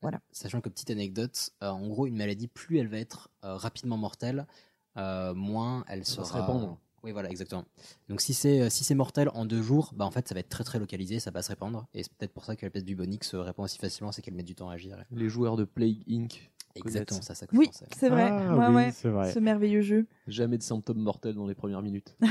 Voilà. 0.00 0.20
Sachant 0.32 0.60
que 0.60 0.68
petite 0.68 0.90
anecdote, 0.90 1.50
euh, 1.62 1.68
en 1.70 1.86
gros, 1.86 2.06
une 2.06 2.16
maladie, 2.16 2.48
plus 2.48 2.78
elle 2.78 2.88
va 2.88 2.98
être 2.98 3.30
euh, 3.44 3.54
rapidement 3.56 3.96
mortelle, 3.96 4.46
euh, 4.96 5.32
moins 5.32 5.84
elle 5.88 6.04
Ça 6.04 6.16
sera. 6.16 6.24
se 6.26 6.32
répandre. 6.34 6.78
Oui, 7.04 7.10
voilà, 7.12 7.30
exactement. 7.30 7.64
Donc 8.08 8.20
si 8.20 8.32
c'est 8.32 8.60
euh, 8.60 8.70
si 8.70 8.84
c'est 8.84 8.94
mortel 8.94 9.28
en 9.34 9.44
deux 9.44 9.60
jours, 9.62 9.92
bah 9.96 10.04
en 10.04 10.10
fait 10.12 10.28
ça 10.28 10.34
va 10.34 10.40
être 10.40 10.48
très 10.48 10.62
très 10.64 10.78
localisé, 10.78 11.18
ça 11.18 11.30
va 11.32 11.42
se 11.42 11.48
répandre. 11.48 11.86
Et 11.94 12.02
c'est 12.04 12.12
peut-être 12.12 12.32
pour 12.32 12.44
ça 12.44 12.54
que 12.54 12.64
la 12.64 12.70
peste 12.70 12.86
bubonique 12.86 13.24
se 13.24 13.36
répand 13.36 13.64
aussi 13.64 13.78
facilement, 13.78 14.12
c'est 14.12 14.22
qu'elle 14.22 14.34
met 14.34 14.42
du 14.44 14.54
temps 14.54 14.68
à 14.70 14.74
agir. 14.74 15.02
Les 15.10 15.28
joueurs 15.28 15.56
de 15.56 15.64
Plague 15.64 15.98
Inc. 16.08 16.50
Exactement, 16.74 17.20
ça, 17.20 17.34
ça 17.34 17.46
que 17.46 17.54
Oui, 17.56 17.68
c'est 17.72 18.08
vrai. 18.08 18.28
Ah 18.30 18.56
Ouais, 18.56 18.66
oui, 18.68 18.74
ouais. 18.74 18.92
c'est 18.92 19.08
vrai. 19.10 19.30
Ce 19.32 19.38
merveilleux 19.38 19.82
jeu. 19.82 20.06
Jamais 20.26 20.56
de 20.56 20.62
symptômes 20.62 21.00
mortels 21.00 21.34
dans 21.34 21.46
les 21.46 21.54
premières 21.54 21.82
minutes. 21.82 22.16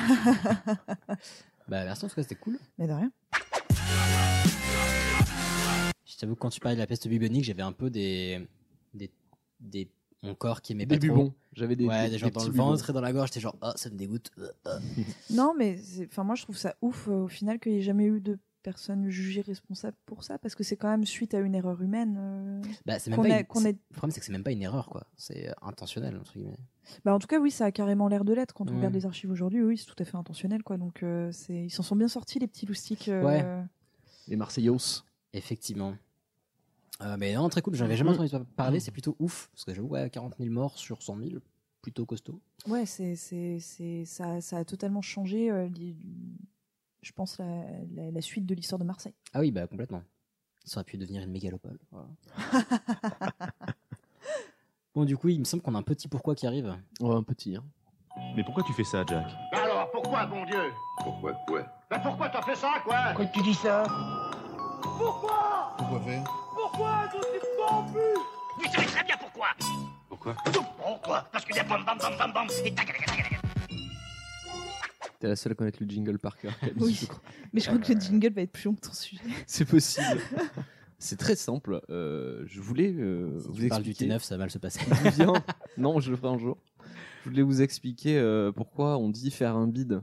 Bah 1.67 1.86
merci 1.86 2.03
en 2.03 2.09
tout 2.09 2.15
cas, 2.15 2.24
c'était 2.24 2.36
cool. 2.36 2.57
Mais 2.78 2.88
de 2.88 2.91
rien. 2.91 3.11
Je 6.05 6.17
t'avoue 6.17 6.36
que 6.36 6.39
quand 6.39 6.49
tu 6.49 6.59
parlais 6.59 6.76
de 6.76 6.82
la 6.82 6.88
peste 6.88 7.07
bubonique, 7.07 7.43
j'avais 7.43 7.61
un 7.61 7.72
peu 7.72 7.89
des 7.89 8.45
des 8.93 9.11
des 9.59 9.89
mon 10.24 10.36
corps 10.36 10.61
qui 10.61 10.74
aimait 10.74 10.86
Des 10.86 10.99
pas 10.99 11.13
trop. 11.13 11.34
J'avais 11.53 11.76
des, 11.76 11.86
ouais, 11.86 12.05
des- 12.05 12.11
des 12.11 12.17
gens 12.17 12.28
des 12.28 12.32
dans 12.34 12.43
le 12.43 12.51
bubons. 12.51 12.65
ventre 12.72 12.89
et 12.89 12.93
dans 12.93 13.01
la 13.01 13.11
gorge, 13.13 13.30
j'étais 13.30 13.39
genre 13.39 13.55
ah 13.61 13.74
ça 13.76 13.89
me 13.89 13.95
dégoûte. 13.95 14.32
Euh, 14.38 14.47
euh. 14.67 14.80
Non, 15.30 15.53
mais 15.57 15.78
c'est- 15.78 16.05
enfin, 16.05 16.24
moi, 16.24 16.36
je 16.36 16.43
trouve 16.43 16.57
ça 16.57 16.76
ouf 16.82 17.07
euh, 17.07 17.24
au 17.24 17.28
final 17.28 17.59
qu'il 17.59 17.72
n'y 17.74 17.80
ait 17.80 17.84
jamais 17.84 18.05
eu 18.05 18.22
de 18.22 18.38
personne 18.63 19.09
jugée 19.09 19.41
responsable 19.41 19.97
pour 20.05 20.24
ça, 20.24 20.38
parce 20.38 20.53
que 20.53 20.63
c'est 20.63 20.78
quand 20.78 20.88
même 20.89 21.03
suite 21.05 21.34
à 21.34 21.39
une 21.39 21.55
erreur 21.55 21.82
humaine. 21.82 22.15
euh, 22.19 22.61
Bah 22.86 22.99
c'est 22.99 23.09
même 23.09 23.19
pas 23.19 23.26
a- 23.26 23.39
une- 23.39 23.39
Le 23.39 23.45
problème 23.95 24.11
c'est 24.11 24.19
que 24.19 24.26
c'est 24.26 24.32
même 24.32 24.43
pas 24.43 24.51
une 24.51 24.61
erreur 24.61 24.88
quoi, 24.88 25.07
c'est 25.17 25.51
intentionnel 25.63 26.15
entre 26.17 26.34
guillemets. 26.34 26.59
Bah, 27.03 27.13
en 27.15 27.19
tout 27.19 27.26
cas, 27.28 27.39
oui, 27.39 27.49
ça 27.49 27.65
a 27.65 27.72
carrément 27.72 28.07
l'air 28.07 28.24
de 28.24 28.34
l'être. 28.34 28.53
Quand 28.53 28.65
on 28.69 28.72
Ouais. 28.74 28.78
regarde 28.78 28.93
les 28.93 29.05
archives 29.07 29.32
aujourd'hui, 29.32 29.63
oui, 29.63 29.78
c'est 29.78 29.86
tout 29.86 29.95
à 29.97 30.05
fait 30.05 30.17
intentionnel. 30.17 30.61
Quoi. 30.63 30.78
Donc, 30.78 31.01
euh, 31.03 31.32
c'est... 31.32 31.65
ils 31.65 31.69
s'en 31.69 31.84
sont 31.84 31.95
bien 31.95 32.07
sortis, 32.07 32.38
les 32.39 32.47
petits 32.47 32.65
loustiques. 32.65 33.07
euh, 33.07 33.24
Ouais. 33.24 33.63
Les 34.28 34.36
Marseillos. 34.36 34.78
Effectivement. 35.34 35.95
Euh, 37.02 37.16
mais 37.18 37.34
non, 37.34 37.50
très 37.50 37.62
cool, 37.62 37.74
j'en 37.76 37.86
avais 37.86 37.96
jamais 37.98 38.12
Mhm. 38.12 38.20
entendu 38.26 38.46
parler, 38.56 38.80
c'est 38.80 38.92
plutôt 38.92 39.16
ouf, 39.20 39.50
parce 39.54 39.66
que 39.66 39.74
j'avoue, 39.74 39.88
ouais, 39.88 40.10
40 40.10 40.36
000 40.38 40.50
morts 40.52 40.78
sur 40.78 41.02
100 41.02 41.18
000, 41.18 41.30
plutôt 41.82 42.06
costaud. 42.06 42.39
Ouais, 42.68 42.86
c'est, 42.86 43.16
c'est, 43.16 43.58
c'est, 43.60 44.06
ça, 44.06 44.39
ça 44.39 44.58
a 44.58 44.66
totalement 44.66 45.02
changé, 45.02 45.50
euh, 45.50 45.68
je 47.02 47.12
pense, 47.14 47.39
la, 47.39 47.64
la, 47.96 48.12
la 48.12 48.22
suite 48.22 48.46
de 48.46 48.54
l'histoire 48.54 48.78
de 48.78 48.84
Marseille. 48.84 49.16
Ah 49.34 49.39
oui, 49.39 49.52
bah 49.52 49.66
complètement. 49.66 50.04
Ça 50.64 50.78
aurait 50.80 50.84
pu 50.86 50.98
devenir 50.98 51.24
une 51.24 51.32
mégalopole. 51.32 51.80
voilà. 51.89 52.08
bon, 54.94 55.06
du 55.06 55.18
coup, 55.18 55.30
il 55.30 55.39
me 55.39 55.46
semble 55.46 55.64
qu'on 55.64 55.74
a 55.74 55.80
un 55.80 55.84
petit 55.84 56.08
pourquoi 56.08 56.36
qui 56.36 56.46
arrive. 56.46 56.78
Ouais, 57.00 57.16
un 57.16 57.24
petit. 57.24 57.56
Hein. 57.56 57.64
Mais 58.36 58.44
pourquoi 58.44 58.62
tu 58.64 58.74
fais 58.74 58.84
ça, 58.84 59.04
Jack? 59.08 59.26
Alors, 59.54 59.89
pourquoi, 59.89 60.26
bon 60.28 60.46
Dieu? 60.46 60.72
Pourquoi 60.98 61.34
quoi? 61.48 61.66
Ben 61.89 62.00
pourquoi 62.00 62.30
t'as 62.30 62.42
fait 62.44 62.56
ça, 62.56 62.74
quoi? 62.84 62.98
Pourquoi 63.08 63.26
tu 63.28 63.42
dis 63.42 63.54
ça? 63.56 63.84
Pourquoi? 64.84 65.74
Pourquoi 65.78 66.00
faire? 66.02 66.24
Pourquoi 66.72 67.03
je 67.13 67.17
suis 67.17 67.47
pas 67.57 67.86
plus 67.91 68.63
Vous 68.65 68.72
savez 68.74 68.86
très 68.88 69.03
bien 69.03 69.15
pourquoi 69.19 69.47
Pourquoi 70.09 70.36
Pourquoi 70.78 71.28
Parce 71.32 71.45
qu'il 71.45 71.55
y 71.55 71.59
a 71.59 71.63
bam 71.63 71.84
bam 71.86 71.97
bam 71.97 72.13
bam 72.17 72.32
bam 72.34 72.47
et 72.65 72.74
tac 72.74 72.88
tac 72.88 72.97
tac 72.97 73.05
tac 73.07 73.30
tac. 73.30 73.41
T'es 75.19 75.28
la 75.28 75.36
seule 75.36 75.51
à 75.51 75.55
connaître 75.55 75.78
le 75.82 75.88
jingle 75.89 76.17
par 76.17 76.38
cœur. 76.38 76.57
Camille, 76.59 76.76
Oui. 76.80 76.97
je 76.99 77.05
crois. 77.05 77.22
Mais 77.53 77.61
je 77.61 77.67
crois 77.67 77.78
que 77.80 77.93
le 77.93 77.99
jingle 77.99 78.34
va 78.34 78.41
être 78.41 78.51
plus 78.51 78.65
long 78.65 78.74
que 78.76 78.82
ton 78.82 78.93
sujet. 78.93 79.22
C'est 79.47 79.65
possible. 79.65 80.19
C'est 80.99 81.17
très 81.17 81.36
simple. 81.36 81.82
Euh, 81.89 82.43
je 82.47 82.59
voulais 82.61 82.91
euh, 82.91 83.39
Si 83.39 83.47
vous 83.47 83.53
tu 83.55 83.67
parles 83.67 83.84
du 83.84 83.89
expliquer. 83.91 84.13
T9, 84.15 84.19
ça 84.19 84.36
va 84.36 84.39
mal 84.39 84.51
se 84.51 84.57
passer. 84.59 84.80
vient- 85.15 85.34
Non, 85.78 85.99
je 85.99 86.09
le 86.11 86.17
ferai 86.17 86.30
un 86.34 86.38
jour. 86.38 86.57
Je 87.24 87.30
voulais 87.30 87.41
vous 87.43 87.61
expliquer 87.61 88.17
euh, 88.17 88.51
pourquoi 88.51 88.97
on 88.97 89.09
dit 89.09 89.30
faire 89.32 89.55
un 89.55 89.67
bide. 89.67 90.01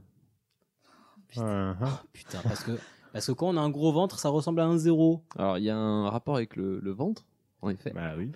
Uh-huh. 1.37 1.75
Putain, 2.13 2.39
parce 2.43 2.63
que, 2.65 2.79
parce 3.13 3.27
que 3.27 3.33
quand 3.33 3.49
on 3.49 3.57
a 3.57 3.61
un 3.61 3.71
gros 3.71 3.93
ventre, 3.93 4.19
ça 4.19 4.29
ressemble 4.29 4.61
à 4.61 4.67
un 4.67 4.77
zéro. 4.79 5.23
Alors, 5.37 5.59
il 5.59 5.65
y 5.65 5.71
a 5.71 5.77
un 5.77 6.09
rapport 6.11 6.37
avec 6.37 6.57
le, 6.57 6.81
le 6.81 6.91
ventre, 6.93 7.25
en 7.63 7.71
effet. 7.71 7.93
Bah 7.95 8.15
oui. 8.17 8.33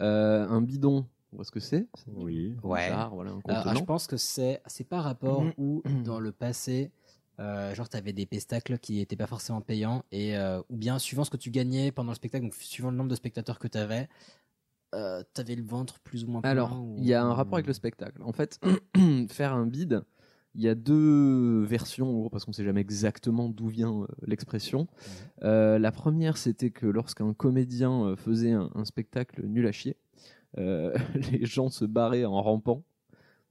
Euh, 0.00 0.46
un 0.48 0.60
bidon, 0.62 1.06
on 1.32 1.36
voit 1.36 1.44
ce 1.44 1.50
que 1.50 1.60
c'est. 1.60 1.86
Oui. 2.08 2.56
Ouais. 2.62 2.84
Bizarre, 2.86 3.14
voilà, 3.14 3.30
un 3.32 3.40
Alors, 3.46 3.62
contenant. 3.64 3.80
je 3.80 3.84
pense 3.84 4.06
que 4.06 4.16
c'est 4.16 4.60
c'est 4.66 4.84
pas 4.88 5.00
rapport 5.00 5.42
Mhm. 5.44 5.52
où 5.58 5.82
dans 6.04 6.18
le 6.20 6.32
passé, 6.32 6.90
euh, 7.40 7.74
genre 7.74 7.88
t'avais 7.88 8.12
des 8.12 8.26
pestacles 8.26 8.78
qui 8.78 9.00
étaient 9.00 9.16
pas 9.16 9.26
forcément 9.26 9.60
payants 9.60 10.02
et 10.12 10.36
euh, 10.36 10.60
ou 10.70 10.76
bien 10.76 10.98
suivant 10.98 11.24
ce 11.24 11.30
que 11.30 11.36
tu 11.36 11.50
gagnais 11.50 11.90
pendant 11.92 12.10
le 12.10 12.16
spectacle, 12.16 12.44
donc 12.44 12.54
suivant 12.54 12.90
le 12.90 12.96
nombre 12.96 13.10
de 13.10 13.14
spectateurs 13.16 13.58
que 13.58 13.68
t'avais, 13.68 14.08
euh, 14.94 15.22
t'avais 15.34 15.54
le 15.54 15.62
ventre 15.64 15.98
plus 16.00 16.24
ou 16.24 16.28
moins. 16.28 16.40
plein 16.42 16.50
Alors, 16.52 16.80
ou- 16.82 16.96
il 16.98 17.04
y 17.04 17.14
a 17.14 17.22
un 17.24 17.32
rapport 17.34 17.54
avec 17.54 17.66
le 17.66 17.72
spectacle. 17.72 18.22
En 18.22 18.32
fait, 18.32 18.60
faire 19.28 19.54
un 19.54 19.66
bide, 19.66 20.02
il 20.54 20.62
y 20.62 20.68
a 20.68 20.74
deux 20.74 21.64
versions, 21.64 22.28
parce 22.28 22.44
qu'on 22.44 22.52
sait 22.52 22.64
jamais 22.64 22.80
exactement 22.80 23.48
d'où 23.48 23.68
vient 23.68 24.02
euh, 24.02 24.06
l'expression. 24.26 24.86
Euh, 25.42 25.78
la 25.78 25.92
première, 25.92 26.36
c'était 26.36 26.70
que 26.70 26.86
lorsqu'un 26.86 27.32
comédien 27.32 28.04
euh, 28.04 28.16
faisait 28.16 28.52
un, 28.52 28.70
un 28.74 28.84
spectacle 28.84 29.46
nul 29.46 29.66
à 29.66 29.72
chier, 29.72 29.96
euh, 30.58 30.94
les 31.32 31.46
gens 31.46 31.70
se 31.70 31.84
barraient 31.84 32.24
en 32.24 32.42
rampant. 32.42 32.82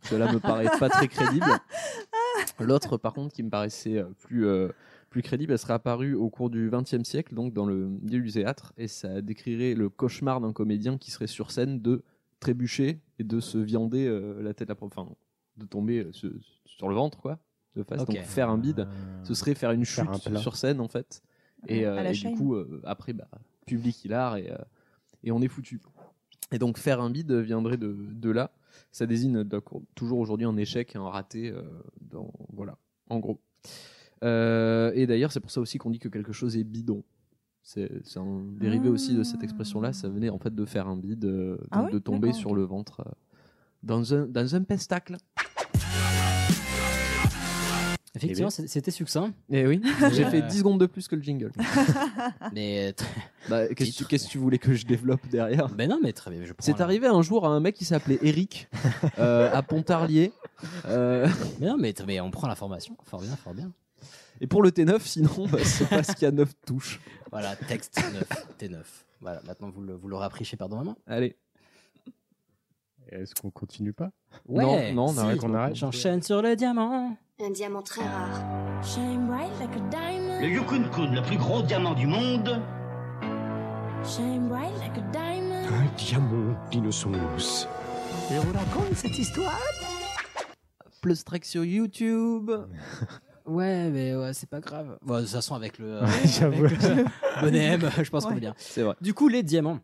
Cela 0.04 0.32
me 0.32 0.40
paraît 0.40 0.70
pas 0.80 0.90
très 0.90 1.08
crédible. 1.08 1.46
L'autre, 2.60 2.98
par 2.98 3.14
contre, 3.14 3.34
qui 3.34 3.44
me 3.44 3.50
paraissait 3.50 4.04
plus, 4.20 4.46
euh, 4.46 4.70
plus 5.10 5.22
crédible, 5.22 5.54
elle 5.54 5.60
serait 5.60 5.74
apparue 5.74 6.16
au 6.16 6.30
cours 6.30 6.50
du 6.50 6.72
XXe 6.72 7.04
siècle, 7.04 7.36
donc 7.36 7.54
dans 7.54 7.66
le 7.66 7.88
milieu 7.88 8.22
du 8.22 8.32
théâtre, 8.32 8.74
et 8.78 8.88
ça 8.88 9.22
décrirait 9.22 9.74
le 9.76 9.90
cauchemar 9.90 10.42
d'un 10.42 10.54
comédien 10.54 10.98
qui 10.98 11.12
serait 11.12 11.28
sur 11.28 11.52
scène 11.52 11.82
de 11.82 12.04
trébucher 12.40 13.00
et 13.20 13.24
de 13.24 13.40
se 13.40 13.60
viander 13.60 14.10
la 14.40 14.56
tête, 14.56 14.70
la, 14.70 14.76
enfin, 14.82 15.08
de 15.62 15.68
tomber 15.68 16.04
euh, 16.04 16.12
sur 16.66 16.90
le 16.90 16.96
ventre, 16.96 17.20
quoi, 17.20 17.40
de 17.76 17.84
face. 17.84 18.06
Donc 18.06 18.18
faire 18.18 18.50
un 18.50 18.58
bide, 18.58 18.88
ce 19.24 19.34
serait 19.34 19.56
faire 19.56 19.72
une 19.72 19.86
Faire 19.86 20.14
chute 20.14 20.28
un 20.28 20.40
sur 20.40 20.56
scène, 20.56 20.80
en 20.80 20.88
fait. 20.88 21.22
Et, 21.68 21.86
À 21.86 21.94
euh, 21.94 22.04
et 22.10 22.14
du 22.14 22.32
coup, 22.36 22.56
euh, 22.56 22.82
après, 22.84 23.14
bah, 23.14 23.28
public 23.66 24.04
hilar 24.04 24.38
et, 24.38 24.52
euh, 24.52 24.58
et 25.24 25.32
on 25.32 25.42
est 25.42 25.48
foutu. 25.48 25.80
Et 26.52 26.60
donc 26.60 26.78
faire 26.78 27.00
un 27.00 27.10
bid 27.10 27.32
viendrait 27.32 27.78
de, 27.78 27.96
de 28.12 28.30
là. 28.30 28.52
Ça 28.92 29.06
désigne 29.06 29.44
d'accord, 29.44 29.82
toujours 29.96 30.20
aujourd'hui 30.20 30.46
un 30.46 30.58
échec, 30.58 30.96
un 30.96 31.08
raté. 31.08 31.50
euh, 31.50 31.62
dans, 32.02 32.32
voilà, 32.52 32.78
en 33.10 33.20
gros. 33.20 33.40
Euh, 34.24 34.92
et 34.96 35.08
d'ailleurs, 35.08 35.32
c'est 35.32 35.40
pour 35.40 35.52
ça 35.52 35.62
aussi 35.62 35.78
qu'on 35.78 35.90
dit 35.92 36.00
que 36.00 36.10
quelque 36.10 36.34
chose 36.34 36.58
est 36.58 36.64
bidon. 36.64 37.04
C'est 37.64 37.90
un 38.18 38.44
dérivé 38.60 38.90
aussi 38.90 39.16
de 39.16 39.24
cette 39.24 39.44
expression-là. 39.44 39.94
Ça 39.94 40.10
venait 40.10 40.30
en 40.30 40.40
fait 40.40 40.54
de 40.54 40.66
faire 40.66 40.88
un 40.88 40.98
bid, 40.98 41.24
euh, 41.26 41.58
Ah 41.70 41.88
de 41.92 42.00
tomber 42.00 42.34
sur 42.34 42.56
le 42.56 42.64
ventre 42.64 43.02
euh, 43.02 43.12
dans, 43.84 44.14
un, 44.14 44.26
dans 44.28 44.56
un 44.56 44.64
pestacle. 44.64 45.18
Effectivement, 48.14 48.50
Eh 48.60 48.68
c'était 48.68 48.92
succinct. 48.92 49.32
Et 49.50 49.66
oui, 49.66 49.82
j'ai 50.12 50.26
fait 50.26 50.42
10 50.42 50.58
secondes 50.60 50.80
de 50.82 50.86
plus 50.86 51.08
que 51.08 51.16
le 51.16 51.22
jingle. 51.24 51.52
Mais 52.54 52.92
très- 52.92 53.08
Bah, 53.50 53.68
Qu'est-ce 53.74 53.92
que 53.92 53.98
tu- 54.00 54.06
qu'est-ce 54.06 54.26
que 54.28 54.32
tu 54.32 54.38
voulais 54.38 54.58
que 54.58 54.74
je 54.74 54.86
développe 54.86 55.26
derrière? 55.30 55.70
Ben 55.70 55.90
non, 55.90 55.98
mais 56.04 56.12
très 56.12 56.30
bien. 56.30 56.42
C'est 56.60 56.82
arrivé 56.82 57.08
un 57.08 57.22
jour 57.22 57.46
à 57.48 57.50
un 57.50 57.62
mec 57.62 57.74
qui 57.76 57.86
s'appelait 57.86 58.20
Eric 58.22 58.68
euh, 59.18 59.50
à 59.54 59.64
Pontarlier. 59.64 60.34
Euh, 60.86 61.28
Mais 61.60 61.68
non, 61.68 61.78
mais, 61.78 61.94
mais 62.06 62.20
on 62.20 62.30
prend 62.32 62.48
l'information. 62.48 62.98
Fort 63.06 63.22
bien, 63.22 63.36
fort 63.38 63.54
bien. 63.54 63.72
et 64.42 64.46
pour 64.48 64.62
le 64.62 64.72
T9, 64.72 65.00
sinon, 65.00 65.48
bah, 65.50 65.60
c'est 65.64 65.88
parce 65.88 66.14
qu'il 66.14 66.24
y 66.24 66.28
a 66.28 66.32
9 66.32 66.50
touches. 66.66 67.00
Voilà, 67.32 67.56
texte 67.56 67.98
9, 68.14 68.24
T9. 68.60 68.78
Voilà, 69.22 69.42
maintenant 69.48 69.70
vous 69.70 69.82
le- 69.82 69.96
vous 69.96 70.10
l'aurez 70.10 70.26
appris 70.26 70.44
chez 70.44 70.58
Pardon 70.58 70.76
Maman. 70.78 70.98
Allez. 71.08 71.38
Est-ce 73.10 73.36
qu'on 73.36 73.50
continue 73.52 73.94
pas? 73.94 74.12
Ouais, 74.48 74.94
non, 74.94 75.06
on 75.06 75.08
si, 75.10 75.20
arrête, 75.20 75.44
on 75.44 75.54
arrête. 75.54 75.76
J'enchaîne 75.76 76.22
sur 76.22 76.42
le 76.42 76.56
diamant. 76.56 77.18
Un 77.40 77.50
diamant 77.50 77.82
très 77.82 78.04
rare. 78.04 78.84
Shine 78.84 79.28
bright 79.28 79.52
like 79.60 79.76
a 79.76 79.90
diamond. 79.90 80.40
Le 80.40 80.48
Yukon 80.48 80.84
Kun, 80.94 81.12
le 81.14 81.22
plus 81.22 81.38
gros 81.38 81.62
diamant 81.62 81.94
du 81.94 82.08
monde. 82.08 82.62
Shine 84.04 84.48
bright 84.48 84.74
like 84.80 84.98
a 84.98 85.02
diamond. 85.12 85.68
Un 85.74 85.96
diamant 85.98 86.56
d'innocence. 86.72 87.68
Je 88.30 88.38
vous 88.38 88.54
raconte 88.54 88.96
cette 88.96 89.18
histoire 89.18 89.60
Plus 91.02 91.24
track 91.24 91.46
sur 91.46 91.66
YouTube. 91.66 92.52
Ouais, 93.46 93.90
mais 93.90 94.16
ouais, 94.16 94.34
c'est 94.34 94.48
pas 94.48 94.60
grave. 94.60 95.00
Bon, 95.02 95.16
de 95.16 95.22
toute 95.22 95.32
façon, 95.32 95.56
avec 95.56 95.80
le, 95.80 95.96
euh, 96.04 96.08
J'avoue. 96.26 96.64
avec 96.66 96.82
le 96.82 97.06
bonnet 97.42 97.64
M, 97.66 97.90
je 98.02 98.10
pense 98.12 98.24
qu'on 98.24 98.36
est 98.36 98.40
bien. 98.40 98.54
C'est 98.56 98.84
vrai. 98.84 98.94
Du 99.02 99.16
coup, 99.16 99.28
les 99.28 99.42
diamants. 99.42 99.80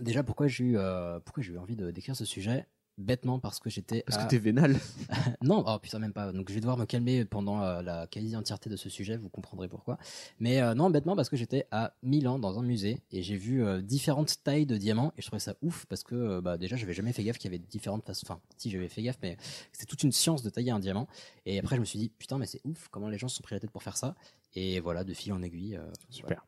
Déjà, 0.00 0.22
pourquoi 0.22 0.46
j'ai 0.48 0.64
eu, 0.64 0.78
euh, 0.78 1.20
pourquoi 1.20 1.42
j'ai 1.42 1.52
eu 1.52 1.58
envie 1.58 1.76
de 1.76 1.90
d'écrire 1.90 2.16
ce 2.16 2.24
sujet 2.24 2.66
Bêtement? 2.98 3.38
Parce 3.38 3.60
que 3.60 3.68
j'étais. 3.68 4.02
Parce 4.06 4.16
à- 4.18 4.24
que 4.24 4.30
t'es 4.30 4.38
vénal. 4.38 4.74
non, 5.42 5.62
oh 5.66 5.78
putain, 5.78 5.98
même 5.98 6.14
pas. 6.14 6.32
Donc 6.32 6.48
je 6.48 6.54
vais 6.54 6.60
devoir 6.60 6.78
me 6.78 6.86
calmer 6.86 7.26
pendant 7.26 7.62
euh, 7.62 7.82
la 7.82 8.06
quasi-entièreté 8.06 8.70
de 8.70 8.76
ce 8.76 8.88
sujet, 8.88 9.18
vous 9.18 9.28
comprendrez 9.28 9.68
pourquoi. 9.68 9.98
Mais 10.40 10.62
euh, 10.62 10.74
non, 10.74 10.88
bêtement 10.88 11.14
parce 11.14 11.28
que 11.28 11.36
j'étais 11.36 11.66
à 11.70 11.94
Milan 12.02 12.38
dans 12.38 12.58
un 12.58 12.62
musée 12.62 13.02
et 13.12 13.22
j'ai 13.22 13.36
vu 13.36 13.62
différentes 13.82 14.42
tailles 14.42 14.64
de 14.64 14.78
diamants 14.78 15.12
et 15.18 15.20
je 15.20 15.26
trouvais 15.26 15.40
ça 15.40 15.56
ouf 15.60 15.84
parce 15.86 16.04
que 16.04 16.40
bah, 16.40 16.56
déjà 16.56 16.76
j'avais 16.76 16.94
jamais 16.94 17.12
fait 17.12 17.22
gaffe 17.22 17.36
qu'il 17.36 17.52
y 17.52 17.54
avait 17.54 17.62
différentes 17.62 18.02
façons. 18.06 18.24
Enfin, 18.26 18.40
si 18.56 18.70
j'avais 18.70 18.88
fait 18.88 19.02
gaffe, 19.02 19.18
mais 19.22 19.36
c'était 19.72 19.84
toute 19.84 20.02
une 20.02 20.12
science 20.12 20.42
de 20.42 20.48
tailler 20.48 20.70
un 20.70 20.78
diamant. 20.78 21.06
Et 21.44 21.58
après 21.58 21.76
je 21.76 21.80
me 21.80 21.84
suis 21.86 21.98
dit 21.98 22.08
putain, 22.08 22.38
mais 22.38 22.46
c'est 22.46 22.62
ouf 22.64 22.88
comment 22.90 23.08
les 23.10 23.18
gens 23.18 23.28
se 23.28 23.36
sont 23.36 23.42
pris 23.42 23.54
la 23.54 23.60
tête 23.60 23.70
pour 23.72 23.82
faire 23.82 23.98
ça? 23.98 24.14
Et 24.54 24.80
voilà, 24.80 25.04
de 25.04 25.12
fil 25.12 25.34
en 25.34 25.42
aiguille. 25.42 25.78
Super. 26.08 26.28
voilà. 26.28 26.42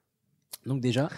Donc 0.64 0.80
déjà. 0.80 1.10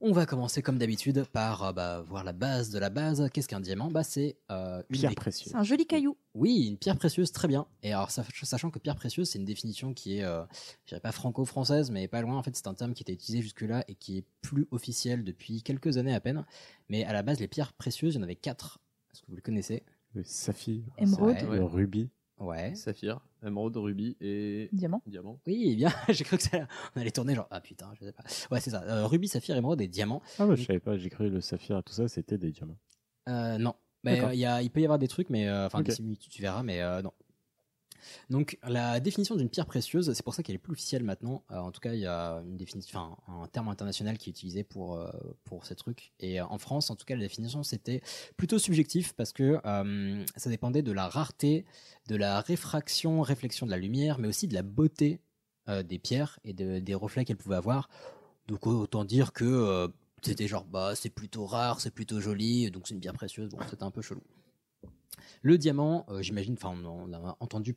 On 0.00 0.12
va 0.12 0.26
commencer 0.26 0.60
comme 0.60 0.76
d'habitude 0.76 1.24
par 1.32 1.62
euh, 1.64 1.72
bah, 1.72 2.02
voir 2.02 2.24
la 2.24 2.32
base 2.32 2.68
de 2.70 2.78
la 2.78 2.90
base. 2.90 3.28
Qu'est-ce 3.32 3.48
qu'un 3.48 3.60
diamant? 3.60 3.90
Bah, 3.90 4.02
C'est 4.04 4.36
euh, 4.50 4.82
une 4.90 4.98
Pierre 4.98 5.10
des- 5.10 5.14
précieuse. 5.14 5.52
C'est 5.52 5.56
un 5.56 5.62
joli 5.62 5.86
caillou. 5.86 6.16
oui, 6.34 6.66
une 6.66 6.76
pierre 6.76 6.98
précieuse, 6.98 7.32
très 7.32 7.48
bien. 7.48 7.66
Et 7.82 7.92
alors, 7.92 8.10
sach- 8.10 8.44
sachant 8.44 8.70
que 8.70 8.78
pierre 8.78 8.96
précieuse, 8.96 9.30
c'est 9.30 9.38
une 9.38 9.44
définition 9.46 9.94
qui 9.94 10.18
est, 10.18 10.24
euh, 10.24 10.44
je 10.84 10.88
dirais 10.90 11.00
pas 11.00 11.12
franco-française, 11.12 11.90
mais 11.90 12.06
pas 12.08 12.20
loin. 12.20 12.36
En 12.36 12.42
fait, 12.42 12.54
c'est 12.54 12.66
un 12.66 12.74
terme 12.74 12.92
qui 12.92 13.02
était 13.02 13.14
utilisé 13.14 13.40
jusque-là 13.40 13.84
et 13.88 13.94
qui 13.94 14.18
est 14.18 14.24
plus 14.42 14.66
officiel 14.72 15.24
depuis 15.24 15.62
quelques 15.62 15.96
années 15.96 16.14
à 16.14 16.20
peine. 16.20 16.44
Mais 16.90 17.04
à 17.04 17.12
la 17.14 17.22
base, 17.22 17.38
les 17.40 17.48
pierres 17.48 17.72
précieuses, 17.72 18.14
il 18.14 18.18
y 18.18 18.20
en 18.20 18.24
avait 18.24 18.36
quatre. 18.36 18.80
Est-ce 19.12 19.22
que 19.22 19.26
vous 19.28 19.36
le 19.36 19.42
connaissez? 19.42 19.84
Le 20.12 20.22
saphir, 20.24 20.82
Émeraude. 20.98 21.34
Ouais. 21.48 21.56
le 21.56 21.64
rubis. 21.64 22.10
Ouais. 22.38 22.74
Saphir, 22.74 23.20
émeraude, 23.46 23.76
rubis 23.76 24.16
et 24.20 24.68
Diamant. 24.72 25.02
diamant. 25.06 25.38
Oui, 25.46 25.76
bien. 25.76 25.90
J'ai 26.08 26.24
cru 26.24 26.36
que 26.36 26.42
ça, 26.42 26.66
on 26.96 27.00
allait 27.00 27.10
tourner 27.10 27.34
genre, 27.34 27.46
ah 27.50 27.60
putain, 27.60 27.90
je 28.00 28.04
sais 28.04 28.12
pas. 28.12 28.24
Ouais, 28.50 28.60
c'est 28.60 28.70
ça. 28.70 28.82
Euh, 28.82 29.06
rubis, 29.06 29.28
saphir, 29.28 29.56
émeraude 29.56 29.80
et 29.80 29.88
diamant. 29.88 30.20
Ah 30.38 30.46
ouais, 30.46 30.56
je 30.56 30.64
savais 30.64 30.80
pas, 30.80 30.96
j'ai 30.98 31.10
cru 31.10 31.30
le 31.30 31.40
saphir 31.40 31.78
et 31.78 31.82
tout 31.82 31.92
ça, 31.92 32.08
c'était 32.08 32.38
des 32.38 32.50
diamants. 32.50 32.78
Euh, 33.28 33.56
non. 33.58 33.74
Mais, 34.02 34.16
D'accord. 34.16 34.30
euh, 34.30 34.34
il 34.34 34.40
y 34.40 34.44
a, 34.46 34.60
il 34.62 34.70
peut 34.70 34.80
y 34.80 34.84
avoir 34.84 34.98
des 34.98 35.08
trucs, 35.08 35.30
mais 35.30 35.48
euh, 35.48 35.66
enfin 35.66 35.78
Ok. 35.80 35.86
des 35.86 35.92
similitudes, 35.92 36.30
tu 36.30 36.42
verras, 36.42 36.62
mais 36.62 36.82
euh, 36.82 37.00
non. 37.02 37.12
Donc 38.30 38.58
la 38.62 39.00
définition 39.00 39.36
d'une 39.36 39.48
pierre 39.48 39.66
précieuse, 39.66 40.12
c'est 40.12 40.22
pour 40.22 40.34
ça 40.34 40.42
qu'elle 40.42 40.54
est 40.54 40.58
plus 40.58 40.72
officielle 40.72 41.04
maintenant. 41.04 41.44
Euh, 41.50 41.58
en 41.58 41.72
tout 41.72 41.80
cas, 41.80 41.94
il 41.94 42.00
y 42.00 42.06
a 42.06 42.42
une 42.46 42.56
définition, 42.56 43.16
un 43.28 43.46
terme 43.48 43.68
international 43.68 44.18
qui 44.18 44.30
est 44.30 44.32
utilisé 44.32 44.64
pour 44.64 44.96
euh, 44.96 45.10
pour 45.44 45.66
ces 45.66 45.74
trucs. 45.74 46.12
Et 46.20 46.40
euh, 46.40 46.46
en 46.46 46.58
France, 46.58 46.90
en 46.90 46.96
tout 46.96 47.04
cas, 47.04 47.14
la 47.14 47.22
définition 47.22 47.62
c'était 47.62 48.02
plutôt 48.36 48.58
subjectif 48.58 49.12
parce 49.14 49.32
que 49.32 49.60
ça 50.36 50.50
dépendait 50.50 50.82
de 50.82 50.92
la 50.92 51.08
rareté, 51.08 51.64
de 52.08 52.16
la 52.16 52.40
réfraction, 52.40 53.22
réflexion 53.22 53.66
de 53.66 53.70
la 53.70 53.78
lumière, 53.78 54.18
mais 54.18 54.28
aussi 54.28 54.48
de 54.48 54.54
la 54.54 54.62
beauté 54.62 55.20
des 55.84 55.98
pierres 55.98 56.38
et 56.44 56.52
de- 56.52 56.78
des 56.78 56.94
reflets 56.94 57.24
qu'elles 57.24 57.36
pouvaient 57.38 57.56
avoir. 57.56 57.88
Donc 58.48 58.66
autant 58.66 59.04
dire 59.04 59.32
que 59.32 59.90
c'était 60.22 60.46
genre 60.48 60.64
bah 60.64 60.94
c'est 60.94 61.10
plutôt 61.10 61.46
rare, 61.46 61.80
c'est 61.80 61.90
plutôt 61.90 62.20
joli, 62.20 62.70
donc 62.70 62.86
c'est 62.86 62.94
une 62.94 63.00
pierre 63.00 63.14
précieuse. 63.14 63.50
Bon, 63.50 63.58
c'était 63.68 63.82
un 63.84 63.90
peu 63.90 64.02
chelou. 64.02 64.22
Le 65.42 65.58
diamant, 65.58 66.06
j'imagine, 66.20 66.54
enfin 66.54 66.74
on 66.84 67.12
a 67.12 67.36
entendu, 67.40 67.76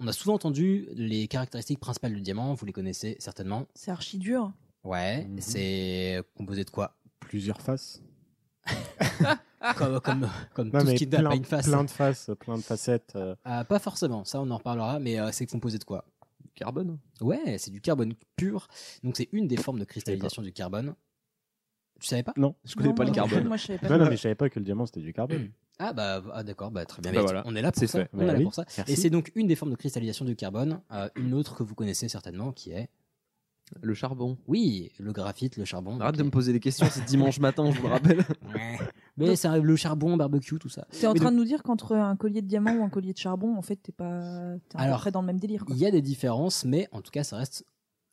on 0.00 0.06
a 0.08 0.12
souvent 0.12 0.34
entendu 0.34 0.88
les 0.94 1.28
caractéristiques 1.28 1.80
principales 1.80 2.14
du 2.14 2.20
diamant. 2.20 2.54
Vous 2.54 2.66
les 2.66 2.72
connaissez 2.72 3.16
certainement. 3.18 3.66
C'est 3.74 3.90
archi 3.90 4.18
dur. 4.18 4.52
Ouais, 4.82 5.24
Mhm. 5.24 5.40
c'est 5.40 6.22
composé 6.36 6.64
de 6.64 6.70
quoi? 6.70 6.96
Plusieurs 7.20 7.60
faces. 7.60 8.02
Comme 9.78 9.98
comme 10.00 10.28
comme 10.52 10.68
Non, 10.70 10.80
tout 10.80 10.86
ce 10.88 10.92
qui 10.94 11.06
n'a 11.06 11.18
plein, 11.20 11.30
pas 11.30 11.36
une 11.36 11.44
face. 11.46 11.66
plein 11.66 11.84
de 11.84 11.90
faces, 11.90 12.30
plein 12.38 12.56
de 12.58 12.62
facettes. 12.62 13.12
euh, 13.16 13.34
Ah, 13.44 13.64
pas 13.64 13.78
forcément, 13.78 14.22
ça 14.24 14.40
on 14.42 14.50
en 14.50 14.58
reparlera, 14.58 14.98
mais 14.98 15.18
euh, 15.18 15.30
c'est 15.32 15.46
composé 15.46 15.78
de 15.78 15.84
quoi? 15.84 16.04
Carbone. 16.54 16.98
Ouais, 17.22 17.56
c'est 17.58 17.70
du 17.70 17.80
carbone 17.80 18.12
pur. 18.36 18.68
Donc 19.02 19.16
c'est 19.16 19.28
une 19.32 19.48
des 19.48 19.56
formes 19.56 19.78
de 19.78 19.84
cristallisation 19.86 20.42
du 20.42 20.52
carbone. 20.52 20.94
Tu 22.00 22.06
savais 22.08 22.22
pas? 22.22 22.32
Non, 22.36 22.54
Je 22.64 22.74
connais 22.74 22.88
Non, 22.90 22.94
pas 22.94 23.04
le 23.04 23.12
carbone. 23.12 23.44
Moi, 23.48 23.56
je 23.56 23.66
savais 23.66 23.78
pas. 23.78 23.88
non, 23.88 23.98
non, 24.04 24.10
mais 24.10 24.16
je 24.16 24.22
savais 24.22 24.34
pas 24.34 24.48
que 24.50 24.58
le 24.58 24.64
diamant 24.64 24.84
c'était 24.86 25.00
du 25.00 25.12
carbone. 25.12 25.50
Ah 25.78 25.92
bah 25.92 26.22
ah, 26.32 26.42
d'accord, 26.44 26.70
bah 26.70 26.84
très 26.86 27.02
bien. 27.02 27.12
Bah 27.12 27.22
voilà, 27.22 27.42
on 27.46 27.56
est 27.56 27.62
là 27.62 27.72
pour 27.72 27.80
c'est 27.80 27.86
ça? 27.88 28.00
fait. 28.04 28.10
On 28.12 28.18
Bah 28.18 28.24
est 28.24 28.26
là 28.28 28.34
oui, 28.38 28.44
pour 28.44 28.54
ça. 28.54 28.64
merci. 28.76 28.92
Et 28.92 28.96
c'est 28.96 29.10
donc 29.10 29.32
une 29.34 29.46
des 29.48 29.56
formes 29.56 29.72
de 29.72 29.76
cristallisation 29.76 30.24
du 30.24 30.36
carbone. 30.36 30.80
Euh, 30.92 31.08
une 31.16 31.34
autre 31.34 31.54
que 31.56 31.62
vous 31.64 31.74
connaissez 31.74 32.08
certainement, 32.08 32.52
qui 32.52 32.70
est 32.70 32.88
Le 33.82 33.92
charbon. 33.94 34.38
oui 34.46 34.92
le 34.98 35.12
graphite, 35.12 35.56
le 35.56 35.64
charbon. 35.64 35.98
Arrête 36.00 36.14
donc, 36.14 36.18
de 36.20 36.24
me 36.24 36.30
poser 36.30 36.52
des 36.52 36.60
questions, 36.60 36.86
c'est 36.90 37.04
dimanche 37.04 37.40
matin, 37.40 37.70
je 37.72 37.80
vous 37.80 37.86
le 37.88 37.92
rappelle. 37.92 38.22
Mais 39.16 39.36
c'est 39.36 39.48
le 39.60 39.76
charbon, 39.76 40.16
barbecue, 40.16 40.58
tout 40.58 40.68
ça. 40.68 40.86
T'es 40.90 41.06
en 41.06 41.12
Mais 41.12 41.18
train 41.20 41.26
donc, 41.26 41.34
de 41.34 41.38
nous 41.38 41.44
dire 41.44 41.62
qu'entre 41.62 41.94
un 41.94 42.16
collier 42.16 42.42
de 42.42 42.46
diamant 42.48 42.74
ou 42.76 42.84
un 42.84 42.88
collier 42.90 43.12
de 43.12 43.18
charbon, 43.18 43.56
en 43.56 43.62
fait, 43.62 43.76
t'es 43.76 43.92
pas. 43.92 44.20
T'es 44.68 44.76
à 44.76 44.78
peu 44.78 44.84
Alors, 44.84 45.00
près 45.00 45.10
dans 45.12 45.20
le 45.22 45.26
même 45.28 45.38
délire. 45.38 45.64
Il 45.68 45.76
y 45.76 45.86
a 45.86 45.90
des 45.92 46.02
différences, 46.02 46.64
mais 46.64 46.88
en 46.92 47.00
tout 47.00 47.10
cas, 47.12 47.22
ça 47.24 47.36
reste 47.36 47.64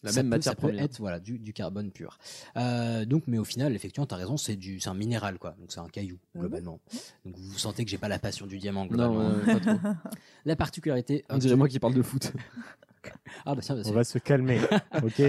La 0.04 0.12
ça 0.12 0.20
même 0.24 0.26
peut- 0.32 0.38
matière 0.38 0.52
ça 0.54 0.56
peut 0.56 0.68
première. 0.68 0.84
être 0.84 0.98
voilà 1.00 1.20
du, 1.20 1.38
du 1.40 1.54
carbone 1.54 1.92
pur. 1.92 2.18
Euh, 2.58 3.06
donc, 3.06 3.24
mais 3.28 3.38
au 3.38 3.44
final, 3.44 3.76
effectivement, 3.76 4.06
t'as 4.08 4.16
raison, 4.16 4.36
c'est 4.38 4.56
du, 4.56 4.80
c'est 4.80 4.90
un 4.90 4.94
minéral 4.96 5.38
quoi. 5.38 5.56
Donc 5.60 5.72
c'est 5.72 5.80
un 5.80 5.88
caillou 5.90 6.18
Ah 6.36 6.40
globalement. 6.40 6.80
Donc 7.26 7.36
vous 7.38 7.58
sentez 7.58 7.86
que 7.86 7.92
j'ai 7.92 7.98
pas 8.00 8.08
la 8.08 8.18
passion 8.20 8.48
du 8.48 8.58
diamant 8.58 8.86
Non, 8.86 8.90
globalement. 8.90 9.30
euh, 9.30 9.46
pas 9.46 9.60
trop. 9.60 9.80
La 10.46 10.56
particularité. 10.56 11.24
On 11.30 11.38
dirait 11.38 11.56
moi 11.56 11.68
qui 11.68 11.80
parle 11.80 11.94
de 11.94 12.02
foot. 12.02 12.32
Ah 13.46 13.56
bah 13.56 13.62
tiens, 13.64 13.76
bah, 13.76 13.82
On 13.88 13.92
va 13.94 14.04
se 14.04 14.20
calmer, 14.20 14.60
ok? 15.04 15.22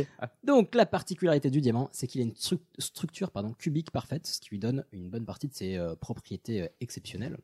Donc 0.44 0.74
la 0.74 0.84
particularité 0.84 1.48
du 1.50 1.62
diamant, 1.62 1.88
c'est 1.92 2.06
qu'il 2.06 2.20
a 2.20 2.24
une 2.24 2.32
stru- 2.32 2.58
structure 2.78 3.30
pardon, 3.30 3.54
cubique 3.58 3.90
parfaite, 3.90 4.26
ce 4.26 4.40
qui 4.40 4.50
lui 4.50 4.58
donne 4.58 4.84
une 4.92 5.08
bonne 5.08 5.24
partie 5.24 5.48
de 5.48 5.54
ses 5.54 5.76
euh, 5.78 5.94
propriétés 5.96 6.62
euh, 6.62 6.68
exceptionnelles. 6.82 7.38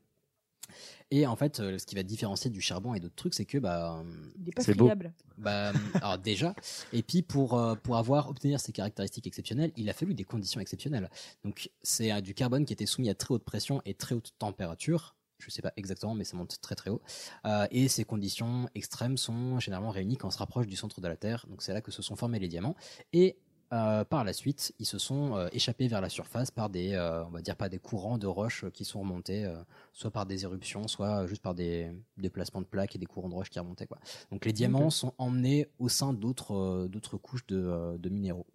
Et 1.11 1.27
en 1.27 1.37
fait, 1.37 1.61
euh, 1.61 1.79
ce 1.79 1.87
qui 1.87 1.95
va 1.95 2.03
différencier 2.03 2.51
du 2.51 2.61
charbon 2.61 2.95
et 2.95 3.01
d'autres 3.01 3.15
trucs, 3.15 3.35
c'est 3.35 3.45
que 3.47 3.59
bah, 3.59 4.03
Il 4.45 4.53
pas 4.53 4.63
beau. 4.75 4.85
friable. 4.87 5.13
bah, 5.39 5.73
alors 5.95 6.19
déjà, 6.19 6.55
et 6.93 7.03
puis 7.03 7.23
pour 7.23 7.59
euh, 7.59 7.75
pour 7.77 7.97
avoir 7.97 8.29
obtenir 8.29 8.61
ces 8.61 8.73
caractéristiques 8.73 9.27
exceptionnelles, 9.27 9.73
il 9.77 9.89
a 9.89 9.93
fallu 9.93 10.15
des 10.15 10.25
conditions 10.25 10.61
exceptionnelles. 10.61 11.09
Donc 11.45 11.71
c'est 11.83 12.13
euh, 12.13 12.21
du 12.21 12.35
carbone 12.35 12.65
qui 12.65 12.73
était 12.73 12.87
soumis 12.87 13.09
à 13.11 13.15
très 13.15 13.35
haute 13.35 13.45
pression 13.45 13.81
et 13.85 13.95
très 13.95 14.15
haute 14.15 14.33
température. 14.39 15.15
Je 15.39 15.51
sais 15.51 15.63
pas 15.63 15.73
exactement, 15.77 16.15
mais 16.17 16.25
ça 16.25 16.37
monte 16.37 16.61
très 16.61 16.75
très 16.75 16.91
haut. 16.91 17.01
Euh, 17.47 17.67
et 17.71 17.87
ces 17.87 18.05
conditions 18.05 18.69
extrêmes 18.75 19.17
sont 19.17 19.61
généralement 19.61 19.91
réunies 19.91 20.17
quand 20.17 20.27
on 20.27 20.33
se 20.33 20.39
rapproche 20.39 20.67
du 20.67 20.75
centre 20.75 21.01
de 21.01 21.07
la 21.07 21.17
Terre. 21.17 21.47
Donc 21.49 21.63
c'est 21.63 21.73
là 21.73 21.81
que 21.81 21.93
se 21.93 22.03
sont 22.03 22.17
formés 22.17 22.41
les 22.41 22.49
diamants. 22.49 22.75
Et 23.13 23.39
euh, 23.73 24.05
par 24.05 24.25
la 24.25 24.33
suite, 24.33 24.75
ils 24.79 24.87
se 24.87 24.99
sont 24.99 25.37
euh, 25.37 25.49
échappés 25.53 25.89
vers 25.89 26.01
la 26.01 26.09
surface 26.09 26.51
par 26.51 26.71
des, 26.71 26.95
euh, 26.95 27.25
on 27.27 27.31
va 27.31 27.43
dire 27.43 27.57
pas 27.57 27.69
des 27.69 27.79
courants 27.79 28.19
de 28.19 28.27
roches 28.27 28.65
qui 28.73 28.85
sont 28.85 29.01
remontés, 29.01 29.45
euh, 29.45 29.57
soit 29.93 30.11
par 30.11 30.25
des 30.27 30.45
éruptions, 30.45 30.89
soit 30.89 31.27
juste 31.27 31.43
par 31.43 31.55
des 31.55 31.91
déplacements 32.17 32.61
de 32.61 32.67
plaques 32.67 32.95
et 32.97 32.99
des 32.99 33.07
courants 33.07 33.29
de 33.29 33.35
roches 33.35 33.51
qui 33.51 33.59
remontaient 33.59 33.87
quoi. 33.87 33.99
Donc 34.31 34.45
les 34.45 34.53
diamants 34.53 34.91
sont 34.91 35.13
emmenés 35.19 35.67
au 35.79 35.89
sein 35.89 36.13
d'autres 36.13 36.55
euh, 36.55 36.89
d'autres 36.89 37.17
couches 37.19 37.47
de, 37.47 37.57
euh, 37.57 37.99
de 37.99 38.09
minéraux. 38.09 38.47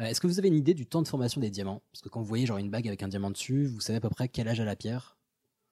Euh, 0.00 0.04
Est-ce 0.04 0.20
que 0.20 0.26
vous 0.26 0.38
avez 0.38 0.48
une 0.48 0.54
idée 0.54 0.74
du 0.74 0.86
temps 0.86 1.02
de 1.02 1.08
formation 1.08 1.40
des 1.40 1.50
diamants? 1.50 1.82
Parce 1.90 2.02
que 2.02 2.08
quand 2.08 2.20
vous 2.20 2.26
voyez 2.26 2.46
genre 2.46 2.58
une 2.58 2.70
bague 2.70 2.86
avec 2.86 3.02
un 3.02 3.08
diamant 3.08 3.30
dessus, 3.30 3.66
vous 3.66 3.80
savez 3.80 3.96
à 3.96 4.00
peu 4.00 4.10
près 4.10 4.28
quel 4.28 4.46
âge 4.46 4.60
a 4.60 4.64
la 4.64 4.76
pierre? 4.76 5.16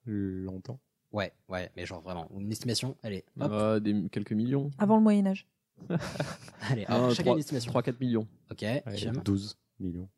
Longtemps. 0.07 0.80
Ouais, 1.12 1.32
ouais, 1.49 1.70
mais 1.76 1.87
genre 1.87 2.01
vraiment, 2.03 2.28
une 2.37 2.51
estimation, 2.51 2.97
allez, 3.05 3.24
hop, 3.39 3.51
Euh, 3.53 3.78
des, 3.80 4.09
quelques 4.11 4.32
millions. 4.32 4.70
Avant 4.78 4.97
le 4.97 5.03
Moyen-Âge. 5.03 5.47
allez, 6.70 6.86
hop, 6.88 7.10
chacun 7.10 7.22
trois- 7.22 7.32
une 7.34 7.38
estimation. 7.40 7.72
3-4 7.72 7.94
millions. 8.00 8.26
Ok, 8.50 8.64
Hicham 8.92 9.16
12 9.24 9.56
millions. 9.80 10.08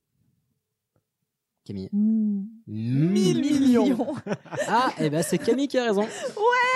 Camille 1.64 1.88
Hmm. 1.92 2.44
1000 2.68 3.40
millions. 3.40 4.14
Ah, 4.68 4.92
et 5.00 5.11
ben 5.11 5.22
c'est 5.22 5.38
Camille 5.38 5.66
qui 5.68 5.78
a 5.78 5.84
raison. 5.84 6.02
Ouais 6.02 6.09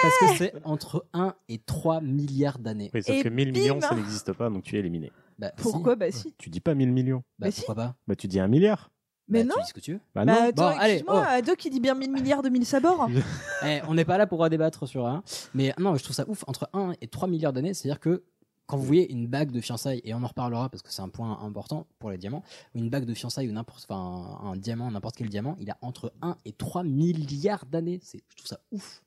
Parce 0.02 0.18
que 0.32 0.36
c'est 0.38 0.52
entre 0.64 1.06
1 1.12 1.34
et 1.48 1.58
3 1.58 2.00
milliards 2.00 2.58
d'années. 2.58 2.90
Oui, 2.92 3.02
sauf 3.02 3.14
Et 3.16 3.22
que 3.22 3.28
1000 3.28 3.52
bim 3.52 3.60
millions, 3.60 3.80
ça 3.80 3.94
n'existe 3.94 4.32
pas, 4.32 4.50
donc 4.50 4.64
tu 4.64 4.76
es 4.76 4.80
éliminé. 4.80 5.12
Bah, 5.38 5.52
Pourquoi 5.56 5.94
Bah 5.96 6.10
si. 6.10 6.34
Tu 6.38 6.50
dis 6.50 6.60
pas 6.60 6.74
1000 6.74 6.92
millions. 6.92 7.22
Bah, 7.38 7.46
Bah, 7.46 7.50
si. 7.52 7.60
pourquoi 7.60 7.74
pas 7.76 7.94
Bah, 8.08 8.16
tu 8.16 8.26
dis 8.26 8.40
un 8.40 8.48
milliard. 8.48 8.90
Mais 9.28 9.44
Bah, 9.44 9.50
non 9.50 9.54
Tu 9.56 9.62
dis 9.62 9.68
ce 9.68 9.74
que 9.74 9.80
tu 9.80 9.92
veux. 9.92 10.00
Bah, 10.14 10.24
Bah 10.24 10.32
non. 10.34 10.48
attends, 10.48 10.70
Bon, 10.72 10.78
allez, 10.78 10.92
excuse-moi, 10.94 11.22
oh. 11.24 11.30
Ado 11.30 11.54
qui 11.54 11.70
dit 11.70 11.80
bien 11.80 11.94
1000 11.94 12.10
milliards 12.10 12.42
de 12.42 12.48
mille 12.48 12.66
sabords. 12.66 13.08
Eh, 13.64 13.80
on 13.88 13.94
n'est 13.94 14.04
pas 14.06 14.18
là 14.18 14.26
pour 14.26 14.48
débattre 14.48 14.88
sur 14.88 15.06
un. 15.06 15.22
Mais 15.54 15.72
non, 15.78 15.94
je 15.94 16.02
trouve 16.02 16.16
ça 16.16 16.24
ouf. 16.28 16.42
Entre 16.48 16.68
1 16.72 16.94
et 17.00 17.06
3 17.06 17.28
milliards 17.28 17.52
d'années, 17.52 17.74
c'est-à-dire 17.74 18.00
que 18.00 18.24
quand 18.70 18.76
vous 18.76 18.84
voyez 18.84 19.10
une 19.10 19.26
bague 19.26 19.50
de 19.50 19.60
fiançailles, 19.60 20.00
et 20.04 20.14
on 20.14 20.22
en 20.22 20.26
reparlera 20.28 20.68
parce 20.68 20.82
que 20.82 20.92
c'est 20.92 21.02
un 21.02 21.08
point 21.08 21.40
important 21.42 21.86
pour 21.98 22.10
les 22.10 22.18
diamants, 22.18 22.42
une 22.74 22.88
bague 22.88 23.04
de 23.04 23.14
fiançailles 23.14 23.48
ou 23.48 23.52
n'importe, 23.52 23.84
enfin, 23.88 24.38
un 24.44 24.56
diamant, 24.56 24.90
n'importe 24.90 25.16
quel 25.16 25.28
diamant, 25.28 25.56
il 25.60 25.70
a 25.70 25.76
entre 25.82 26.12
1 26.22 26.36
et 26.44 26.52
3 26.52 26.84
milliards 26.84 27.66
d'années. 27.66 27.98
C'est, 28.02 28.22
je 28.28 28.36
trouve 28.36 28.46
ça 28.48 28.60
ouf. 28.70 29.02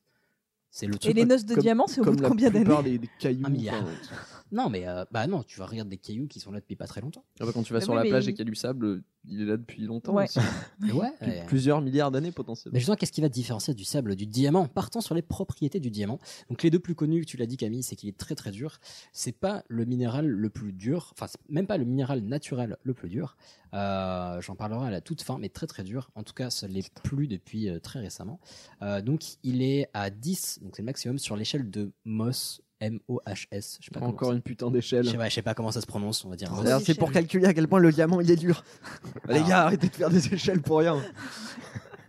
C'est 0.70 0.88
le 0.88 0.96
Et 0.96 1.00
truc. 1.00 1.16
les 1.16 1.26
noces 1.26 1.46
de 1.46 1.54
Comme- 1.54 1.62
diamant, 1.62 1.86
c'est 1.88 2.02
au 2.02 2.04
bout 2.06 2.16
de 2.16 2.24
la 2.24 2.30
combien 2.30 2.50
d'années 2.50 2.66
plupart 2.66 2.84
des, 2.84 2.98
des 2.98 3.10
cailloux. 3.20 3.46
Un 3.46 3.50
milliard. 3.50 3.76
enfin, 3.84 4.43
Non, 4.54 4.70
mais 4.70 4.88
euh, 4.88 5.04
bah 5.12 5.28
non, 5.28 5.44
tu 5.44 5.60
vas 5.60 5.66
regarder 5.66 5.90
des 5.90 5.98
cailloux 5.98 6.28
qui 6.28 6.40
sont 6.40 6.52
là 6.52 6.60
depuis 6.62 6.76
pas 6.76 6.88
très 6.88 7.02
longtemps. 7.02 7.26
ah 7.42 7.46
bah, 7.46 7.52
quand 7.54 7.64
tu 7.64 7.74
vas 7.74 7.82
sur 7.82 7.92
oui, 7.92 7.98
la 7.98 8.04
mais 8.04 8.10
plage 8.10 8.26
il- 8.26 8.30
et 8.30 8.34
qu'il 8.34 8.46
y 8.46 8.48
a 8.48 8.50
du 8.50 8.56
sable, 8.56 9.04
il 9.26 9.42
est 9.42 9.46
là 9.46 9.58
depuis 9.58 9.82
longtemps. 9.82 10.14
Ouais. 10.14 10.26
aussi. 10.26 10.40
Ouais. 10.82 11.12
Plus- 11.20 11.28
ouais. 11.28 11.44
Plusieurs 11.48 11.82
milliards 11.82 12.12
d'années 12.12 12.32
potentiellement. 12.32 12.74
Mais 12.74 12.80
justement, 12.80 12.96
qu'est-ce 12.96 13.12
qui 13.12 13.22
va 13.22 13.30
différencier 13.30 13.74
du 13.74 13.84
sable 13.84 14.16
du 14.16 14.26
diamant? 14.28 14.68
Partons 14.68 15.02
sur 15.02 15.16
les 15.16 15.22
propriétés 15.22 15.80
du 15.80 15.90
diamant. 15.90 16.20
Donc 16.50 16.62
les 16.64 16.70
deux 16.70 16.80
plus 16.80 16.94
connus, 16.96 17.26
tu 17.26 17.36
l'as 17.38 17.46
dit 17.48 17.58
Camille, 17.58 17.84
c'est 17.84 17.96
qu'il 17.96 18.10
est 18.10 18.18
très 18.18 18.36
très 18.36 18.52
dur. 18.52 18.80
C'est 19.12 19.32
pas 19.32 19.64
le 19.68 19.86
minéral 19.86 20.28
le 20.28 20.50
plus 20.50 20.72
dur, 20.74 21.10
enfin 21.14 21.28
c'est 21.28 21.40
même 21.50 21.68
pas 21.68 21.78
le 21.78 21.86
minéral 21.86 22.22
naturel 22.22 22.78
le 22.84 22.94
plus 22.94 23.10
dur. 23.10 23.36
Euh, 23.74 24.40
J'en 24.42 24.56
parlerai 24.56 24.88
à 24.88 24.92
la 24.92 25.02
toute 25.02 25.22
fin, 25.24 25.38
mais 25.40 25.50
très 25.50 25.66
très 25.68 25.84
dur. 25.84 26.12
En 26.16 26.24
tout 26.24 26.34
cas, 26.34 26.50
ça 26.50 26.68
l'est 26.68 26.94
plus 27.02 27.28
depuis 27.28 27.70
euh, 27.70 27.80
très 27.80 28.00
récemment. 28.00 28.40
Euh, 28.84 29.02
donc 29.02 29.24
il 29.44 29.62
est 29.64 29.90
à 29.94 30.10
10, 30.12 30.60
donc 30.62 30.76
c'est 30.76 30.82
le 30.84 30.86
maximum 30.88 31.18
sur 31.18 31.36
l'échelle 31.36 31.70
de 31.72 31.92
Mohs, 32.06 32.62
M-O-H-S. 32.86 33.78
Je 33.80 33.86
sais 33.86 33.92
pas 33.92 34.00
comment 34.00 34.12
Encore 34.12 34.30
ça- 34.30 34.36
une 34.36 34.42
putain 34.42 34.70
d'échelle. 34.72 35.06
Je 35.06 35.12
sais 35.12 35.18
pas, 35.18 35.30
je 35.30 35.34
sais 35.36 35.42
pas 35.42 35.54
comment 35.54 35.72
ça 35.72 35.82
se 35.82 35.86
prononce, 35.86 36.24
on 36.26 36.30
va 36.30 36.36
dire. 36.36 36.52
Oh, 36.56 36.64
C'est 36.84 36.94
pour 36.98 37.12
calculer 37.12 37.46
à 37.48 37.54
quel 37.54 37.68
point 37.68 37.80
le 37.80 37.92
diamant 37.92 38.20
il 38.22 38.30
est 38.30 38.36
dur. 38.36 38.64
Les 39.28 39.36
Alors. 39.36 39.48
gars, 39.48 39.62
arrêtez 39.64 39.88
de 39.90 39.94
faire 39.96 40.10
des 40.10 40.34
échelles 40.34 40.62
pour 40.62 40.80
rien. 40.80 40.96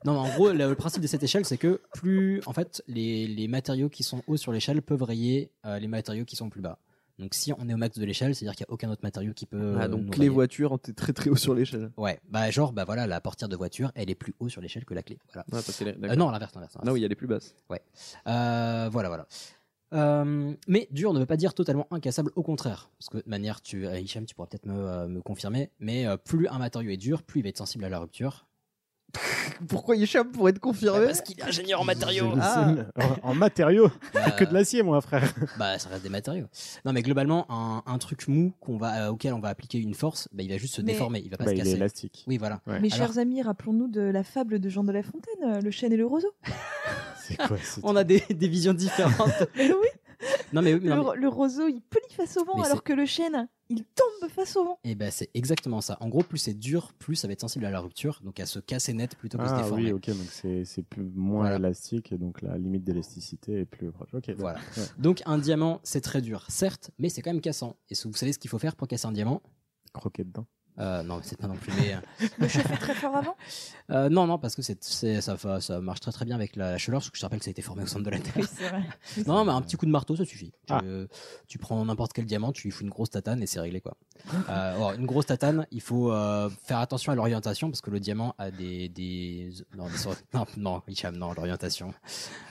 Non, 0.05 0.13
mais 0.13 0.19
en 0.31 0.35
gros, 0.35 0.53
le, 0.53 0.69
le 0.69 0.75
principe 0.75 1.01
de 1.03 1.07
cette 1.07 1.23
échelle, 1.23 1.47
c'est 1.47 1.57
que 1.57 1.81
plus, 1.95 2.43
en 2.47 2.53
fait, 2.53 2.83
les, 2.89 3.27
les 3.27 3.49
matériaux 3.49 3.89
qui 3.89 4.03
sont 4.03 4.23
hauts 4.27 4.37
sur 4.37 4.53
l'échelle 4.53 4.83
peuvent 4.83 5.03
rayer 5.03 5.51
euh, 5.65 5.79
les 5.79 5.89
matériaux 5.89 6.25
qui 6.27 6.37
sont 6.37 6.51
plus 6.51 6.61
bas. 6.61 6.79
Donc, 7.19 7.33
si 7.33 7.53
on 7.57 7.69
est 7.69 7.73
au 7.75 7.77
max 7.77 7.97
de 7.97 8.05
l'échelle, 8.05 8.35
c'est-à-dire 8.35 8.57
qu'il 8.57 8.67
n'y 8.69 8.73
a 8.73 8.75
aucun 8.75 8.91
autre 8.91 9.03
matériau 9.05 9.33
qui 9.33 9.47
peut. 9.47 9.77
Ah, 9.81 9.87
donc 9.87 10.17
les 10.17 10.29
voitures, 10.29 10.81
t'es 10.81 10.93
très 10.93 11.13
très 11.13 11.31
haut 11.31 11.37
sur 11.37 11.55
l'échelle. 11.55 11.93
Ouais, 11.97 12.19
bah 12.29 12.51
genre, 12.51 12.73
bah 12.73 12.85
voilà, 12.85 13.07
la 13.07 13.21
portière 13.21 13.49
de 13.49 13.55
voiture, 13.57 13.93
elle 13.95 14.11
est 14.11 14.17
plus 14.17 14.35
haut 14.41 14.49
sur 14.49 14.61
l'échelle 14.61 14.85
que 14.85 14.95
la 14.95 15.05
clé. 15.05 15.17
Voilà. 15.33 15.47
Ouais, 15.53 15.63
parce 15.65 15.81
est- 15.81 15.97
Euh, 16.05 16.17
non, 16.17 16.29
l'inverse, 16.31 16.53
l'inverse. 16.57 16.75
Non, 16.85 16.91
oui, 16.93 17.05
elle 17.05 17.13
est 17.13 17.15
plus 17.15 17.29
basse. 17.29 17.55
Euh, 18.27 18.89
voilà, 18.91 19.09
voilà. 19.09 19.27
Euh, 19.95 20.55
mais 20.67 20.89
dur 20.91 21.13
ne 21.13 21.21
veut 21.21 21.27
pas 21.27 21.37
dire 21.37 21.55
totalement 21.55 21.87
incassable, 21.91 22.33
au 22.35 22.43
contraire. 22.43 22.91
Parce 22.99 23.09
que 23.09 23.19
de 23.19 23.31
manière, 23.31 23.63
tu, 23.63 23.87
Hicham, 23.87 24.27
tu 24.27 24.35
pourras 24.35 24.49
peut-être 24.49 24.67
me, 24.67 24.75
euh, 24.75 25.09
me 25.09 25.23
confirmer, 25.23 25.71
mais 25.79 26.07
euh, 26.07 26.17
plus 26.17 26.49
un 26.49 26.59
matériau 26.59 26.91
est 26.91 26.97
dur, 26.97 27.23
plus 27.23 27.41
il 27.41 27.43
va 27.45 27.51
être 27.51 27.59
sensible 27.59 27.85
à 27.85 27.89
la 27.89 28.01
rupture. 28.01 28.47
Pourquoi 29.69 29.97
Hicham 29.97 30.31
pourrait 30.31 30.51
être 30.51 30.59
confirmé 30.59 31.01
Bah, 31.01 31.07
parce 31.07 31.21
qu'il 31.23 31.39
est 31.39 31.43
ingénieur 31.45 31.81
en 31.81 31.85
matériaux. 31.85 32.33
Ah. 32.41 32.75
En, 33.23 33.31
en 33.31 33.35
matériaux. 33.35 33.91
Bah, 34.15 34.31
que 34.31 34.45
de 34.45 34.55
l'acier, 34.55 34.83
moi, 34.83 35.01
frère. 35.01 35.33
Bah, 35.59 35.79
ça 35.79 35.89
reste 35.89 36.03
des 36.03 36.09
matériaux. 36.09 36.47
Non, 36.85 36.93
mais 36.93 37.03
globalement, 37.03 37.47
un, 37.51 37.83
un 37.87 37.99
truc 37.99 38.27
mou 38.29 38.53
qu'on 38.61 38.77
va, 38.77 39.07
euh, 39.07 39.11
auquel 39.11 39.33
on 39.35 39.41
va 39.41 39.49
appliquer 39.49 39.79
une 39.79 39.95
force, 39.95 40.29
bah, 40.33 40.43
il 40.43 40.51
va 40.51 40.57
juste 40.57 40.75
se 40.77 40.83
Mais- 40.83 40.93
déformer, 40.93 41.21
il 41.25 41.31
va 41.31 41.37
pas 41.37 41.45
Bah, 41.45 41.51
se 41.51 41.57
il 41.57 41.61
est 41.61 41.65
casser. 41.65 41.77
élastique. 41.77 42.25
Oui, 42.27 42.39
voilà. 42.39 42.61
Ouais. 42.67 42.81
Mes 42.81 42.93
Alors- 42.93 43.09
chers 43.09 43.19
amis, 43.19 43.43
rappelons-nous 43.43 43.89
de 43.89 44.01
la 44.01 44.23
fable 44.25 44.59
de 44.61 44.69
Jean 44.69 44.85
de 44.85 44.93
La 44.93 45.03
Fontaine, 45.03 45.57
euh, 45.57 45.61
le 45.61 45.71
chêne 45.71 45.93
et 45.93 45.97
le 45.97 46.07
roseau. 46.07 46.33
C'est 47.23 47.37
quoi 47.37 47.57
ce 47.63 47.81
On 47.83 47.97
a 47.97 48.05
des, 48.05 48.23
des 48.31 48.49
visions 48.49 48.75
différentes. 48.75 49.45
Mais 49.57 49.69
oui, 49.71 49.89
non, 50.53 50.63
mais, 50.63 50.75
oui, 50.75 50.85
non, 50.89 51.13
mais- 51.13 51.21
le, 51.21 51.29
roseau, 51.29 51.69
il 51.69 51.81
plie 51.81 52.01
face 52.11 52.37
au 52.37 52.45
vent, 52.45 52.57
Mais 52.59 52.65
alors 52.67 52.83
que 52.83 52.93
le 52.93 53.07
chêne, 53.07 53.49
il 53.69 53.85
tombe 53.85 54.31
face 54.31 54.57
au 54.57 54.65
vent. 54.65 54.79
Eh 54.85 54.95
ben, 54.95 55.11
c'est 55.11 55.31
exactement 55.35 55.81
ça. 55.81 55.97
En 56.01 56.09
gros, 56.09 56.23
plus 56.23 56.39
c'est 56.39 56.55
dur, 56.55 56.93
plus 56.99 57.17
ça 57.17 57.27
va 57.27 57.33
être 57.33 57.41
sensible 57.41 57.65
à 57.65 57.71
la 57.71 57.81
rupture, 57.81 58.21
donc 58.23 58.39
à 58.41 58.47
se 58.47 58.59
casser 58.59 58.93
net 58.93 59.17
plutôt 59.17 59.39
que 59.39 59.47
se 59.47 59.53
Ah 59.53 59.57
déformer. 59.63 59.85
oui, 59.87 59.93
ok, 59.93 60.07
donc 60.09 60.27
c'est 60.31 60.65
c'est 60.65 60.83
plus 60.83 61.03
moins 61.15 61.41
Voilà. 61.43 61.57
élastique 61.57 62.13
et 62.13 62.19
donc 62.19 62.43
la 62.43 62.57
limite 62.59 62.85
d'élasticité 62.85 63.61
est 63.61 63.65
plus 63.65 63.91
proche. 63.91 64.13
Ok, 64.15 64.31
Voilà. 64.37 64.59
Ouais. 64.77 64.85
Donc 64.99 65.23
un 65.27 65.39
diamant, 65.39 65.81
c'est 65.83 66.01
très 66.01 66.21
dur, 66.23 66.45
certes, 66.49 66.91
mais 66.99 67.09
c'est 67.09 67.23
quand 67.23 67.33
même 67.33 67.41
cassant. 67.41 67.77
Et 67.91 67.95
si 67.95 68.07
vous 68.09 68.15
savez 68.15 68.33
ce 68.33 68.39
qu'il 68.39 68.51
faut 68.51 68.59
faire 68.59 68.77
pour 68.77 68.87
casser 68.89 69.07
un 69.07 69.13
diamant? 69.13 69.43
Croquer 69.93 70.25
dedans. 70.25 70.47
Euh, 70.79 71.03
Non, 71.03 71.21
c'est 71.23 71.39
pas 71.39 71.47
non 71.47 71.55
plus. 71.57 71.73
Mais, 71.81 71.95
euh, 71.95 72.27
Le 72.39 72.49
chauffer 72.49 72.77
très 72.77 72.95
fort 72.95 73.17
avant. 73.17 73.37
euh, 73.91 74.09
non, 74.09 74.27
non, 74.27 74.39
parce 74.39 74.55
que 74.55 74.63
c'est, 74.63 74.83
c'est- 74.83 75.21
ça, 75.21 75.37
ça 75.61 75.81
marche 75.81 76.01
très 76.01 76.13
très 76.13 76.25
bien 76.25 76.35
avec 76.35 76.57
la, 76.57 76.73
la 76.73 76.79
chaleur, 76.79 77.01
parce 77.01 77.11
que 77.11 77.17
je 77.17 77.21
te 77.21 77.27
rappelle 77.27 77.39
que 77.39 77.45
ça 77.45 77.51
a 77.51 77.53
été 77.53 77.63
formé 77.63 77.83
au 77.83 77.87
centre 77.87 78.05
de 78.05 78.11
la 78.11 78.19
Terre. 78.19 78.33
Oui, 78.37 78.45
c'est 78.53 78.69
vrai. 78.69 78.83
Non, 79.27 79.45
mais 79.45 79.53
un 79.53 79.63
petit 79.63 79.77
coup 79.77 79.87
de 79.87 79.91
marteau, 79.91 80.17
ça 80.17 80.25
suffit. 80.25 80.53
Tu, 80.67 80.73
Ah. 80.73 80.81
tu 81.47 81.59
prends 81.59 81.85
n'importe 81.85 82.13
quel 82.13 82.25
diamant, 82.27 82.53
tu 82.53 82.65
lui 82.69 82.71
fous 82.73 82.83
une 82.85 82.91
grosse 82.91 83.11
tatane 83.11 83.43
et 83.43 83.47
c'est 83.47 83.61
réglé 83.61 83.81
quoi. 83.81 83.97
Euh, 84.49 84.75
alors, 84.77 84.93
une 84.93 85.07
grosse 85.07 85.27
tatane, 85.27 85.67
il 85.71 85.81
faut 85.81 86.11
euh, 86.13 86.49
faire 86.65 86.79
attention 86.79 87.13
à 87.13 87.15
l'orientation 87.15 87.69
parce 87.71 87.81
que 87.81 87.91
le 87.91 88.01
diamant 88.01 88.35
a 88.39 88.51
des 88.51 88.89
des 88.89 89.51
non 89.77 89.87
des 89.87 89.93
non 90.33 90.47
non 90.57 90.83
Hicham, 90.89 91.17
non 91.17 91.33
l'orientation 91.33 91.93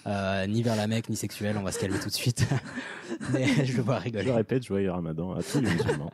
Euh, 0.05 0.45
ni 0.47 0.61
vers 0.63 0.75
la 0.75 0.87
Mecque 0.87 1.09
ni 1.09 1.15
sexuelle, 1.15 1.57
on 1.57 1.63
va 1.63 1.71
se 1.71 1.79
calmer 1.79 1.97
tout 1.99 2.09
de 2.09 2.13
suite. 2.13 2.45
mais 3.33 3.65
je 3.65 3.77
le 3.77 3.83
vois 3.83 3.99
Je 3.99 4.03
rigoler. 4.03 4.31
répète, 4.31 4.63
joyeux 4.65 4.91
ramadan 4.91 5.33
à 5.33 5.41
tous 5.43 5.59
les 5.61 5.69
musulmans. 5.71 6.11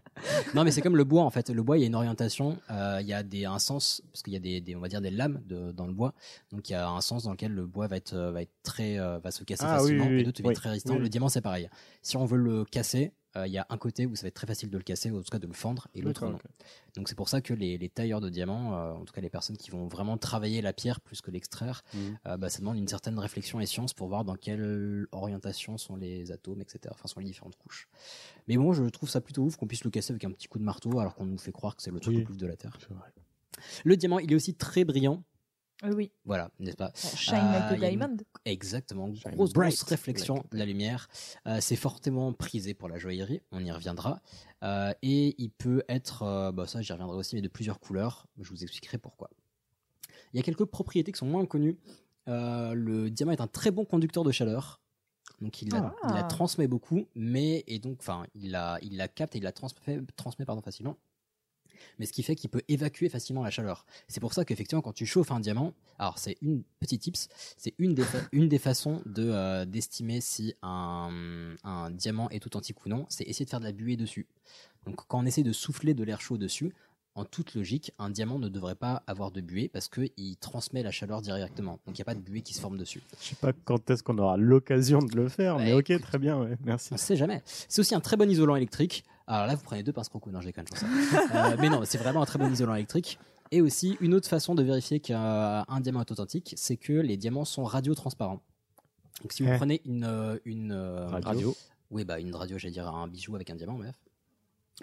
Non, 0.53 0.64
mais 0.64 0.72
c'est 0.72 0.82
comme 0.82 0.95
le 0.97 1.03
bois 1.03 1.24
en 1.24 1.30
fait. 1.30 1.49
Le 1.49 1.64
bois, 1.64 1.78
il 1.78 1.82
y 1.82 1.84
a 1.84 1.88
une 1.88 1.95
orientation, 1.99 2.57
euh, 2.71 2.97
il 3.01 3.07
y 3.07 3.13
a 3.13 3.23
des, 3.23 3.45
un 3.45 3.59
sens 3.59 4.01
parce 4.11 4.23
qu'il 4.23 4.33
y 4.33 4.35
a 4.35 4.39
des, 4.39 4.59
des- 4.61 4.75
on 4.75 4.79
va 4.79 4.87
dire 4.87 5.01
des 5.01 5.11
lames 5.11 5.41
de, 5.45 5.71
dans 5.71 5.85
le 5.87 5.93
bois. 5.93 6.13
Donc 6.51 6.67
il 6.69 6.73
y 6.73 6.75
a 6.75 6.89
un 6.89 7.01
sens 7.01 7.23
dans 7.23 7.31
lequel 7.31 7.53
le 7.53 7.65
bois 7.65 7.87
va 7.87 7.97
être, 7.97 8.13
euh, 8.13 8.31
va 8.31 8.41
être 8.41 8.51
très, 8.63 8.99
euh, 8.99 9.19
va 9.19 9.31
se 9.31 9.43
casser 9.43 9.65
Ah, 9.67 9.77
facilement 9.77 10.05
oui, 10.07 10.13
oui. 10.15 10.21
et 10.21 10.23
l'autre 10.23 10.41
va 10.41 10.47
Oui, 10.49 10.53
être 10.53 10.59
très 10.61 10.69
résistant. 10.69 10.97
Le 10.97 11.09
diamant, 11.09 11.29
c'est 11.29 11.41
pareil. 11.41 11.69
Si 12.01 12.17
on 12.17 12.25
veut 12.25 12.37
le 12.37 12.65
casser, 12.65 13.11
euh, 13.36 13.45
il 13.47 13.53
y 13.53 13.57
a 13.57 13.65
un 13.69 13.77
côté 13.77 14.05
où 14.05 14.15
ça 14.15 14.23
va 14.23 14.27
être 14.30 14.34
très 14.36 14.47
facile 14.47 14.69
de 14.69 14.77
le 14.77 14.84
casser, 14.84 15.11
ou 15.11 15.17
en 15.19 15.21
tout 15.21 15.30
cas 15.32 15.39
de 15.39 15.47
le 15.47 15.53
fendre, 15.53 15.88
et 15.93 16.01
l'autre 16.01 16.25
non. 16.27 16.38
Donc 16.95 17.07
c'est 17.09 17.15
pour 17.15 17.30
ça 17.30 17.41
que 17.41 17.53
les, 17.53 17.77
les 17.77 17.89
tailleurs 17.89 18.21
de 18.21 18.30
diamants, 18.30 18.73
euh, 18.73 18.91
en 18.93 19.05
tout 19.05 19.13
cas 19.13 19.21
les 19.21 19.30
personnes 19.30 19.55
qui 19.57 19.69
vont 19.71 19.88
vraiment 19.88 20.17
travailler 20.17 20.61
la 20.61 20.73
pierre 20.73 20.99
plus 21.01 21.21
que 21.21 21.30
l'extraire, 21.32 21.84
Mhm. 21.93 22.17
euh, 22.27 22.38
bah, 22.38 22.49
ça 22.49 22.59
demande 22.59 22.77
une 22.77 22.88
certaine 22.88 23.17
réflexion 23.19 23.59
et 23.59 23.65
science 23.65 23.93
pour 23.93 24.07
voir 24.07 24.25
dans 24.25 24.36
quelle 24.36 25.07
orientation 25.11 25.77
sont 25.77 25.95
les 25.95 26.32
atomes, 26.32 26.61
etc. 26.61 26.80
Enfin, 26.91 27.07
sont 27.07 27.19
les 27.19 27.25
différentes 27.27 27.55
couches. 27.57 27.88
Mais 28.47 28.57
bon, 28.57 28.73
je 28.73 28.84
trouve 28.86 29.09
ça 29.09 29.21
plutôt 29.21 29.43
ouf 29.43 29.55
qu'on 29.57 29.67
puisse 29.67 29.84
le 29.84 29.91
casser 29.91 30.11
avec 30.13 30.23
un 30.25 30.32
petit 30.32 30.47
coup 30.47 30.57
de 30.59 30.63
marteau 30.63 30.99
alors 30.99 31.13
qu'on 31.15 31.25
nous 31.25 31.38
fait 31.38 31.51
croire 31.51 31.75
que 31.75 31.84
c'est 31.84 31.91
le 31.91 31.99
truc 31.99 32.13
Oui. 32.15 32.19
le 32.21 32.25
plus 32.25 32.38
de 32.38 32.47
la 32.47 32.55
Terre. 32.55 32.77
Le 33.84 33.97
diamant, 33.97 34.19
il 34.19 34.32
est 34.32 34.36
aussi 34.36 34.55
très 34.55 34.86
brillant. 34.86 35.23
Euh, 35.86 35.93
oui, 35.95 36.11
Voilà, 36.25 36.51
n'est-ce 36.59 36.75
pas? 36.75 36.91
Shine 36.95 37.36
Ah, 37.39 37.71
like 37.71 37.84
a 37.84 37.89
une- 37.89 37.97
diamond. 37.99 38.17
Exactement, 38.45 39.13
Shine 39.13 39.32
grosse, 39.32 39.53
bright 39.53 39.69
grosse 39.75 39.84
réflexion 39.84 40.43
de 40.51 40.57
la 40.57 40.65
lumière. 40.65 41.07
Euh, 41.47 41.59
c'est 41.61 41.77
fortement 41.77 42.34
prisé 42.34 42.73
pour 42.73 42.89
la 42.89 42.97
joaillerie, 42.97 43.41
on 43.51 43.63
y 43.63 43.71
reviendra. 43.71 44.19
Euh, 44.63 44.93
et 45.01 45.36
il 45.41 45.51
peut 45.51 45.84
être, 45.88 46.23
euh, 46.23 46.51
bah 46.51 46.67
ça 46.67 46.82
j'y 46.82 46.91
reviendrai 46.91 47.15
aussi, 47.17 47.36
mais 47.36 47.41
de 47.41 47.47
plusieurs 47.47 47.80
couleurs. 47.80 48.27
Je 48.41 48.49
vous 48.49 48.61
expliquerai 48.63 48.97
pourquoi. 48.97 49.30
Il 50.34 50.38
y 50.38 50.39
a 50.39 50.43
quelques 50.43 50.65
propriétés 50.65 51.11
qui 51.13 51.17
sont 51.17 51.25
moins 51.25 51.45
connues. 51.45 51.77
Euh, 52.27 52.73
le 52.73 53.09
diamant 53.09 53.32
est 53.32 53.41
un 53.41 53.47
très 53.47 53.71
bon 53.71 53.86
conducteur 53.86 54.23
de 54.25 54.32
chaleur. 54.32 54.82
Donc 55.39 55.61
il 55.61 55.69
la, 55.69 55.95
Ah. 56.03 56.07
il 56.09 56.15
la 56.15 56.23
transmet 56.23 56.67
beaucoup, 56.67 57.05
mais 57.15 57.63
et 57.67 57.80
donc 57.80 57.97
enfin 58.01 58.25
il 58.36 58.51
la, 58.51 58.77
il 58.82 58.97
la 58.97 59.07
capte 59.07 59.36
et 59.36 59.38
il 59.38 59.43
la 59.45 59.53
transmet, 59.53 60.01
transmet 60.17 60.45
pardon, 60.45 60.61
facilement. 60.61 60.97
Mais 61.99 62.05
ce 62.05 62.13
qui 62.13 62.23
fait 62.23 62.36
qu'il 62.36 62.49
peut 62.49 62.61
évacuer 62.67 63.09
facilement 63.09 63.43
la 63.43 63.49
chaleur. 63.49 63.86
C'est 64.07 64.19
pour 64.19 64.34
ça 64.34 64.45
qu'effectivement 64.45 64.82
quand 64.82 64.93
tu 64.93 65.05
chauffes 65.05 65.32
un 65.32 65.39
diamant, 65.39 65.73
alors 65.97 66.17
c'est 66.17 66.38
une 66.41 66.63
petite 66.80 67.01
tips, 67.01 67.27
c'est 67.57 67.73
une 67.77 67.93
des 67.93 68.03
une 68.32 68.47
des 68.47 68.59
façons 68.59 69.01
de 69.05 69.30
euh, 69.30 69.65
d'estimer 69.65 70.21
si 70.21 70.53
un, 70.61 71.55
un 71.63 71.91
diamant 71.91 72.30
est 72.30 72.45
authentique 72.45 72.86
ou 72.86 72.89
non, 72.89 73.05
c'est 73.09 73.23
essayer 73.23 73.45
de 73.45 73.49
faire 73.49 73.59
de 73.59 73.65
la 73.65 73.71
buée 73.71 73.97
dessus. 73.97 74.27
Donc 74.86 74.95
quand 75.07 75.19
on 75.19 75.25
essaie 75.25 75.43
de 75.43 75.53
souffler 75.53 75.93
de 75.93 76.03
l'air 76.03 76.21
chaud 76.21 76.38
dessus, 76.38 76.73
en 77.15 77.25
toute 77.25 77.53
logique, 77.55 77.91
un 77.99 78.09
diamant 78.09 78.39
ne 78.39 78.47
devrait 78.47 78.75
pas 78.75 79.03
avoir 79.07 79.32
de 79.32 79.41
buée 79.41 79.67
parce 79.67 79.89
qu'il 79.89 80.38
transmet 80.38 80.84
la 80.84 80.91
chaleur 80.91 81.21
directement. 81.21 81.80
Donc 81.86 81.97
il 81.97 81.99
n'y 81.99 82.01
a 82.01 82.05
pas 82.05 82.15
de 82.15 82.21
buée 82.21 82.41
qui 82.41 82.53
se 82.53 82.61
forme 82.61 82.77
dessus. 82.77 83.01
Je 83.19 83.30
sais 83.30 83.36
pas 83.36 83.51
quand 83.65 83.89
est-ce 83.89 84.03
qu'on 84.03 84.17
aura 84.17 84.38
l'occasion 84.38 84.99
de 84.99 85.15
le 85.15 85.27
faire, 85.27 85.57
mais 85.57 85.71
Bah, 85.71 85.77
ok, 85.80 86.01
très 86.01 86.17
bien, 86.17 86.39
ouais, 86.39 86.57
merci. 86.63 86.93
On 86.93 86.97
sait 86.97 87.17
jamais. 87.17 87.41
C'est 87.45 87.82
aussi 87.82 87.93
un 87.93 87.99
très 87.99 88.15
bon 88.15 88.30
isolant 88.30 88.55
électrique. 88.55 89.03
Alors 89.30 89.45
là, 89.47 89.55
vous 89.55 89.63
prenez 89.63 89.84
deux 89.84 89.93
pinces 89.93 90.09
croco, 90.09 90.32
non, 90.32 90.41
je 90.41 90.49
pense 90.49 90.65
ça. 90.80 90.88
Euh, 91.51 91.55
mais 91.59 91.69
non, 91.69 91.82
c'est 91.86 91.97
vraiment 91.99 92.21
un 92.21 92.25
très 92.25 92.39
bon 92.39 92.51
isolant 92.51 92.73
électrique. 92.75 93.19
Et 93.51 93.61
aussi, 93.61 93.95
une 94.01 94.13
autre 94.13 94.27
façon 94.27 94.55
de 94.55 94.63
vérifier 94.63 94.99
qu'un 94.99 95.63
diamant 95.82 96.01
est 96.01 96.11
authentique, 96.11 96.53
c'est 96.57 96.77
que 96.77 96.93
les 96.93 97.15
diamants 97.17 97.45
sont 97.45 97.63
radiotransparents. 97.63 98.41
Donc 99.21 99.32
si 99.34 99.43
vous 99.43 99.49
Eh. 99.51 99.57
prenez 99.57 99.82
une, 99.86 100.03
euh, 100.03 100.38
une 100.45 100.71
euh, 100.71 101.07
Radio. 101.07 101.55
oui, 101.91 102.05
bah 102.05 102.19
une 102.19 102.34
radio, 102.34 102.57
j'allais 102.57 102.71
dire 102.73 102.88
un 102.88 103.07
bijou 103.07 103.36
avec 103.36 103.49
un 103.49 103.55
diamant, 103.55 103.73
bref. 103.77 103.95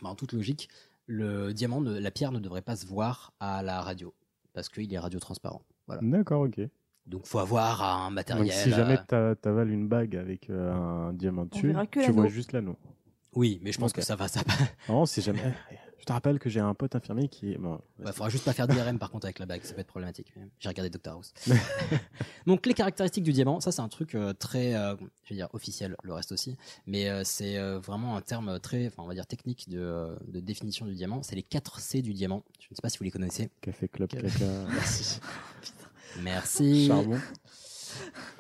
Bah, 0.02 0.10
en 0.10 0.14
toute 0.14 0.32
logique, 0.32 0.68
le 1.06 1.52
diamant, 1.52 1.80
ne- 1.80 1.98
la 1.98 2.10
pierre 2.10 2.32
ne 2.32 2.38
devrait 2.38 2.62
pas 2.62 2.76
se 2.76 2.86
voir 2.86 3.32
à 3.40 3.62
la 3.62 3.80
radio 3.80 4.14
parce 4.52 4.68
qu'il 4.68 4.92
est 4.92 4.98
radiotransparent. 4.98 5.62
Voilà. 5.86 6.02
D'accord, 6.04 6.42
ok. 6.42 6.60
Donc 7.06 7.24
faut 7.26 7.38
avoir 7.38 7.82
un 7.82 8.10
matériel. 8.10 8.46
Donc 8.46 8.52
si 8.52 8.70
jamais 8.70 8.98
euh, 8.98 9.32
t'a- 9.34 9.36
t'avales 9.36 9.70
une 9.70 9.86
bague 9.88 10.16
avec 10.16 10.50
euh, 10.50 10.72
un 10.72 11.12
diamant 11.12 11.46
dessus, 11.46 11.72
tu 11.92 12.10
vois 12.10 12.26
juste 12.28 12.52
l'anneau. 12.52 12.76
Oui, 13.36 13.60
mais 13.62 13.70
je 13.70 13.78
pense 13.78 13.92
que 13.92 14.00
ça 14.00 14.16
va, 14.16 14.28
ça 14.28 14.40
Non, 14.88 15.06
si 15.06 15.22
jamais. 15.22 15.40
Je 15.98 16.04
te 16.04 16.12
rappelle 16.12 16.38
que 16.38 16.48
j'ai 16.48 16.60
un 16.60 16.72
pote 16.72 16.94
infirmier 16.94 17.26
qui 17.26 17.54
est. 17.54 17.58
Bon, 17.58 17.80
Il 17.98 18.06
faudra 18.12 18.28
juste 18.28 18.44
pas 18.44 18.52
faire 18.52 18.68
d'IRM 18.68 18.96
par 18.96 19.10
contre 19.10 19.26
avec 19.26 19.40
la 19.40 19.46
bague, 19.46 19.64
ça 19.64 19.74
peut 19.74 19.80
être 19.80 19.88
problématique. 19.88 20.32
J'ai 20.60 20.68
regardé 20.68 20.88
Dr 20.88 21.10
House. 21.10 21.34
Donc 22.46 22.64
les 22.64 22.74
caractéristiques 22.74 23.24
du 23.24 23.32
diamant, 23.32 23.58
ça 23.58 23.72
c'est 23.72 23.82
un 23.82 23.88
truc 23.88 24.14
euh, 24.14 24.32
très, 24.32 24.76
euh, 24.76 24.94
je 25.24 25.30
veux 25.30 25.34
dire 25.34 25.48
officiel, 25.52 25.96
le 26.04 26.12
reste 26.12 26.30
aussi, 26.30 26.56
mais 26.86 27.10
euh, 27.10 27.22
c'est 27.24 27.58
vraiment 27.78 28.16
un 28.16 28.20
terme 28.20 28.60
très, 28.60 28.86
enfin 28.86 29.02
on 29.02 29.08
va 29.08 29.14
dire 29.14 29.26
technique 29.26 29.68
de, 29.68 30.16
de 30.28 30.38
définition 30.38 30.86
du 30.86 30.94
diamant. 30.94 31.24
C'est 31.24 31.34
les 31.34 31.42
4 31.42 31.80
C 31.80 32.02
du 32.02 32.12
diamant. 32.12 32.44
Je 32.60 32.68
ne 32.70 32.76
sais 32.76 32.82
pas 32.82 32.88
si 32.88 32.98
vous 32.98 33.04
les 33.04 33.10
connaissez. 33.10 33.50
Café 33.60 33.88
Club 33.88 34.08
Caca. 34.08 34.28
Merci. 34.70 35.18
Merci. 36.22 36.86
Charbon. 36.86 37.18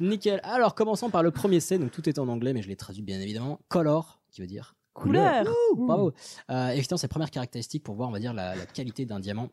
Nickel. 0.00 0.40
Alors 0.44 0.76
commençons 0.76 1.10
par 1.10 1.24
le 1.24 1.32
premier 1.32 1.58
C. 1.58 1.78
Donc 1.78 1.90
tout 1.90 2.08
est 2.08 2.20
en 2.20 2.28
anglais, 2.28 2.52
mais 2.52 2.62
je 2.62 2.68
l'ai 2.68 2.76
traduit 2.76 3.02
bien 3.02 3.20
évidemment. 3.20 3.58
Color, 3.66 4.20
qui 4.30 4.40
veut 4.40 4.46
dire 4.46 4.76
Couleur. 5.02 5.46
Ouh, 5.72 5.86
bravo. 5.86 6.12
Euh, 6.50 6.68
effectivement, 6.70 6.96
c'est 6.98 7.06
la 7.06 7.10
première 7.10 7.30
caractéristique 7.30 7.82
pour 7.84 7.94
voir, 7.94 8.08
on 8.08 8.12
va 8.12 8.18
dire, 8.20 8.32
la, 8.34 8.54
la 8.56 8.66
qualité 8.66 9.04
d'un 9.06 9.20
diamant. 9.20 9.50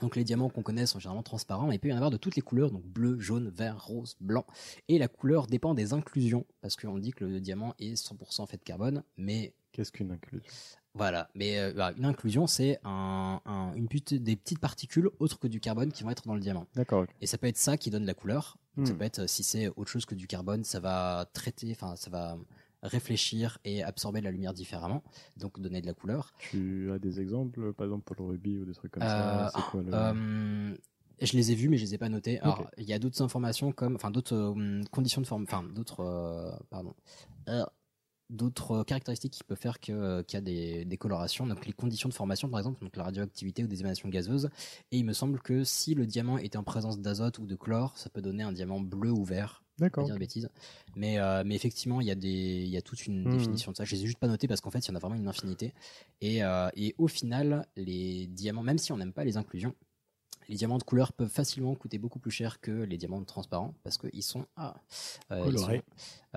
Donc 0.00 0.16
les 0.16 0.24
diamants 0.24 0.48
qu'on 0.48 0.62
connaît 0.62 0.86
sont 0.86 0.98
généralement 0.98 1.22
transparents, 1.22 1.66
mais 1.66 1.74
il 1.76 1.78
peut 1.78 1.88
y 1.88 1.92
en 1.92 1.96
avoir 1.96 2.10
de 2.10 2.16
toutes 2.16 2.34
les 2.34 2.42
couleurs, 2.42 2.70
donc 2.70 2.82
bleu, 2.82 3.20
jaune, 3.20 3.50
vert, 3.50 3.84
rose, 3.84 4.16
blanc. 4.20 4.46
Et 4.88 4.98
la 4.98 5.06
couleur 5.06 5.46
dépend 5.46 5.74
des 5.74 5.92
inclusions, 5.92 6.46
parce 6.62 6.76
qu'on 6.76 6.98
dit 6.98 7.12
que 7.12 7.24
le 7.26 7.40
diamant 7.40 7.74
est 7.78 7.94
100% 7.94 8.46
fait 8.48 8.56
de 8.56 8.62
carbone, 8.64 9.02
mais 9.16 9.54
Qu'est-ce 9.74 9.90
qu'une 9.90 10.10
inclusion? 10.12 10.44
Voilà. 10.92 11.30
Mais 11.34 11.58
euh, 11.58 11.72
bah, 11.72 11.92
une 11.96 12.04
inclusion, 12.04 12.46
c'est 12.46 12.78
un, 12.84 13.40
un- 13.46 13.72
une 13.74 13.88
pute- 13.88 14.12
des 14.12 14.36
petites 14.36 14.58
particules 14.58 15.08
autres 15.18 15.38
que 15.38 15.46
du 15.46 15.60
carbone 15.60 15.90
qui 15.92 16.02
vont 16.02 16.10
être 16.10 16.26
dans 16.26 16.34
le 16.34 16.42
diamant. 16.42 16.66
D'accord. 16.74 17.06
Et 17.22 17.26
ça 17.26 17.38
peut 17.38 17.46
être 17.46 17.56
ça 17.56 17.78
qui 17.78 17.88
donne 17.88 18.04
la 18.04 18.12
couleur. 18.12 18.58
Ça 18.84 18.92
Hmm. 18.92 18.98
peut 18.98 19.04
être, 19.06 19.20
euh, 19.20 19.26
si 19.26 19.42
c'est 19.42 19.68
autre 19.68 19.88
chose 19.90 20.04
que 20.04 20.14
du 20.14 20.26
carbone, 20.26 20.62
ça 20.62 20.78
va 20.78 21.26
traiter, 21.32 21.70
enfin, 21.70 21.96
ça 21.96 22.10
va 22.10 22.36
réfléchir 22.82 23.58
et 23.64 23.82
absorber 23.82 24.20
la 24.20 24.30
lumière 24.30 24.52
différemment, 24.54 25.02
donc 25.36 25.60
donner 25.60 25.80
de 25.80 25.86
la 25.86 25.94
couleur. 25.94 26.32
Tu 26.38 26.90
as 26.92 26.98
des 26.98 27.20
exemples, 27.20 27.72
par 27.74 27.86
exemple 27.86 28.04
pour 28.04 28.16
le 28.16 28.24
rubis 28.32 28.58
ou 28.58 28.64
des 28.64 28.74
trucs 28.74 28.92
comme 28.92 29.02
Euh, 29.02 29.48
ça 29.48 29.62
quoi 29.70 29.82
le. 29.82 29.90
Euh, 29.92 30.74
je 31.20 31.36
les 31.36 31.52
ai 31.52 31.54
vus, 31.54 31.68
mais 31.68 31.76
je 31.76 31.84
les 31.84 31.94
ai 31.94 31.98
pas 31.98 32.08
notés. 32.08 32.40
Alors, 32.40 32.68
il 32.78 32.84
y 32.84 32.92
a 32.92 32.98
d'autres 32.98 33.22
informations 33.22 33.70
comme, 33.70 33.94
enfin, 33.94 34.10
d'autres 34.10 34.34
euh, 34.34 34.80
conditions 34.90 35.20
de 35.20 35.26
forme, 35.26 35.44
enfin, 35.44 35.62
d'autres, 35.62 36.00
euh, 36.00 36.50
pardon, 36.70 36.94
Euh, 37.48 37.64
d'autres 38.30 38.82
caractéristiques 38.84 39.34
qui 39.34 39.44
peuvent 39.44 39.58
faire 39.58 39.78
que, 39.78 39.92
euh, 39.92 40.22
qu'il 40.22 40.38
y 40.38 40.38
a 40.38 40.40
des, 40.40 40.84
des 40.86 40.96
colorations. 40.96 41.46
Donc, 41.46 41.66
les 41.66 41.72
conditions 41.74 42.08
de 42.08 42.14
formation, 42.14 42.48
par 42.48 42.60
exemple, 42.60 42.82
donc 42.82 42.96
la 42.96 43.04
radioactivité 43.04 43.62
ou 43.62 43.66
des 43.66 43.80
émanations 43.80 44.08
gazeuses. 44.08 44.48
Et 44.90 44.98
il 44.98 45.04
me 45.04 45.12
semble 45.12 45.38
que 45.40 45.64
si 45.64 45.94
le 45.94 46.06
diamant 46.06 46.38
était 46.38 46.56
en 46.56 46.64
présence 46.64 46.98
d'azote 46.98 47.38
ou 47.38 47.46
de 47.46 47.54
chlore, 47.56 47.96
ça 47.98 48.08
peut 48.10 48.22
donner 48.22 48.42
un 48.42 48.52
diamant 48.52 48.80
bleu 48.80 49.10
ou 49.12 49.22
vert. 49.22 49.62
D'accord. 49.82 50.04
Pas 50.04 50.06
dire 50.06 50.14
de 50.14 50.20
bêtises. 50.20 50.48
Mais, 50.96 51.18
euh, 51.18 51.42
mais 51.44 51.54
effectivement, 51.54 52.00
il 52.00 52.06
y 52.06 52.10
a 52.10 52.14
des, 52.14 52.28
il 52.64 52.68
y 52.70 52.76
a 52.76 52.82
toute 52.82 53.06
une 53.06 53.24
Hmm. 53.26 53.30
définition 53.30 53.72
de 53.72 53.76
ça. 53.76 53.84
Je 53.84 53.94
les 53.94 54.02
ai 54.02 54.06
juste 54.06 54.18
pas 54.18 54.28
notés 54.28 54.48
parce 54.48 54.60
qu'en 54.60 54.70
fait, 54.70 54.80
il 54.80 54.88
y 54.88 54.92
en 54.92 54.96
a 54.96 54.98
vraiment 54.98 55.14
une 55.16 55.28
infinité. 55.28 55.74
Et, 56.20 56.42
euh, 56.42 56.68
et 56.74 56.94
au 56.98 57.08
final, 57.08 57.66
les 57.76 58.26
diamants, 58.26 58.62
même 58.62 58.78
si 58.78 58.92
on 58.92 58.96
n'aime 58.96 59.12
pas 59.12 59.24
les 59.24 59.36
inclusions, 59.36 59.74
les 60.48 60.56
diamants 60.56 60.78
de 60.78 60.82
couleur 60.82 61.12
peuvent 61.12 61.28
facilement 61.30 61.74
coûter 61.76 61.98
beaucoup 61.98 62.18
plus 62.18 62.32
cher 62.32 62.60
que 62.60 62.72
les 62.72 62.98
diamants 62.98 63.22
transparents 63.24 63.74
parce 63.84 63.96
qu'ils 63.96 64.24
sont, 64.24 64.44
ah, 64.56 64.74
euh, 65.30 65.38
ils 65.38 65.44
Colorés. 65.44 65.76
sont, 65.78 65.82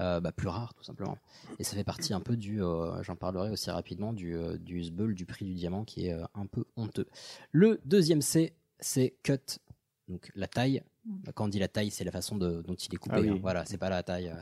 euh, 0.02 0.20
bah, 0.20 0.32
plus 0.32 0.48
rares 0.48 0.74
tout 0.76 0.84
simplement. 0.84 1.18
Et 1.58 1.64
ça 1.64 1.76
fait 1.76 1.84
partie 1.84 2.14
un 2.14 2.22
peu 2.22 2.38
du, 2.38 2.62
euh, 2.64 3.02
j'en 3.02 3.16
parlerai 3.16 3.50
aussi 3.50 3.72
rapidement, 3.72 4.14
du, 4.14 4.38
du 4.60 4.84
sbeul, 4.84 5.16
du 5.16 5.26
prix 5.26 5.44
du 5.46 5.56
diamant 5.56 5.84
qui 5.86 6.06
est 6.08 6.14
un 6.36 6.46
peu 6.46 6.66
honteux. 6.78 7.08
Le 7.52 7.82
deuxième 7.86 8.22
C, 8.22 8.54
c'est 8.80 9.16
cut, 9.24 9.40
donc 10.08 10.32
la 10.36 10.48
taille. 10.48 10.82
Quand 11.36 11.46
on 11.46 11.48
dit 11.48 11.60
la 11.60 11.68
taille, 11.68 11.92
c'est 11.92 12.04
la 12.04 12.12
façon 12.12 12.36
de- 12.36 12.64
dont 12.64 12.74
il 12.74 12.92
est 12.94 12.98
coupé. 12.98 13.16
Ah 13.18 13.22
oui. 13.22 13.30
hein. 13.30 13.38
Voilà, 13.42 13.64
c'est 13.66 13.78
pas 13.78 13.90
la 13.92 14.02
taille. 14.02 14.28
euh, 14.30 14.42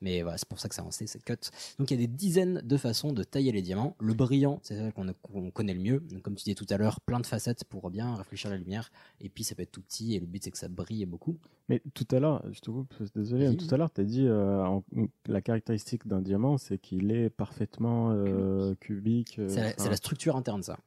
mais 0.00 0.22
voilà, 0.22 0.38
c'est 0.38 0.48
pour 0.48 0.60
ça 0.60 0.68
que 0.68 0.74
c'est 0.76 0.80
un 0.80 0.90
C, 0.92 1.06
c'est 1.08 1.22
cut. 1.24 1.34
Donc 1.78 1.90
il 1.90 2.00
y 2.00 2.04
a 2.04 2.06
des 2.06 2.12
dizaines 2.12 2.60
de 2.64 2.76
façons 2.76 3.12
de 3.12 3.24
tailler 3.24 3.50
les 3.50 3.62
diamants. 3.62 3.96
Le 3.98 4.14
brillant, 4.14 4.60
c'est 4.62 4.76
celle 4.76 4.92
qu'on 4.92 5.50
connaît 5.50 5.74
le 5.74 5.80
mieux. 5.80 5.98
Donc, 6.00 6.22
comme 6.22 6.36
tu 6.36 6.44
disais 6.44 6.54
tout 6.54 6.66
à 6.70 6.76
l'heure, 6.76 7.00
plein 7.00 7.18
de 7.18 7.26
facettes 7.26 7.64
pour 7.64 7.90
bien 7.90 8.14
réfléchir 8.14 8.48
la 8.50 8.56
lumière. 8.58 8.90
Et 9.20 9.28
puis 9.28 9.42
ça 9.42 9.56
peut 9.56 9.62
être 9.62 9.72
tout 9.72 9.82
petit 9.82 10.14
et 10.14 10.20
le 10.20 10.26
but 10.26 10.42
c'est 10.44 10.52
que 10.52 10.58
ça 10.58 10.68
brille 10.68 11.04
beaucoup. 11.04 11.36
Mais 11.68 11.82
tout 11.94 12.06
à 12.12 12.20
l'heure, 12.20 12.44
je 12.52 12.60
te 12.60 12.70
coupe, 12.70 12.94
désolé, 13.16 13.56
tout 13.56 13.74
à 13.74 13.78
l'heure, 13.78 13.90
tu 13.92 14.00
as 14.00 14.04
dit 14.04 14.26
euh, 14.26 14.64
en- 14.64 14.84
la 15.26 15.40
caractéristique 15.42 16.06
d'un 16.06 16.20
diamant, 16.20 16.58
c'est 16.58 16.78
qu'il 16.78 17.10
est 17.10 17.28
parfaitement 17.30 18.12
euh, 18.12 18.74
cubique. 18.76 19.38
euh, 19.40 19.48
C'est 19.48 19.62
la, 19.62 19.90
la 19.90 19.96
structure 19.96 20.36
interne, 20.36 20.62
ça. 20.62 20.78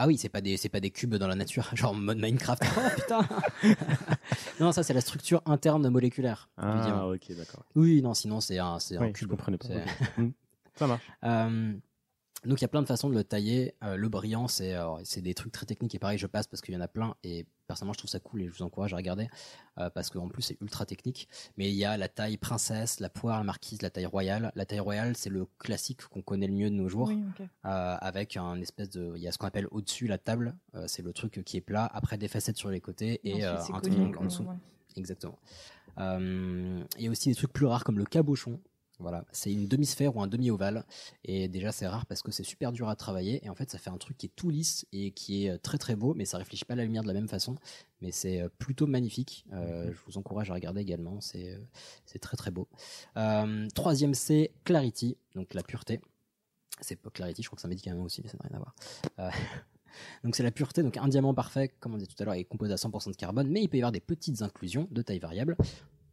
Ah 0.00 0.06
oui, 0.06 0.16
c'est 0.16 0.28
pas 0.28 0.40
des 0.40 0.56
c'est 0.56 0.68
pas 0.68 0.78
des 0.78 0.90
cubes 0.90 1.16
dans 1.16 1.26
la 1.26 1.34
nature, 1.34 1.68
genre 1.74 1.90
en 1.90 1.94
mode 1.94 2.18
Minecraft. 2.18 2.62
Oh 2.76 2.80
putain. 2.94 3.28
non, 4.60 4.70
ça 4.70 4.82
c'est 4.84 4.94
la 4.94 5.00
structure 5.00 5.42
interne 5.44 5.88
moléculaire 5.88 6.48
Ah, 6.56 7.06
ok, 7.08 7.32
d'accord. 7.36 7.64
Oui, 7.74 8.00
non, 8.00 8.14
sinon 8.14 8.40
c'est 8.40 8.58
un 8.58 8.78
c'est 8.78 8.96
un 8.96 9.00
Oui, 9.02 9.08
je 9.08 9.12
cube. 9.12 9.30
comprenais 9.30 9.58
pas. 9.58 9.66
Hmm, 10.16 10.30
Ça 10.76 10.86
marche. 10.86 11.02
Euh, 11.24 11.72
donc 12.44 12.60
il 12.60 12.62
y 12.62 12.64
a 12.64 12.68
plein 12.68 12.82
de 12.82 12.86
façons 12.86 13.08
de 13.10 13.14
le 13.14 13.24
tailler. 13.24 13.74
Euh, 13.82 13.96
le 13.96 14.08
brillant, 14.08 14.46
c'est 14.48 14.72
alors, 14.72 15.00
c'est 15.04 15.20
des 15.22 15.34
trucs 15.34 15.52
très 15.52 15.66
techniques 15.66 15.94
et 15.94 15.98
pareil, 15.98 16.18
je 16.18 16.26
passe 16.26 16.46
parce 16.46 16.60
qu'il 16.62 16.72
y 16.74 16.76
en 16.76 16.80
a 16.80 16.88
plein 16.88 17.14
et 17.24 17.46
personnellement 17.66 17.92
je 17.92 17.98
trouve 17.98 18.10
ça 18.10 18.20
cool 18.20 18.42
et 18.42 18.46
je 18.46 18.52
vous 18.52 18.62
encourage 18.62 18.94
à 18.94 18.96
regarder 18.96 19.28
euh, 19.78 19.90
parce 19.90 20.08
qu'en 20.10 20.28
plus 20.28 20.42
c'est 20.42 20.56
ultra 20.60 20.86
technique. 20.86 21.28
Mais 21.56 21.68
il 21.68 21.74
y 21.74 21.84
a 21.84 21.96
la 21.96 22.08
taille 22.08 22.36
princesse, 22.36 23.00
la 23.00 23.10
poire, 23.10 23.38
la 23.38 23.44
marquise, 23.44 23.82
la 23.82 23.90
taille 23.90 24.06
royale. 24.06 24.52
La 24.54 24.66
taille 24.66 24.80
royale, 24.80 25.16
c'est 25.16 25.30
le 25.30 25.46
classique 25.58 26.02
qu'on 26.06 26.22
connaît 26.22 26.46
le 26.46 26.54
mieux 26.54 26.70
de 26.70 26.74
nos 26.76 26.88
jours. 26.88 27.08
Oui. 27.08 27.22
Euh, 27.40 27.96
avec 28.00 28.36
un 28.36 28.60
espèce 28.60 28.90
de, 28.90 29.12
il 29.16 29.22
y 29.22 29.28
a 29.28 29.32
ce 29.32 29.38
qu'on 29.38 29.46
appelle 29.48 29.66
au-dessus 29.70 30.06
la 30.06 30.18
table, 30.18 30.54
Euh, 30.74 30.84
c'est 30.86 31.02
le 31.02 31.12
truc 31.12 31.42
qui 31.44 31.56
est 31.56 31.60
plat, 31.60 31.90
après 31.92 32.18
des 32.18 32.28
facettes 32.28 32.56
sur 32.56 32.70
les 32.70 32.80
côtés 32.80 33.20
et 33.24 33.44
Ensuite, 33.46 33.74
euh, 33.74 33.76
un 33.78 33.80
triangle 33.80 34.18
en 34.18 34.22
euh, 34.22 34.24
dessous. 34.26 34.42
ouais. 34.44 34.54
Exactement. 34.96 35.38
Euh, 35.98 36.82
Il 36.98 37.04
y 37.04 37.08
a 37.08 37.10
aussi 37.10 37.28
des 37.28 37.34
trucs 37.34 37.52
plus 37.52 37.66
rares 37.66 37.84
comme 37.84 37.98
le 37.98 38.04
cabochon. 38.04 38.60
Voilà, 38.98 39.24
c'est 39.30 39.52
une 39.52 39.68
demi-sphère 39.68 40.16
ou 40.16 40.22
un 40.22 40.26
demi-ovale. 40.26 40.84
Et 41.24 41.48
déjà, 41.48 41.72
c'est 41.72 41.86
rare 41.86 42.06
parce 42.06 42.22
que 42.22 42.32
c'est 42.32 42.44
super 42.44 42.72
dur 42.72 42.88
à 42.88 42.96
travailler. 42.96 43.44
Et 43.44 43.48
en 43.48 43.54
fait, 43.54 43.70
ça 43.70 43.78
fait 43.78 43.90
un 43.90 43.98
truc 43.98 44.16
qui 44.18 44.26
est 44.26 44.32
tout 44.34 44.50
lisse 44.50 44.86
et 44.92 45.12
qui 45.12 45.46
est 45.46 45.50
euh, 45.50 45.58
très 45.58 45.78
très 45.78 45.94
beau, 45.96 46.14
mais 46.14 46.24
ça 46.24 46.38
réfléchit 46.38 46.64
pas 46.64 46.74
la 46.74 46.84
lumière 46.84 47.02
de 47.02 47.08
la 47.08 47.14
même 47.14 47.28
façon. 47.28 47.54
Mais 48.00 48.10
c'est 48.12 48.40
euh, 48.40 48.48
plutôt 48.58 48.86
magnifique. 48.86 49.44
Euh, 49.52 49.92
je 49.92 49.98
vous 50.06 50.18
encourage 50.18 50.50
à 50.50 50.54
regarder 50.54 50.80
également. 50.80 51.20
C'est 51.20 51.58
c'est 52.06 52.18
très 52.18 52.36
très 52.36 52.50
beau. 52.50 52.68
Euh, 53.16 53.68
troisième, 53.74 54.14
c'est 54.14 54.52
Clarity, 54.64 55.16
donc 55.34 55.54
la 55.54 55.62
pureté. 55.62 56.00
C'est 56.80 56.96
pas 56.96 57.10
Clarity, 57.10 57.42
je 57.42 57.48
crois 57.48 57.56
que 57.56 57.62
c'est 57.62 57.66
un 57.66 57.70
médicament 57.70 58.02
aussi, 58.02 58.20
mais 58.22 58.28
ça 58.28 58.36
n'a 58.38 58.48
rien 58.48 58.56
à 58.56 58.60
voir. 58.60 58.74
Euh, 59.18 59.30
donc 60.24 60.36
c'est 60.36 60.42
la 60.42 60.50
pureté, 60.50 60.82
donc 60.82 60.96
un 60.96 61.08
diamant 61.08 61.34
parfait, 61.34 61.72
comme 61.80 61.94
on 61.94 61.96
disait 61.96 62.10
tout 62.14 62.22
à 62.22 62.24
l'heure, 62.26 62.34
est 62.34 62.44
composé 62.44 62.72
à 62.72 62.76
100% 62.76 63.10
de 63.10 63.16
carbone, 63.16 63.48
mais 63.48 63.62
il 63.62 63.68
peut 63.68 63.78
y 63.78 63.80
avoir 63.80 63.92
des 63.92 64.00
petites 64.00 64.42
inclusions 64.42 64.88
de 64.90 65.02
taille 65.02 65.18
variable. 65.18 65.56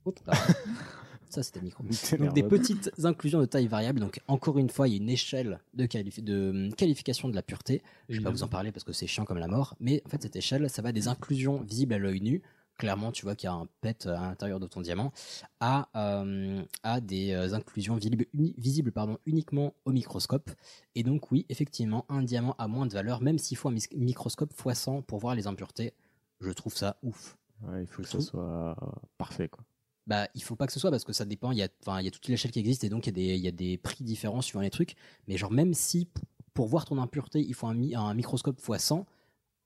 Ça, 1.29 1.43
c'était 1.43 1.61
micro. 1.61 1.83
Donc 2.17 2.33
des 2.33 2.43
petites 2.43 2.91
inclusions 3.03 3.39
de 3.39 3.45
taille 3.45 3.67
variable. 3.67 3.99
Donc 3.99 4.21
encore 4.27 4.57
une 4.57 4.69
fois, 4.69 4.87
il 4.87 4.91
y 4.91 4.93
a 4.95 4.97
une 4.97 5.09
échelle 5.09 5.59
de, 5.73 5.85
qualifi- 5.85 6.23
de 6.23 6.49
hum, 6.49 6.73
qualification 6.73 7.27
de 7.29 7.35
la 7.35 7.41
pureté. 7.41 7.81
Je 8.09 8.17
vais 8.17 8.23
pas 8.23 8.29
vous 8.31 8.43
en 8.43 8.47
parler 8.47 8.71
parce 8.71 8.83
que 8.83 8.93
c'est 8.93 9.07
chiant 9.07 9.25
comme 9.25 9.37
la 9.37 9.47
mort. 9.47 9.75
Mais 9.79 10.01
en 10.05 10.09
fait, 10.09 10.21
cette 10.21 10.35
échelle, 10.35 10.69
ça 10.69 10.81
va 10.81 10.91
des 10.91 11.07
inclusions 11.07 11.59
visibles 11.61 11.93
à 11.93 11.97
l'œil 11.99 12.21
nu. 12.21 12.41
Clairement, 12.77 13.13
tu 13.13 13.23
vois 13.23 13.35
qu'il 13.35 13.47
y 13.47 13.49
a 13.49 13.53
un 13.53 13.67
pet 13.79 14.05
à 14.05 14.19
l'intérieur 14.19 14.59
de 14.59 14.67
ton 14.67 14.81
diamant, 14.81 15.13
à, 15.61 15.87
euh, 15.95 16.61
à 16.83 16.99
des 16.99 17.31
euh, 17.31 17.53
inclusions 17.53 17.95
visibles, 17.95 18.25
uni- 18.33 18.53
visibles 18.57 18.91
pardon, 18.91 19.17
uniquement 19.25 19.73
au 19.85 19.91
microscope. 19.93 20.51
Et 20.93 21.03
donc, 21.03 21.31
oui, 21.31 21.45
effectivement, 21.47 22.05
un 22.09 22.21
diamant 22.21 22.53
a 22.57 22.67
moins 22.67 22.85
de 22.85 22.91
valeur, 22.93 23.21
même 23.21 23.37
s'il 23.39 23.55
faut 23.55 23.69
un 23.69 23.75
microscope 23.95 24.53
x100 24.53 25.03
pour 25.03 25.19
voir 25.19 25.35
les 25.35 25.47
impuretés. 25.47 25.93
Je 26.41 26.51
trouve 26.51 26.75
ça 26.75 26.97
ouf. 27.01 27.37
Ouais, 27.63 27.83
il 27.83 27.87
faut 27.87 28.01
que 28.01 28.09
ça 28.09 28.19
soit 28.19 28.75
parfait, 29.17 29.47
quoi. 29.47 29.63
Bah, 30.07 30.27
il 30.35 30.43
faut 30.43 30.55
pas 30.55 30.67
que 30.67 30.73
ce 30.73 30.79
soit 30.79 30.91
parce 30.91 31.03
que 31.03 31.13
ça 31.13 31.25
dépend. 31.25 31.51
Il 31.51 31.57
y 31.57 31.63
a, 31.63 31.67
enfin, 31.81 31.99
il 31.99 32.05
y 32.05 32.07
a 32.07 32.11
toute 32.11 32.27
l'échelle 32.27 32.51
qui 32.51 32.59
existe 32.59 32.83
et 32.83 32.89
donc 32.89 33.07
il 33.07 33.09
y, 33.09 33.09
a 33.09 33.13
des, 33.13 33.35
il 33.37 33.43
y 33.43 33.47
a 33.47 33.51
des 33.51 33.77
prix 33.77 34.03
différents 34.03 34.41
suivant 34.41 34.61
les 34.61 34.69
trucs. 34.69 34.95
Mais 35.27 35.37
genre, 35.37 35.51
même 35.51 35.73
si 35.73 36.07
pour 36.53 36.67
voir 36.67 36.85
ton 36.85 36.99
impureté, 37.01 37.39
il 37.41 37.53
faut 37.53 37.67
un, 37.67 37.73
mi- 37.73 37.95
un 37.95 38.13
microscope 38.13 38.59
x 38.59 38.83
100, 38.83 39.05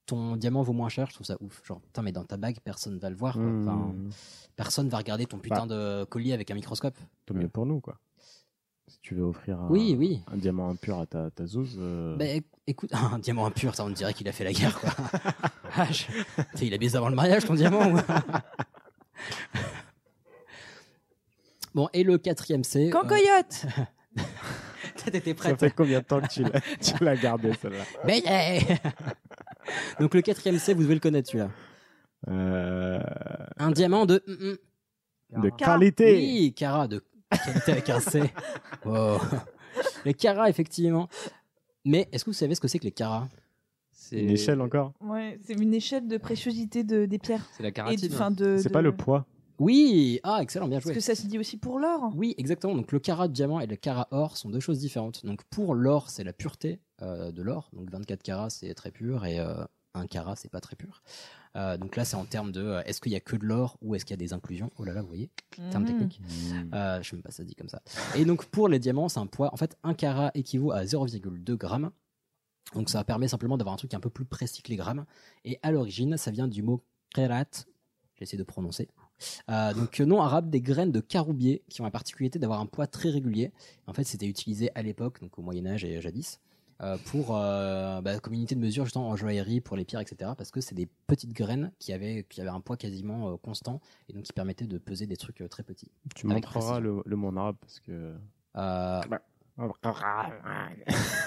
ton 0.06 0.36
diamant 0.36 0.62
vaut 0.62 0.72
moins 0.72 0.88
cher, 0.88 1.08
je 1.08 1.14
trouve 1.14 1.26
ça 1.26 1.36
ouf. 1.40 1.62
Genre, 1.66 1.80
putain, 1.80 2.02
mais 2.02 2.10
dans 2.12 2.24
ta 2.24 2.36
bague, 2.38 2.58
personne 2.64 2.98
va 2.98 3.10
le 3.10 3.16
voir. 3.16 3.34
quoi. 3.34 3.44
Enfin, 3.44 3.94
personne 4.56 4.88
va 4.88 4.96
regarder 4.98 5.26
ton 5.26 5.38
putain 5.38 5.66
Bah. 5.66 5.74
de 6.00 6.04
collier 6.04 6.32
avec 6.32 6.50
un 6.50 6.54
microscope. 6.54 6.96
Tant 7.26 7.34
mieux 7.34 7.48
pour 7.48 7.66
nous, 7.66 7.80
quoi. 7.80 7.98
Si 8.88 8.98
tu 9.02 9.14
veux 9.14 9.22
offrir 9.22 9.60
un, 9.60 9.68
Oui, 9.68 9.94
oui. 9.96 10.20
un 10.26 10.36
diamant 10.36 10.68
impur 10.70 10.98
à 10.98 11.06
ta, 11.06 11.30
ta 11.30 11.46
zouze. 11.46 11.76
euh, 11.78 12.16
Bah, 12.16 12.24
éc- 12.24 12.42
écoute, 12.66 12.90
un 12.94 13.18
diamant 13.20 13.46
impur, 13.46 13.74
ça, 13.76 13.84
on 13.84 13.90
dirait 13.90 14.14
qu'il 14.14 14.26
a 14.26 14.32
fait 14.32 14.42
la 14.44 14.52
guerre, 14.52 14.80
quoi. 14.80 14.90
T'sais, 16.54 16.66
il 16.66 16.74
a 16.74 16.78
baisé 16.78 16.96
avant 16.96 17.08
le 17.10 17.14
mariage, 17.14 17.44
ton 17.44 17.54
diamant 17.54 17.82
Bon, 21.74 21.88
et 21.92 22.02
le 22.04 22.18
quatrième, 22.18 22.64
c'est. 22.64 22.90
Quand 22.90 23.04
euh, 23.04 23.08
coyote 23.08 23.66
T'étais 25.04 25.30
Ça 25.30 25.34
prête 25.34 25.60
fait 25.60 25.70
combien 25.70 26.00
de 26.00 26.04
temps 26.04 26.20
que 26.20 26.28
tu 26.28 26.42
l'as, 26.42 26.60
tu 26.80 27.04
l'as 27.04 27.16
gardé, 27.16 27.52
celle-là 27.60 27.84
Mais 28.04 28.18
yeah 28.20 28.76
Donc 30.00 30.14
le 30.14 30.20
quatrième 30.22 30.58
C, 30.58 30.74
vous 30.74 30.82
devez 30.82 30.94
le 30.94 31.00
connaître 31.00 31.28
celui-là. 31.30 31.50
Euh, 32.28 33.00
Un 33.58 33.70
diamant 33.70 34.04
de... 34.06 34.22
mm, 34.26 34.32
mm. 35.36 35.42
De 35.42 35.50
qualité 35.50 36.12
Oui, 36.16 36.52
Cara 36.54 36.88
de 36.88 37.02
qualité 37.30 37.72
avec 37.72 37.88
un 37.88 38.00
C. 38.00 38.22
Wow. 38.84 39.18
Les 40.04 40.12
Cara, 40.14 40.50
effectivement. 40.50 41.08
Mais 41.84 42.08
est-ce 42.12 42.24
que 42.24 42.30
vous 42.30 42.34
savez 42.34 42.54
ce 42.56 42.60
que 42.60 42.66
c'est 42.68 42.80
que 42.80 42.84
les 42.84 42.90
Cara 42.92 43.28
C'est 43.92 44.18
Une 44.20 44.30
échelle 44.30 44.60
encore? 44.60 44.92
Ouais, 45.00 45.38
c'est 45.44 45.54
une 45.54 45.72
échelle 45.72 46.08
de 46.08 46.16
préciosité 46.18 46.82
de, 46.82 47.06
des 47.06 47.18
pierres. 47.18 47.48
C'est 47.56 47.62
la 47.62 47.68
Et 47.68 47.70
de- 47.70 47.76
caratine. 47.76 48.12
enfin, 48.12 48.30
de- 48.32 48.56
C'est 48.58 48.68
de- 48.68 48.72
pas 48.72 48.82
le 48.82 48.90
poids 48.96 49.24
Oui 49.60 50.18
Ah, 50.22 50.38
excellent, 50.42 50.66
bien 50.68 50.78
Parce 50.78 50.86
joué. 50.86 50.94
que 50.94 51.00
ça 51.00 51.14
se 51.14 51.26
dit 51.26 51.38
aussi 51.38 51.56
pour 51.58 51.78
l'or. 51.78 52.10
Oui, 52.16 52.34
exactement. 52.38 52.74
Donc 52.74 52.90
le 52.92 52.98
Cara 52.98 53.28
de 53.28 53.32
diamant 53.32 53.60
et 53.60 53.66
le 53.66 53.76
Cara 53.76 54.08
or 54.10 54.36
sont 54.36 54.48
deux 54.50 54.58
choses 54.58 54.78
différentes. 54.78 55.24
Donc 55.24 55.44
pour 55.44 55.74
l'or, 55.74 56.10
c'est 56.10 56.24
la 56.24 56.32
pureté 56.32 56.80
euh, 57.02 57.30
de 57.30 57.42
l'or. 57.42 57.68
Donc 57.74 57.90
24 57.90 58.22
carats, 58.22 58.50
c'est 58.50 58.72
très 58.74 58.90
pur 58.90 59.24
et 59.26 59.38
euh, 59.38 59.62
1 59.94 60.06
carat, 60.06 60.34
c'est 60.34 60.48
pas 60.50 60.60
très 60.60 60.76
pur. 60.76 61.02
Euh, 61.56 61.76
donc 61.76 61.96
là, 61.96 62.04
c'est 62.04 62.16
en 62.16 62.24
termes 62.24 62.52
de 62.52 62.62
euh, 62.62 62.82
est-ce 62.84 63.00
qu'il 63.00 63.12
y 63.12 63.16
a 63.16 63.20
que 63.20 63.36
de 63.36 63.44
l'or 63.44 63.76
ou 63.82 63.94
est-ce 63.94 64.04
qu'il 64.06 64.14
y 64.14 64.18
a 64.18 64.24
des 64.24 64.32
inclusions? 64.32 64.70
Oh 64.78 64.84
là 64.84 64.92
là, 64.94 65.02
vous 65.02 65.08
voyez, 65.08 65.30
terme 65.70 65.82
Mhm. 65.82 65.88
technique. 65.88 66.20
Euh, 66.74 67.02
je 67.02 67.10
sais 67.10 67.16
même 67.16 67.22
pas 67.22 67.30
ça 67.30 67.38
se 67.38 67.42
dit 67.42 67.54
comme 67.54 67.68
ça. 67.68 67.82
Et 68.16 68.24
donc 68.24 68.46
pour 68.46 68.66
les 68.68 68.78
diamants, 68.78 69.08
c'est 69.10 69.20
un 69.20 69.26
poids. 69.26 69.52
En 69.52 69.56
fait, 69.58 69.76
1 69.82 69.92
carat 69.94 70.30
équivaut 70.34 70.72
à 70.72 70.84
0,2 70.84 71.54
grammes. 71.56 71.90
Donc 72.74 72.88
ça 72.88 73.02
permet 73.04 73.26
simplement 73.28 73.58
d'avoir 73.58 73.74
un 73.74 73.78
truc 73.78 73.92
un 73.94 74.00
peu 74.00 74.10
plus 74.10 74.24
précis 74.24 74.62
que 74.62 74.68
les 74.70 74.76
grammes. 74.76 75.04
Et 75.44 75.58
à 75.62 75.70
l'origine, 75.72 76.16
ça 76.16 76.30
vient 76.30 76.46
du 76.48 76.62
mot 76.62 76.82
kerat. 77.12 77.44
J'essaie 78.18 78.36
de 78.36 78.42
prononcer. 78.44 78.88
Euh, 79.50 79.74
donc 79.74 79.98
nom 80.00 80.20
arabe 80.22 80.50
des 80.50 80.60
graines 80.60 80.92
de 80.92 81.00
caroubier 81.00 81.62
qui 81.68 81.80
ont 81.80 81.84
la 81.84 81.90
particularité 81.90 82.38
d'avoir 82.38 82.60
un 82.60 82.66
poids 82.66 82.86
très 82.86 83.10
régulier. 83.10 83.52
En 83.86 83.92
fait, 83.92 84.04
c'était 84.04 84.26
utilisé 84.26 84.70
à 84.74 84.82
l'époque, 84.82 85.20
donc 85.20 85.38
au 85.38 85.42
Moyen 85.42 85.66
Âge 85.66 85.84
et 85.84 86.00
jadis, 86.00 86.40
euh, 86.82 86.96
pour 87.06 87.36
euh, 87.36 88.00
bah, 88.00 88.18
comme 88.20 88.32
unité 88.32 88.54
de 88.54 88.60
mesure 88.60 88.84
justement 88.84 89.08
en 89.08 89.16
joaillerie 89.16 89.60
pour 89.60 89.76
les 89.76 89.84
pierres, 89.84 90.00
etc. 90.00 90.32
Parce 90.36 90.50
que 90.50 90.60
c'est 90.60 90.74
des 90.74 90.88
petites 91.06 91.32
graines 91.34 91.72
qui 91.78 91.92
avaient 91.92 92.24
qui 92.28 92.40
avaient 92.40 92.48
un 92.50 92.60
poids 92.60 92.76
quasiment 92.78 93.30
euh, 93.30 93.36
constant 93.36 93.80
et 94.08 94.12
donc 94.14 94.22
qui 94.24 94.32
permettaient 94.32 94.66
de 94.66 94.78
peser 94.78 95.06
des 95.06 95.16
trucs 95.16 95.42
euh, 95.42 95.48
très 95.48 95.62
petits. 95.62 95.90
Tu 96.14 96.26
montreras 96.36 96.80
le, 96.80 97.02
le 97.04 97.16
monde 97.16 97.36
arabe 97.38 97.56
parce 97.60 97.80
que. 97.80 98.14
Euh, 98.56 99.00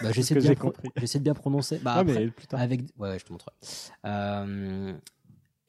Bah, 0.02 0.08
C'est 0.08 0.14
j'essaie 0.14 0.34
de, 0.36 0.40
bien 0.40 0.56
pro- 0.56 0.72
de 1.20 1.34
prononcer. 1.34 1.78
Bah, 1.80 1.94
Ah, 1.98 2.04
mais 2.04 2.14
après, 2.30 2.58
avec, 2.58 2.82
ouais, 2.98 3.10
ouais, 3.10 3.20
je 3.20 3.26
te 3.26 3.32
montrerai. 3.32 3.54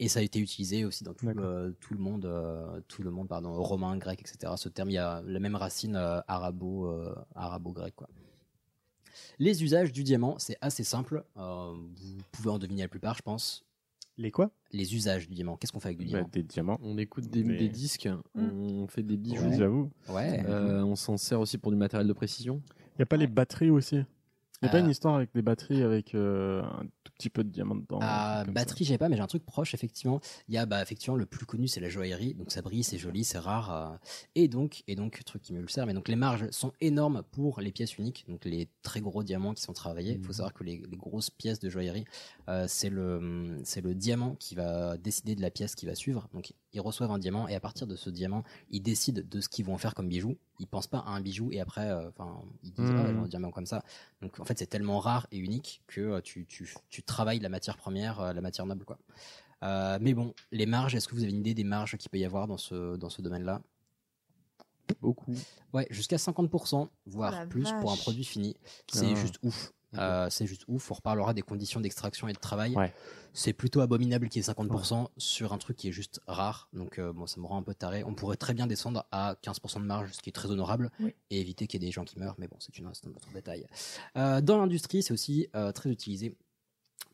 Euh, 0.01 0.05
et 0.05 0.09
ça 0.09 0.21
a 0.21 0.23
été 0.23 0.39
utilisé 0.41 0.85
aussi 0.85 1.05
dans 1.05 1.15
tout, 1.15 1.27
le, 1.27 1.77
tout 1.81 1.95
le 1.95 2.01
monde, 2.01 2.25
euh, 2.25 2.81
tout 2.89 3.03
le 3.03 3.11
monde, 3.11 3.29
pardon, 3.29 3.53
romain, 3.62 3.97
grec, 3.97 4.21
etc. 4.21 4.53
Ce 4.57 4.69
terme, 4.69 4.91
il 4.91 4.95
y 4.95 4.99
a 4.99 5.23
la 5.27 5.39
même 5.41 5.55
racine 5.57 5.97
euh, 5.97 6.21
arabo, 6.29 6.87
euh, 6.87 7.15
arabo-grec, 7.35 7.95
quoi. 7.95 8.09
Les 9.39 9.62
usages 9.62 9.93
du 9.93 10.03
diamant, 10.03 10.37
c'est 10.39 10.57
assez 10.61 10.83
simple. 10.85 11.25
Euh, 11.37 11.73
vous 11.73 12.19
pouvez 12.33 12.51
en 12.51 12.59
deviner 12.59 12.83
la 12.83 12.89
plupart, 12.89 13.16
je 13.16 13.23
pense. 13.23 13.65
Les 14.16 14.31
quoi? 14.31 14.51
Les 14.73 14.95
usages 14.95 15.29
du 15.29 15.35
diamant. 15.35 15.57
Qu'est-ce 15.57 15.73
qu'on 15.73 15.81
fait 15.81 15.89
avec 15.89 15.99
du 15.99 16.05
Bah, 16.05 16.11
diamant? 16.11 16.29
Des 16.33 16.43
diamants. 16.43 16.79
On 16.83 16.99
écoute 16.99 17.27
des, 17.29 17.69
disques, 17.69 18.09
on 18.35 18.87
fait 18.87 19.03
des 19.03 19.16
bijoux. 19.16 19.43
Ouais, 19.45 19.57
j'avoue. 19.57 19.91
Ouais. 20.09 20.45
Euh, 20.47 20.83
on 20.85 20.95
s'en 20.97 21.16
sert 21.16 21.41
aussi 21.41 21.59
pour 21.59 21.73
du 21.73 21.77
matériel 21.79 22.07
de 22.07 22.12
précision. 22.12 22.62
Il 22.95 22.99
n'y 22.99 23.03
a 23.03 23.07
pas 23.07 23.16
les 23.16 23.27
batteries 23.27 23.71
aussi? 23.71 24.01
Il 24.65 24.69
n'y 24.69 24.70
a 24.70 24.73
pas 24.73 24.78
Euh, 24.78 24.85
une 24.85 24.91
histoire 24.91 25.15
avec 25.16 25.31
des 25.35 25.43
batteries 25.43 25.82
avec 25.82 26.15
euh, 26.15 26.62
un 26.62 26.85
tout 27.05 27.12
petit 27.19 27.28
peu 27.28 27.45
de 27.45 27.51
diamants 27.51 27.74
dedans 27.74 28.01
comme 28.45 28.55
batterie, 28.55 28.85
j'ai 28.86 28.97
pas, 28.99 29.09
mais 29.11 29.16
j'ai 29.16 29.23
un 29.23 29.27
truc 29.27 29.45
proche, 29.45 29.74
effectivement. 29.74 30.20
Il 30.49 30.55
y 30.55 30.59
a, 30.59 30.65
bah, 30.65 30.81
effectivement, 30.81 31.16
le 31.16 31.27
plus 31.27 31.45
connu, 31.45 31.69
c'est 31.69 31.81
la 31.81 31.89
joaillerie. 31.91 32.32
Donc, 32.35 32.51
ça 32.51 32.62
brille, 32.62 32.82
c'est 32.82 32.97
joli, 32.99 33.24
c'est 33.24 33.39
rare. 33.39 33.70
euh, 33.93 33.97
et 34.35 34.49
donc, 34.49 34.82
et 34.89 34.97
donc, 34.97 35.23
truc 35.24 35.43
qui 35.43 35.53
me 35.53 35.61
le 35.61 35.69
sert, 35.69 35.85
mais 35.86 35.93
donc, 35.95 36.09
les 36.09 36.16
marges 36.16 36.49
sont 36.51 36.73
énormes 36.81 37.23
pour 37.31 37.61
les 37.61 37.73
pièces 37.73 37.99
uniques. 37.99 38.24
Donc, 38.28 38.45
les 38.47 38.69
très 38.82 39.01
gros 39.03 39.23
diamants 39.23 39.53
qui 39.55 39.62
sont 39.62 39.74
travaillés. 39.74 40.12
Il 40.12 40.19
Mhm. 40.20 40.24
faut 40.24 40.32
savoir 40.32 40.55
que 40.55 40.65
les, 40.65 40.82
les 40.91 40.97
grosses 40.97 41.28
pièces 41.31 41.61
de 41.61 41.69
joaillerie, 41.69 42.07
euh, 42.49 42.65
c'est 42.66 42.91
le, 42.91 43.61
c'est 43.65 43.82
le 43.82 43.95
diamant 43.95 44.35
qui 44.36 44.55
va 44.55 44.97
décider 44.97 45.35
de 45.35 45.43
la 45.43 45.51
pièce 45.51 45.74
qui 45.74 45.85
va 45.86 45.95
suivre. 45.95 46.27
Donc, 46.32 46.55
ils 46.73 46.81
reçoivent 46.81 47.11
un 47.11 47.19
diamant 47.19 47.47
et 47.49 47.55
à 47.55 47.61
partir 47.61 47.86
de 47.86 47.97
ce 47.97 48.09
diamant, 48.11 48.45
ils 48.70 48.81
décident 48.82 49.20
de 49.28 49.41
ce 49.41 49.49
qu'ils 49.51 49.65
vont 49.66 49.74
en 49.74 49.78
faire 49.78 49.95
comme 49.95 50.09
bijou. 50.09 50.36
Ils 50.60 50.66
pensent 50.68 50.86
pas 50.86 50.98
à 50.98 51.10
un 51.10 51.20
bijou 51.20 51.51
et 51.52 51.60
après, 51.60 51.90
euh, 51.90 52.09
enfin, 52.10 52.43
ils 52.62 52.72
disent, 52.72 52.90
Mhm. 52.93 52.97
ah, 53.18 53.22
un 53.22 53.28
diamant 53.28 53.51
comme 53.51 53.66
ça. 53.66 53.82
Donc, 54.22 54.39
en 54.39 54.44
fait, 54.44 54.59
c'est 54.59 54.66
tellement 54.68 54.98
rare 55.01 55.26
et 55.32 55.39
unique 55.39 55.82
que 55.89 56.01
euh, 56.01 56.20
tu, 56.20 56.47
tu, 56.47 56.72
tu 56.90 57.02
travailles 57.02 57.40
la 57.40 57.48
matière 57.48 57.76
première, 57.76 58.20
euh, 58.20 58.32
la 58.32 58.40
matière 58.40 58.64
noble, 58.66 58.85
quoi. 58.85 58.98
Euh, 59.62 59.98
mais 60.01 60.14
bon, 60.14 60.35
les 60.52 60.66
marges, 60.66 60.94
est-ce 60.94 61.09
que 61.09 61.14
vous 61.14 61.22
avez 61.22 61.31
une 61.32 61.39
idée 61.40 61.55
des 61.55 61.64
marges 61.64 61.97
qu'il 61.97 62.10
peut 62.10 62.18
y 62.18 62.24
avoir 62.24 62.47
dans 62.47 62.59
ce, 62.59 62.97
dans 62.97 63.10
ce 63.10 63.20
domaine-là? 63.22 63.62
Beaucoup. 65.01 65.35
Ouais, 65.72 65.86
jusqu'à 65.90 66.16
50%, 66.18 66.89
voire 67.06 67.32
Oh 67.35 67.40
la 67.40 67.47
plus 67.47 67.72
pour 67.81 67.90
un 67.93 67.97
produit 67.97 68.24
fini. 68.24 68.56
C'est 68.93 69.12
Ah. 69.12 69.14
juste 69.14 69.39
ouf. 69.43 69.72
Euh, 69.99 70.29
c'est 70.31 70.47
juste 70.47 70.65
ouf. 70.69 70.91
On 70.91 70.95
reparlera 70.95 71.35
des 71.35 71.43
conditions 71.43 71.81
d'extraction 71.81 72.29
et 72.29 72.33
de 72.33 72.39
travail. 72.39 72.75
Ouais. 72.75 72.93
C'est 73.33 73.53
plutôt 73.53 73.81
abominable 73.81 74.29
qu'il 74.29 74.41
y 74.41 74.45
ait 74.45 74.49
50% 74.53 75.09
sur 75.16 75.53
un 75.53 75.59
truc 75.59 75.77
qui 75.77 75.89
est 75.89 75.93
juste 75.93 76.21
rare. 76.29 76.69
Donc, 76.73 76.99
euh, 77.01 77.12
bon, 77.12 77.27
ça 77.27 77.41
me 77.41 77.47
rend 77.47 77.59
un 77.59 77.62
peu 77.62 77.75
taré. 77.75 78.05
On 78.05 78.15
pourrait 78.15 78.37
très 78.37 78.55
bien 78.55 78.66
descendre 78.69 79.07
à 79.11 79.35
15% 79.43 79.81
de 79.81 79.87
marge, 79.87 80.12
ce 80.12 80.21
qui 80.21 80.31
est 80.31 80.33
très 80.33 80.51
honorable, 80.51 80.91
Oui. 81.01 81.15
et 81.31 81.41
éviter 81.41 81.66
qu'il 81.66 81.83
y 81.83 81.85
ait 81.85 81.89
des 81.89 81.93
gens 81.93 82.05
qui 82.05 82.19
meurent. 82.19 82.37
Mais 82.39 82.47
bon, 82.47 82.57
c'est 82.61 82.79
une- 82.79 82.89
c'est 82.95 83.07
un 83.07 83.11
autre 83.11 83.29
détail. 83.35 83.66
Euh, 84.16 84.41
dans 84.41 84.59
l'industrie, 84.59 85.03
c'est 85.03 85.12
aussi 85.12 85.49
euh, 85.57 85.73
très 85.73 85.91
utilisé 85.91 86.37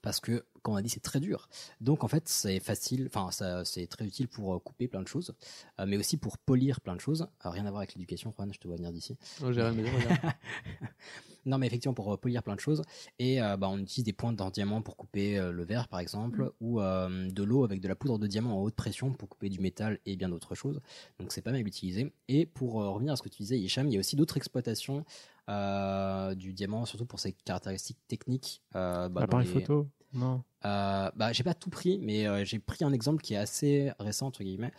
parce 0.02 0.20
que, 0.20 0.44
comme 0.62 0.74
on 0.74 0.76
a 0.76 0.82
dit, 0.82 0.88
c'est 0.88 1.00
très 1.00 1.20
dur. 1.20 1.48
Donc, 1.80 2.04
en 2.04 2.08
fait, 2.08 2.28
c'est 2.28 2.60
facile, 2.60 3.06
enfin, 3.12 3.30
ça- 3.30 3.64
c'est 3.64 3.86
très 3.86 4.04
utile 4.06 4.28
pour 4.28 4.54
euh, 4.54 4.58
couper 4.58 4.88
plein 4.88 5.02
de 5.02 5.08
choses, 5.08 5.34
euh, 5.78 5.86
mais 5.86 5.96
aussi 5.96 6.16
pour 6.16 6.38
polir 6.38 6.80
plein 6.80 6.94
de 6.96 7.00
choses. 7.00 7.26
Rien 7.40 7.66
à 7.66 7.70
voir 7.70 7.80
avec 7.80 7.94
l'éducation, 7.94 8.32
Juan, 8.36 8.52
je 8.52 8.58
te 8.58 8.66
vois 8.68 8.76
venir 8.76 8.92
d'ici. 8.92 9.16
Oh, 9.42 9.52
j'ai 9.52 9.60
rien 9.62 9.70
à 9.70 9.74
me 9.74 9.82
dire, 9.82 9.92
regarde. 9.94 10.20
non, 11.46 11.58
mais 11.58 11.66
effectivement, 11.66 11.94
pour 11.94 12.18
polir 12.18 12.42
plein 12.42 12.54
de 12.54 12.60
choses. 12.60 12.82
Et 13.18 13.40
euh, 13.42 13.56
bah, 13.56 13.68
on 13.70 13.78
utilise 13.78 14.04
des 14.04 14.12
pointes 14.12 14.40
en 14.40 14.50
diamant 14.50 14.82
pour 14.82 14.96
couper 14.96 15.38
euh, 15.38 15.52
le 15.52 15.64
verre, 15.64 15.88
par 15.88 16.00
exemple, 16.00 16.52
ou 16.60 16.80
euh, 16.80 17.28
de 17.30 17.42
l'eau 17.42 17.64
avec 17.64 17.80
de 17.80 17.88
la 17.88 17.94
poudre 17.94 18.18
de 18.18 18.26
diamant 18.26 18.58
en 18.58 18.62
haute 18.62 18.74
pression 18.74 19.12
pour 19.12 19.28
couper 19.28 19.48
du 19.48 19.60
métal 19.60 19.98
et 20.06 20.16
bien 20.16 20.28
d'autres 20.28 20.54
choses. 20.54 20.80
Donc, 21.18 21.32
c'est 21.32 21.42
pas 21.42 21.52
mal 21.52 21.66
utilisé. 21.66 22.12
Et 22.28 22.44
pour 22.46 22.74
revenir 22.74 23.12
à 23.14 23.16
ce 23.16 23.22
que 23.22 23.28
tu 23.28 23.38
disais, 23.42 23.58
Hicham, 23.58 23.86
il 23.88 23.94
y 23.94 23.96
a 23.96 24.00
aussi 24.00 24.16
d'autres 24.16 24.36
exploitations 24.36 25.04
euh, 25.50 26.34
du 26.34 26.52
diamant, 26.54 26.86
surtout 26.86 27.04
pour 27.06 27.20
ses 27.20 27.32
caractéristiques 27.32 27.98
techniques. 28.08 28.62
Euh, 28.76 29.08
bah, 29.08 29.20
dans 29.20 29.24
Appareil 29.26 29.46
les- 29.48 29.52
photo 29.52 29.88
Non. 30.14 30.42
euh, 30.64 31.10
bah, 31.16 31.32
j'ai 31.32 31.42
pas 31.42 31.54
tout 31.54 31.70
pris, 31.70 31.98
mais 31.98 32.26
euh, 32.26 32.44
j'ai 32.44 32.58
pris 32.58 32.84
un 32.84 32.92
exemple 32.92 33.20
qui 33.22 33.34
est 33.34 33.38
assez 33.38 33.92
récent 33.98 34.26
entre 34.28 34.42
guillemets. 34.42 34.72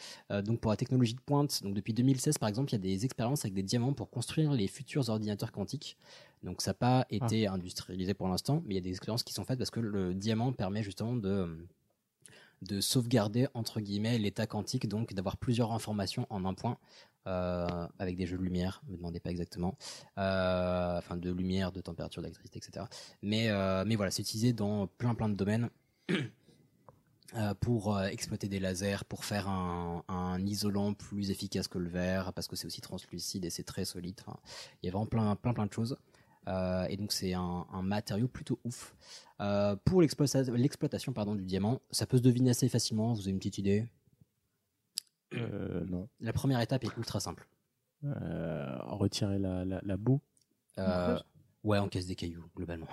Donc 0.44 0.60
pour 0.62 0.72
la 0.72 0.78
technologie 0.78 1.14
de 1.14 1.22
pointe, 1.22 1.62
donc 1.64 1.74
depuis 1.74 1.94
2016 1.94 2.38
par 2.38 2.48
exemple, 2.50 2.70
il 2.72 2.74
y 2.74 2.76
a 2.76 2.80
des 2.80 3.06
expériences 3.06 3.44
avec 3.46 3.54
des 3.54 3.64
diamants 3.64 3.94
pour 3.94 4.10
construire 4.10 4.52
les 4.54 4.68
futurs 4.68 5.10
ordinateurs 5.10 5.52
quantiques. 5.52 5.98
Donc 6.44 6.62
ça 6.62 6.72
n'a 6.72 6.76
pas 6.76 7.06
été 7.10 7.48
industrialisé 7.48 8.14
pour 8.14 8.28
l'instant, 8.28 8.64
mais 8.66 8.74
il 8.74 8.78
y 8.78 8.80
a 8.80 8.82
des 8.82 8.90
expériences 8.90 9.24
qui 9.24 9.34
sont 9.34 9.44
faites 9.46 9.58
parce 9.60 9.70
que 9.72 9.80
le 9.80 10.14
diamant 10.16 10.54
permet 10.54 10.84
justement 10.84 11.16
de 11.16 11.68
de 12.62 12.80
sauvegarder 12.80 13.48
entre 13.56 13.80
guillemets 13.82 14.20
l'état 14.20 14.46
quantique, 14.46 14.88
donc 14.88 15.14
d'avoir 15.16 15.36
plusieurs 15.38 15.72
informations 15.72 16.28
en 16.30 16.46
un 16.46 16.54
point. 16.54 16.78
Euh, 17.28 17.88
avec 18.00 18.18
des 18.18 18.26
jeux 18.26 18.38
de 18.38 18.42
lumière, 18.44 18.82
me 18.88 18.98
demandez 18.98 19.20
pas 19.20 19.30
exactement, 19.30 19.78
Euh, 20.18 20.98
enfin 20.98 21.18
de 21.18 21.32
lumière, 21.32 21.72
de 21.72 21.82
température, 21.82 22.22
d'électricité, 22.22 22.60
etc. 22.60 22.86
Mais, 23.22 23.50
euh, 23.50 23.84
mais 23.86 23.96
voilà, 23.96 24.12
c'est 24.12 24.24
utilisé 24.24 24.54
dans 24.54 24.88
plein 24.88 25.14
plein 25.16 25.30
de 25.30 25.36
domaines. 25.36 25.70
Pour 27.62 28.02
exploiter 28.02 28.50
des 28.50 28.60
lasers, 28.60 29.06
pour 29.08 29.24
faire 29.24 29.48
un, 29.48 30.46
isolant 30.46 30.94
plus 30.94 31.32
efficace 31.32 31.70
que 31.70 31.78
le 31.78 31.88
verre, 31.88 32.34
parce 32.34 32.50
que 32.50 32.58
c'est 32.58 32.66
aussi 32.68 32.82
translucide 32.82 33.46
et 33.46 33.50
c'est 33.50 33.64
très 33.64 33.86
solide. 33.86 34.20
Il 34.84 34.88
y 34.88 34.90
a 34.90 34.92
vraiment 34.92 35.06
plein 35.06 35.34
plein 35.38 35.54
plein 35.54 35.66
de 35.66 35.72
choses. 35.72 35.98
Et 36.90 36.98
donc 36.98 37.14
c'est 37.14 37.34
un, 37.34 37.66
matériau 37.82 38.28
plutôt 38.28 38.60
ouf. 38.66 38.94
Pour 39.86 40.02
l'exploita- 40.02 40.52
l'exploitation 40.52 41.14
du 41.14 41.46
diamant, 41.46 41.80
ça 41.92 42.06
peut 42.06 42.18
se 42.18 42.24
deviner 42.24 42.50
assez 42.50 42.68
facilement. 42.68 43.14
Vous 43.14 43.22
avez 43.22 43.32
une 43.32 43.38
petite 43.38 43.60
idée? 43.60 43.88
Euh, 45.34 45.86
non. 45.86 46.10
La 46.20 46.34
première 46.34 46.60
étape 46.62 46.84
est 46.84 46.96
ultra 46.98 47.20
simple. 47.20 47.48
Euh, 48.04 48.78
retirer 48.82 49.38
la, 49.40 49.64
la, 49.66 49.80
la 49.84 49.98
boue 49.98 50.22
Euh, 50.80 51.20
ouais, 51.64 51.80
on 51.80 51.88
casse 51.88 52.06
des 52.06 52.16
cailloux, 52.16 52.46
globalement. 52.56 52.88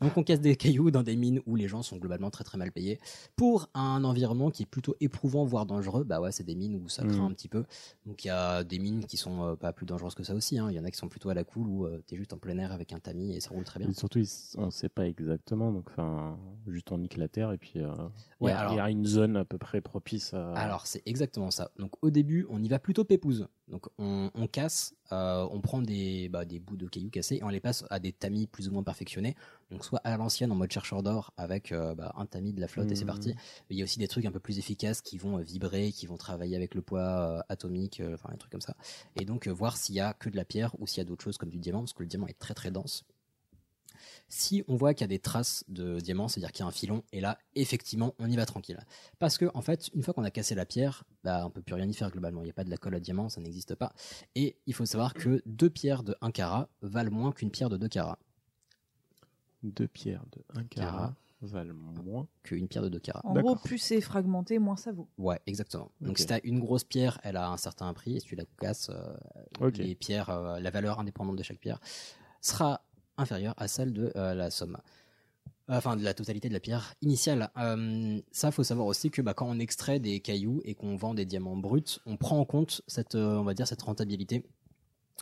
Donc 0.00 0.16
on 0.16 0.22
casse 0.22 0.40
des 0.40 0.56
cailloux 0.56 0.90
dans 0.90 1.02
des 1.02 1.16
mines 1.16 1.40
où 1.46 1.56
les 1.56 1.68
gens 1.68 1.82
sont 1.82 1.96
globalement 1.96 2.30
très 2.30 2.44
très 2.44 2.58
mal 2.58 2.72
payés. 2.72 3.00
Pour 3.36 3.68
un 3.74 4.04
environnement 4.04 4.50
qui 4.50 4.64
est 4.64 4.66
plutôt 4.66 4.96
éprouvant, 5.00 5.44
voire 5.44 5.66
dangereux, 5.66 6.04
bah 6.04 6.20
ouais, 6.20 6.32
c'est 6.32 6.44
des 6.44 6.54
mines 6.54 6.76
où 6.76 6.88
ça 6.88 7.02
craint 7.04 7.16
Mhm. 7.16 7.24
un 7.24 7.30
petit 7.32 7.48
peu. 7.48 7.64
Donc 8.06 8.24
il 8.24 8.28
y 8.28 8.30
a 8.30 8.64
des 8.64 8.78
mines 8.78 9.04
qui 9.06 9.16
sont 9.16 9.42
euh, 9.44 9.54
pas 9.56 9.72
plus 9.72 9.86
dangereuses 9.86 10.14
que 10.14 10.24
ça 10.24 10.34
aussi. 10.34 10.58
hein. 10.58 10.68
Il 10.70 10.76
y 10.76 10.80
en 10.80 10.84
a 10.84 10.90
qui 10.90 10.98
sont 10.98 11.08
plutôt 11.08 11.30
à 11.30 11.34
la 11.34 11.44
cool 11.44 11.66
où 11.68 11.86
euh, 11.86 12.02
t'es 12.06 12.16
juste 12.16 12.32
en 12.32 12.38
plein 12.38 12.58
air 12.58 12.72
avec 12.72 12.92
un 12.92 12.98
tamis 13.00 13.32
et 13.34 13.40
ça 13.40 13.50
roule 13.50 13.64
très 13.64 13.80
bien. 13.80 13.88
Et 13.88 13.94
surtout, 13.94 14.20
on 14.56 14.66
ne 14.66 14.70
sait 14.70 14.88
pas 14.88 15.06
exactement. 15.06 15.72
Donc, 15.72 15.88
enfin, 15.90 16.38
juste 16.66 16.90
on 16.92 16.98
nique 16.98 17.16
la 17.16 17.28
terre 17.28 17.52
et 17.52 17.58
puis 17.58 17.74
euh, 17.76 17.92
il 18.40 18.44
Ouais, 18.44 18.50
y, 18.50 18.54
a- 18.54 18.58
alors- 18.60 18.72
il 18.72 18.76
y 18.76 18.80
a 18.80 18.90
une 18.90 19.06
zone 19.06 19.36
à 19.36 19.44
peu 19.44 19.58
près 19.58 19.80
propice 19.80 20.34
à. 20.34 20.52
Alors 20.54 20.86
c'est 20.86 21.02
exactement 21.06 21.50
ça. 21.50 21.70
Donc 21.78 21.92
au 22.02 22.10
début, 22.10 22.46
on 22.50 22.62
y 22.62 22.68
va 22.68 22.78
plutôt 22.78 23.04
pépouze. 23.04 23.48
Donc 23.68 23.86
on, 23.98 24.30
on 24.34 24.46
casse, 24.46 24.94
euh, 25.12 25.46
on 25.50 25.60
prend 25.60 25.80
des, 25.80 26.28
bah, 26.28 26.44
des 26.44 26.58
bouts 26.58 26.76
de 26.76 26.86
cailloux 26.88 27.10
cassés 27.10 27.36
et 27.36 27.44
on 27.44 27.48
les 27.48 27.60
passe 27.60 27.84
à 27.90 27.98
des 28.00 28.12
tamis 28.12 28.46
plus 28.46 28.68
ou 28.68 28.72
moins 28.72 28.82
perfectionnés. 28.82 29.34
Donc 29.70 29.84
soit 29.84 30.00
à 30.04 30.16
l'ancienne 30.16 30.52
en 30.52 30.54
mode 30.56 30.70
chercheur 30.70 31.02
d'or 31.02 31.32
avec 31.36 31.72
euh, 31.72 31.94
bah, 31.94 32.12
un 32.16 32.26
tamis 32.26 32.52
de 32.52 32.60
la 32.60 32.68
flotte 32.68 32.90
et 32.92 32.94
c'est 32.96 33.04
Mhm. 33.04 33.06
parti. 33.06 33.28
Mais 33.70 33.76
il 33.76 33.78
y 33.78 33.80
a 33.80 33.84
aussi 33.84 33.98
des 33.98 34.08
trucs 34.08 34.26
un 34.26 34.32
peu 34.32 34.40
plus 34.40 34.58
efficaces 34.58 35.00
qui 35.00 35.16
vont 35.16 35.38
euh, 35.38 35.42
vibrer, 35.42 35.92
qui 35.92 36.06
vont 36.06 36.16
travailler 36.18 36.56
avec 36.56 36.74
le 36.74 36.82
poids 36.82 37.38
euh, 37.38 37.40
atomique, 37.48 38.02
enfin 38.12 38.30
des 38.32 38.38
trucs 38.38 38.52
comme 38.52 38.60
ça. 38.60 38.76
Et 39.16 39.24
donc 39.24 39.48
voir 39.48 39.76
s'il 39.76 39.94
y 39.94 40.00
a 40.00 40.12
que 40.14 40.28
de 40.28 40.36
la 40.36 40.44
pierre 40.44 40.74
ou 40.80 40.86
s'il 40.86 40.98
y 40.98 41.00
a 41.00 41.04
d'autres 41.04 41.24
choses 41.24 41.38
comme 41.38 41.50
du 41.50 41.58
diamant 41.58 41.80
parce 41.80 41.92
que 41.94 42.02
le 42.02 42.08
diamant 42.08 42.26
est 42.26 42.38
très 42.38 42.54
très 42.54 42.70
dense. 42.70 43.04
Si 44.28 44.64
on 44.68 44.76
voit 44.76 44.94
qu'il 44.94 45.02
y 45.02 45.04
a 45.04 45.08
des 45.08 45.18
traces 45.18 45.64
de 45.68 46.00
diamant, 46.00 46.28
c'est-à-dire 46.28 46.52
qu'il 46.52 46.62
y 46.62 46.64
a 46.64 46.68
un 46.68 46.72
filon, 46.72 47.02
et 47.12 47.20
là, 47.20 47.38
effectivement, 47.54 48.14
on 48.18 48.30
y 48.30 48.36
va 48.36 48.46
tranquille. 48.46 48.78
Parce 49.18 49.38
que, 49.38 49.50
en 49.54 49.62
fait, 49.62 49.90
une 49.94 50.02
fois 50.02 50.14
qu'on 50.14 50.24
a 50.24 50.30
cassé 50.30 50.54
la 50.54 50.66
pierre, 50.66 51.04
bah, 51.24 51.44
on 51.46 51.50
peut 51.50 51.62
plus 51.62 51.74
rien 51.74 51.88
y 51.88 51.94
faire 51.94 52.10
globalement. 52.10 52.42
Il 52.42 52.44
n'y 52.44 52.50
a 52.50 52.54
pas 52.54 52.64
de 52.64 52.70
la 52.70 52.76
colle 52.76 52.94
à 52.94 53.00
diamant, 53.00 53.28
ça 53.28 53.40
n'existe 53.40 53.74
pas. 53.74 53.92
Et 54.34 54.56
il 54.66 54.74
faut 54.74 54.86
savoir 54.86 55.14
que 55.14 55.42
deux 55.46 55.70
pierres 55.70 56.02
de 56.02 56.16
1 56.20 56.30
carat 56.30 56.68
valent 56.82 57.12
moins 57.12 57.32
qu'une 57.32 57.50
pierre 57.50 57.68
de 57.68 57.76
2 57.76 57.88
carats. 57.88 58.18
Deux 59.62 59.88
pierres 59.88 60.24
de 60.32 60.42
1 60.58 60.64
carat 60.64 61.14
valent 61.42 61.74
moins. 61.74 62.28
Qu'une 62.42 62.68
pierre 62.68 62.82
de 62.82 62.88
2 62.88 62.98
carats. 62.98 63.22
En 63.24 63.34
gros, 63.34 63.56
plus 63.56 63.78
c'est 63.78 64.00
fragmenté, 64.00 64.58
moins 64.58 64.76
ça 64.76 64.92
vaut. 64.92 65.08
Ouais, 65.18 65.40
exactement. 65.46 65.90
Donc 66.00 66.18
si 66.18 66.26
t'as 66.26 66.40
une 66.44 66.60
grosse 66.60 66.84
pierre, 66.84 67.20
elle 67.22 67.36
a 67.36 67.48
un 67.48 67.56
certain 67.56 67.92
prix, 67.94 68.16
et 68.16 68.20
si 68.20 68.26
tu 68.26 68.36
la 68.36 68.44
casses, 68.60 68.90
euh, 68.90 69.70
les 69.74 69.94
pierres, 69.94 70.30
euh, 70.30 70.60
la 70.60 70.70
valeur 70.70 71.00
indépendante 71.00 71.36
de 71.36 71.42
chaque 71.42 71.58
pierre 71.58 71.80
sera 72.40 72.84
inférieure 73.22 73.54
à 73.56 73.68
celle 73.68 73.92
de 73.92 74.12
euh, 74.16 74.34
la 74.34 74.50
somme. 74.50 74.78
Enfin, 75.68 75.96
de 75.96 76.02
la 76.02 76.12
totalité 76.12 76.48
de 76.48 76.54
la 76.54 76.60
pierre 76.60 76.94
initiale. 77.00 77.50
Euh, 77.56 78.20
ça, 78.32 78.50
faut 78.50 78.64
savoir 78.64 78.86
aussi 78.86 79.10
que 79.10 79.22
bah, 79.22 79.32
quand 79.32 79.46
on 79.48 79.58
extrait 79.58 80.00
des 80.00 80.20
cailloux 80.20 80.60
et 80.64 80.74
qu'on 80.74 80.96
vend 80.96 81.14
des 81.14 81.24
diamants 81.24 81.56
bruts, 81.56 82.00
on 82.04 82.16
prend 82.16 82.38
en 82.38 82.44
compte 82.44 82.82
cette, 82.88 83.14
euh, 83.14 83.36
on 83.36 83.44
va 83.44 83.54
dire, 83.54 83.66
cette 83.66 83.82
rentabilité 83.82 84.44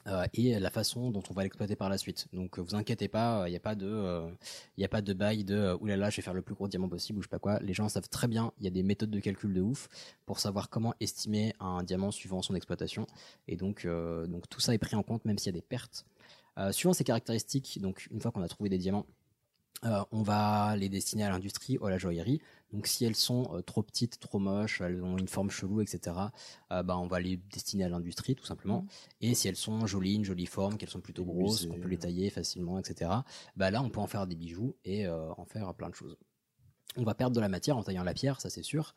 euh, 0.06 0.27
et 0.35 0.59
la 0.59 0.70
façon 0.70 1.10
dont 1.10 1.22
on 1.31 1.35
va 1.35 1.43
l'exploiter 1.43 1.77
par 1.77 1.89
la 1.89 1.98
suite. 1.98 2.27
Donc 2.32 2.59
euh, 2.59 2.62
vous 2.62 2.74
inquiétez 2.74 3.09
pas, 3.09 3.44
il 3.47 3.51
n'y 3.51 3.56
a 3.56 3.60
pas 3.60 3.74
de, 3.74 3.86
euh, 3.86 4.31
il 4.77 4.85
a 4.85 4.89
pas 4.89 5.02
de 5.02 5.12
bail 5.12 5.44
de 5.44 5.55
euh, 5.55 5.77
oulala, 5.78 6.10
je 6.10 6.16
vais 6.16 6.22
faire 6.22 6.35
le 6.35 6.43
plus 6.43 6.55
gros 6.55 6.68
diamant 6.68 6.89
possible 6.89 7.18
ou 7.18 7.22
je 7.22 7.27
sais 7.27 7.31
pas 7.31 7.39
quoi. 7.39 7.59
Les 7.60 7.74
gens 7.74 7.89
savent 7.89 8.09
très 8.09 8.27
bien, 8.27 8.52
il 8.59 8.64
y 8.64 8.66
a 8.66 8.70
des 8.70 8.82
méthodes 8.82 9.10
de 9.10 9.20
calcul 9.20 9.52
de 9.52 9.60
ouf 9.60 9.89
pour 10.27 10.40
savoir 10.40 10.70
comment 10.70 10.94
estimer 11.01 11.55
un 11.60 11.82
diamant 11.82 12.10
suivant 12.10 12.40
son 12.43 12.55
exploitation. 12.55 13.06
Et 13.47 13.56
donc, 13.56 13.85
euh, 13.85 14.27
donc 14.27 14.48
tout 14.48 14.60
ça 14.60 14.74
est 14.74 14.78
pris 14.78 14.97
en 14.97 15.02
compte 15.02 15.24
même 15.24 15.39
s'il 15.39 15.55
y 15.55 15.56
a 15.56 15.60
des 15.60 15.66
pertes. 15.66 16.06
Euh, 16.61 16.73
suivant 16.73 16.93
ces 16.93 17.05
caractéristiques, 17.05 17.81
donc 17.81 18.07
une 18.11 18.20
fois 18.20 18.31
qu'on 18.31 18.43
a 18.43 18.49
trouvé 18.49 18.69
des 18.69 18.78
diamants, 18.78 19.07
euh, 19.85 20.05
on 20.12 20.23
va 20.23 20.77
les 20.77 20.89
destiner 20.89 21.24
à 21.24 21.31
l'industrie 21.31 21.78
ou 21.78 21.87
à 21.87 21.91
la 21.91 21.99
joaillerie. 21.99 22.41
Donc 22.73 22.87
si 22.87 23.05
elles 23.05 23.16
sont 23.16 23.49
euh, 23.55 23.62
trop 23.62 23.82
petites, 23.82 24.20
trop 24.20 24.39
moches, 24.39 24.81
elles 24.81 25.03
ont 25.03 25.16
une 25.16 25.28
forme 25.28 25.51
chelou, 25.51 25.81
etc., 25.81 26.16
euh, 26.70 26.82
bah, 26.82 26.99
on 26.99 27.07
va 27.07 27.19
les 27.19 27.39
destiner 27.39 27.85
à 27.85 27.89
l'industrie 27.89 28.35
tout 28.35 28.45
simplement. 28.45 28.87
Et 29.20 29.35
si 29.35 29.49
elles 29.49 29.57
sont 29.57 29.87
jolies, 29.87 30.15
une 30.15 30.24
jolie 30.24 30.47
forme, 30.47 30.77
qu'elles 30.77 30.91
sont 30.91 31.01
plutôt 31.01 31.24
grosses, 31.24 31.66
qu'on 31.66 31.81
peut 31.81 31.89
les 31.89 31.99
tailler 31.99 32.31
facilement, 32.31 32.78
etc., 32.78 33.11
bah, 33.57 33.70
là 33.70 33.82
on 33.82 33.89
peut 33.89 34.01
en 34.01 34.07
faire 34.07 34.27
des 34.27 34.37
bijoux 34.37 34.77
et 34.85 35.09
en 35.09 35.45
faire 35.47 35.74
plein 35.74 35.89
de 35.89 35.95
choses. 35.95 36.16
On 36.97 37.05
va 37.05 37.15
perdre 37.15 37.35
de 37.35 37.41
la 37.41 37.49
matière 37.49 37.77
en 37.77 37.82
taillant 37.82 38.05
la 38.05 38.15
pierre, 38.15 38.41
ça 38.41 38.51
c'est 38.51 38.62
sûr. 38.62 38.95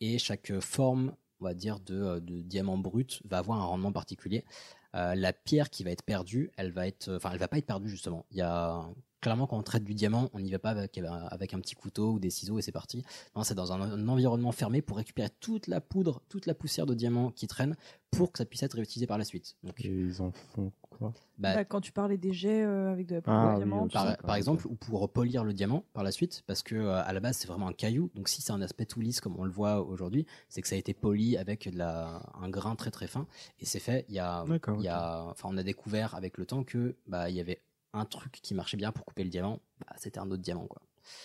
Et 0.00 0.18
chaque 0.18 0.58
forme, 0.60 1.14
on 1.40 1.44
va 1.44 1.54
dire, 1.54 1.78
de, 1.80 2.20
de 2.20 2.40
diamant 2.40 2.78
brut 2.78 3.20
va 3.24 3.38
avoir 3.38 3.60
un 3.60 3.64
rendement 3.64 3.92
particulier. 3.92 4.44
Euh, 4.94 5.14
la 5.14 5.32
pierre 5.32 5.70
qui 5.70 5.84
va 5.84 5.90
être 5.90 6.02
perdue, 6.04 6.50
elle 6.56 6.72
va 6.72 6.86
être, 6.86 7.10
enfin, 7.14 7.30
elle 7.32 7.38
va 7.38 7.48
pas 7.48 7.58
être 7.58 7.66
perdue 7.66 7.88
justement. 7.88 8.26
Il 8.30 8.36
y 8.36 8.42
a 8.42 8.84
clairement 9.22 9.46
quand 9.46 9.56
on 9.56 9.62
traite 9.62 9.84
du 9.84 9.94
diamant, 9.94 10.28
on 10.34 10.40
n'y 10.40 10.50
va 10.50 10.58
pas 10.58 10.70
avec, 10.70 10.98
avec 10.98 11.54
un 11.54 11.60
petit 11.60 11.74
couteau 11.74 12.12
ou 12.12 12.18
des 12.18 12.28
ciseaux 12.28 12.58
et 12.58 12.62
c'est 12.62 12.72
parti. 12.72 13.02
Non, 13.34 13.42
c'est 13.44 13.54
dans 13.54 13.72
un, 13.72 13.80
un 13.80 14.08
environnement 14.08 14.52
fermé 14.52 14.82
pour 14.82 14.98
récupérer 14.98 15.30
toute 15.40 15.66
la 15.68 15.80
poudre, 15.80 16.20
toute 16.28 16.44
la 16.44 16.54
poussière 16.54 16.84
de 16.84 16.92
diamant 16.94 17.30
qui 17.30 17.46
traîne 17.46 17.76
pour 18.10 18.30
que 18.30 18.36
ça 18.38 18.44
puisse 18.44 18.62
être 18.62 18.74
réutilisé 18.74 19.06
par 19.06 19.16
la 19.16 19.24
suite. 19.24 19.56
Donc, 19.62 19.80
Et 19.80 19.88
ils 19.88 20.20
en 20.20 20.32
font 20.32 20.70
quoi? 20.90 21.14
bah, 21.38 21.54
Bah, 21.54 21.64
quand 21.64 21.80
tu 21.80 21.92
parlais 21.92 22.18
des 22.18 22.34
jets 22.34 22.62
euh, 22.62 22.92
avec 22.92 23.06
de 23.06 23.14
la 23.14 23.22
poudre 23.22 23.36
Ah 23.36 23.46
de 23.46 23.48
oui, 23.52 23.56
diamant, 23.70 23.88
ça. 23.88 24.04
par, 24.04 24.16
par 24.18 24.36
exemple, 24.36 24.66
ou 24.66 24.74
pour 24.74 25.10
polir 25.10 25.44
le 25.44 25.54
diamant 25.54 25.84
par 25.94 26.02
la 26.04 26.12
suite, 26.12 26.42
parce 26.46 26.62
que 26.62 26.74
euh, 26.74 27.02
à 27.02 27.10
la 27.14 27.20
base 27.20 27.38
c'est 27.38 27.48
vraiment 27.48 27.68
un 27.68 27.72
caillou. 27.72 28.10
Donc 28.14 28.28
si 28.28 28.42
c'est 28.42 28.52
un 28.52 28.60
aspect 28.60 28.84
tout 28.84 29.00
lisse 29.00 29.20
comme 29.22 29.38
on 29.38 29.44
le 29.44 29.50
voit 29.50 29.80
aujourd'hui, 29.80 30.26
c'est 30.50 30.60
que 30.60 30.68
ça 30.68 30.74
a 30.74 30.78
été 30.78 30.92
poli 30.92 31.38
avec 31.38 31.70
de 31.70 31.78
la, 31.78 32.22
un 32.34 32.50
grain 32.50 32.76
très 32.76 32.90
très 32.90 33.06
fin 33.06 33.26
et 33.60 33.64
c'est 33.64 33.78
fait. 33.80 34.04
Il 34.08 34.14
y 34.14 34.18
a, 34.18 34.44
il 34.78 34.84
y 34.84 34.88
a, 34.88 35.24
enfin 35.30 35.48
on 35.50 35.56
a 35.56 35.62
découvert 35.62 36.14
avec 36.14 36.36
le 36.36 36.44
temps 36.44 36.64
que 36.64 36.96
bah 37.06 37.30
il 37.30 37.36
y 37.36 37.40
avait 37.40 37.62
un 37.92 38.04
truc 38.04 38.32
qui 38.42 38.54
marchait 38.54 38.76
bien 38.76 38.92
pour 38.92 39.04
couper 39.04 39.24
le 39.24 39.30
diamant. 39.30 39.60
Bah, 39.80 39.94
c'était 39.98 40.18
un 40.18 40.30
autre 40.30 40.42
diamant 40.42 40.66
quoi. 40.66 40.82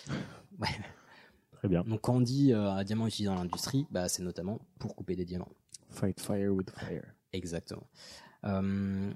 Ouais. 0.58 0.68
Très 1.52 1.68
bien. 1.68 1.82
Donc 1.82 2.02
quand 2.02 2.14
on 2.14 2.20
dit 2.20 2.52
euh, 2.52 2.70
un 2.70 2.84
diamant 2.84 3.06
utilisé 3.06 3.26
dans 3.28 3.34
l'industrie, 3.34 3.86
bah 3.90 4.08
c'est 4.08 4.22
notamment 4.22 4.60
pour 4.78 4.94
couper 4.94 5.16
des 5.16 5.24
diamants. 5.24 5.50
Fight 5.90 6.20
fire 6.20 6.52
with 6.52 6.70
fire. 6.70 7.04
Exactement. 7.32 7.86
Euh, 8.44 9.12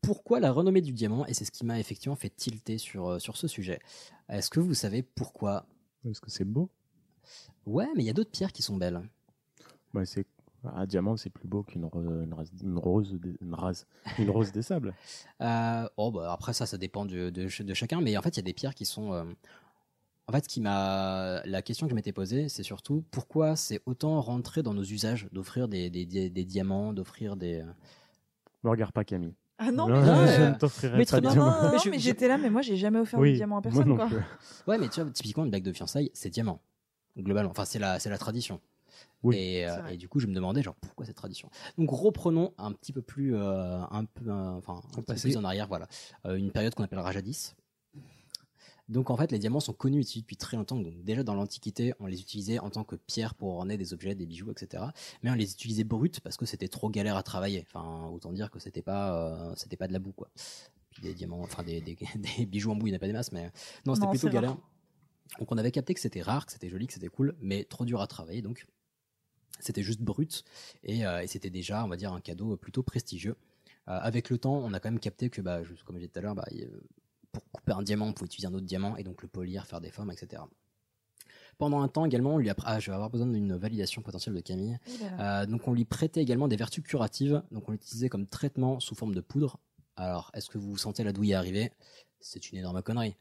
pourquoi 0.00 0.38
la 0.40 0.52
renommée 0.52 0.82
du 0.82 0.92
diamant 0.92 1.26
Et 1.26 1.34
c'est 1.34 1.44
ce 1.44 1.50
qui 1.50 1.64
m'a 1.64 1.80
effectivement 1.80 2.14
fait 2.16 2.30
tilter 2.30 2.78
sur, 2.78 3.08
euh, 3.08 3.18
sur 3.18 3.36
ce 3.36 3.48
sujet. 3.48 3.80
Est-ce 4.28 4.50
que 4.50 4.60
vous 4.60 4.74
savez 4.74 5.02
pourquoi? 5.02 5.66
Est-ce 6.08 6.20
que 6.20 6.30
c'est 6.30 6.44
beau? 6.44 6.70
Ouais, 7.66 7.88
mais 7.96 8.02
il 8.02 8.06
y 8.06 8.10
a 8.10 8.14
d'autres 8.14 8.30
pierres 8.30 8.52
qui 8.52 8.62
sont 8.62 8.76
belles. 8.76 9.02
bah, 9.92 10.06
c'est 10.06 10.26
Un 10.64 10.84
diamant, 10.86 11.16
c'est 11.16 11.30
plus 11.30 11.48
beau 11.48 11.62
qu'une 11.62 11.84
ro- 11.86 12.02
une 12.02 12.34
rase, 12.34 12.50
une 12.62 12.78
rose, 12.78 13.14
des- 13.20 13.36
une 14.18 14.30
rose 14.30 14.52
des 14.52 14.62
sables. 14.62 14.94
Euh, 15.40 15.88
oh, 15.96 16.10
bah, 16.10 16.32
après, 16.32 16.52
ça, 16.52 16.66
ça 16.66 16.76
dépend 16.76 17.06
de, 17.06 17.30
de, 17.30 17.42
ch- 17.48 17.62
de 17.62 17.72
chacun. 17.74 18.00
Mais 18.02 18.16
en 18.18 18.22
fait, 18.22 18.30
il 18.30 18.36
y 18.36 18.40
a 18.40 18.42
des 18.42 18.52
pierres 18.52 18.74
qui 18.74 18.84
sont. 18.84 19.14
euh, 19.14 19.24
En 20.28 20.32
fait, 20.32 20.44
ce 20.44 20.48
qui 20.50 20.60
m'a. 20.60 21.40
La 21.46 21.62
question 21.62 21.86
que 21.86 21.90
je 21.90 21.94
m'étais 21.94 22.12
posée, 22.12 22.48
c'est 22.50 22.62
surtout 22.62 23.02
pourquoi 23.10 23.56
c'est 23.56 23.80
autant 23.86 24.20
rentré 24.20 24.62
dans 24.62 24.74
nos 24.74 24.82
usages 24.84 25.28
d'offrir 25.32 25.66
des, 25.66 25.88
des, 25.88 26.04
des, 26.04 26.28
des 26.28 26.44
diamants, 26.44 26.92
d'offrir 26.92 27.36
des. 27.36 27.64
Me 28.62 28.68
regarde 28.70 28.92
pas, 28.92 29.04
Camille. 29.04 29.34
Ah 29.58 29.72
non, 29.72 29.88
Non, 29.88 30.00
mais, 30.00 30.04
je 30.36 30.40
euh, 30.42 30.50
ne 30.50 30.54
t'offrirai 30.58 30.98
mais 30.98 31.04
pas 31.06 31.20
de 31.20 31.26
non, 31.26 31.32
diamant. 31.32 31.50
non, 31.62 31.72
non, 31.72 31.78
Mais 31.90 31.98
j'étais 31.98 32.28
là, 32.28 32.36
mais 32.38 32.48
moi 32.50 32.60
j'ai 32.62 32.76
jamais 32.76 32.98
offert 32.98 33.18
Oui, 33.18 33.32
de 33.32 33.36
diamant 33.36 33.56
à 33.58 33.60
moi 33.60 33.62
personne. 33.62 33.88
non 33.88 33.96
quoi. 33.96 34.06
plus. 34.06 34.16
Ouais, 34.66 34.78
mais 34.78 34.88
tu 34.90 35.00
vois, 35.02 35.10
typiquement, 35.10 35.44
une 35.46 35.50
bague 35.50 35.62
de 35.64 35.72
fiançailles, 35.72 36.10
c'est 36.14 36.30
diamant. 36.30 36.60
Globalement. 37.18 37.50
Enfin, 37.50 37.64
c'est 37.64 37.78
la, 37.78 37.98
c'est 37.98 38.08
la 38.10 38.18
tradition. 38.18 38.60
Oui, 39.22 39.36
et, 39.36 39.68
euh, 39.68 39.86
et 39.88 39.96
du 39.96 40.08
coup, 40.08 40.18
je 40.18 40.26
me 40.26 40.34
demandais, 40.34 40.62
genre, 40.62 40.76
pourquoi 40.76 41.04
cette 41.04 41.16
tradition? 41.16 41.50
Donc, 41.76 41.90
reprenons 41.90 42.54
un 42.58 42.72
petit 42.72 42.92
peu 42.92 43.02
plus, 43.02 43.34
euh, 43.36 43.80
un 43.90 44.04
peu, 44.04 44.30
enfin, 44.30 44.80
un 44.96 45.02
petit 45.02 45.02
peu 45.02 45.14
plus 45.14 45.36
en 45.36 45.44
arrière, 45.44 45.68
voilà. 45.68 45.88
Euh, 46.26 46.36
une 46.36 46.50
période 46.50 46.74
qu'on 46.74 46.84
appellera 46.84 47.12
jadis. 47.12 47.54
Donc, 48.88 49.10
en 49.10 49.16
fait, 49.16 49.30
les 49.30 49.38
diamants 49.38 49.60
sont 49.60 49.72
connus 49.72 50.00
utilisés 50.00 50.22
depuis 50.22 50.36
très 50.36 50.56
longtemps. 50.56 50.76
Donc, 50.76 51.04
déjà 51.04 51.22
dans 51.22 51.34
l'Antiquité, 51.34 51.94
on 52.00 52.06
les 52.06 52.20
utilisait 52.20 52.58
en 52.58 52.70
tant 52.70 52.82
que 52.82 52.96
pierre 52.96 53.34
pour 53.34 53.54
orner 53.54 53.76
des 53.76 53.92
objets, 53.92 54.16
des 54.16 54.26
bijoux, 54.26 54.50
etc. 54.50 54.84
Mais 55.22 55.30
on 55.30 55.34
les 55.34 55.52
utilisait 55.52 55.84
brutes 55.84 56.20
parce 56.20 56.36
que 56.36 56.44
c'était 56.44 56.66
trop 56.66 56.90
galère 56.90 57.16
à 57.16 57.22
travailler. 57.22 57.64
Enfin, 57.68 58.08
autant 58.08 58.32
dire 58.32 58.50
que 58.50 58.58
c'était 58.58 58.82
pas, 58.82 59.14
euh, 59.14 59.52
c'était 59.54 59.76
pas 59.76 59.86
de 59.86 59.92
la 59.92 60.00
boue, 60.00 60.12
quoi. 60.12 60.28
Puis 60.90 61.02
des 61.02 61.14
diamants, 61.14 61.42
enfin, 61.42 61.62
des, 61.62 61.80
des, 61.80 61.96
des 62.16 62.46
bijoux 62.46 62.72
en 62.72 62.74
boue, 62.76 62.88
il 62.88 62.90
n'y 62.90 62.96
en 62.96 62.96
a 62.96 63.00
pas 63.00 63.06
des 63.06 63.12
masses, 63.12 63.30
mais 63.30 63.52
non, 63.86 63.94
c'était 63.94 64.08
plutôt 64.08 64.28
galère. 64.28 64.56
Donc 65.38 65.52
on 65.52 65.58
avait 65.58 65.70
capté 65.70 65.94
que 65.94 66.00
c'était 66.00 66.22
rare, 66.22 66.46
que 66.46 66.52
c'était 66.52 66.68
joli, 66.68 66.88
que 66.88 66.92
c'était 66.92 67.08
cool, 67.08 67.36
mais 67.40 67.62
trop 67.62 67.84
dur 67.84 68.00
à 68.00 68.08
travailler. 68.08 68.42
Donc 68.42 68.66
c'était 69.60 69.82
juste 69.82 70.00
brut 70.00 70.44
et, 70.82 71.06
euh, 71.06 71.20
et 71.22 71.26
c'était 71.26 71.50
déjà, 71.50 71.84
on 71.84 71.88
va 71.88 71.96
dire, 71.96 72.12
un 72.12 72.20
cadeau 72.20 72.56
plutôt 72.56 72.82
prestigieux. 72.82 73.36
Euh, 73.88 73.98
avec 74.02 74.30
le 74.30 74.38
temps, 74.38 74.54
on 74.56 74.72
a 74.72 74.80
quand 74.80 74.90
même 74.90 75.00
capté 75.00 75.30
que, 75.30 75.40
bah, 75.40 75.62
juste 75.64 75.82
comme 75.84 75.96
je 75.96 76.00
disais 76.00 76.12
tout 76.12 76.18
à 76.18 76.22
l'heure, 76.22 76.34
bah, 76.34 76.44
il- 76.50 76.68
pour 77.32 77.42
couper 77.52 77.72
un 77.72 77.82
diamant, 77.82 78.06
on 78.08 78.12
pouvait 78.12 78.26
utiliser 78.26 78.48
un 78.48 78.54
autre 78.54 78.66
diamant 78.66 78.96
et 78.96 79.04
donc 79.04 79.22
le 79.22 79.28
polir, 79.28 79.64
faire 79.66 79.80
des 79.80 79.90
formes, 79.90 80.10
etc. 80.10 80.42
Pendant 81.58 81.80
un 81.82 81.88
temps 81.88 82.04
également, 82.06 82.34
on 82.34 82.38
lui 82.38 82.50
a... 82.50 82.56
ah, 82.64 82.80
je 82.80 82.90
vais 82.90 82.94
avoir 82.94 83.10
besoin 83.10 83.26
d'une 83.26 83.54
validation 83.56 84.02
potentielle 84.02 84.34
de 84.34 84.40
Camille. 84.40 84.78
Euh, 85.20 85.46
donc 85.46 85.68
on 85.68 85.72
lui 85.74 85.84
prêtait 85.84 86.20
également 86.22 86.48
des 86.48 86.56
vertus 86.56 86.82
curatives, 86.82 87.42
donc 87.50 87.68
on 87.68 87.72
l'utilisait 87.72 88.08
comme 88.08 88.26
traitement 88.26 88.80
sous 88.80 88.94
forme 88.94 89.14
de 89.14 89.20
poudre. 89.20 89.58
Alors, 89.96 90.30
est-ce 90.34 90.48
que 90.48 90.56
vous 90.58 90.76
sentez 90.78 91.04
la 91.04 91.12
douille 91.12 91.34
arriver? 91.34 91.72
C'est 92.20 92.50
une 92.50 92.58
énorme 92.58 92.82
connerie. 92.82 93.16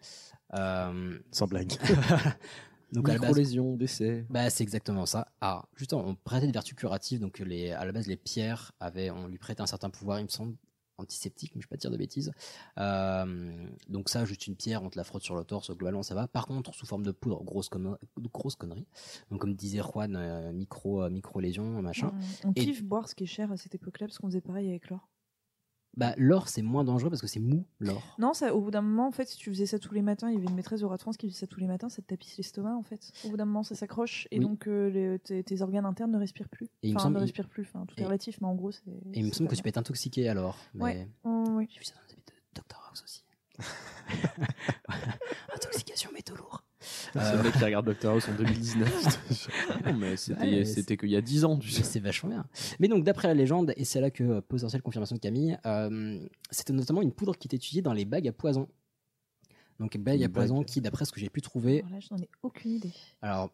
Euh, 0.53 1.19
Sans 1.31 1.47
blague. 1.47 1.73
donc 2.91 3.07
à 3.09 3.13
la 3.13 3.19
base, 3.19 3.29
Micro-lésions, 3.29 3.75
décès. 3.75 4.25
bah, 4.29 4.49
c'est 4.49 4.63
exactement 4.63 5.05
ça. 5.05 5.27
Ah, 5.41 5.65
justement, 5.75 6.03
on 6.05 6.15
prêtait 6.15 6.47
des 6.47 6.51
vertus 6.53 6.75
curatives, 6.75 7.19
donc 7.19 7.39
les, 7.39 7.71
à 7.71 7.85
la 7.85 7.91
base, 7.91 8.07
les 8.07 8.17
pierres 8.17 8.71
avaient, 8.79 9.09
on 9.11 9.27
lui 9.27 9.37
prêtait 9.37 9.61
un 9.61 9.65
certain 9.67 9.89
pouvoir, 9.89 10.19
il 10.19 10.23
me 10.23 10.29
semble, 10.29 10.55
antiseptique, 10.97 11.53
mais 11.55 11.61
je 11.61 11.67
ne 11.67 11.69
vais 11.69 11.75
pas 11.75 11.77
te 11.77 11.81
dire 11.81 11.91
de 11.91 11.97
bêtises. 11.97 12.31
Euh, 12.77 13.67
donc 13.87 14.09
ça, 14.09 14.25
juste 14.25 14.47
une 14.47 14.55
pierre, 14.55 14.83
on 14.83 14.89
te 14.89 14.97
la 14.97 15.03
frotte 15.05 15.23
sur 15.23 15.35
le 15.35 15.43
torse, 15.45 15.71
globalement 15.71 16.03
ça 16.03 16.13
va. 16.15 16.27
Par 16.27 16.45
contre, 16.45 16.73
sous 16.73 16.85
forme 16.85 17.03
de 17.03 17.11
poudre, 17.11 17.41
grosse, 17.43 17.69
conne- 17.69 17.97
grosse 18.17 18.55
connerie. 18.55 18.85
Donc 19.31 19.39
comme 19.41 19.55
disait 19.55 19.79
Juan, 19.81 20.15
euh, 20.17 20.51
micro, 20.51 21.03
euh, 21.03 21.09
micro 21.09 21.39
lésion, 21.39 21.81
machin. 21.81 22.11
On 22.43 22.51
Et- 22.51 22.65
kiffe 22.65 22.83
boire 22.83 23.07
ce 23.07 23.15
qui 23.15 23.23
est 23.23 23.27
cher 23.27 23.49
à 23.51 23.55
cette 23.57 23.75
époque-là 23.75 24.07
parce 24.07 24.17
qu'on 24.17 24.27
faisait 24.27 24.41
pareil 24.41 24.67
avec 24.69 24.89
l'or. 24.89 25.07
Bah, 25.99 26.13
l'or, 26.17 26.47
c'est 26.47 26.61
moins 26.61 26.85
dangereux 26.85 27.09
parce 27.09 27.21
que 27.21 27.27
c'est 27.27 27.41
mou, 27.41 27.65
l'or. 27.79 28.01
Non, 28.19 28.33
ça, 28.33 28.55
au 28.55 28.61
bout 28.61 28.71
d'un 28.71 28.81
moment, 28.81 29.05
en 29.07 29.11
fait, 29.11 29.27
si 29.27 29.35
tu 29.37 29.49
faisais 29.49 29.65
ça 29.65 29.79
tous 29.79 29.93
les 29.93 30.01
matins, 30.01 30.29
il 30.29 30.35
y 30.35 30.37
avait 30.37 30.47
une 30.47 30.55
maîtresse 30.55 30.79
de 30.79 30.87
France 30.97 31.17
qui 31.17 31.27
faisait 31.27 31.39
ça 31.39 31.45
tous 31.47 31.59
les 31.59 31.67
matins, 31.67 31.89
ça 31.89 32.01
te 32.01 32.07
tapisse 32.07 32.37
l'estomac, 32.37 32.73
en 32.75 32.83
fait. 32.83 33.11
Au 33.25 33.29
bout 33.29 33.35
d'un 33.37 33.43
moment, 33.43 33.63
ça 33.63 33.75
s'accroche 33.75 34.25
et 34.31 34.39
Oui. 34.39 34.45
donc 34.45 34.67
euh, 34.67 34.89
les- 34.89 35.19
tes, 35.19 35.43
tes 35.43 35.61
organes 35.61 35.85
internes 35.85 36.11
ne 36.11 36.17
respirent 36.17 36.47
plus. 36.47 36.67
Et 36.81 36.87
il 36.87 36.91
me 36.93 36.95
enfin, 36.95 37.03
semble- 37.07 37.15
ne 37.15 37.19
il- 37.19 37.23
respirent 37.25 37.49
plus. 37.49 37.63
Enfin, 37.63 37.85
tout 37.85 37.95
et- 37.97 38.01
est 38.01 38.05
relatif, 38.05 38.39
mais 38.39 38.47
en 38.47 38.55
gros, 38.55 38.71
c'est. 38.71 38.81
Et 38.87 39.19
il 39.19 39.25
me 39.25 39.31
semble 39.31 39.49
que 39.49 39.55
tu 39.55 39.61
peux 39.61 39.67
être 39.69 39.77
intoxiqué 39.77 40.29
alors. 40.29 40.57
Mais... 40.73 40.81
Ouais. 40.83 41.07
Oh, 41.25 41.43
oui. 41.49 41.67
J'ai 41.69 41.79
vu 41.79 41.83
ça 41.85 41.95
dans 41.95 42.01
les 42.09 42.15
de 42.15 42.61
Dr. 42.61 42.81
House 42.89 43.03
aussi. 43.03 43.25
Intoxication 45.53 46.11
métaux 46.13 46.35
lourds. 46.35 46.63
C'est 46.79 47.19
Euh, 47.19 47.37
le 47.37 47.43
mec 47.43 47.53
qui 47.53 47.63
regarde 47.63 47.85
Doctor 47.85 48.13
House 48.13 48.27
en 48.29 48.33
2019. 48.35 49.83
non, 49.85 49.93
mais 49.93 50.15
c'était 50.15 50.63
c'était 50.65 50.95
qu'il 50.97 51.09
y 51.09 51.15
a 51.17 51.21
10 51.21 51.45
ans, 51.45 51.57
tu 51.57 51.69
sais. 51.69 51.83
C'est 51.83 51.99
vachement 51.99 52.29
bien. 52.29 52.45
Mais 52.79 52.87
donc, 52.87 53.03
d'après 53.03 53.27
la 53.27 53.33
légende, 53.33 53.73
et 53.75 53.83
c'est 53.83 53.99
là 54.01 54.11
que 54.11 54.23
euh, 54.23 54.41
potentielle 54.41 54.81
confirmation 54.81 55.15
de 55.15 55.19
Camille, 55.21 55.57
euh, 55.65 56.19
c'était 56.51 56.73
notamment 56.73 57.01
une 57.01 57.11
poudre 57.11 57.35
qui 57.35 57.47
était 57.47 57.57
utilisée 57.57 57.81
dans 57.81 57.93
les 57.93 58.05
bagues 58.05 58.27
à 58.27 58.31
poison. 58.31 58.67
Donc, 59.79 59.95
bagues 59.97 60.19
Une 60.19 60.25
à 60.25 60.29
poison 60.29 60.63
qui, 60.63 60.81
d'après 60.81 61.05
ce 61.05 61.11
que 61.11 61.19
j'ai 61.19 61.29
pu 61.29 61.41
trouver, 61.41 61.79
Alors 61.79 61.91
là, 61.91 61.99
je 61.99 62.13
n'en 62.13 62.21
ai 62.21 62.29
aucune 62.43 62.71
idée. 62.71 62.91
alors, 63.21 63.49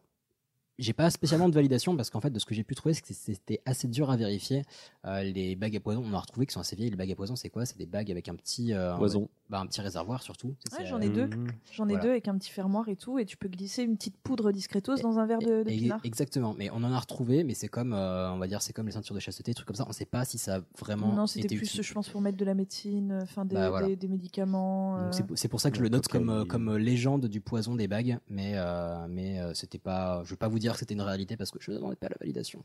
j'ai 0.78 0.92
pas 0.92 1.08
spécialement 1.10 1.48
de 1.48 1.54
validation 1.54 1.96
parce 1.96 2.10
qu'en 2.10 2.20
fait, 2.20 2.30
de 2.30 2.38
ce 2.38 2.44
que 2.46 2.54
j'ai 2.54 2.64
pu 2.64 2.74
trouver, 2.74 2.94
c'est 2.94 3.02
que 3.02 3.12
c'était 3.14 3.60
assez 3.64 3.88
dur 3.88 4.10
à 4.10 4.16
vérifier. 4.16 4.62
Euh, 5.06 5.22
les 5.22 5.56
bagues 5.56 5.76
à 5.76 5.80
poison, 5.80 6.02
on 6.04 6.12
a 6.12 6.18
retrouvé 6.18 6.46
qui 6.46 6.52
sont 6.52 6.60
assez 6.60 6.76
vieilles. 6.76 6.90
Les 6.90 6.96
bagues 6.96 7.12
à 7.12 7.14
poison, 7.16 7.34
c'est 7.36 7.48
quoi? 7.48 7.64
C'est 7.64 7.78
des 7.78 7.86
bagues 7.86 8.10
avec 8.10 8.28
un 8.28 8.34
petit, 8.34 8.74
euh, 8.74 8.94
Poison. 8.96 9.28
bah, 9.48 9.60
un 9.60 9.66
petit 9.66 9.80
réservoir 9.80 10.22
surtout. 10.22 10.54
Ouais, 10.78 10.84
j'en 10.84 10.98
euh, 10.98 11.00
ai 11.04 11.08
deux. 11.08 11.26
Mmh. 11.26 11.46
J'en 11.72 11.84
ai 11.88 11.92
Voilà. 11.92 12.04
deux 12.04 12.10
avec 12.10 12.28
un 12.28 12.36
petit 12.36 12.50
fermoir 12.50 12.88
et 12.88 12.96
tout, 12.96 13.18
et 13.18 13.24
tu 13.24 13.36
peux 13.36 13.48
glisser 13.48 13.82
une 13.84 13.96
petite 13.96 14.16
poudre 14.18 14.52
discretos 14.52 14.96
dans 14.96 15.18
un 15.18 15.26
verre 15.26 15.38
de, 15.38 15.62
de 15.62 15.70
Et- 15.70 15.76
pinard. 15.78 16.00
Exactement, 16.04 16.54
mais 16.58 16.68
on 16.70 16.76
en 16.84 16.92
a 16.92 16.98
retrouvé, 16.98 17.42
mais 17.44 17.54
c'est 17.54 17.68
comme, 17.68 17.92
euh, 17.94 18.30
on 18.32 18.38
va 18.38 18.46
dire, 18.46 18.60
c'est 18.60 18.72
comme 18.72 18.86
les 18.86 18.92
ceintures 18.92 19.14
de 19.14 19.20
chasteté, 19.20 19.54
trucs 19.54 19.66
comme 19.66 19.76
ça. 19.76 19.86
On 19.88 19.92
sait 19.92 20.04
pas 20.04 20.24
si 20.24 20.36
ça 20.38 20.56
a 20.56 20.60
vraiment. 20.78 21.12
Non, 21.14 21.26
c'était 21.26 21.46
été 21.46 21.56
plus, 21.56 21.66
utile. 21.68 21.82
je 21.84 21.94
pense, 21.94 22.08
pour 22.08 22.20
mettre 22.20 22.36
de 22.36 22.44
la 22.44 22.54
médecine, 22.54 23.18
enfin 23.22 23.44
des, 23.44 23.54
Bah, 23.54 23.70
voilà. 23.70 23.86
des, 23.88 23.96
des 23.96 24.08
médicaments. 24.08 24.96
Donc 24.98 25.06
euh, 25.06 25.12
c'est- 25.12 25.36
c'est 25.36 25.48
pour 25.48 25.60
ça 25.60 25.70
que 25.70 25.78
je 25.78 25.82
le 25.82 25.88
note 25.88 26.06
comme, 26.08 26.28
euh, 26.28 26.44
comme 26.44 26.68
euh, 26.68 26.78
légende 26.78 27.26
du 27.26 27.40
poison 27.40 27.74
des 27.76 27.88
bagues, 27.88 28.18
mais, 28.28 28.52
euh, 28.56 29.06
mais 29.08 29.40
euh, 29.40 29.54
c'était 29.54 29.78
pas. 29.78 30.22
Je 30.24 30.30
vais 30.30 30.36
pas 30.36 30.48
vous 30.48 30.58
que 30.74 30.80
c'était 30.80 30.94
une 30.94 31.02
réalité 31.02 31.36
parce 31.36 31.50
que 31.50 31.58
je 31.60 31.70
ne 31.70 31.76
demandais 31.76 31.96
pas 31.96 32.08
la 32.08 32.16
validation. 32.20 32.64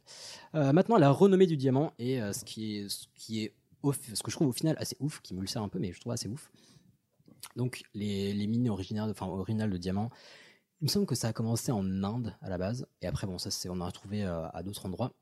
Euh, 0.56 0.74
maintenant, 0.74 0.98
la 0.98 1.12
renommée 1.12 1.48
du 1.48 1.58
diamant 1.58 1.94
et 2.00 2.22
euh, 2.22 2.34
ce 2.34 2.46
qui 2.46 2.78
est, 2.78 2.90
ce 2.90 3.08
ce 4.14 4.24
que 4.24 4.32
je 4.32 4.36
trouve 4.36 4.48
au 4.50 4.54
final 4.54 4.76
assez 4.80 4.96
ouf, 5.00 5.22
qui 5.22 5.34
me 5.34 5.42
le 5.42 5.48
sert 5.48 5.62
un 5.62 5.70
peu, 5.70 5.80
mais 5.80 5.92
je 5.92 6.00
trouve 6.00 6.14
assez 6.14 6.28
ouf. 6.28 6.52
Donc 7.56 7.84
les, 7.94 8.34
les 8.34 8.48
mines 8.48 8.70
originaires, 8.70 9.06
enfin 9.06 9.26
originales 9.26 9.72
de 9.72 9.78
diamants, 9.78 10.12
il 10.82 10.86
me 10.86 10.90
semble 10.90 11.06
que 11.06 11.16
ça 11.16 11.28
a 11.30 11.34
commencé 11.34 11.72
en 11.72 12.04
Inde 12.04 12.36
à 12.42 12.50
la 12.50 12.58
base, 12.58 12.88
et 13.02 13.08
après 13.08 13.28
bon 13.28 13.38
ça 13.38 13.52
c'est 13.52 13.70
on 13.70 13.80
a 13.82 13.86
retrouvé 13.86 14.24
euh, 14.24 14.48
à 14.50 14.64
d'autres 14.64 14.86
endroits. 14.86 15.14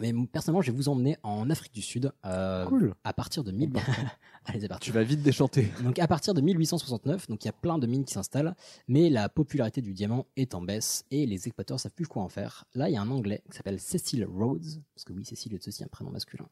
Mais 0.00 0.12
personnellement, 0.32 0.62
je 0.62 0.70
vais 0.70 0.76
vous 0.76 0.88
emmener 0.88 1.16
en 1.22 1.50
Afrique 1.50 1.74
du 1.74 1.82
Sud. 1.82 2.12
euh, 2.24 2.64
Cool. 2.66 2.94
À 3.04 3.12
partir 3.12 3.44
de 3.44 3.52
1000. 3.52 3.72
Allez, 4.46 4.60
c'est 4.60 4.68
parti. 4.68 4.86
Tu 4.86 4.92
vas 4.92 5.02
vite 5.02 5.22
déchanter. 5.22 5.70
Donc 5.84 5.98
à 5.98 6.06
partir 6.08 6.32
de 6.34 6.40
1869, 6.40 7.28
donc 7.28 7.44
il 7.44 7.46
y 7.46 7.50
a 7.50 7.52
plein 7.52 7.78
de 7.78 7.86
mines 7.86 8.04
qui 8.04 8.12
s'installent, 8.14 8.56
mais 8.88 9.10
la 9.10 9.28
popularité 9.28 9.82
du 9.82 9.92
diamant 9.92 10.26
est 10.36 10.54
en 10.54 10.62
baisse 10.62 11.04
et 11.10 11.26
les 11.26 11.46
exploiteurs 11.46 11.78
savent 11.78 11.92
plus 11.92 12.06
quoi 12.06 12.22
en 12.22 12.28
faire. 12.28 12.64
Là, 12.74 12.88
il 12.88 12.94
y 12.94 12.96
a 12.96 13.02
un 13.02 13.10
Anglais 13.10 13.42
qui 13.50 13.56
s'appelle 13.56 13.78
Cecil 13.78 14.24
Rhodes, 14.24 14.82
parce 14.94 15.04
que 15.04 15.12
oui, 15.12 15.24
Cecil 15.24 15.54
est 15.54 15.68
aussi 15.68 15.84
un 15.84 15.88
prénom 15.88 16.10
masculin. 16.10 16.46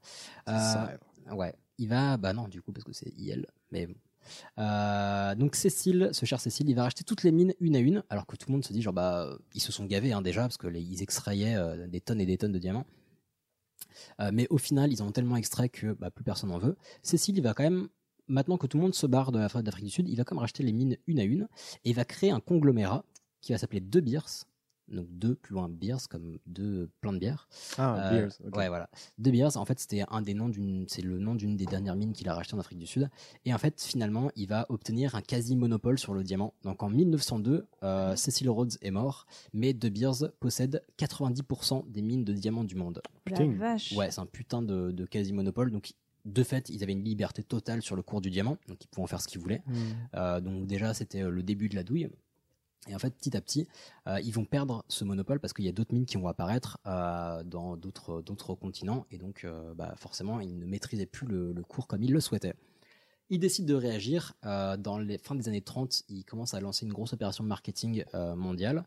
Ça, 0.47 1.35
ouais, 1.35 1.55
il 1.79 1.89
va, 1.89 2.17
bah 2.19 2.33
non, 2.33 2.47
du 2.47 2.61
coup 2.63 2.73
parce 2.73 2.85
que 2.85 2.93
c'est 2.93 3.09
IL, 3.17 3.47
mais 3.73 3.87
bon. 3.87 3.95
Euh, 4.59 5.35
donc 5.35 5.57
Cécile, 5.57 6.11
ce 6.13 6.27
cher 6.27 6.41
Cécile, 6.41 6.69
il 6.69 6.75
va 6.75 6.83
racheter 6.85 7.05
toutes 7.05 7.23
les 7.23 7.33
mines 7.33 7.55
une 7.59 7.75
à 7.75 7.79
une, 7.79 8.03
alors 8.11 8.27
que 8.27 8.37
tout 8.37 8.47
le 8.49 8.53
monde 8.53 8.65
se 8.65 8.73
dit 8.73 8.83
genre 8.83 8.93
bah 8.93 9.37
ils 9.55 9.61
se 9.61 9.73
sont 9.73 9.87
gavés 9.87 10.13
hein, 10.13 10.21
déjà 10.23 10.43
parce 10.43 10.59
que 10.59 10.67
les- 10.67 10.83
ils 10.83 11.03
extrayaient 11.03 11.57
euh, 11.57 11.87
des 11.87 12.01
tonnes 12.03 12.21
et 12.21 12.27
des 12.27 12.37
tonnes 12.37 12.53
de 12.53 12.59
diamants. 12.59 12.85
Euh, 14.21 14.31
mais 14.33 14.47
au 14.51 14.59
final, 14.59 14.93
ils 14.93 15.03
en 15.03 15.09
ont 15.09 15.13
tellement 15.13 15.37
extrait 15.37 15.69
que 15.69 15.93
bah, 15.93 16.11
plus 16.11 16.25
personne 16.25 16.51
n'en 16.51 16.59
veut. 16.59 16.77
Cécile, 17.03 17.37
il 17.37 17.43
va 17.43 17.55
quand 17.55 17.63
même, 17.63 17.89
maintenant 18.29 18.57
que 18.57 18.67
tout 18.67 18.77
le 18.77 18.83
monde 18.83 18.95
se 18.95 19.07
barre 19.07 19.33
d'Afrique 19.33 19.85
du 19.85 19.91
Sud, 19.91 20.09
il 20.09 20.17
va 20.17 20.25
quand 20.25 20.35
même 20.35 20.41
racheter 20.41 20.63
les 20.63 20.73
mines 20.73 20.97
une 21.07 21.21
à 21.21 21.25
une 21.25 21.49
et 21.85 21.91
il 21.91 21.95
va 21.95 22.05
créer 22.05 22.31
un 22.31 22.41
conglomérat 22.41 23.05
qui 23.41 23.53
va 23.53 23.59
s'appeler 23.59 23.81
De 23.81 24.01
Beers. 24.01 24.45
Donc 24.91 25.07
deux 25.11 25.35
plus 25.35 25.55
loin 25.55 25.69
Beers 25.69 26.09
comme 26.09 26.39
deux 26.47 26.91
plein 27.01 27.13
de 27.13 27.19
bières. 27.19 27.49
Ah, 27.79 27.97
Euh, 27.97 28.11
Beers, 28.11 28.33
ok. 28.47 28.57
Ouais, 28.57 28.69
voilà. 28.69 28.89
De 29.19 29.31
Beers, 29.31 29.57
en 29.57 29.65
fait, 29.65 29.79
c'était 29.79 30.05
un 30.09 30.23
des 30.23 30.35
noms 30.35 30.49
d'une, 30.49 30.87
c'est 30.89 31.03
le 31.03 31.19
nom 31.19 31.35
d'une 31.35 31.57
des 31.57 31.67
dernières 31.67 31.97
mines 31.97 32.13
qu'il 32.13 32.29
a 32.29 32.35
racheté 32.35 32.55
en 32.55 32.59
Afrique 32.59 32.79
du 32.79 32.87
Sud. 32.87 33.09
Et 33.45 33.55
en 33.55 33.59
fait, 33.59 33.81
finalement, 33.81 34.31
il 34.37 34.49
va 34.49 34.67
obtenir 34.69 35.15
un 35.15 35.23
quasi 35.23 35.57
monopole 35.57 35.99
sur 35.99 36.15
le 36.15 36.23
diamant. 36.23 36.55
Donc 36.63 36.83
en 36.83 36.91
1902, 36.91 37.67
euh, 37.83 38.17
Cecil 38.17 38.49
Rhodes 38.49 38.77
est 38.83 38.91
mort, 38.91 39.27
mais 39.53 39.73
De 39.73 39.89
Beers 39.89 40.31
possède 40.41 40.83
90% 40.99 41.91
des 41.91 42.03
mines 42.03 42.25
de 42.25 42.33
diamants 42.33 42.65
du 42.65 42.75
monde. 42.75 43.03
La 43.27 43.37
Putain. 43.37 43.53
vache. 43.53 43.93
Ouais, 43.93 44.11
c'est 44.11 44.21
un 44.21 44.27
putain 44.27 44.63
de, 44.63 44.91
de 44.91 45.05
quasi 45.07 45.33
monopole. 45.33 45.71
Donc 45.71 45.93
de 46.25 46.43
fait, 46.43 46.69
ils 46.69 46.83
avaient 46.83 46.93
une 46.93 47.05
liberté 47.05 47.43
totale 47.43 47.83
sur 47.83 47.97
le 47.97 48.03
cours 48.03 48.21
du 48.21 48.31
diamant, 48.31 48.59
donc 48.69 48.85
ils 48.85 48.89
pouvaient 48.89 49.05
en 49.05 49.07
faire 49.07 49.21
ce 49.21 49.29
qu'ils 49.29 49.41
voulaient. 49.41 49.63
Mm. 49.67 49.75
Euh, 50.17 50.41
donc 50.41 50.67
déjà, 50.67 50.93
c'était 50.95 51.23
le 51.23 51.43
début 51.43 51.69
de 51.69 51.77
la 51.77 51.83
douille. 51.83 52.09
Et 52.89 52.95
en 52.95 52.99
fait, 52.99 53.15
petit 53.15 53.37
à 53.37 53.41
petit, 53.41 53.69
euh, 54.07 54.21
ils 54.21 54.33
vont 54.33 54.45
perdre 54.45 54.85
ce 54.89 55.05
monopole 55.05 55.39
parce 55.39 55.53
qu'il 55.53 55.65
y 55.65 55.69
a 55.69 55.73
d'autres 55.73 55.93
mines 55.93 56.07
qui 56.07 56.17
vont 56.17 56.29
apparaître 56.29 56.79
euh, 56.87 57.43
dans 57.45 57.77
d'autres 57.77 58.55
continents 58.55 59.07
et 59.11 59.19
donc 59.19 59.45
euh, 59.45 59.75
bah, 59.75 59.95
forcément, 59.97 60.41
ils 60.41 60.59
ne 60.59 60.67
maîtrisaient 60.67 61.07
plus 61.07 61.27
le, 61.27 61.63
cours 61.63 61.87
comme 61.87 62.03
ils 62.03 62.13
le 62.13 62.21
souhaitaient. 62.21 62.55
Ils 63.29 63.39
décident 63.39 63.69
de 63.69 63.75
réagir. 63.75 64.35
dans 64.43 64.99
les 64.99 65.17
fins 65.17 65.37
des 65.37 65.47
années 65.47 65.61
30, 65.61 66.03
ils 66.09 66.25
commencent 66.25 66.55
à 66.55 66.61
lancer 66.61 66.85
une 66.85 66.93
grosse 66.93 67.13
opération 67.13 67.45
marketing 67.45 68.05
euh, 68.15 68.35
mondiale. 68.35 68.85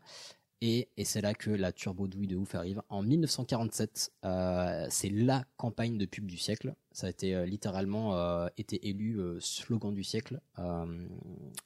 Et, 0.60 0.88
et 0.96 1.04
c'est 1.04 1.20
là 1.20 1.34
que 1.34 1.50
la 1.50 1.72
turbo 1.72 2.06
douille 2.08 2.26
de 2.26 2.36
ouf 2.36 2.54
arrive. 2.54 2.80
En 2.88 3.02
1947, 3.02 4.12
euh, 4.24 4.86
c'est 4.88 5.10
la 5.10 5.44
campagne 5.56 5.98
de 5.98 6.06
pub 6.06 6.24
du 6.26 6.38
siècle. 6.38 6.74
Ça 6.92 7.06
a 7.08 7.10
été 7.10 7.34
euh, 7.34 7.44
littéralement 7.44 8.16
euh, 8.16 8.46
été 8.56 8.88
élu 8.88 9.18
slogan 9.40 9.92
du 9.92 10.02
siècle 10.04 10.40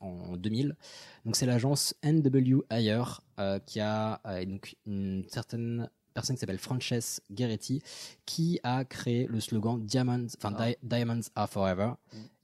en 0.01 0.36
2000. 0.36 0.77
Donc 1.24 1.36
c'est 1.36 1.47
l'agence 1.47 1.94
NW 2.05 2.62
Hire 2.70 3.20
qui 3.66 3.81
a 3.81 4.20
donc 4.47 4.77
une 4.86 5.24
certaine 5.28 5.89
personne 6.15 6.35
qui 6.35 6.40
s'appelle 6.40 6.59
Frances 6.59 7.20
Gueretti 7.31 7.81
qui 8.27 8.59
a 8.65 8.85
créé 8.85 9.27
le 9.28 9.39
slogan 9.39 9.78
Diamonds, 9.85 10.27
enfin 10.36 10.51
Di- 10.51 10.77
Diamonds 10.82 11.28
are 11.36 11.48
forever. 11.48 11.93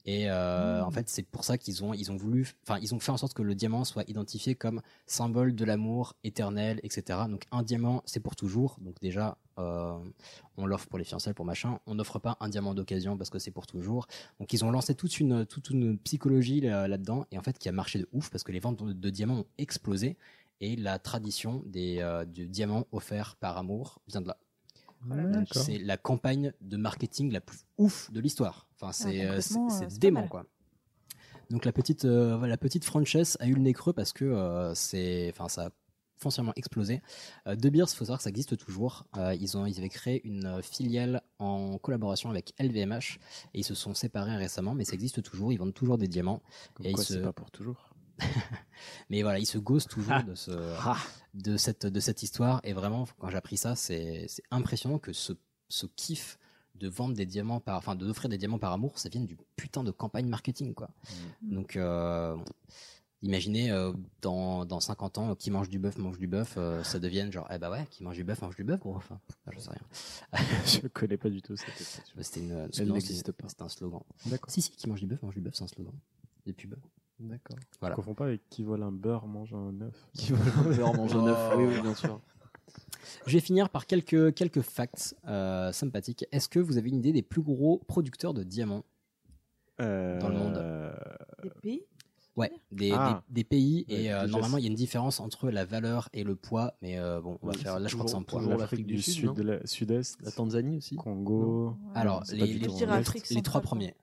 Et 0.07 0.29
euh, 0.29 0.83
en 0.83 0.91
fait, 0.91 1.09
c'est 1.09 1.23
pour 1.23 1.43
ça 1.43 1.57
qu'ils 1.57 1.83
ont, 1.83 1.93
ils 1.93 2.11
ont 2.11 2.15
voulu, 2.15 2.53
enfin, 2.63 2.79
ils 2.79 2.93
ont 2.93 2.99
fait 2.99 3.11
en 3.11 3.17
sorte 3.17 3.33
que 3.33 3.41
le 3.41 3.55
diamant 3.55 3.85
soit 3.85 4.07
identifié 4.07 4.53
comme 4.53 4.81
symbole 5.07 5.55
de 5.55 5.65
l'amour 5.65 6.13
éternel, 6.23 6.79
etc. 6.83 7.21
Donc, 7.27 7.45
un 7.51 7.63
diamant, 7.63 8.03
c'est 8.05 8.19
pour 8.19 8.35
toujours. 8.35 8.77
Donc, 8.81 8.99
déjà, 9.01 9.37
euh, 9.57 9.97
on 10.57 10.67
l'offre 10.67 10.87
pour 10.87 10.99
les 10.99 11.05
fiançailles, 11.05 11.33
pour 11.33 11.45
machin. 11.45 11.79
On 11.87 11.95
n'offre 11.95 12.19
pas 12.19 12.37
un 12.39 12.49
diamant 12.49 12.75
d'occasion 12.75 13.17
parce 13.17 13.31
que 13.31 13.39
c'est 13.39 13.49
pour 13.51 13.65
toujours. 13.65 14.05
Donc, 14.39 14.53
ils 14.53 14.63
ont 14.63 14.69
lancé 14.69 14.93
toute 14.93 15.19
une, 15.19 15.45
toute 15.47 15.71
une 15.71 15.97
psychologie 15.97 16.61
là- 16.61 16.87
là-dedans 16.87 17.25
et 17.31 17.39
en 17.39 17.41
fait, 17.41 17.57
qui 17.57 17.67
a 17.67 17.71
marché 17.71 17.97
de 17.97 18.07
ouf 18.13 18.29
parce 18.29 18.43
que 18.43 18.51
les 18.51 18.59
ventes 18.59 18.83
de, 18.83 18.93
de 18.93 19.09
diamants 19.09 19.39
ont 19.39 19.45
explosé 19.57 20.17
et 20.61 20.75
la 20.75 20.99
tradition 20.99 21.63
des, 21.65 21.97
euh, 21.99 22.25
du 22.25 22.47
diamant 22.47 22.85
offert 22.91 23.35
par 23.37 23.57
amour 23.57 24.01
vient 24.07 24.21
de 24.21 24.27
là. 24.27 24.37
C'est 25.63 25.77
la 25.77 25.97
campagne 25.97 26.51
de 26.61 26.77
marketing 26.77 27.31
la 27.31 27.41
plus 27.41 27.59
ouf 27.77 28.11
de 28.11 28.19
l'histoire. 28.19 28.67
Enfin, 28.75 28.91
c'est 28.91 29.25
euh, 29.25 29.41
c'est- 29.41 29.53
euh, 29.55 29.87
pas 29.87 29.95
dément, 29.99 30.21
quoi. 30.29 30.45
Donc 31.49 31.65
la 31.65 31.71
petite, 31.71 32.05
euh, 32.05 32.45
la 32.47 32.57
petite 32.57 32.85
Frances 32.85 33.37
a 33.39 33.47
eu 33.47 33.53
le 33.53 33.61
nez 33.61 33.73
creux 33.73 33.93
parce 33.93 34.13
que 34.13 34.25
euh, 34.25 34.73
c'est, 34.73 35.29
enfin, 35.31 35.47
ça 35.47 35.67
a 35.67 35.69
foncièrement 36.17 36.53
explosé. 36.55 37.01
Euh, 37.45 37.55
de 37.55 37.69
Beers, 37.69 37.87
faut 37.89 38.05
savoir 38.05 38.17
que 38.19 38.23
ça 38.23 38.29
existe 38.29 38.57
toujours. 38.57 39.05
Euh, 39.17 39.35
ils 39.35 39.57
ont, 39.57 39.65
ils 39.65 39.77
avaient 39.77 39.89
créé 39.89 40.25
une 40.25 40.45
euh, 40.45 40.61
filiale 40.61 41.21
en 41.39 41.77
collaboration 41.77 42.29
avec 42.31 42.53
LVMH 42.57 43.19
et 43.53 43.59
ils 43.59 43.63
se 43.63 43.75
sont 43.75 43.93
séparés 43.93 44.37
récemment, 44.37 44.73
mais 44.73 44.85
ça 44.85 44.93
existe 44.93 45.21
toujours. 45.21 45.51
Ils 45.53 45.57
vendent 45.57 45.73
toujours 45.73 45.97
des 45.97 46.07
diamants. 46.07 46.41
Comme 46.73 46.85
et 46.87 46.93
quoi, 46.93 47.03
ils 47.03 47.07
se- 47.07 47.13
c'est 47.15 47.21
pas 47.21 47.33
pour 47.33 47.51
toujours. 47.51 47.89
mais 49.09 49.21
voilà, 49.21 49.39
ils 49.39 49.45
se 49.45 49.57
gossent 49.57 49.87
toujours 49.87 50.23
de, 50.23 50.35
ce, 50.35 50.51
de, 51.33 51.57
cette, 51.57 51.85
de 51.85 51.99
cette 51.99 52.23
histoire. 52.23 52.61
Et 52.63 52.73
vraiment, 52.73 53.07
quand 53.19 53.29
j'ai 53.29 53.37
appris 53.37 53.57
ça, 53.57 53.75
c'est 53.75 54.27
impressionnant 54.51 54.99
que 54.99 55.13
ce, 55.13 55.33
ce 55.69 55.85
kiff 55.85 56.37
de 56.75 56.89
vendre 56.89 57.15
des 57.15 57.25
diamants 57.25 57.59
par, 57.59 57.77
enfin, 57.77 57.95
d'offrir 57.95 58.29
des 58.29 58.37
diamants 58.37 58.59
par 58.59 58.73
amour, 58.73 58.99
ça 58.99 59.09
vienne 59.09 59.25
du 59.25 59.37
putain 59.55 59.83
de 59.83 59.91
campagne 59.91 60.27
marketing, 60.27 60.73
quoi. 60.73 60.89
Donc, 61.41 61.77
euh, 61.77 62.35
imaginez, 63.21 63.71
euh, 63.71 63.93
dans, 64.21 64.65
dans 64.65 64.79
50 64.79 65.17
ans, 65.17 65.35
qui 65.35 65.51
mange 65.51 65.69
du 65.69 65.79
bœuf, 65.79 65.97
mange 65.97 66.19
du 66.19 66.27
bœuf, 66.27 66.55
euh, 66.57 66.83
ça 66.83 66.99
devienne 66.99 67.31
genre, 67.31 67.47
eh 67.51 67.57
bah 67.57 67.71
ouais, 67.71 67.85
qui 67.89 68.03
mange 68.03 68.15
du 68.15 68.23
bœuf, 68.23 68.41
mange 68.41 68.55
du 68.55 68.63
bœuf, 68.63 68.79
gros. 68.79 68.95
Enfin, 68.95 69.19
je 69.51 69.59
sais 69.59 69.69
rien. 69.69 70.43
Je 70.65 70.87
connais 70.87 71.17
pas 71.17 71.29
du 71.29 71.41
tout 71.41 71.55
cette 71.55 71.69
expression. 71.69 72.15
C'était 72.19 72.39
une, 72.41 72.93
n'existe 72.93 73.31
pas. 73.31 73.47
Un 73.59 73.69
slogan. 73.69 74.01
D'accord. 74.25 74.49
Si, 74.49 74.61
si, 74.61 74.71
qui 74.71 74.89
mange 74.89 74.99
du 74.99 75.07
bœuf, 75.07 75.21
mange 75.21 75.35
du 75.35 75.41
bœuf, 75.41 75.53
c'est 75.55 75.63
un 75.63 75.67
slogan. 75.67 75.93
De 76.45 76.51
pub. 76.51 76.75
D'accord. 77.19 77.57
Voilà. 77.79 77.93
Je 77.93 77.97
confonds 77.97 78.13
pas 78.13 78.25
avec 78.25 78.41
qui 78.49 78.63
vole 78.63 78.83
un 78.83 78.91
beurre 78.91 79.25
mange 79.27 79.53
un 79.53 79.79
œuf. 79.81 79.95
Qui 80.17 80.33
vole 80.33 80.51
un 80.57 80.75
beurre 80.75 80.93
mange 80.95 81.15
un 81.15 81.27
œuf. 81.27 81.51
Oh. 81.53 81.57
Oui, 81.59 81.65
oui, 81.73 81.81
bien 81.81 81.95
sûr. 81.95 82.19
Je 83.27 83.33
vais 83.33 83.39
finir 83.39 83.69
par 83.69 83.85
quelques, 83.87 84.33
quelques 84.33 84.61
facts 84.61 85.15
euh, 85.27 85.71
sympathiques. 85.71 86.25
Est-ce 86.31 86.49
que 86.49 86.59
vous 86.59 86.77
avez 86.77 86.89
une 86.89 86.97
idée 86.97 87.13
des 87.13 87.21
plus 87.21 87.41
gros 87.41 87.81
producteurs 87.87 88.33
de 88.33 88.43
diamants 88.43 88.83
dans 89.79 89.85
le 90.29 90.35
monde 90.37 90.93
Des 91.43 91.49
pays 91.61 91.81
Ouais, 92.37 92.51
des, 92.69 92.91
Ah. 92.93 93.23
des, 93.29 93.33
des 93.35 93.43
pays 93.45 93.85
Ouais, 93.87 93.95
et 93.95 94.11
euh, 94.13 94.27
normalement 94.27 94.57
il 94.57 94.63
y 94.63 94.67
a 94.67 94.69
une 94.69 94.75
différence 94.75 95.21
entre 95.21 95.49
la 95.49 95.63
valeur 95.63 96.09
et 96.11 96.25
le 96.25 96.35
poids, 96.35 96.73
mais 96.81 96.99
euh, 96.99 97.21
bon, 97.21 97.37
on 97.41 97.47
va 97.47 97.53
faire. 97.53 97.79
Là, 97.79 97.87
je 97.87 97.93
crois 97.95 98.03
que 98.03 98.11
c'est 98.11 98.17
un 98.17 98.23
toujours- 98.23 98.39
poids. 98.39 98.39
toujours 98.41 98.59
L'Afrique 98.59 98.85
du 98.87 98.95
du 98.95 99.01
Sud, 99.01 99.33
de 99.33 99.41
la 99.41 99.65
Sud-Est, 99.65 100.17
La 100.21 100.31
Tanzanie 100.31 100.75
aussi. 100.79 100.97
Congo. 100.97 101.77
Alors, 101.93 102.23
les, 102.33 102.45
les- 102.45 102.67
en 103.37 103.41
trois 103.41 103.61
premiers. 103.61 103.95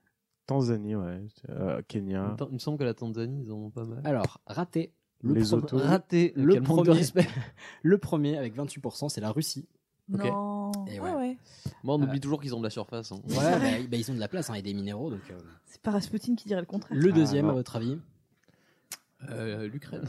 Tanzanie, 0.45 0.95
ouais. 0.95 1.21
Euh, 1.49 1.81
Kenya. 1.87 2.35
Il 2.49 2.53
me 2.55 2.59
semble 2.59 2.77
que 2.77 2.83
la 2.83 2.93
Tanzanie, 2.93 3.43
ils 3.45 3.51
en 3.51 3.55
ont 3.57 3.69
pas 3.69 3.85
mal. 3.85 4.01
Alors, 4.03 4.39
raté. 4.45 4.93
Le 5.21 5.33
Les 5.35 5.41
pro- 5.43 5.55
autos. 5.57 5.77
Raté. 5.77 6.33
Le 6.35 6.61
premier, 6.61 6.91
respect. 6.91 7.27
le 7.83 7.97
premier 7.97 8.37
avec 8.37 8.55
28%, 8.55 9.07
c'est 9.09 9.21
la 9.21 9.31
Russie. 9.31 9.67
Non. 10.09 10.71
Et 10.87 10.99
ouais, 10.99 11.11
ouais. 11.11 11.15
ouais. 11.15 11.37
Moi, 11.83 11.95
on 11.95 12.01
Euh, 12.01 12.05
oublie 12.05 12.19
toujours 12.19 12.41
qu'ils 12.41 12.53
ont 12.53 12.59
de 12.59 12.65
la 12.65 12.69
surface. 12.69 13.13
hein. 13.13 13.21
Ouais, 13.29 13.35
bah, 13.35 13.59
bah, 13.91 13.97
ils 13.97 14.11
ont 14.11 14.15
de 14.15 14.19
la 14.19 14.27
place 14.27 14.49
hein, 14.49 14.55
et 14.55 14.61
des 14.61 14.73
minéraux. 14.73 15.09
Donc, 15.09 15.21
euh, 15.31 15.37
C'est 15.65 15.81
pas 15.81 15.91
Rasputin 15.91 16.35
qui 16.35 16.45
dirait 16.49 16.59
le 16.59 16.67
contraire. 16.67 16.97
Le 16.97 17.09
Ah, 17.09 17.13
deuxième, 17.13 17.45
non. 17.45 17.51
à 17.51 17.55
votre 17.55 17.77
avis 17.77 17.97
Euh, 19.29 19.67
L'Ukraine. 19.69 20.03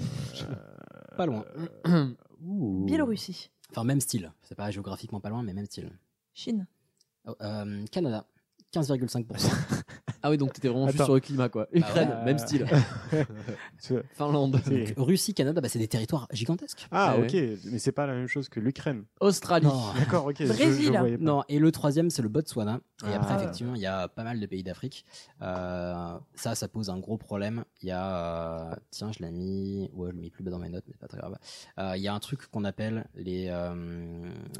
Pas 1.16 1.26
loin. 1.26 1.44
Ouh. 2.44 2.84
Biélorussie. 2.84 3.50
Enfin, 3.70 3.84
même 3.84 4.00
style. 4.00 4.32
C'est 4.42 4.56
pas 4.56 4.70
géographiquement 4.72 5.20
pas 5.20 5.30
loin, 5.30 5.44
mais 5.44 5.52
même 5.54 5.66
style. 5.66 5.92
Chine. 6.32 6.66
Oh, 7.26 7.34
euh, 7.40 7.84
Canada, 7.92 8.26
15,5%. 8.72 9.24
Ah 10.26 10.30
oui, 10.30 10.38
donc 10.38 10.54
t'étais 10.54 10.68
vraiment 10.68 10.86
juste 10.86 10.96
Attends. 11.00 11.04
sur 11.04 11.14
le 11.14 11.20
climat, 11.20 11.50
quoi. 11.50 11.68
Ukraine, 11.70 12.08
ouais. 12.08 12.24
même 12.24 12.38
style. 12.38 12.64
Finlande. 14.14 14.52
Donc, 14.52 14.94
Russie, 14.96 15.34
Canada, 15.34 15.60
bah, 15.60 15.68
c'est 15.68 15.78
des 15.78 15.86
territoires 15.88 16.26
gigantesques. 16.32 16.86
Ah, 16.90 17.16
Ouais, 17.18 17.24
ok. 17.26 17.58
Mais 17.70 17.78
c'est 17.78 17.92
pas 17.92 18.06
la 18.06 18.14
même 18.14 18.26
chose 18.26 18.48
que 18.48 18.58
l'Ukraine. 18.58 19.04
Australie. 19.20 19.66
D'accord, 19.98 20.26
ok. 20.26 20.42
Brésil. 20.46 20.92
Je. 20.94 21.16
Non, 21.16 21.42
et 21.48 21.58
le 21.58 21.70
troisième, 21.72 22.08
c'est 22.10 22.22
le 22.22 22.28
Botswana. 22.30 22.80
Et 23.04 23.08
Ah. 23.12 23.16
après, 23.16 23.34
effectivement, 23.34 23.74
il 23.74 23.82
y 23.82 23.86
a 23.86 24.08
pas 24.08 24.24
mal 24.24 24.40
de 24.40 24.46
pays 24.46 24.62
d'Afrique. 24.62 25.04
Euh, 25.42 26.16
ça, 26.34 26.54
ça 26.54 26.68
pose 26.68 26.88
un 26.88 26.98
gros 26.98 27.18
problème. 27.18 27.64
Il 27.82 27.88
y 27.88 27.92
a, 27.92 28.70
euh, 28.72 28.74
tiens, 28.90 29.12
je 29.12 29.22
l'ai 29.22 29.30
mis, 29.30 29.90
ouais, 29.92 30.08
je 30.10 30.16
l'ai 30.16 30.22
mis 30.22 30.30
plus 30.30 30.42
bas 30.42 30.50
dans 30.50 30.58
mes 30.58 30.70
notes, 30.70 30.84
mais 30.86 30.94
c'est 30.94 31.00
pas 31.00 31.08
très 31.08 31.18
grave. 31.18 31.36
Euh, 31.78 31.92
Il 31.96 32.02
y 32.02 32.08
a 32.08 32.14
un 32.14 32.20
truc 32.20 32.46
qu'on 32.50 32.64
appelle 32.64 33.04
les 33.14 33.48
euh, 33.50 33.74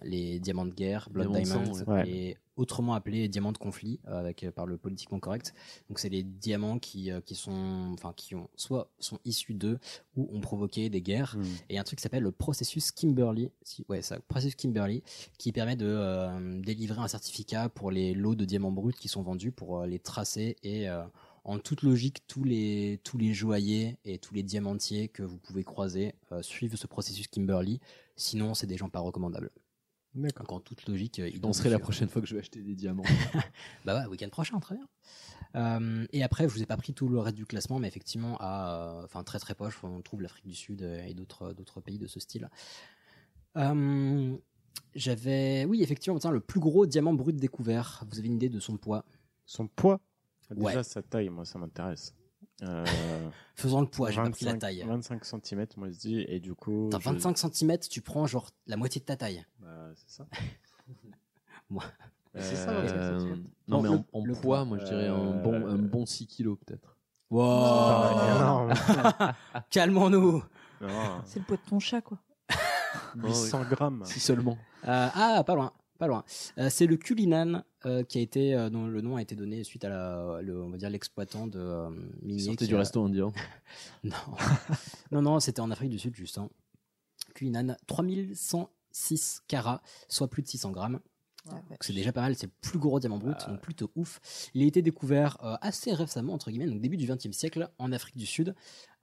les 0.02 0.40
diamants 0.40 0.66
de 0.66 0.74
guerre, 0.74 1.08
blood 1.10 1.32
diamonds, 1.32 1.72
ouais. 1.86 2.08
et 2.08 2.36
autrement 2.56 2.94
appelés 2.94 3.28
diamants 3.28 3.52
de 3.52 3.58
conflit, 3.58 4.00
euh, 4.06 4.18
avec 4.18 4.46
par 4.54 4.66
le 4.66 4.76
politiquement 4.76 5.18
correct. 5.18 5.54
Donc, 5.88 5.98
c'est 5.98 6.08
les 6.08 6.22
diamants 6.22 6.78
qui 6.78 7.10
euh, 7.10 7.20
qui 7.20 7.34
sont, 7.34 7.90
enfin, 7.94 8.12
qui 8.14 8.34
ont 8.34 8.48
soit 8.56 8.90
sont 8.98 9.18
issus 9.24 9.54
d'eux 9.54 9.78
ou 10.16 10.28
ont 10.32 10.40
provoqué 10.40 10.88
des 10.90 11.02
guerres. 11.02 11.36
Hmm. 11.36 11.44
Et 11.68 11.78
un 11.78 11.84
truc 11.84 11.98
qui 11.98 12.02
s'appelle 12.02 12.22
le 12.22 12.32
processus 12.32 12.92
Kimberley, 12.92 13.50
si, 13.62 13.84
ouais, 13.88 14.02
ça, 14.02 14.18
processus 14.20 14.54
Kimberley, 14.54 15.02
qui 15.38 15.52
permet 15.52 15.76
de 15.76 15.86
euh, 15.86 16.60
délivrer 16.60 17.00
un 17.00 17.08
certificat 17.08 17.68
pour 17.68 17.90
les 17.90 18.14
lots 18.14 18.34
de 18.34 18.44
diamants 18.44 18.72
bruts 18.72 18.92
qui 18.92 19.08
sont 19.08 19.22
vendus 19.22 19.52
pour 19.52 19.80
euh, 19.80 19.86
les 19.86 19.98
tracer 19.98 20.56
et 20.62 20.88
euh, 20.88 21.02
En 21.46 21.58
toute 21.58 21.82
logique, 21.82 22.26
tous 22.26 22.42
les, 22.42 23.00
tous 23.04 23.18
les 23.18 23.34
joailliers 23.34 23.98
et 24.06 24.18
tous 24.18 24.32
les 24.32 24.42
diamantiers 24.42 25.08
que 25.08 25.22
vous 25.22 25.36
pouvez 25.36 25.62
croiser 25.62 26.14
euh, 26.32 26.40
suivent 26.40 26.76
ce 26.76 26.86
processus 26.86 27.28
Kimberly. 27.28 27.80
Sinon, 28.16 28.54
c'est 28.54 28.66
des 28.66 28.78
gens 28.78 28.88
pas 28.88 29.00
recommandables. 29.00 29.50
D'accord. 30.14 30.46
Donc, 30.46 30.52
en 30.52 30.60
toute 30.60 30.86
logique, 30.86 31.18
euh, 31.18 31.28
doivent 31.30 31.40
penserai 31.40 31.70
la 31.70 31.78
prochaine 31.78 32.08
fois 32.08 32.22
que 32.22 32.28
je 32.28 32.34
vais 32.34 32.40
acheter 32.40 32.62
des 32.62 32.74
diamants. 32.74 33.02
Bah 33.84 33.98
ouais, 34.00 34.06
week-end 34.06 34.28
prochain, 34.28 34.60
très 34.60 34.76
bien. 34.76 34.86
Euh, 35.56 36.06
et 36.12 36.22
après, 36.22 36.48
je 36.48 36.54
vous 36.54 36.62
ai 36.62 36.66
pas 36.66 36.76
pris 36.76 36.94
tout 36.94 37.08
le 37.08 37.18
reste 37.18 37.36
du 37.36 37.46
classement, 37.46 37.78
mais 37.78 37.88
effectivement, 37.88 38.36
à, 38.38 38.98
euh, 39.00 39.04
enfin 39.04 39.22
très 39.24 39.38
très 39.38 39.54
poche, 39.54 39.82
on 39.82 40.00
trouve 40.02 40.22
l'Afrique 40.22 40.46
du 40.46 40.54
Sud 40.54 40.82
et 40.82 41.14
d'autres 41.14 41.52
d'autres 41.52 41.80
pays 41.80 41.98
de 41.98 42.06
ce 42.06 42.20
style. 42.20 42.48
Euh, 43.56 44.36
J'avais, 44.94 45.64
oui, 45.64 45.82
effectivement, 45.82 46.18
tiens, 46.18 46.30
le 46.30 46.40
plus 46.40 46.60
gros 46.60 46.86
diamant 46.86 47.12
brut 47.12 47.36
découvert. 47.36 48.04
Vous 48.10 48.18
avez 48.18 48.28
une 48.28 48.34
idée 48.34 48.48
de 48.48 48.60
son 48.60 48.76
poids? 48.76 49.04
Son 49.46 49.66
poids? 49.66 50.00
Déjà, 50.50 50.78
Ouais. 50.78 50.82
sa 50.84 51.02
taille, 51.02 51.28
moi, 51.30 51.44
ça 51.44 51.58
m'intéresse. 51.58 52.14
Euh, 52.62 52.84
Faisons 53.56 53.80
le 53.80 53.86
poids, 53.86 54.10
j'ai 54.10 54.22
pas 54.22 54.30
pris 54.30 54.44
la 54.44 54.52
25 54.52 54.58
taille. 54.60 54.84
25 54.86 55.24
cm, 55.24 55.66
moi, 55.76 55.88
je 55.90 55.96
dis, 55.98 56.20
et 56.28 56.40
du 56.40 56.54
coup. 56.54 56.88
T'as 56.90 56.98
je- 57.00 57.04
25 57.10 57.36
cm, 57.38 57.78
tu 57.90 58.00
prends 58.00 58.26
genre 58.26 58.50
la 58.66 58.76
moitié 58.76 59.00
de 59.00 59.06
ta 59.06 59.16
taille. 59.16 59.44
Bah, 59.60 59.88
c'est 59.96 60.10
ça. 60.10 60.26
Moi. 61.70 61.82
C'est 62.36 62.56
ça, 62.56 62.72
25 62.72 62.94
Euh, 62.94 63.36
non, 63.68 63.80
mais 63.82 63.88
en, 63.88 64.04
en 64.12 64.24
le 64.24 64.32
poids, 64.32 64.42
poids, 64.42 64.64
moi 64.64 64.78
je 64.78 64.84
dirais 64.84 65.06
un 65.06 65.40
bon, 65.42 65.66
un 65.68 65.78
bon 65.78 66.04
6 66.04 66.26
kilos 66.26 66.58
peut-être. 66.64 66.96
Wow. 67.30 67.40
énorme. 68.36 68.74
Calmons-nous. 69.70 70.42
C'est 71.24 71.38
le 71.38 71.44
poids 71.44 71.56
de 71.56 71.62
ton 71.68 71.78
chat, 71.78 72.00
quoi. 72.00 72.18
800 73.16 73.62
grammes. 73.70 74.02
Si 74.04 74.20
seulement. 74.20 74.58
Euh, 74.86 75.08
ah, 75.14 75.42
pas 75.46 75.54
loin, 75.54 75.72
pas 76.04 76.08
loin. 76.08 76.24
Euh, 76.58 76.68
c'est 76.70 76.86
le 76.86 76.96
Culinan 76.96 77.62
euh, 77.86 78.02
qui 78.04 78.18
a 78.18 78.20
été, 78.20 78.54
euh, 78.54 78.70
dont 78.70 78.86
le 78.86 79.00
nom 79.00 79.16
a 79.16 79.22
été 79.22 79.34
donné 79.34 79.64
suite 79.64 79.84
à 79.84 79.88
la, 79.88 80.38
le, 80.42 80.62
on 80.62 80.70
va 80.70 80.76
dire 80.76 80.90
l'exploitant 80.90 81.46
de 81.46 81.58
euh, 81.58 81.90
minier. 82.22 82.40
sortait 82.44 82.66
du 82.66 82.74
a- 82.74 82.78
resto 82.78 83.02
indien. 83.04 83.32
Non, 84.04 84.12
non, 85.10 85.22
non, 85.22 85.40
c'était 85.40 85.60
en 85.60 85.70
Afrique 85.70 85.90
du 85.90 85.98
Sud 85.98 86.14
juste. 86.14 86.38
Hein. 86.38 86.48
Culinan, 87.34 87.74
3106 87.86 89.42
carats, 89.48 89.82
soit 90.08 90.28
plus 90.28 90.42
de 90.42 90.48
600 90.48 90.70
grammes. 90.70 91.00
Donc 91.50 91.60
C'est 91.82 91.92
déjà 91.92 92.10
pas 92.10 92.22
mal, 92.22 92.34
c'est 92.36 92.46
le 92.46 92.52
plus 92.62 92.78
gros 92.78 92.98
diamant 93.00 93.18
brut, 93.18 93.36
donc 93.46 93.60
plutôt 93.60 93.90
ouf. 93.96 94.18
Il 94.54 94.62
a 94.62 94.66
été 94.66 94.80
découvert 94.80 95.36
euh, 95.44 95.56
assez 95.60 95.92
récemment, 95.92 96.32
entre 96.32 96.50
guillemets, 96.50 96.66
donc 96.66 96.80
début 96.80 96.96
du 96.96 97.06
XXe 97.06 97.32
siècle, 97.36 97.68
en 97.78 97.92
Afrique 97.92 98.16
du 98.16 98.24
Sud. 98.24 98.54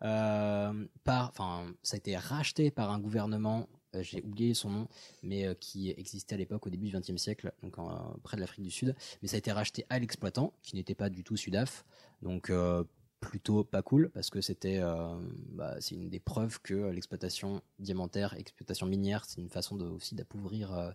Euh, 0.02 0.88
par, 1.04 1.30
enfin, 1.30 1.66
ça 1.84 1.96
a 1.96 1.98
été 1.98 2.18
racheté 2.18 2.72
par 2.72 2.90
un 2.92 3.00
gouvernement, 3.00 3.68
j'ai 4.00 4.22
oublié 4.24 4.54
son 4.54 4.70
nom, 4.70 4.88
mais 5.24 5.46
euh, 5.48 5.54
qui 5.54 5.90
existait 5.92 6.36
à 6.36 6.38
l'époque 6.38 6.66
au 6.68 6.70
début 6.70 6.90
du 6.90 6.98
XXe 6.98 7.18
siècle, 7.18 7.52
donc 7.64 7.78
en- 7.78 8.16
près 8.24 8.38
de 8.38 8.42
l'Afrique 8.42 8.64
du 8.64 8.72
Sud. 8.72 8.96
Mais 9.22 9.28
ça 9.28 9.36
a 9.36 9.40
été 9.40 9.52
racheté 9.52 9.86
à 9.90 10.00
l'exploitant, 10.00 10.54
qui 10.64 10.76
n'était 10.76 10.96
pas 10.96 11.10
du 11.10 11.24
tout 11.24 11.36
Sudaf. 11.38 11.84
Donc 12.22 12.50
euh, 12.50 12.84
plutôt 13.20 13.64
pas 13.64 13.84
cool 13.84 14.10
parce 14.10 14.32
que 14.32 14.42
c'était 14.42 14.80
euh, 14.80 15.14
bah, 15.52 15.76
c'est 15.80 15.94
une 15.94 16.10
des 16.10 16.20
preuves 16.20 16.60
que 16.62 16.74
l'exploitation 16.90 17.62
diamantaire, 17.78 18.34
exploitation 18.34 18.88
minière, 18.88 19.26
c'est 19.26 19.40
une 19.42 19.50
façon 19.50 19.76
de, 19.76 19.86
aussi 19.86 20.16
d'appauvrir 20.16 20.74
euh, 20.74 20.92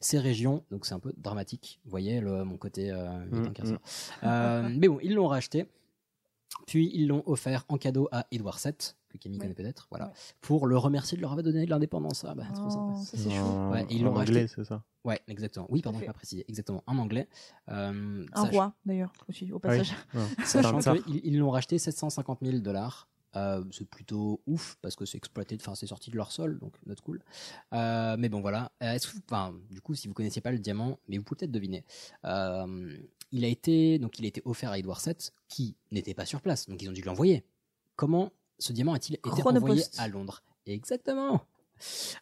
ces 0.00 0.18
régions. 0.18 0.64
Donc 0.70 0.84
c'est 0.84 0.92
un 0.94 0.98
peu 1.00 1.14
dramatique. 1.16 1.80
Vous 1.84 1.90
voyez 1.90 2.20
le, 2.20 2.44
mon 2.44 2.58
côté 2.58 2.90
euh, 2.90 3.08
Mm, 3.30 3.52
curseur. 3.54 3.80
Euh, 4.24 4.68
mais 4.70 4.88
bon, 4.88 4.98
ils 5.02 5.14
l'ont 5.14 5.28
racheté. 5.28 5.66
Puis 6.66 6.90
ils 6.94 7.06
l'ont 7.08 7.22
offert 7.26 7.64
en 7.68 7.76
cadeau 7.78 8.08
à 8.12 8.26
Édouard 8.30 8.58
VII, 8.64 8.72
que 9.08 9.18
Camille 9.18 9.38
Oui. 9.38 9.42
connaît 9.46 9.54
peut-être, 9.54 9.86
voilà, 9.90 10.12
pour 10.40 10.66
le 10.66 10.76
remercier 10.78 11.16
de 11.16 11.22
leur 11.22 11.32
avoir 11.32 11.42
donné 11.42 11.64
de 11.64 11.70
l'indépendance. 11.70 12.24
Ah 12.28 12.34
bah, 12.34 12.44
trop 12.54 12.70
sympa. 12.70 12.92
Oh, 12.96 13.02
ça, 13.04 13.16
c'est 13.16 13.30
chou. 13.30 13.36
En, 13.36 13.70
Ouais, 13.72 13.86
ils 13.90 14.02
en 14.02 14.10
l'ont 14.10 14.16
anglais, 14.16 14.42
racheté. 14.42 14.48
c'est 14.48 14.64
ça? 14.64 14.82
Ouais, 15.04 15.20
exactement. 15.28 15.66
Oui, 15.70 15.82
pardon, 15.82 15.98
à 15.98 16.02
pas 16.02 16.12
précisé. 16.12 16.44
Exactement, 16.48 16.82
en 16.86 16.98
anglais. 16.98 17.28
Euh, 17.68 18.24
Un 18.32 18.42
sach- 18.44 18.50
roi, 18.52 18.74
d'ailleurs, 18.86 19.12
aussi, 19.28 19.50
au 19.52 19.56
Ah 19.64 19.68
oui. 19.70 19.78
passage. 19.78 19.94
Ouais. 20.14 20.20
Sachant 20.44 20.78
qu'ils 20.78 21.20
ils 21.24 21.38
l'ont 21.38 21.50
racheté 21.50 21.78
750 21.78 22.38
000 22.42 22.58
dollars. 22.58 23.08
Euh, 23.34 23.64
c'est 23.70 23.88
plutôt 23.88 24.42
ouf 24.46 24.76
parce 24.82 24.94
que 24.94 25.06
c'est 25.06 25.16
exploité, 25.16 25.56
enfin 25.58 25.74
c'est 25.74 25.86
sorti 25.86 26.10
de 26.10 26.16
leur 26.16 26.30
sol, 26.32 26.58
donc 26.58 26.74
not 26.84 26.96
cool. 27.02 27.22
Euh, 27.72 28.14
mais 28.18 28.28
bon 28.28 28.42
voilà. 28.42 28.72
Est-ce 28.82 29.08
que 29.08 29.14
vous- 29.14 29.22
enfin, 29.26 29.54
du 29.70 29.80
coup, 29.80 29.94
si 29.94 30.06
vous 30.06 30.12
connaissiez 30.12 30.42
pas 30.42 30.52
le 30.52 30.58
diamant, 30.58 30.98
mais 31.08 31.16
vous 31.16 31.24
pouvez 31.24 31.38
peut-être 31.38 31.50
deviner. 31.50 31.82
Euh, 32.26 32.94
il 33.32 33.44
a 33.44 33.48
été 33.48 33.98
donc 33.98 34.18
il 34.18 34.24
a 34.24 34.28
été 34.28 34.42
offert 34.44 34.70
à 34.70 34.78
Edward 34.78 35.00
VII, 35.04 35.16
qui 35.48 35.76
n'était 35.90 36.14
pas 36.14 36.26
sur 36.26 36.40
place, 36.40 36.68
donc 36.68 36.80
ils 36.82 36.88
ont 36.88 36.92
dû 36.92 37.02
l'envoyer. 37.02 37.44
Comment 37.96 38.32
ce 38.58 38.72
diamant 38.72 38.94
a-t-il 38.94 39.16
été 39.16 39.42
envoyé 39.44 39.82
à 39.98 40.08
Londres? 40.08 40.42
Exactement. 40.66 41.42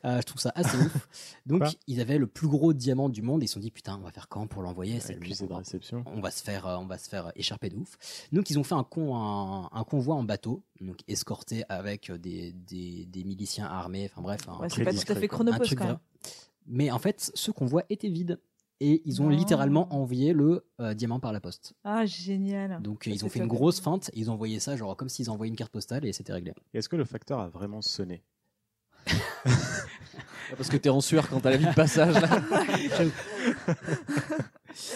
Euh, 0.04 0.20
je 0.20 0.22
trouve 0.22 0.40
ça 0.40 0.52
assez 0.54 0.76
ouf. 0.76 1.08
Donc 1.46 1.60
Quoi 1.60 1.70
ils 1.86 2.00
avaient 2.00 2.18
le 2.18 2.26
plus 2.26 2.48
gros 2.48 2.72
diamant 2.72 3.08
du 3.08 3.22
monde. 3.22 3.42
Et 3.42 3.44
ils 3.44 3.48
se 3.48 3.54
sont 3.54 3.60
dit 3.60 3.70
putain, 3.70 3.98
on 4.00 4.04
va 4.04 4.10
faire 4.10 4.28
quand 4.28 4.46
pour 4.46 4.62
l'envoyer? 4.62 5.00
C'est 5.00 5.14
le 5.14 5.20
de 5.20 5.52
réception. 5.52 6.02
on 6.06 6.20
va 6.20 6.30
se 6.30 6.42
faire 6.42 6.66
euh, 6.66 6.76
on 6.78 6.86
va 6.86 6.98
se 6.98 7.08
faire 7.08 7.30
écharper 7.34 7.68
de 7.68 7.76
ouf. 7.76 7.96
Donc 8.32 8.50
ils 8.50 8.58
ont 8.58 8.64
fait 8.64 8.74
un, 8.74 8.84
con, 8.84 9.16
un, 9.16 9.68
un 9.72 9.84
convoi 9.84 10.14
en 10.14 10.24
bateau 10.24 10.62
donc 10.80 11.00
escorté 11.08 11.64
avec 11.68 12.10
des, 12.10 12.52
des, 12.52 13.04
des 13.06 13.24
miliciens 13.24 13.66
armés. 13.66 14.08
Enfin 14.10 14.22
bref 14.22 14.48
un, 14.48 14.58
Ouais, 14.58 14.68
c'est 14.70 14.84
pas 14.84 14.92
tout 14.92 15.12
à 15.12 15.14
fait 15.14 15.28
chronopost, 15.28 15.74
mais 16.66 16.90
en 16.90 16.98
fait 16.98 17.30
ce 17.34 17.50
convoi 17.50 17.84
était 17.90 18.08
vide 18.08 18.40
et 18.80 19.02
ils 19.04 19.20
ont 19.22 19.26
Non. 19.28 19.36
littéralement 19.36 19.92
envoyé 19.94 20.32
le 20.32 20.64
euh, 20.80 20.94
diamant 20.94 21.20
par 21.20 21.32
la 21.32 21.40
poste 21.40 21.74
Ah, 21.84 22.06
génial. 22.06 22.80
donc 22.82 23.04
Ça, 23.04 23.10
ils 23.10 23.24
ont 23.24 23.28
fait 23.28 23.38
une 23.40 23.46
grosse 23.46 23.80
feinte 23.80 24.10
et 24.14 24.18
ils 24.20 24.30
ont 24.30 24.34
envoyé 24.34 24.58
ça 24.60 24.76
genre 24.76 24.96
comme 24.96 25.08
s'ils 25.08 25.30
envoyaient 25.30 25.50
une 25.50 25.56
carte 25.56 25.72
postale 25.72 26.04
et 26.04 26.12
c'était 26.12 26.32
réglé 26.32 26.52
Et 26.74 26.78
Est-ce 26.78 26.88
que 26.88 26.96
le 26.96 27.04
facteur 27.04 27.40
a 27.40 27.48
vraiment 27.48 27.82
sonné? 27.82 28.22
Parce 30.56 30.68
que 30.68 30.76
t'es 30.76 30.88
en 30.88 31.00
sueur 31.00 31.28
quand 31.28 31.40
t'as 31.40 31.50
la 31.50 31.56
vie 31.58 31.66
de 31.66 31.74
passage. 31.74 32.14
là. 32.20 32.28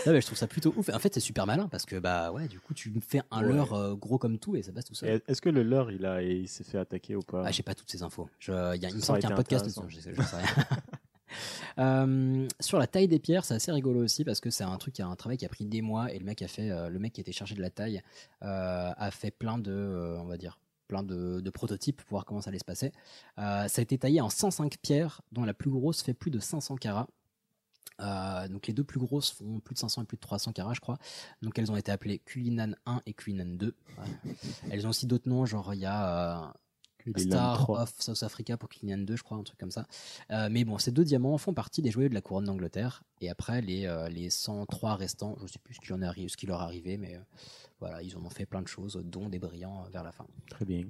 Ah 0.07 0.11
ouais, 0.11 0.21
je 0.21 0.27
trouve 0.27 0.39
ça 0.39 0.47
plutôt 0.47 0.73
ouf 0.77 0.89
en 0.89 0.99
fait 1.01 1.13
c'est 1.13 1.21
super 1.21 1.47
malin 1.47 1.67
parce 1.69 1.85
que 1.85 1.97
bah 1.99 2.31
ouais 2.31 2.47
du 2.47 2.61
coup 2.61 2.75
tu 2.75 2.91
me 2.91 3.01
fais 3.01 3.23
un 3.33 3.43
Ouais. 3.43 3.53
leurre 3.53 3.73
euh, 3.75 3.95
gros 3.97 4.19
comme 4.19 4.39
tout 4.39 4.55
et 4.55 4.63
ça 4.63 4.71
passe 4.73 4.85
tout 4.85 4.95
seul 4.95 5.21
Est-ce 5.27 5.43
que 5.43 5.49
le 5.49 5.63
leur, 5.65 5.91
il, 5.91 6.07
a, 6.07 6.23
il 6.23 6.47
s'est 6.49 6.63
fait 6.63 6.79
attaquer 6.79 7.17
ou 7.17 7.21
pas? 7.23 7.43
Ah, 7.45 7.51
j'ai 7.51 7.65
pas 7.65 7.75
toutes 7.75 7.91
ces 7.91 8.03
infos. 8.05 8.29
Je, 8.39 8.53
il 8.77 8.83
y 8.83 8.87
a, 8.87 8.89
il 8.91 8.95
me 8.97 9.01
semble 9.01 9.19
qu'il 9.19 9.29
y 9.29 9.33
a 9.33 9.35
un 9.35 9.37
podcast. 9.37 9.67
Je 9.89 10.01
sais, 10.01 10.15
je 10.15 10.23
sais 10.23 10.37
rien. 10.37 10.47
Euh, 11.79 12.49
sur 12.61 12.79
la 12.79 12.87
taille 12.87 13.09
des 13.09 13.19
pierres, 13.19 13.45
c'est 13.45 13.55
assez 13.55 13.73
rigolo 13.73 14.03
aussi 14.03 14.25
parce 14.25 14.41
que 14.41 14.51
c'est 14.51 14.65
un 14.65 14.77
truc, 14.79 15.01
un 15.01 15.17
travail 15.17 15.37
qui 15.37 15.45
a 15.47 15.49
pris 15.49 15.65
des 15.65 15.83
mois 15.83 16.13
et 16.13 16.19
le 16.19 16.25
mec 16.25 16.43
a 16.43 16.49
fait, 16.49 16.71
euh, 16.71 16.89
le 16.89 16.99
mec 16.99 17.13
qui 17.13 17.21
était 17.21 17.33
chargé 17.33 17.55
de 17.55 17.61
la 17.61 17.71
taille 17.71 18.03
euh, 18.43 18.93
a 18.97 19.11
fait 19.11 19.31
plein 19.31 19.59
de, 19.59 20.17
on 20.21 20.25
va 20.25 20.37
dire, 20.37 20.59
plein 20.89 21.03
de, 21.03 21.51
prototypes 21.51 22.03
pour 22.03 22.11
voir 22.11 22.25
comment 22.25 22.41
ça 22.41 22.51
allait 22.51 22.59
se 22.59 22.65
passer. 22.65 22.93
Ça 23.37 23.65
a 23.65 23.81
été 23.81 23.99
taillé 23.99 24.21
en 24.21 24.31
105 24.31 24.77
pierres, 24.79 25.23
dont 25.33 25.45
la 25.45 25.55
plus 25.55 25.71
grosse 25.71 26.03
fait 26.03 26.15
plus 26.15 26.31
de 26.31 26.39
500 26.39 26.77
carats. 26.77 27.09
Donc 27.99 28.67
les 28.67 28.75
deux 28.75 28.85
plus 28.85 29.01
grosses 29.01 29.31
font 29.31 29.61
plus 29.61 29.75
de 29.75 29.79
500 29.79 30.03
et 30.03 30.05
plus 30.05 30.17
de 30.17 30.21
300 30.21 30.53
carats, 30.53 30.75
je 30.75 30.81
crois. 30.81 30.99
Donc 31.43 31.59
elles 31.59 31.71
ont 31.73 31.77
été 31.77 31.91
appelées 31.91 32.19
Culinan 32.19 32.75
1 32.87 33.03
et 33.07 33.15
Culinan 33.15 33.57
2. 33.57 33.75
Voilà. 33.97 34.11
Elles 34.71 34.87
ont 34.87 34.91
aussi 34.91 35.07
d'autres 35.07 35.29
noms, 35.29 35.47
genre 35.47 35.73
il 35.75 35.81
y 35.81 35.87
a 35.87 36.55
Il 37.07 37.21
Star 37.21 37.57
l'homme 37.57 37.65
3. 37.65 37.83
of 37.83 37.95
South 38.01 38.23
Africa 38.23 38.57
pour 38.57 38.69
Kylian 38.69 38.99
2, 38.99 39.17
je 39.17 39.23
crois, 39.23 39.37
un 39.37 39.43
truc 39.43 39.59
comme 39.59 39.71
ça. 39.71 39.87
Euh, 40.31 40.49
mais 40.51 40.65
bon, 40.65 40.79
ces 40.79 40.91
deux 40.91 41.05
diamants 41.05 41.37
font 41.39 41.53
partie 41.55 41.83
des 41.83 41.91
joyaux 41.91 42.09
de 42.09 42.15
la 42.15 42.21
couronne 42.21 42.45
d'Angleterre. 42.47 43.03
Et 43.21 43.29
après, 43.29 43.61
les, 43.61 43.87
euh, 43.87 44.09
les 44.09 44.31
103 44.31 44.95
restants, 44.97 45.37
je 45.43 45.47
sais 45.53 45.59
plus 45.59 45.75
ce 45.75 45.81
qui, 45.81 45.93
en 45.93 46.01
est 46.03 46.07
arri- 46.07 46.29
ce 46.29 46.37
qui 46.37 46.47
leur 46.47 46.61
est 46.61 46.65
arrivé, 46.65 46.97
mais 46.97 47.17
euh, 47.17 47.21
voilà, 47.81 48.03
ils 48.03 48.17
en 48.17 48.25
ont 48.25 48.31
fait 48.31 48.47
plein 48.47 48.63
de 48.63 48.69
choses, 48.69 49.01
dont 49.05 49.29
des 49.29 49.39
brillants 49.39 49.85
vers 49.93 50.03
la 50.03 50.13
fin. 50.13 50.27
Très 50.49 50.65
bien. 50.65 50.85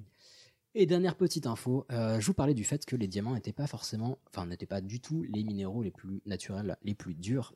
Et 0.76 0.86
dernière 0.86 1.16
petite 1.16 1.46
info, 1.46 1.86
je 1.90 2.24
vous 2.26 2.34
parlais 2.34 2.54
du 2.54 2.64
fait 2.64 2.84
que 2.84 2.96
les 2.96 3.06
diamants 3.06 3.34
n'étaient 3.34 3.52
pas 3.52 3.68
forcément, 3.68 4.18
enfin, 4.28 4.44
n'étaient 4.46 4.66
pas 4.66 4.80
du 4.80 5.00
tout 5.00 5.22
les 5.22 5.44
minéraux 5.44 5.84
les 5.84 5.92
plus 5.92 6.20
naturels, 6.26 6.76
les 6.82 6.94
plus 6.94 7.14
durs. 7.14 7.54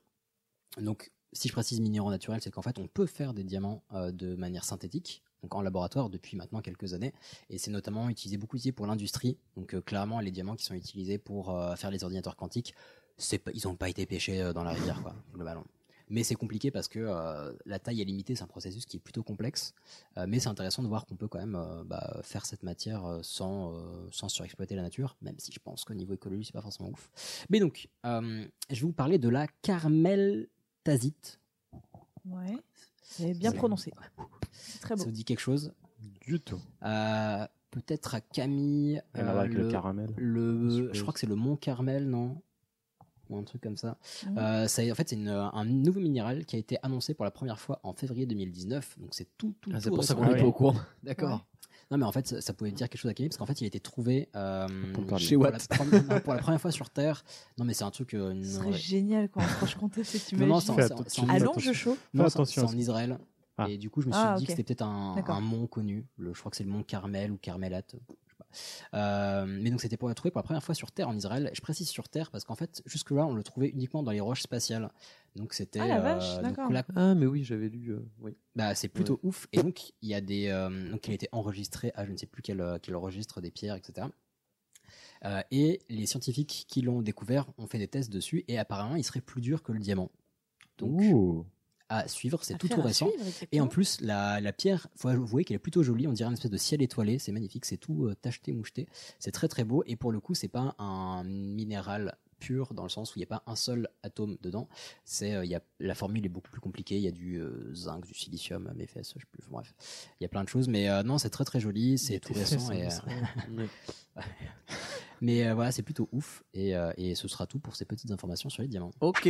Donc, 0.80 1.10
si 1.32 1.48
je 1.48 1.52
précise 1.52 1.80
minéraux 1.80 2.10
naturels, 2.10 2.40
c'est 2.40 2.52
qu'en 2.52 2.62
fait, 2.62 2.78
on 2.78 2.86
peut 2.86 3.06
faire 3.06 3.34
des 3.34 3.42
diamants 3.42 3.82
de 3.92 4.36
manière 4.36 4.64
synthétique, 4.64 5.24
donc 5.42 5.54
en 5.54 5.62
laboratoire 5.62 6.10
depuis 6.10 6.36
maintenant 6.36 6.60
quelques 6.60 6.94
années, 6.94 7.12
et 7.50 7.58
c'est 7.58 7.70
notamment 7.70 8.08
utilisé 8.08 8.36
beaucoup 8.36 8.56
utilisé 8.56 8.72
pour 8.72 8.86
l'industrie. 8.86 9.36
Donc, 9.56 9.74
euh, 9.74 9.80
clairement, 9.80 10.20
les 10.20 10.30
diamants 10.30 10.56
qui 10.56 10.64
sont 10.64 10.74
utilisés 10.74 11.18
pour 11.18 11.50
euh, 11.50 11.76
faire 11.76 11.90
les 11.90 12.04
ordinateurs 12.04 12.36
quantiques, 12.36 12.74
c'est 13.16 13.42
ils 13.54 13.66
n'ont 13.66 13.76
pas 13.76 13.88
été 13.88 14.06
pêchés 14.06 14.40
euh, 14.40 14.52
dans 14.52 14.64
la 14.64 14.70
rivière, 14.70 15.02
quoi, 15.02 15.14
globalement. 15.34 15.64
Mais 16.10 16.24
c'est 16.24 16.34
compliqué 16.36 16.70
parce 16.70 16.88
que 16.88 17.00
la 17.66 17.78
taille 17.78 18.00
est 18.00 18.04
limitée, 18.06 18.34
c'est 18.34 18.42
un 18.42 18.46
processus 18.46 18.86
qui 18.86 18.96
est 18.96 19.00
plutôt 19.00 19.22
complexe. 19.22 19.74
Mais 20.26 20.40
c'est 20.40 20.48
intéressant 20.48 20.82
de 20.82 20.88
voir 20.88 21.04
qu'on 21.04 21.16
peut 21.16 21.28
quand 21.28 21.38
même 21.38 21.84
bah, 21.84 22.20
faire 22.22 22.46
cette 22.46 22.62
matière 22.62 23.18
sans, 23.20 23.74
sans 24.10 24.30
surexploiter 24.30 24.74
la 24.74 24.80
nature, 24.80 25.18
même 25.20 25.34
si 25.36 25.52
je 25.52 25.60
pense 25.60 25.84
qu'au 25.84 25.92
niveau 25.92 26.14
écologie, 26.14 26.46
c'est 26.46 26.54
pas 26.54 26.62
forcément 26.62 26.88
ouf. 26.88 27.10
Mais 27.50 27.60
donc, 27.60 27.90
je 28.04 28.48
vais 28.70 28.80
vous 28.80 28.92
parler 28.94 29.18
de 29.18 29.28
la 29.28 29.48
carmeltasite. 29.60 31.40
Ouais. 32.24 32.56
C'est 33.02 33.34
bien 33.34 33.52
prononcé. 33.52 33.92
C'est 34.52 34.80
très 34.80 34.94
beau. 34.94 35.00
Ça 35.00 35.04
vous 35.06 35.12
dit 35.12 35.24
quelque 35.24 35.40
chose? 35.40 35.72
Du 36.20 36.40
tout. 36.40 36.60
Euh, 36.84 37.46
Peut-être 37.70 38.14
à 38.14 38.20
Camille. 38.22 39.02
À 39.14 39.22
voir 39.24 39.38
avec 39.40 39.52
le 39.52 39.68
caramel, 39.70 40.10
le- 40.16 40.90
je 40.94 41.00
crois 41.02 41.12
que 41.12 41.20
c'est 41.20 41.26
le 41.26 41.34
Mont 41.34 41.56
Carmel, 41.56 42.08
non? 42.08 42.40
Ou 43.28 43.36
un 43.36 43.42
truc 43.42 43.60
comme 43.60 43.76
ça. 43.76 43.98
Mhm. 44.26 44.38
Euh, 44.38 44.68
ça- 44.68 44.82
en 44.90 44.94
fait, 44.94 45.10
c'est 45.10 45.16
une- 45.16 45.28
un 45.28 45.64
nouveau 45.66 46.00
minéral 46.00 46.46
qui 46.46 46.56
a 46.56 46.58
été 46.58 46.78
annoncé 46.82 47.12
pour 47.12 47.26
la 47.26 47.30
première 47.30 47.60
fois 47.60 47.78
en 47.82 47.92
février 47.92 48.24
2019. 48.24 48.98
Donc 48.98 49.10
c'est 49.12 49.28
tout, 49.36 49.54
tout, 49.60 49.70
Ah, 49.74 49.80
c'est 49.80 49.90
pour 49.90 50.02
ça 50.02 50.14
qu'on 50.14 50.22
Ah 50.22 50.28
n'est 50.28 50.36
pas 50.36 50.42
oui. 50.42 50.48
au 50.48 50.52
courant. 50.52 50.76
D'accord. 51.02 51.44
Non, 51.90 51.98
mais 51.98 52.04
en 52.06 52.12
fait, 52.12 52.26
ça, 52.26 52.40
ça 52.40 52.52
pouvait 52.54 52.70
dire 52.72 52.88
quelque 52.88 53.00
chose 53.00 53.10
à 53.10 53.14
Camille 53.14 53.28
parce 53.28 53.36
qu'en 53.38 53.46
fait, 53.46 53.60
il 53.60 53.64
a 53.64 53.66
été 53.66 53.80
trouvé 53.80 54.28
euh. 54.34 54.66
Chez 55.18 55.34
pour, 55.36 55.44
Watt. 55.44 55.66
la 55.70 55.76
première, 55.76 56.22
pour 56.22 56.32
la 56.34 56.38
première 56.40 56.60
fois 56.60 56.70
sur 56.70 56.88
Terre. 56.88 57.22
Non, 57.58 57.66
mais 57.66 57.74
c'est 57.74 57.84
un 57.84 57.90
truc. 57.90 58.14
euh, 58.14 58.30
une- 58.30 58.44
Ce 58.44 58.52
serait 58.56 58.72
génial 58.72 59.28
quand 59.28 59.40
en 59.40 59.44
Franche-Comté, 59.44 60.04
c'est 60.04 60.32
Non, 60.36 60.46
non, 60.46 60.60
c'est 60.60 60.70
en- 60.70 60.74
en- 60.74 60.76
en- 60.76 60.80
non, 60.80 61.04
c'est 61.06 61.20
en- 61.20 62.24
attention 62.24 62.46
c'est 62.46 62.60
à 62.60 62.64
en 62.64 62.68
ce- 62.68 62.76
Israël. 62.76 63.18
Ah. 63.58 63.68
Et 63.68 63.76
du 63.78 63.90
coup, 63.90 64.00
je 64.00 64.06
me 64.08 64.12
suis 64.12 64.22
Ah, 64.24 64.36
dit 64.38 64.44
que 64.46 64.52
c'était 64.52 64.62
peut-être 64.62 64.82
un, 64.82 65.40
mont 65.40 65.66
connu. 65.66 66.06
Le, 66.16 66.32
je 66.32 66.38
crois 66.38 66.50
que 66.50 66.56
c'est 66.56 66.64
le 66.64 66.70
mont 66.70 66.82
Carmel 66.82 67.32
ou 67.32 67.36
Carmelate. 67.36 67.96
Euh, 68.94 69.44
mais 69.46 69.70
donc, 69.70 69.80
c'était 69.82 69.96
pour 69.96 70.08
le 70.08 70.14
trouver 70.14 70.30
pour 70.30 70.38
la 70.38 70.44
première 70.44 70.62
fois 70.62 70.74
sur 70.74 70.90
Terre 70.92 71.08
en 71.08 71.16
Israël. 71.16 71.50
Je 71.52 71.60
précise 71.60 71.88
sur 71.88 72.08
Terre 72.08 72.30
parce 72.30 72.44
qu'en 72.44 72.54
fait, 72.54 72.82
jusque-là, 72.86 73.26
on 73.26 73.34
le 73.34 73.42
trouvait 73.42 73.68
uniquement 73.68 74.02
dans 74.02 74.12
les 74.12 74.20
roches 74.20 74.42
spatiales. 74.42 74.90
Donc, 75.36 75.52
c'était. 75.54 75.80
Ah, 75.80 75.86
la 75.86 76.00
vache, 76.00 76.34
donc 76.36 76.42
d'accord. 76.44 76.72
là, 76.72 76.84
Ah, 76.96 77.14
mais 77.14 77.26
oui, 77.26 77.44
j'avais 77.44 77.68
lu. 77.68 77.90
euh, 77.90 78.08
oui. 78.20 78.36
bah, 78.56 78.74
c'est 78.74 78.88
plutôt 78.88 79.20
ouf. 79.22 79.48
Et 79.52 79.62
donc, 79.62 79.92
il 80.02 80.08
y 80.08 80.14
a 80.14 80.20
des. 80.20 80.48
euh, 80.48 80.90
donc, 80.90 81.06
il 81.06 81.10
a 81.10 81.14
été 81.14 81.28
enregistré 81.32 81.92
à 81.94 82.06
je 82.06 82.12
ne 82.12 82.16
sais 82.16 82.26
plus 82.26 82.42
quel, 82.42 82.60
euh, 82.60 82.78
quel 82.80 82.96
registre 82.96 83.40
des 83.40 83.50
pierres, 83.50 83.74
etc. 83.74 84.06
Euh, 85.24 85.42
et 85.50 85.80
les 85.88 86.06
scientifiques 86.06 86.64
qui 86.68 86.80
l'ont 86.80 87.02
découvert 87.02 87.46
ont 87.58 87.66
fait 87.66 87.78
des 87.78 87.88
tests 87.88 88.10
dessus 88.10 88.44
et 88.48 88.56
apparemment, 88.58 88.94
il 88.96 89.04
serait 89.04 89.20
plus 89.20 89.40
dur 89.40 89.62
que 89.62 89.72
le 89.72 89.80
diamant. 89.80 90.10
Donc, 90.78 91.00
Ouh. 91.00 91.44
À 91.88 92.08
suivre, 92.08 92.42
c'est 92.44 92.58
tout 92.58 92.68
tout 92.68 92.80
récent. 92.80 93.08
suivre, 93.10 93.46
Et 93.52 93.60
en 93.60 93.66
plus, 93.66 94.00
la, 94.00 94.40
la 94.40 94.52
pierre, 94.52 94.88
faut 94.96 95.08
avouer 95.08 95.44
qu'elle 95.44 95.56
est 95.56 95.58
plutôt 95.58 95.82
jolie. 95.82 96.06
On 96.06 96.12
dirait 96.12 96.28
une 96.28 96.34
espèce 96.34 96.50
de 96.50 96.56
ciel 96.56 96.82
étoilé. 96.82 97.18
C'est 97.18 97.32
magnifique. 97.32 97.64
C'est 97.64 97.76
tout 97.76 98.06
euh, 98.06 98.14
tacheté, 98.14 98.52
moucheté. 98.52 98.86
C'est 99.18 99.32
très 99.32 99.48
très 99.48 99.64
beau. 99.64 99.82
Et 99.86 99.96
pour 99.96 100.12
le 100.12 100.20
coup, 100.20 100.34
c'est 100.34 100.48
pas 100.48 100.74
un 100.78 101.24
minéral 101.24 102.16
pur 102.38 102.72
dans 102.72 102.84
le 102.84 102.88
sens 102.88 103.10
où 103.10 103.18
il 103.18 103.20
n'y 103.20 103.24
a 103.24 103.26
pas 103.26 103.42
un 103.46 103.56
seul 103.56 103.88
atome 104.04 104.36
dedans. 104.42 104.68
C'est, 105.04 105.34
euh, 105.34 105.44
il 105.44 105.50
y 105.50 105.56
a, 105.56 105.60
la 105.80 105.94
formule 105.96 106.24
est 106.24 106.28
beaucoup 106.28 106.50
plus 106.50 106.60
compliquée. 106.60 106.96
Il 106.96 107.02
y 107.02 107.08
a 107.08 107.10
du 107.10 107.36
euh, 107.40 107.74
zinc, 107.74 108.06
du 108.06 108.14
silicium, 108.14 108.72
mes 108.76 108.86
fesses, 108.86 109.14
je 109.16 109.20
sais 109.20 109.26
plus. 109.32 109.42
Bref, 109.50 109.74
il 110.20 110.22
y 110.22 110.26
a 110.26 110.28
plein 110.28 110.44
de 110.44 110.48
choses. 110.48 110.68
Mais 110.68 110.88
euh, 110.88 111.02
non, 111.02 111.18
c'est 111.18 111.30
très 111.30 111.44
très 111.44 111.58
joli. 111.58 111.98
C'est 111.98 112.20
tout 112.20 112.32
récent. 112.32 112.70
Et, 112.70 112.86
euh, 112.86 113.66
mais 115.20 115.46
euh, 115.46 115.54
voilà, 115.54 115.72
c'est 115.72 115.82
plutôt 115.82 116.08
ouf. 116.12 116.44
Et, 116.54 116.76
euh, 116.76 116.92
et 116.96 117.14
ce 117.14 117.26
sera 117.28 117.46
tout 117.46 117.58
pour 117.58 117.76
ces 117.76 117.84
petites 117.84 118.10
informations 118.10 118.50
sur 118.50 118.62
les 118.62 118.68
diamants. 118.68 118.92
Ok. 119.00 119.28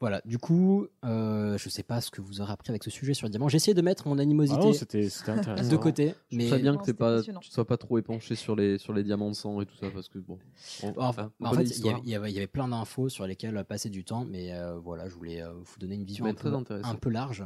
Voilà, 0.00 0.22
du 0.24 0.38
coup, 0.38 0.86
euh, 1.04 1.58
je 1.58 1.68
sais 1.68 1.82
pas 1.82 2.00
ce 2.00 2.10
que 2.10 2.22
vous 2.22 2.40
aurez 2.40 2.52
appris 2.52 2.70
avec 2.70 2.82
ce 2.82 2.88
sujet 2.90 3.12
sur 3.12 3.26
les 3.26 3.30
diamants. 3.30 3.48
J'ai 3.48 3.56
essayé 3.56 3.74
de 3.74 3.82
mettre 3.82 4.08
mon 4.08 4.18
Ah 4.18 4.22
animosité 4.22 4.58
non, 4.68 4.72
c'était 4.72 5.10
c'était 5.10 5.32
intéressant. 5.32 5.68
de 5.70 5.76
côté, 5.76 6.14
Je 6.30 6.36
mais 6.38 6.58
bien 6.58 6.72
Non, 6.72 6.78
que 6.78 6.86
c'était 6.86 6.96
pas, 6.96 7.20
tu 7.22 7.50
sois 7.50 7.66
pas 7.66 7.76
trop 7.76 7.98
épanché 7.98 8.34
sur 8.34 8.56
les, 8.56 8.78
sur 8.78 8.94
les 8.94 9.04
diamants 9.04 9.28
de 9.28 9.34
sang 9.34 9.60
et 9.60 9.66
tout 9.66 9.76
ça, 9.76 9.90
parce 9.90 10.08
que 10.08 10.18
bon. 10.18 10.38
on- 10.82 10.94
Enfin, 10.96 11.30
on 11.38 11.44
en 11.46 11.52
fait, 11.52 11.64
il 11.64 11.84
y, 12.06 12.14
avait, 12.14 12.32
y 12.32 12.46
plein 12.46 12.68
d'infos 12.68 13.10
sur 13.10 13.26
lesquelles 13.26 13.62
passer 13.64 13.90
du 13.90 14.02
temps, 14.04 14.24
mais 14.24 14.54
euh, 14.54 14.78
voilà, 14.78 15.06
je 15.06 15.14
voulais 15.14 15.42
euh, 15.42 15.52
vous 15.52 15.78
donner 15.78 15.96
une 15.96 16.04
vision 16.04 16.24
un 16.24 16.32
peu, 16.32 16.52
intéressant. 16.54 16.88
un 16.88 16.94
peu 16.94 17.10
large. 17.10 17.44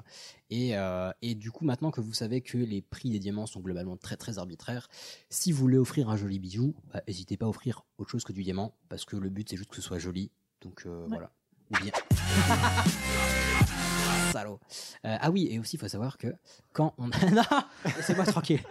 Et, 0.50 0.76
euh, 0.78 1.10
et 1.22 1.34
du 1.34 1.50
coup, 1.50 1.64
maintenant 1.64 1.90
que 1.90 2.00
vous 2.00 2.12
savez 2.14 2.40
que 2.40 2.56
les 2.56 2.82
prix 2.82 3.10
des 3.10 3.18
diamants 3.18 3.46
sont 3.46 3.60
globalement 3.60 3.96
très 3.96 4.16
très 4.16 4.38
arbitraires, 4.38 4.86
si 5.28 5.50
vous 5.50 5.58
voulez 5.58 5.78
offrir 5.78 6.08
un 6.08 6.16
joli 6.16 6.38
bijou, 6.38 6.76
bah, 6.92 7.02
n'hésitez 7.08 7.36
pas 7.36 7.46
à 7.46 7.48
offrir 7.48 7.84
autre 7.98 8.10
chose 8.10 8.22
que 8.22 8.32
du 8.32 8.44
diamant, 8.44 8.76
parce 8.88 9.04
que 9.04 9.16
le 9.16 9.28
but 9.28 9.48
c'est 9.50 9.56
juste 9.56 9.70
que 9.70 9.76
ce 9.76 9.82
soit 9.82 9.98
joli. 9.98 10.30
Donc 10.62 10.84
euh, 10.86 11.04
voilà. 11.08 11.32
Ou 11.70 11.76
bien. 11.82 11.92
Salaud. 14.32 14.58
Euh, 15.04 15.16
ah 15.20 15.30
oui, 15.30 15.46
et 15.50 15.58
aussi 15.60 15.76
il 15.76 15.78
faut 15.78 15.88
savoir 15.88 16.18
que 16.18 16.34
quand 16.72 16.94
on. 16.98 17.06
non 17.32 17.42
Laissez-moi 17.84 18.24
tranquille. 18.24 18.62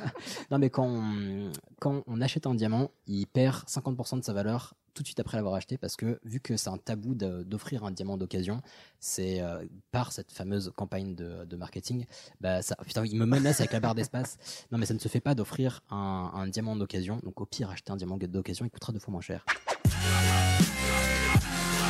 non, 0.50 0.58
mais 0.58 0.70
quand 0.70 0.86
on, 0.86 1.50
quand 1.80 2.02
on 2.06 2.20
achète 2.20 2.46
un 2.46 2.54
diamant, 2.54 2.90
il 3.06 3.26
perd 3.26 3.64
50% 3.68 4.20
de 4.20 4.24
sa 4.24 4.32
valeur 4.32 4.74
tout 4.94 5.02
de 5.02 5.08
suite 5.08 5.20
après 5.20 5.36
l'avoir 5.36 5.54
acheté 5.54 5.78
parce 5.78 5.96
que 5.96 6.18
vu 6.24 6.40
que 6.40 6.56
c'est 6.56 6.70
un 6.70 6.76
tabou 6.76 7.14
d'offrir 7.14 7.84
un 7.84 7.92
diamant 7.92 8.16
d'occasion, 8.16 8.62
c'est 8.98 9.40
euh, 9.40 9.64
par 9.92 10.12
cette 10.12 10.32
fameuse 10.32 10.72
campagne 10.76 11.14
de, 11.14 11.44
de 11.44 11.56
marketing, 11.56 12.04
bah 12.40 12.62
ça, 12.62 12.74
putain, 12.84 13.04
il 13.04 13.16
me 13.16 13.26
menace 13.26 13.60
avec 13.60 13.72
la 13.72 13.80
barre 13.80 13.94
d'espace. 13.94 14.38
Non, 14.72 14.78
mais 14.78 14.86
ça 14.86 14.94
ne 14.94 14.98
se 14.98 15.08
fait 15.08 15.20
pas 15.20 15.34
d'offrir 15.34 15.82
un, 15.90 16.32
un 16.34 16.48
diamant 16.48 16.74
d'occasion. 16.74 17.20
Donc 17.22 17.40
au 17.40 17.46
pire, 17.46 17.70
acheter 17.70 17.92
un 17.92 17.96
diamant 17.96 18.16
d'occasion, 18.18 18.64
il 18.64 18.70
coûtera 18.70 18.92
deux 18.92 18.98
fois 18.98 19.12
moins 19.12 19.20
cher. 19.20 19.44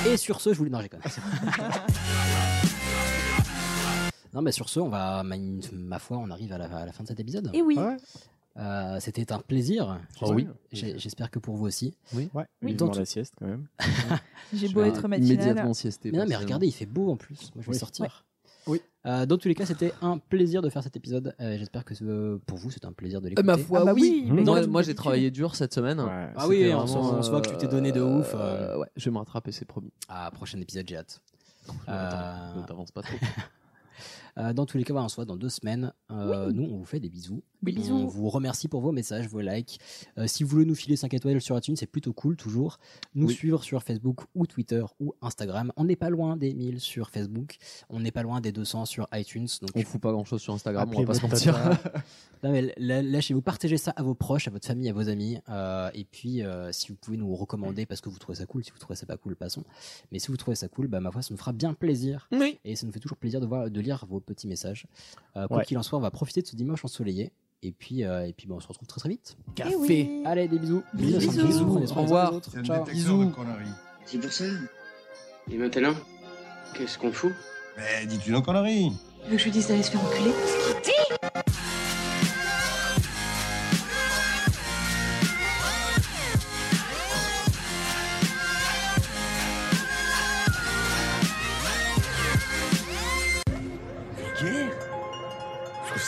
Et 0.06 0.16
sur 0.16 0.40
ce, 0.40 0.52
je 0.52 0.58
voulais. 0.58 0.70
Non, 0.70 0.80
j'ai 0.80 0.88
Non, 4.34 4.42
mais 4.42 4.52
sur 4.52 4.68
ce, 4.68 4.78
on 4.80 4.88
va, 4.88 5.22
ma, 5.22 5.36
ma 5.72 5.98
foi, 5.98 6.18
on 6.18 6.30
arrive 6.30 6.52
à 6.52 6.58
la, 6.58 6.66
à 6.66 6.86
la 6.86 6.92
fin 6.92 7.02
de 7.02 7.08
cet 7.08 7.18
épisode. 7.18 7.50
Et 7.54 7.62
oui. 7.62 7.76
Ouais. 7.78 7.96
Euh, 8.58 8.98
C'était 9.00 9.32
un 9.32 9.38
plaisir. 9.40 9.98
Oh 10.20 10.32
oui. 10.34 10.46
J'espère 10.72 11.30
que 11.30 11.38
pour 11.38 11.56
vous 11.56 11.66
aussi. 11.66 11.96
Ouais, 12.12 12.28
Oui. 12.62 12.74
Donc- 12.74 12.96
la 12.96 13.04
sieste 13.04 13.34
quand 13.38 13.46
même. 13.46 13.66
J'ai 14.52 14.68
beau 14.68 14.82
être 14.82 15.08
matinale. 15.08 15.32
Immédiatement 15.34 15.74
siesté. 15.74 16.10
Mais 16.12 16.18
non, 16.18 16.26
mais 16.28 16.36
regardez, 16.36 16.66
il 16.66 16.72
fait 16.72 16.86
beau 16.86 17.10
en 17.10 17.16
plus. 17.16 17.50
Moi, 17.54 17.62
je 17.62 17.66
vais 17.66 17.72
Oui. 17.72 17.78
sortir. 17.78 18.24
Oui. 18.68 18.80
Euh, 19.06 19.24
dans 19.26 19.38
tous 19.38 19.48
les 19.48 19.54
cas, 19.54 19.64
c'était 19.66 19.92
un 20.02 20.18
plaisir 20.18 20.60
de 20.62 20.68
faire 20.68 20.82
cet 20.82 20.94
épisode. 20.96 21.34
Euh, 21.40 21.56
J'espère 21.58 21.84
que 21.84 21.94
euh, 22.02 22.38
pour 22.46 22.58
vous, 22.58 22.70
c'était 22.70 22.86
un 22.86 22.92
plaisir 22.92 23.20
de 23.20 23.26
Euh, 23.26 23.30
l'écouter. 23.30 23.46
ma 23.46 23.56
foi, 23.56 23.80
Ah 23.82 23.84
bah 23.86 23.92
oui. 23.94 24.28
mais 24.30 24.42
moi, 24.66 24.82
j'ai 24.82 24.94
travaillé 24.94 25.30
dur 25.30 25.54
cette 25.56 25.72
semaine. 25.74 25.98
Ouais. 26.00 26.28
Ah 26.36 26.46
oui, 26.46 26.70
on 26.74 26.86
se- 26.86 26.96
on 26.98 27.22
se 27.22 27.30
voit 27.30 27.40
que 27.40 27.48
tu 27.48 27.56
t'es 27.56 27.66
donné 27.68 27.90
de 27.92 28.00
euh, 28.00 28.18
ouf, 28.20 28.32
euh. 28.34 28.76
ouais, 28.78 28.86
je 28.96 29.04
vais 29.06 29.10
me 29.10 29.18
rattraper, 29.18 29.50
c'est 29.52 29.64
promis. 29.64 29.90
Ah, 30.08 30.30
prochain 30.32 30.60
épisode, 30.60 30.86
j'ai 30.88 30.96
hâte. 30.96 31.20
Euh, 31.88 32.54
ne 32.56 32.62
t'avance 32.66 32.90
pas 32.92 33.02
trop. 33.02 33.16
Euh, 34.38 34.52
dans 34.52 34.66
tous 34.66 34.78
les 34.78 34.84
cas, 34.84 34.92
voilà, 34.92 35.06
on 35.06 35.08
se 35.08 35.16
voit 35.16 35.24
dans 35.24 35.36
deux 35.36 35.48
semaines. 35.48 35.92
Euh, 36.10 36.52
Nous, 36.52 36.62
on 36.64 36.78
vous 36.78 36.84
fait 36.84 37.00
des 37.00 37.08
bisous. 37.10 37.42
Des 37.62 37.72
bisous. 37.72 37.94
On 37.94 38.06
vous 38.06 38.28
remercie 38.28 38.68
pour 38.68 38.80
vos 38.80 38.92
messages, 38.92 39.26
vos 39.28 39.40
likes. 39.40 39.80
Euh, 40.16 40.26
si 40.28 40.44
vous 40.44 40.50
voulez 40.50 40.64
nous 40.64 40.76
filer 40.76 40.94
5 40.96 41.12
étoiles 41.14 41.40
sur 41.40 41.58
iTunes, 41.58 41.74
c'est 41.76 41.86
plutôt 41.86 42.12
cool, 42.12 42.36
toujours. 42.36 42.78
Nous 43.14 43.26
Oui. 43.26 43.34
suivre 43.34 43.64
sur 43.64 43.82
Facebook 43.82 44.20
ou 44.36 44.46
Twitter 44.46 44.84
ou 45.00 45.12
Instagram. 45.22 45.72
On 45.76 45.84
n'est 45.84 45.96
pas 45.96 46.08
loin 46.10 46.36
des 46.36 46.54
1000 46.54 46.80
sur 46.80 47.10
Facebook. 47.10 47.56
On 47.90 47.98
n'est 48.00 48.12
pas 48.12 48.22
loin 48.22 48.40
des 48.40 48.52
200 48.52 48.84
sur 48.84 49.08
iTunes. 49.12 49.48
Donc, 49.60 49.70
On 49.74 49.82
fout 49.82 50.00
pas 50.00 50.12
grand 50.12 50.24
chose 50.24 50.40
sur 50.40 50.54
Instagram, 50.54 50.88
on 50.94 51.00
va 51.00 51.06
pas 51.06 51.14
se 51.14 51.22
mentir. 51.22 51.58
Non, 52.44 52.52
mais 52.52 52.72
lâchez-vous, 52.78 53.42
partagez 53.42 53.78
ça 53.78 53.90
à 53.96 54.02
vos 54.04 54.14
proches, 54.14 54.46
à 54.46 54.52
votre 54.52 54.64
famille, 54.64 54.88
à 54.88 54.92
vos 54.92 55.08
amis. 55.08 55.38
euh, 55.48 55.90
et 55.92 56.04
puis, 56.04 56.44
euh, 56.44 56.70
si 56.70 56.90
vous 56.90 56.94
pouvez 56.94 57.16
nous 57.16 57.34
recommander 57.34 57.84
parce 57.84 58.00
que 58.00 58.08
vous 58.08 58.18
trouvez 58.20 58.38
ça 58.38 58.46
cool, 58.46 58.62
si 58.62 58.70
vous 58.70 58.78
trouvez 58.78 58.94
ça 58.94 59.06
pas 59.06 59.16
cool, 59.16 59.34
passons. 59.34 59.64
Mais 60.12 60.20
si 60.20 60.28
vous 60.28 60.36
trouvez 60.36 60.54
ça 60.54 60.68
cool, 60.68 60.86
bah, 60.86 61.00
ma 61.00 61.10
foi, 61.10 61.20
ça 61.22 61.34
nous 61.34 61.38
fera 61.38 61.52
bien 61.52 61.74
plaisir. 61.74 62.28
Oui. 62.30 62.60
Et 62.64 62.76
ça 62.76 62.86
nous 62.86 62.92
fait 62.92 63.00
toujours 63.00 63.16
plaisir 63.18 63.40
de, 63.40 63.46
voir, 63.46 63.68
de 63.68 63.80
lire 63.80 64.06
vos 64.08 64.20
petits 64.28 64.46
messages. 64.48 64.86
Euh, 65.36 65.46
quoi 65.48 65.58
Ouais. 65.58 65.64
qu'il 65.64 65.76
en 65.78 65.82
soit, 65.82 65.98
on 65.98 66.02
va 66.02 66.10
profiter 66.10 66.42
de 66.42 66.46
ce 66.46 66.56
dimanche 66.56 66.84
ensoleillé. 66.84 67.32
Et 67.62 67.72
puis, 67.72 68.04
euh, 68.04 68.26
et 68.28 68.32
puis 68.32 68.46
bah, 68.46 68.54
on 68.56 68.60
se 68.60 68.68
retrouve 68.68 68.86
très 68.86 69.00
très 69.00 69.08
vite. 69.08 69.36
Eh 69.68 69.74
oui. 69.74 70.22
Allez, 70.24 70.46
des 70.46 70.58
bisous. 70.60 70.82
Bisous. 70.94 71.18
Bisous. 71.18 71.46
Bisous. 71.46 71.92
Au 71.96 72.02
revoir. 72.02 72.34
autres. 72.34 72.50
C'est 72.52 72.62
Ciao. 72.64 72.84
pour 72.84 72.86
ça. 72.86 72.92
Et 75.50 75.56
maintenant, 75.56 75.94
qu'est-ce 76.74 76.98
qu'on 76.98 77.10
fout? 77.10 77.32
Mais 77.76 78.06
dis-tu 78.06 78.30
nos 78.32 78.42
conneries 78.42 78.92
Tu 79.24 79.30
veux 79.30 79.36
que 79.36 79.38
je 79.38 79.44
lui 79.44 79.50
dise 79.50 79.66
d'aller 79.68 79.82
se 79.82 79.90
faire 79.90 80.04
enculer? 80.04 80.32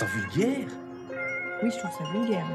Vulgaire. 0.06 0.68
Oui, 1.62 1.70
je 1.70 1.78
trouve 1.78 1.90
ça 1.90 2.04
vulgaire. 2.12 2.46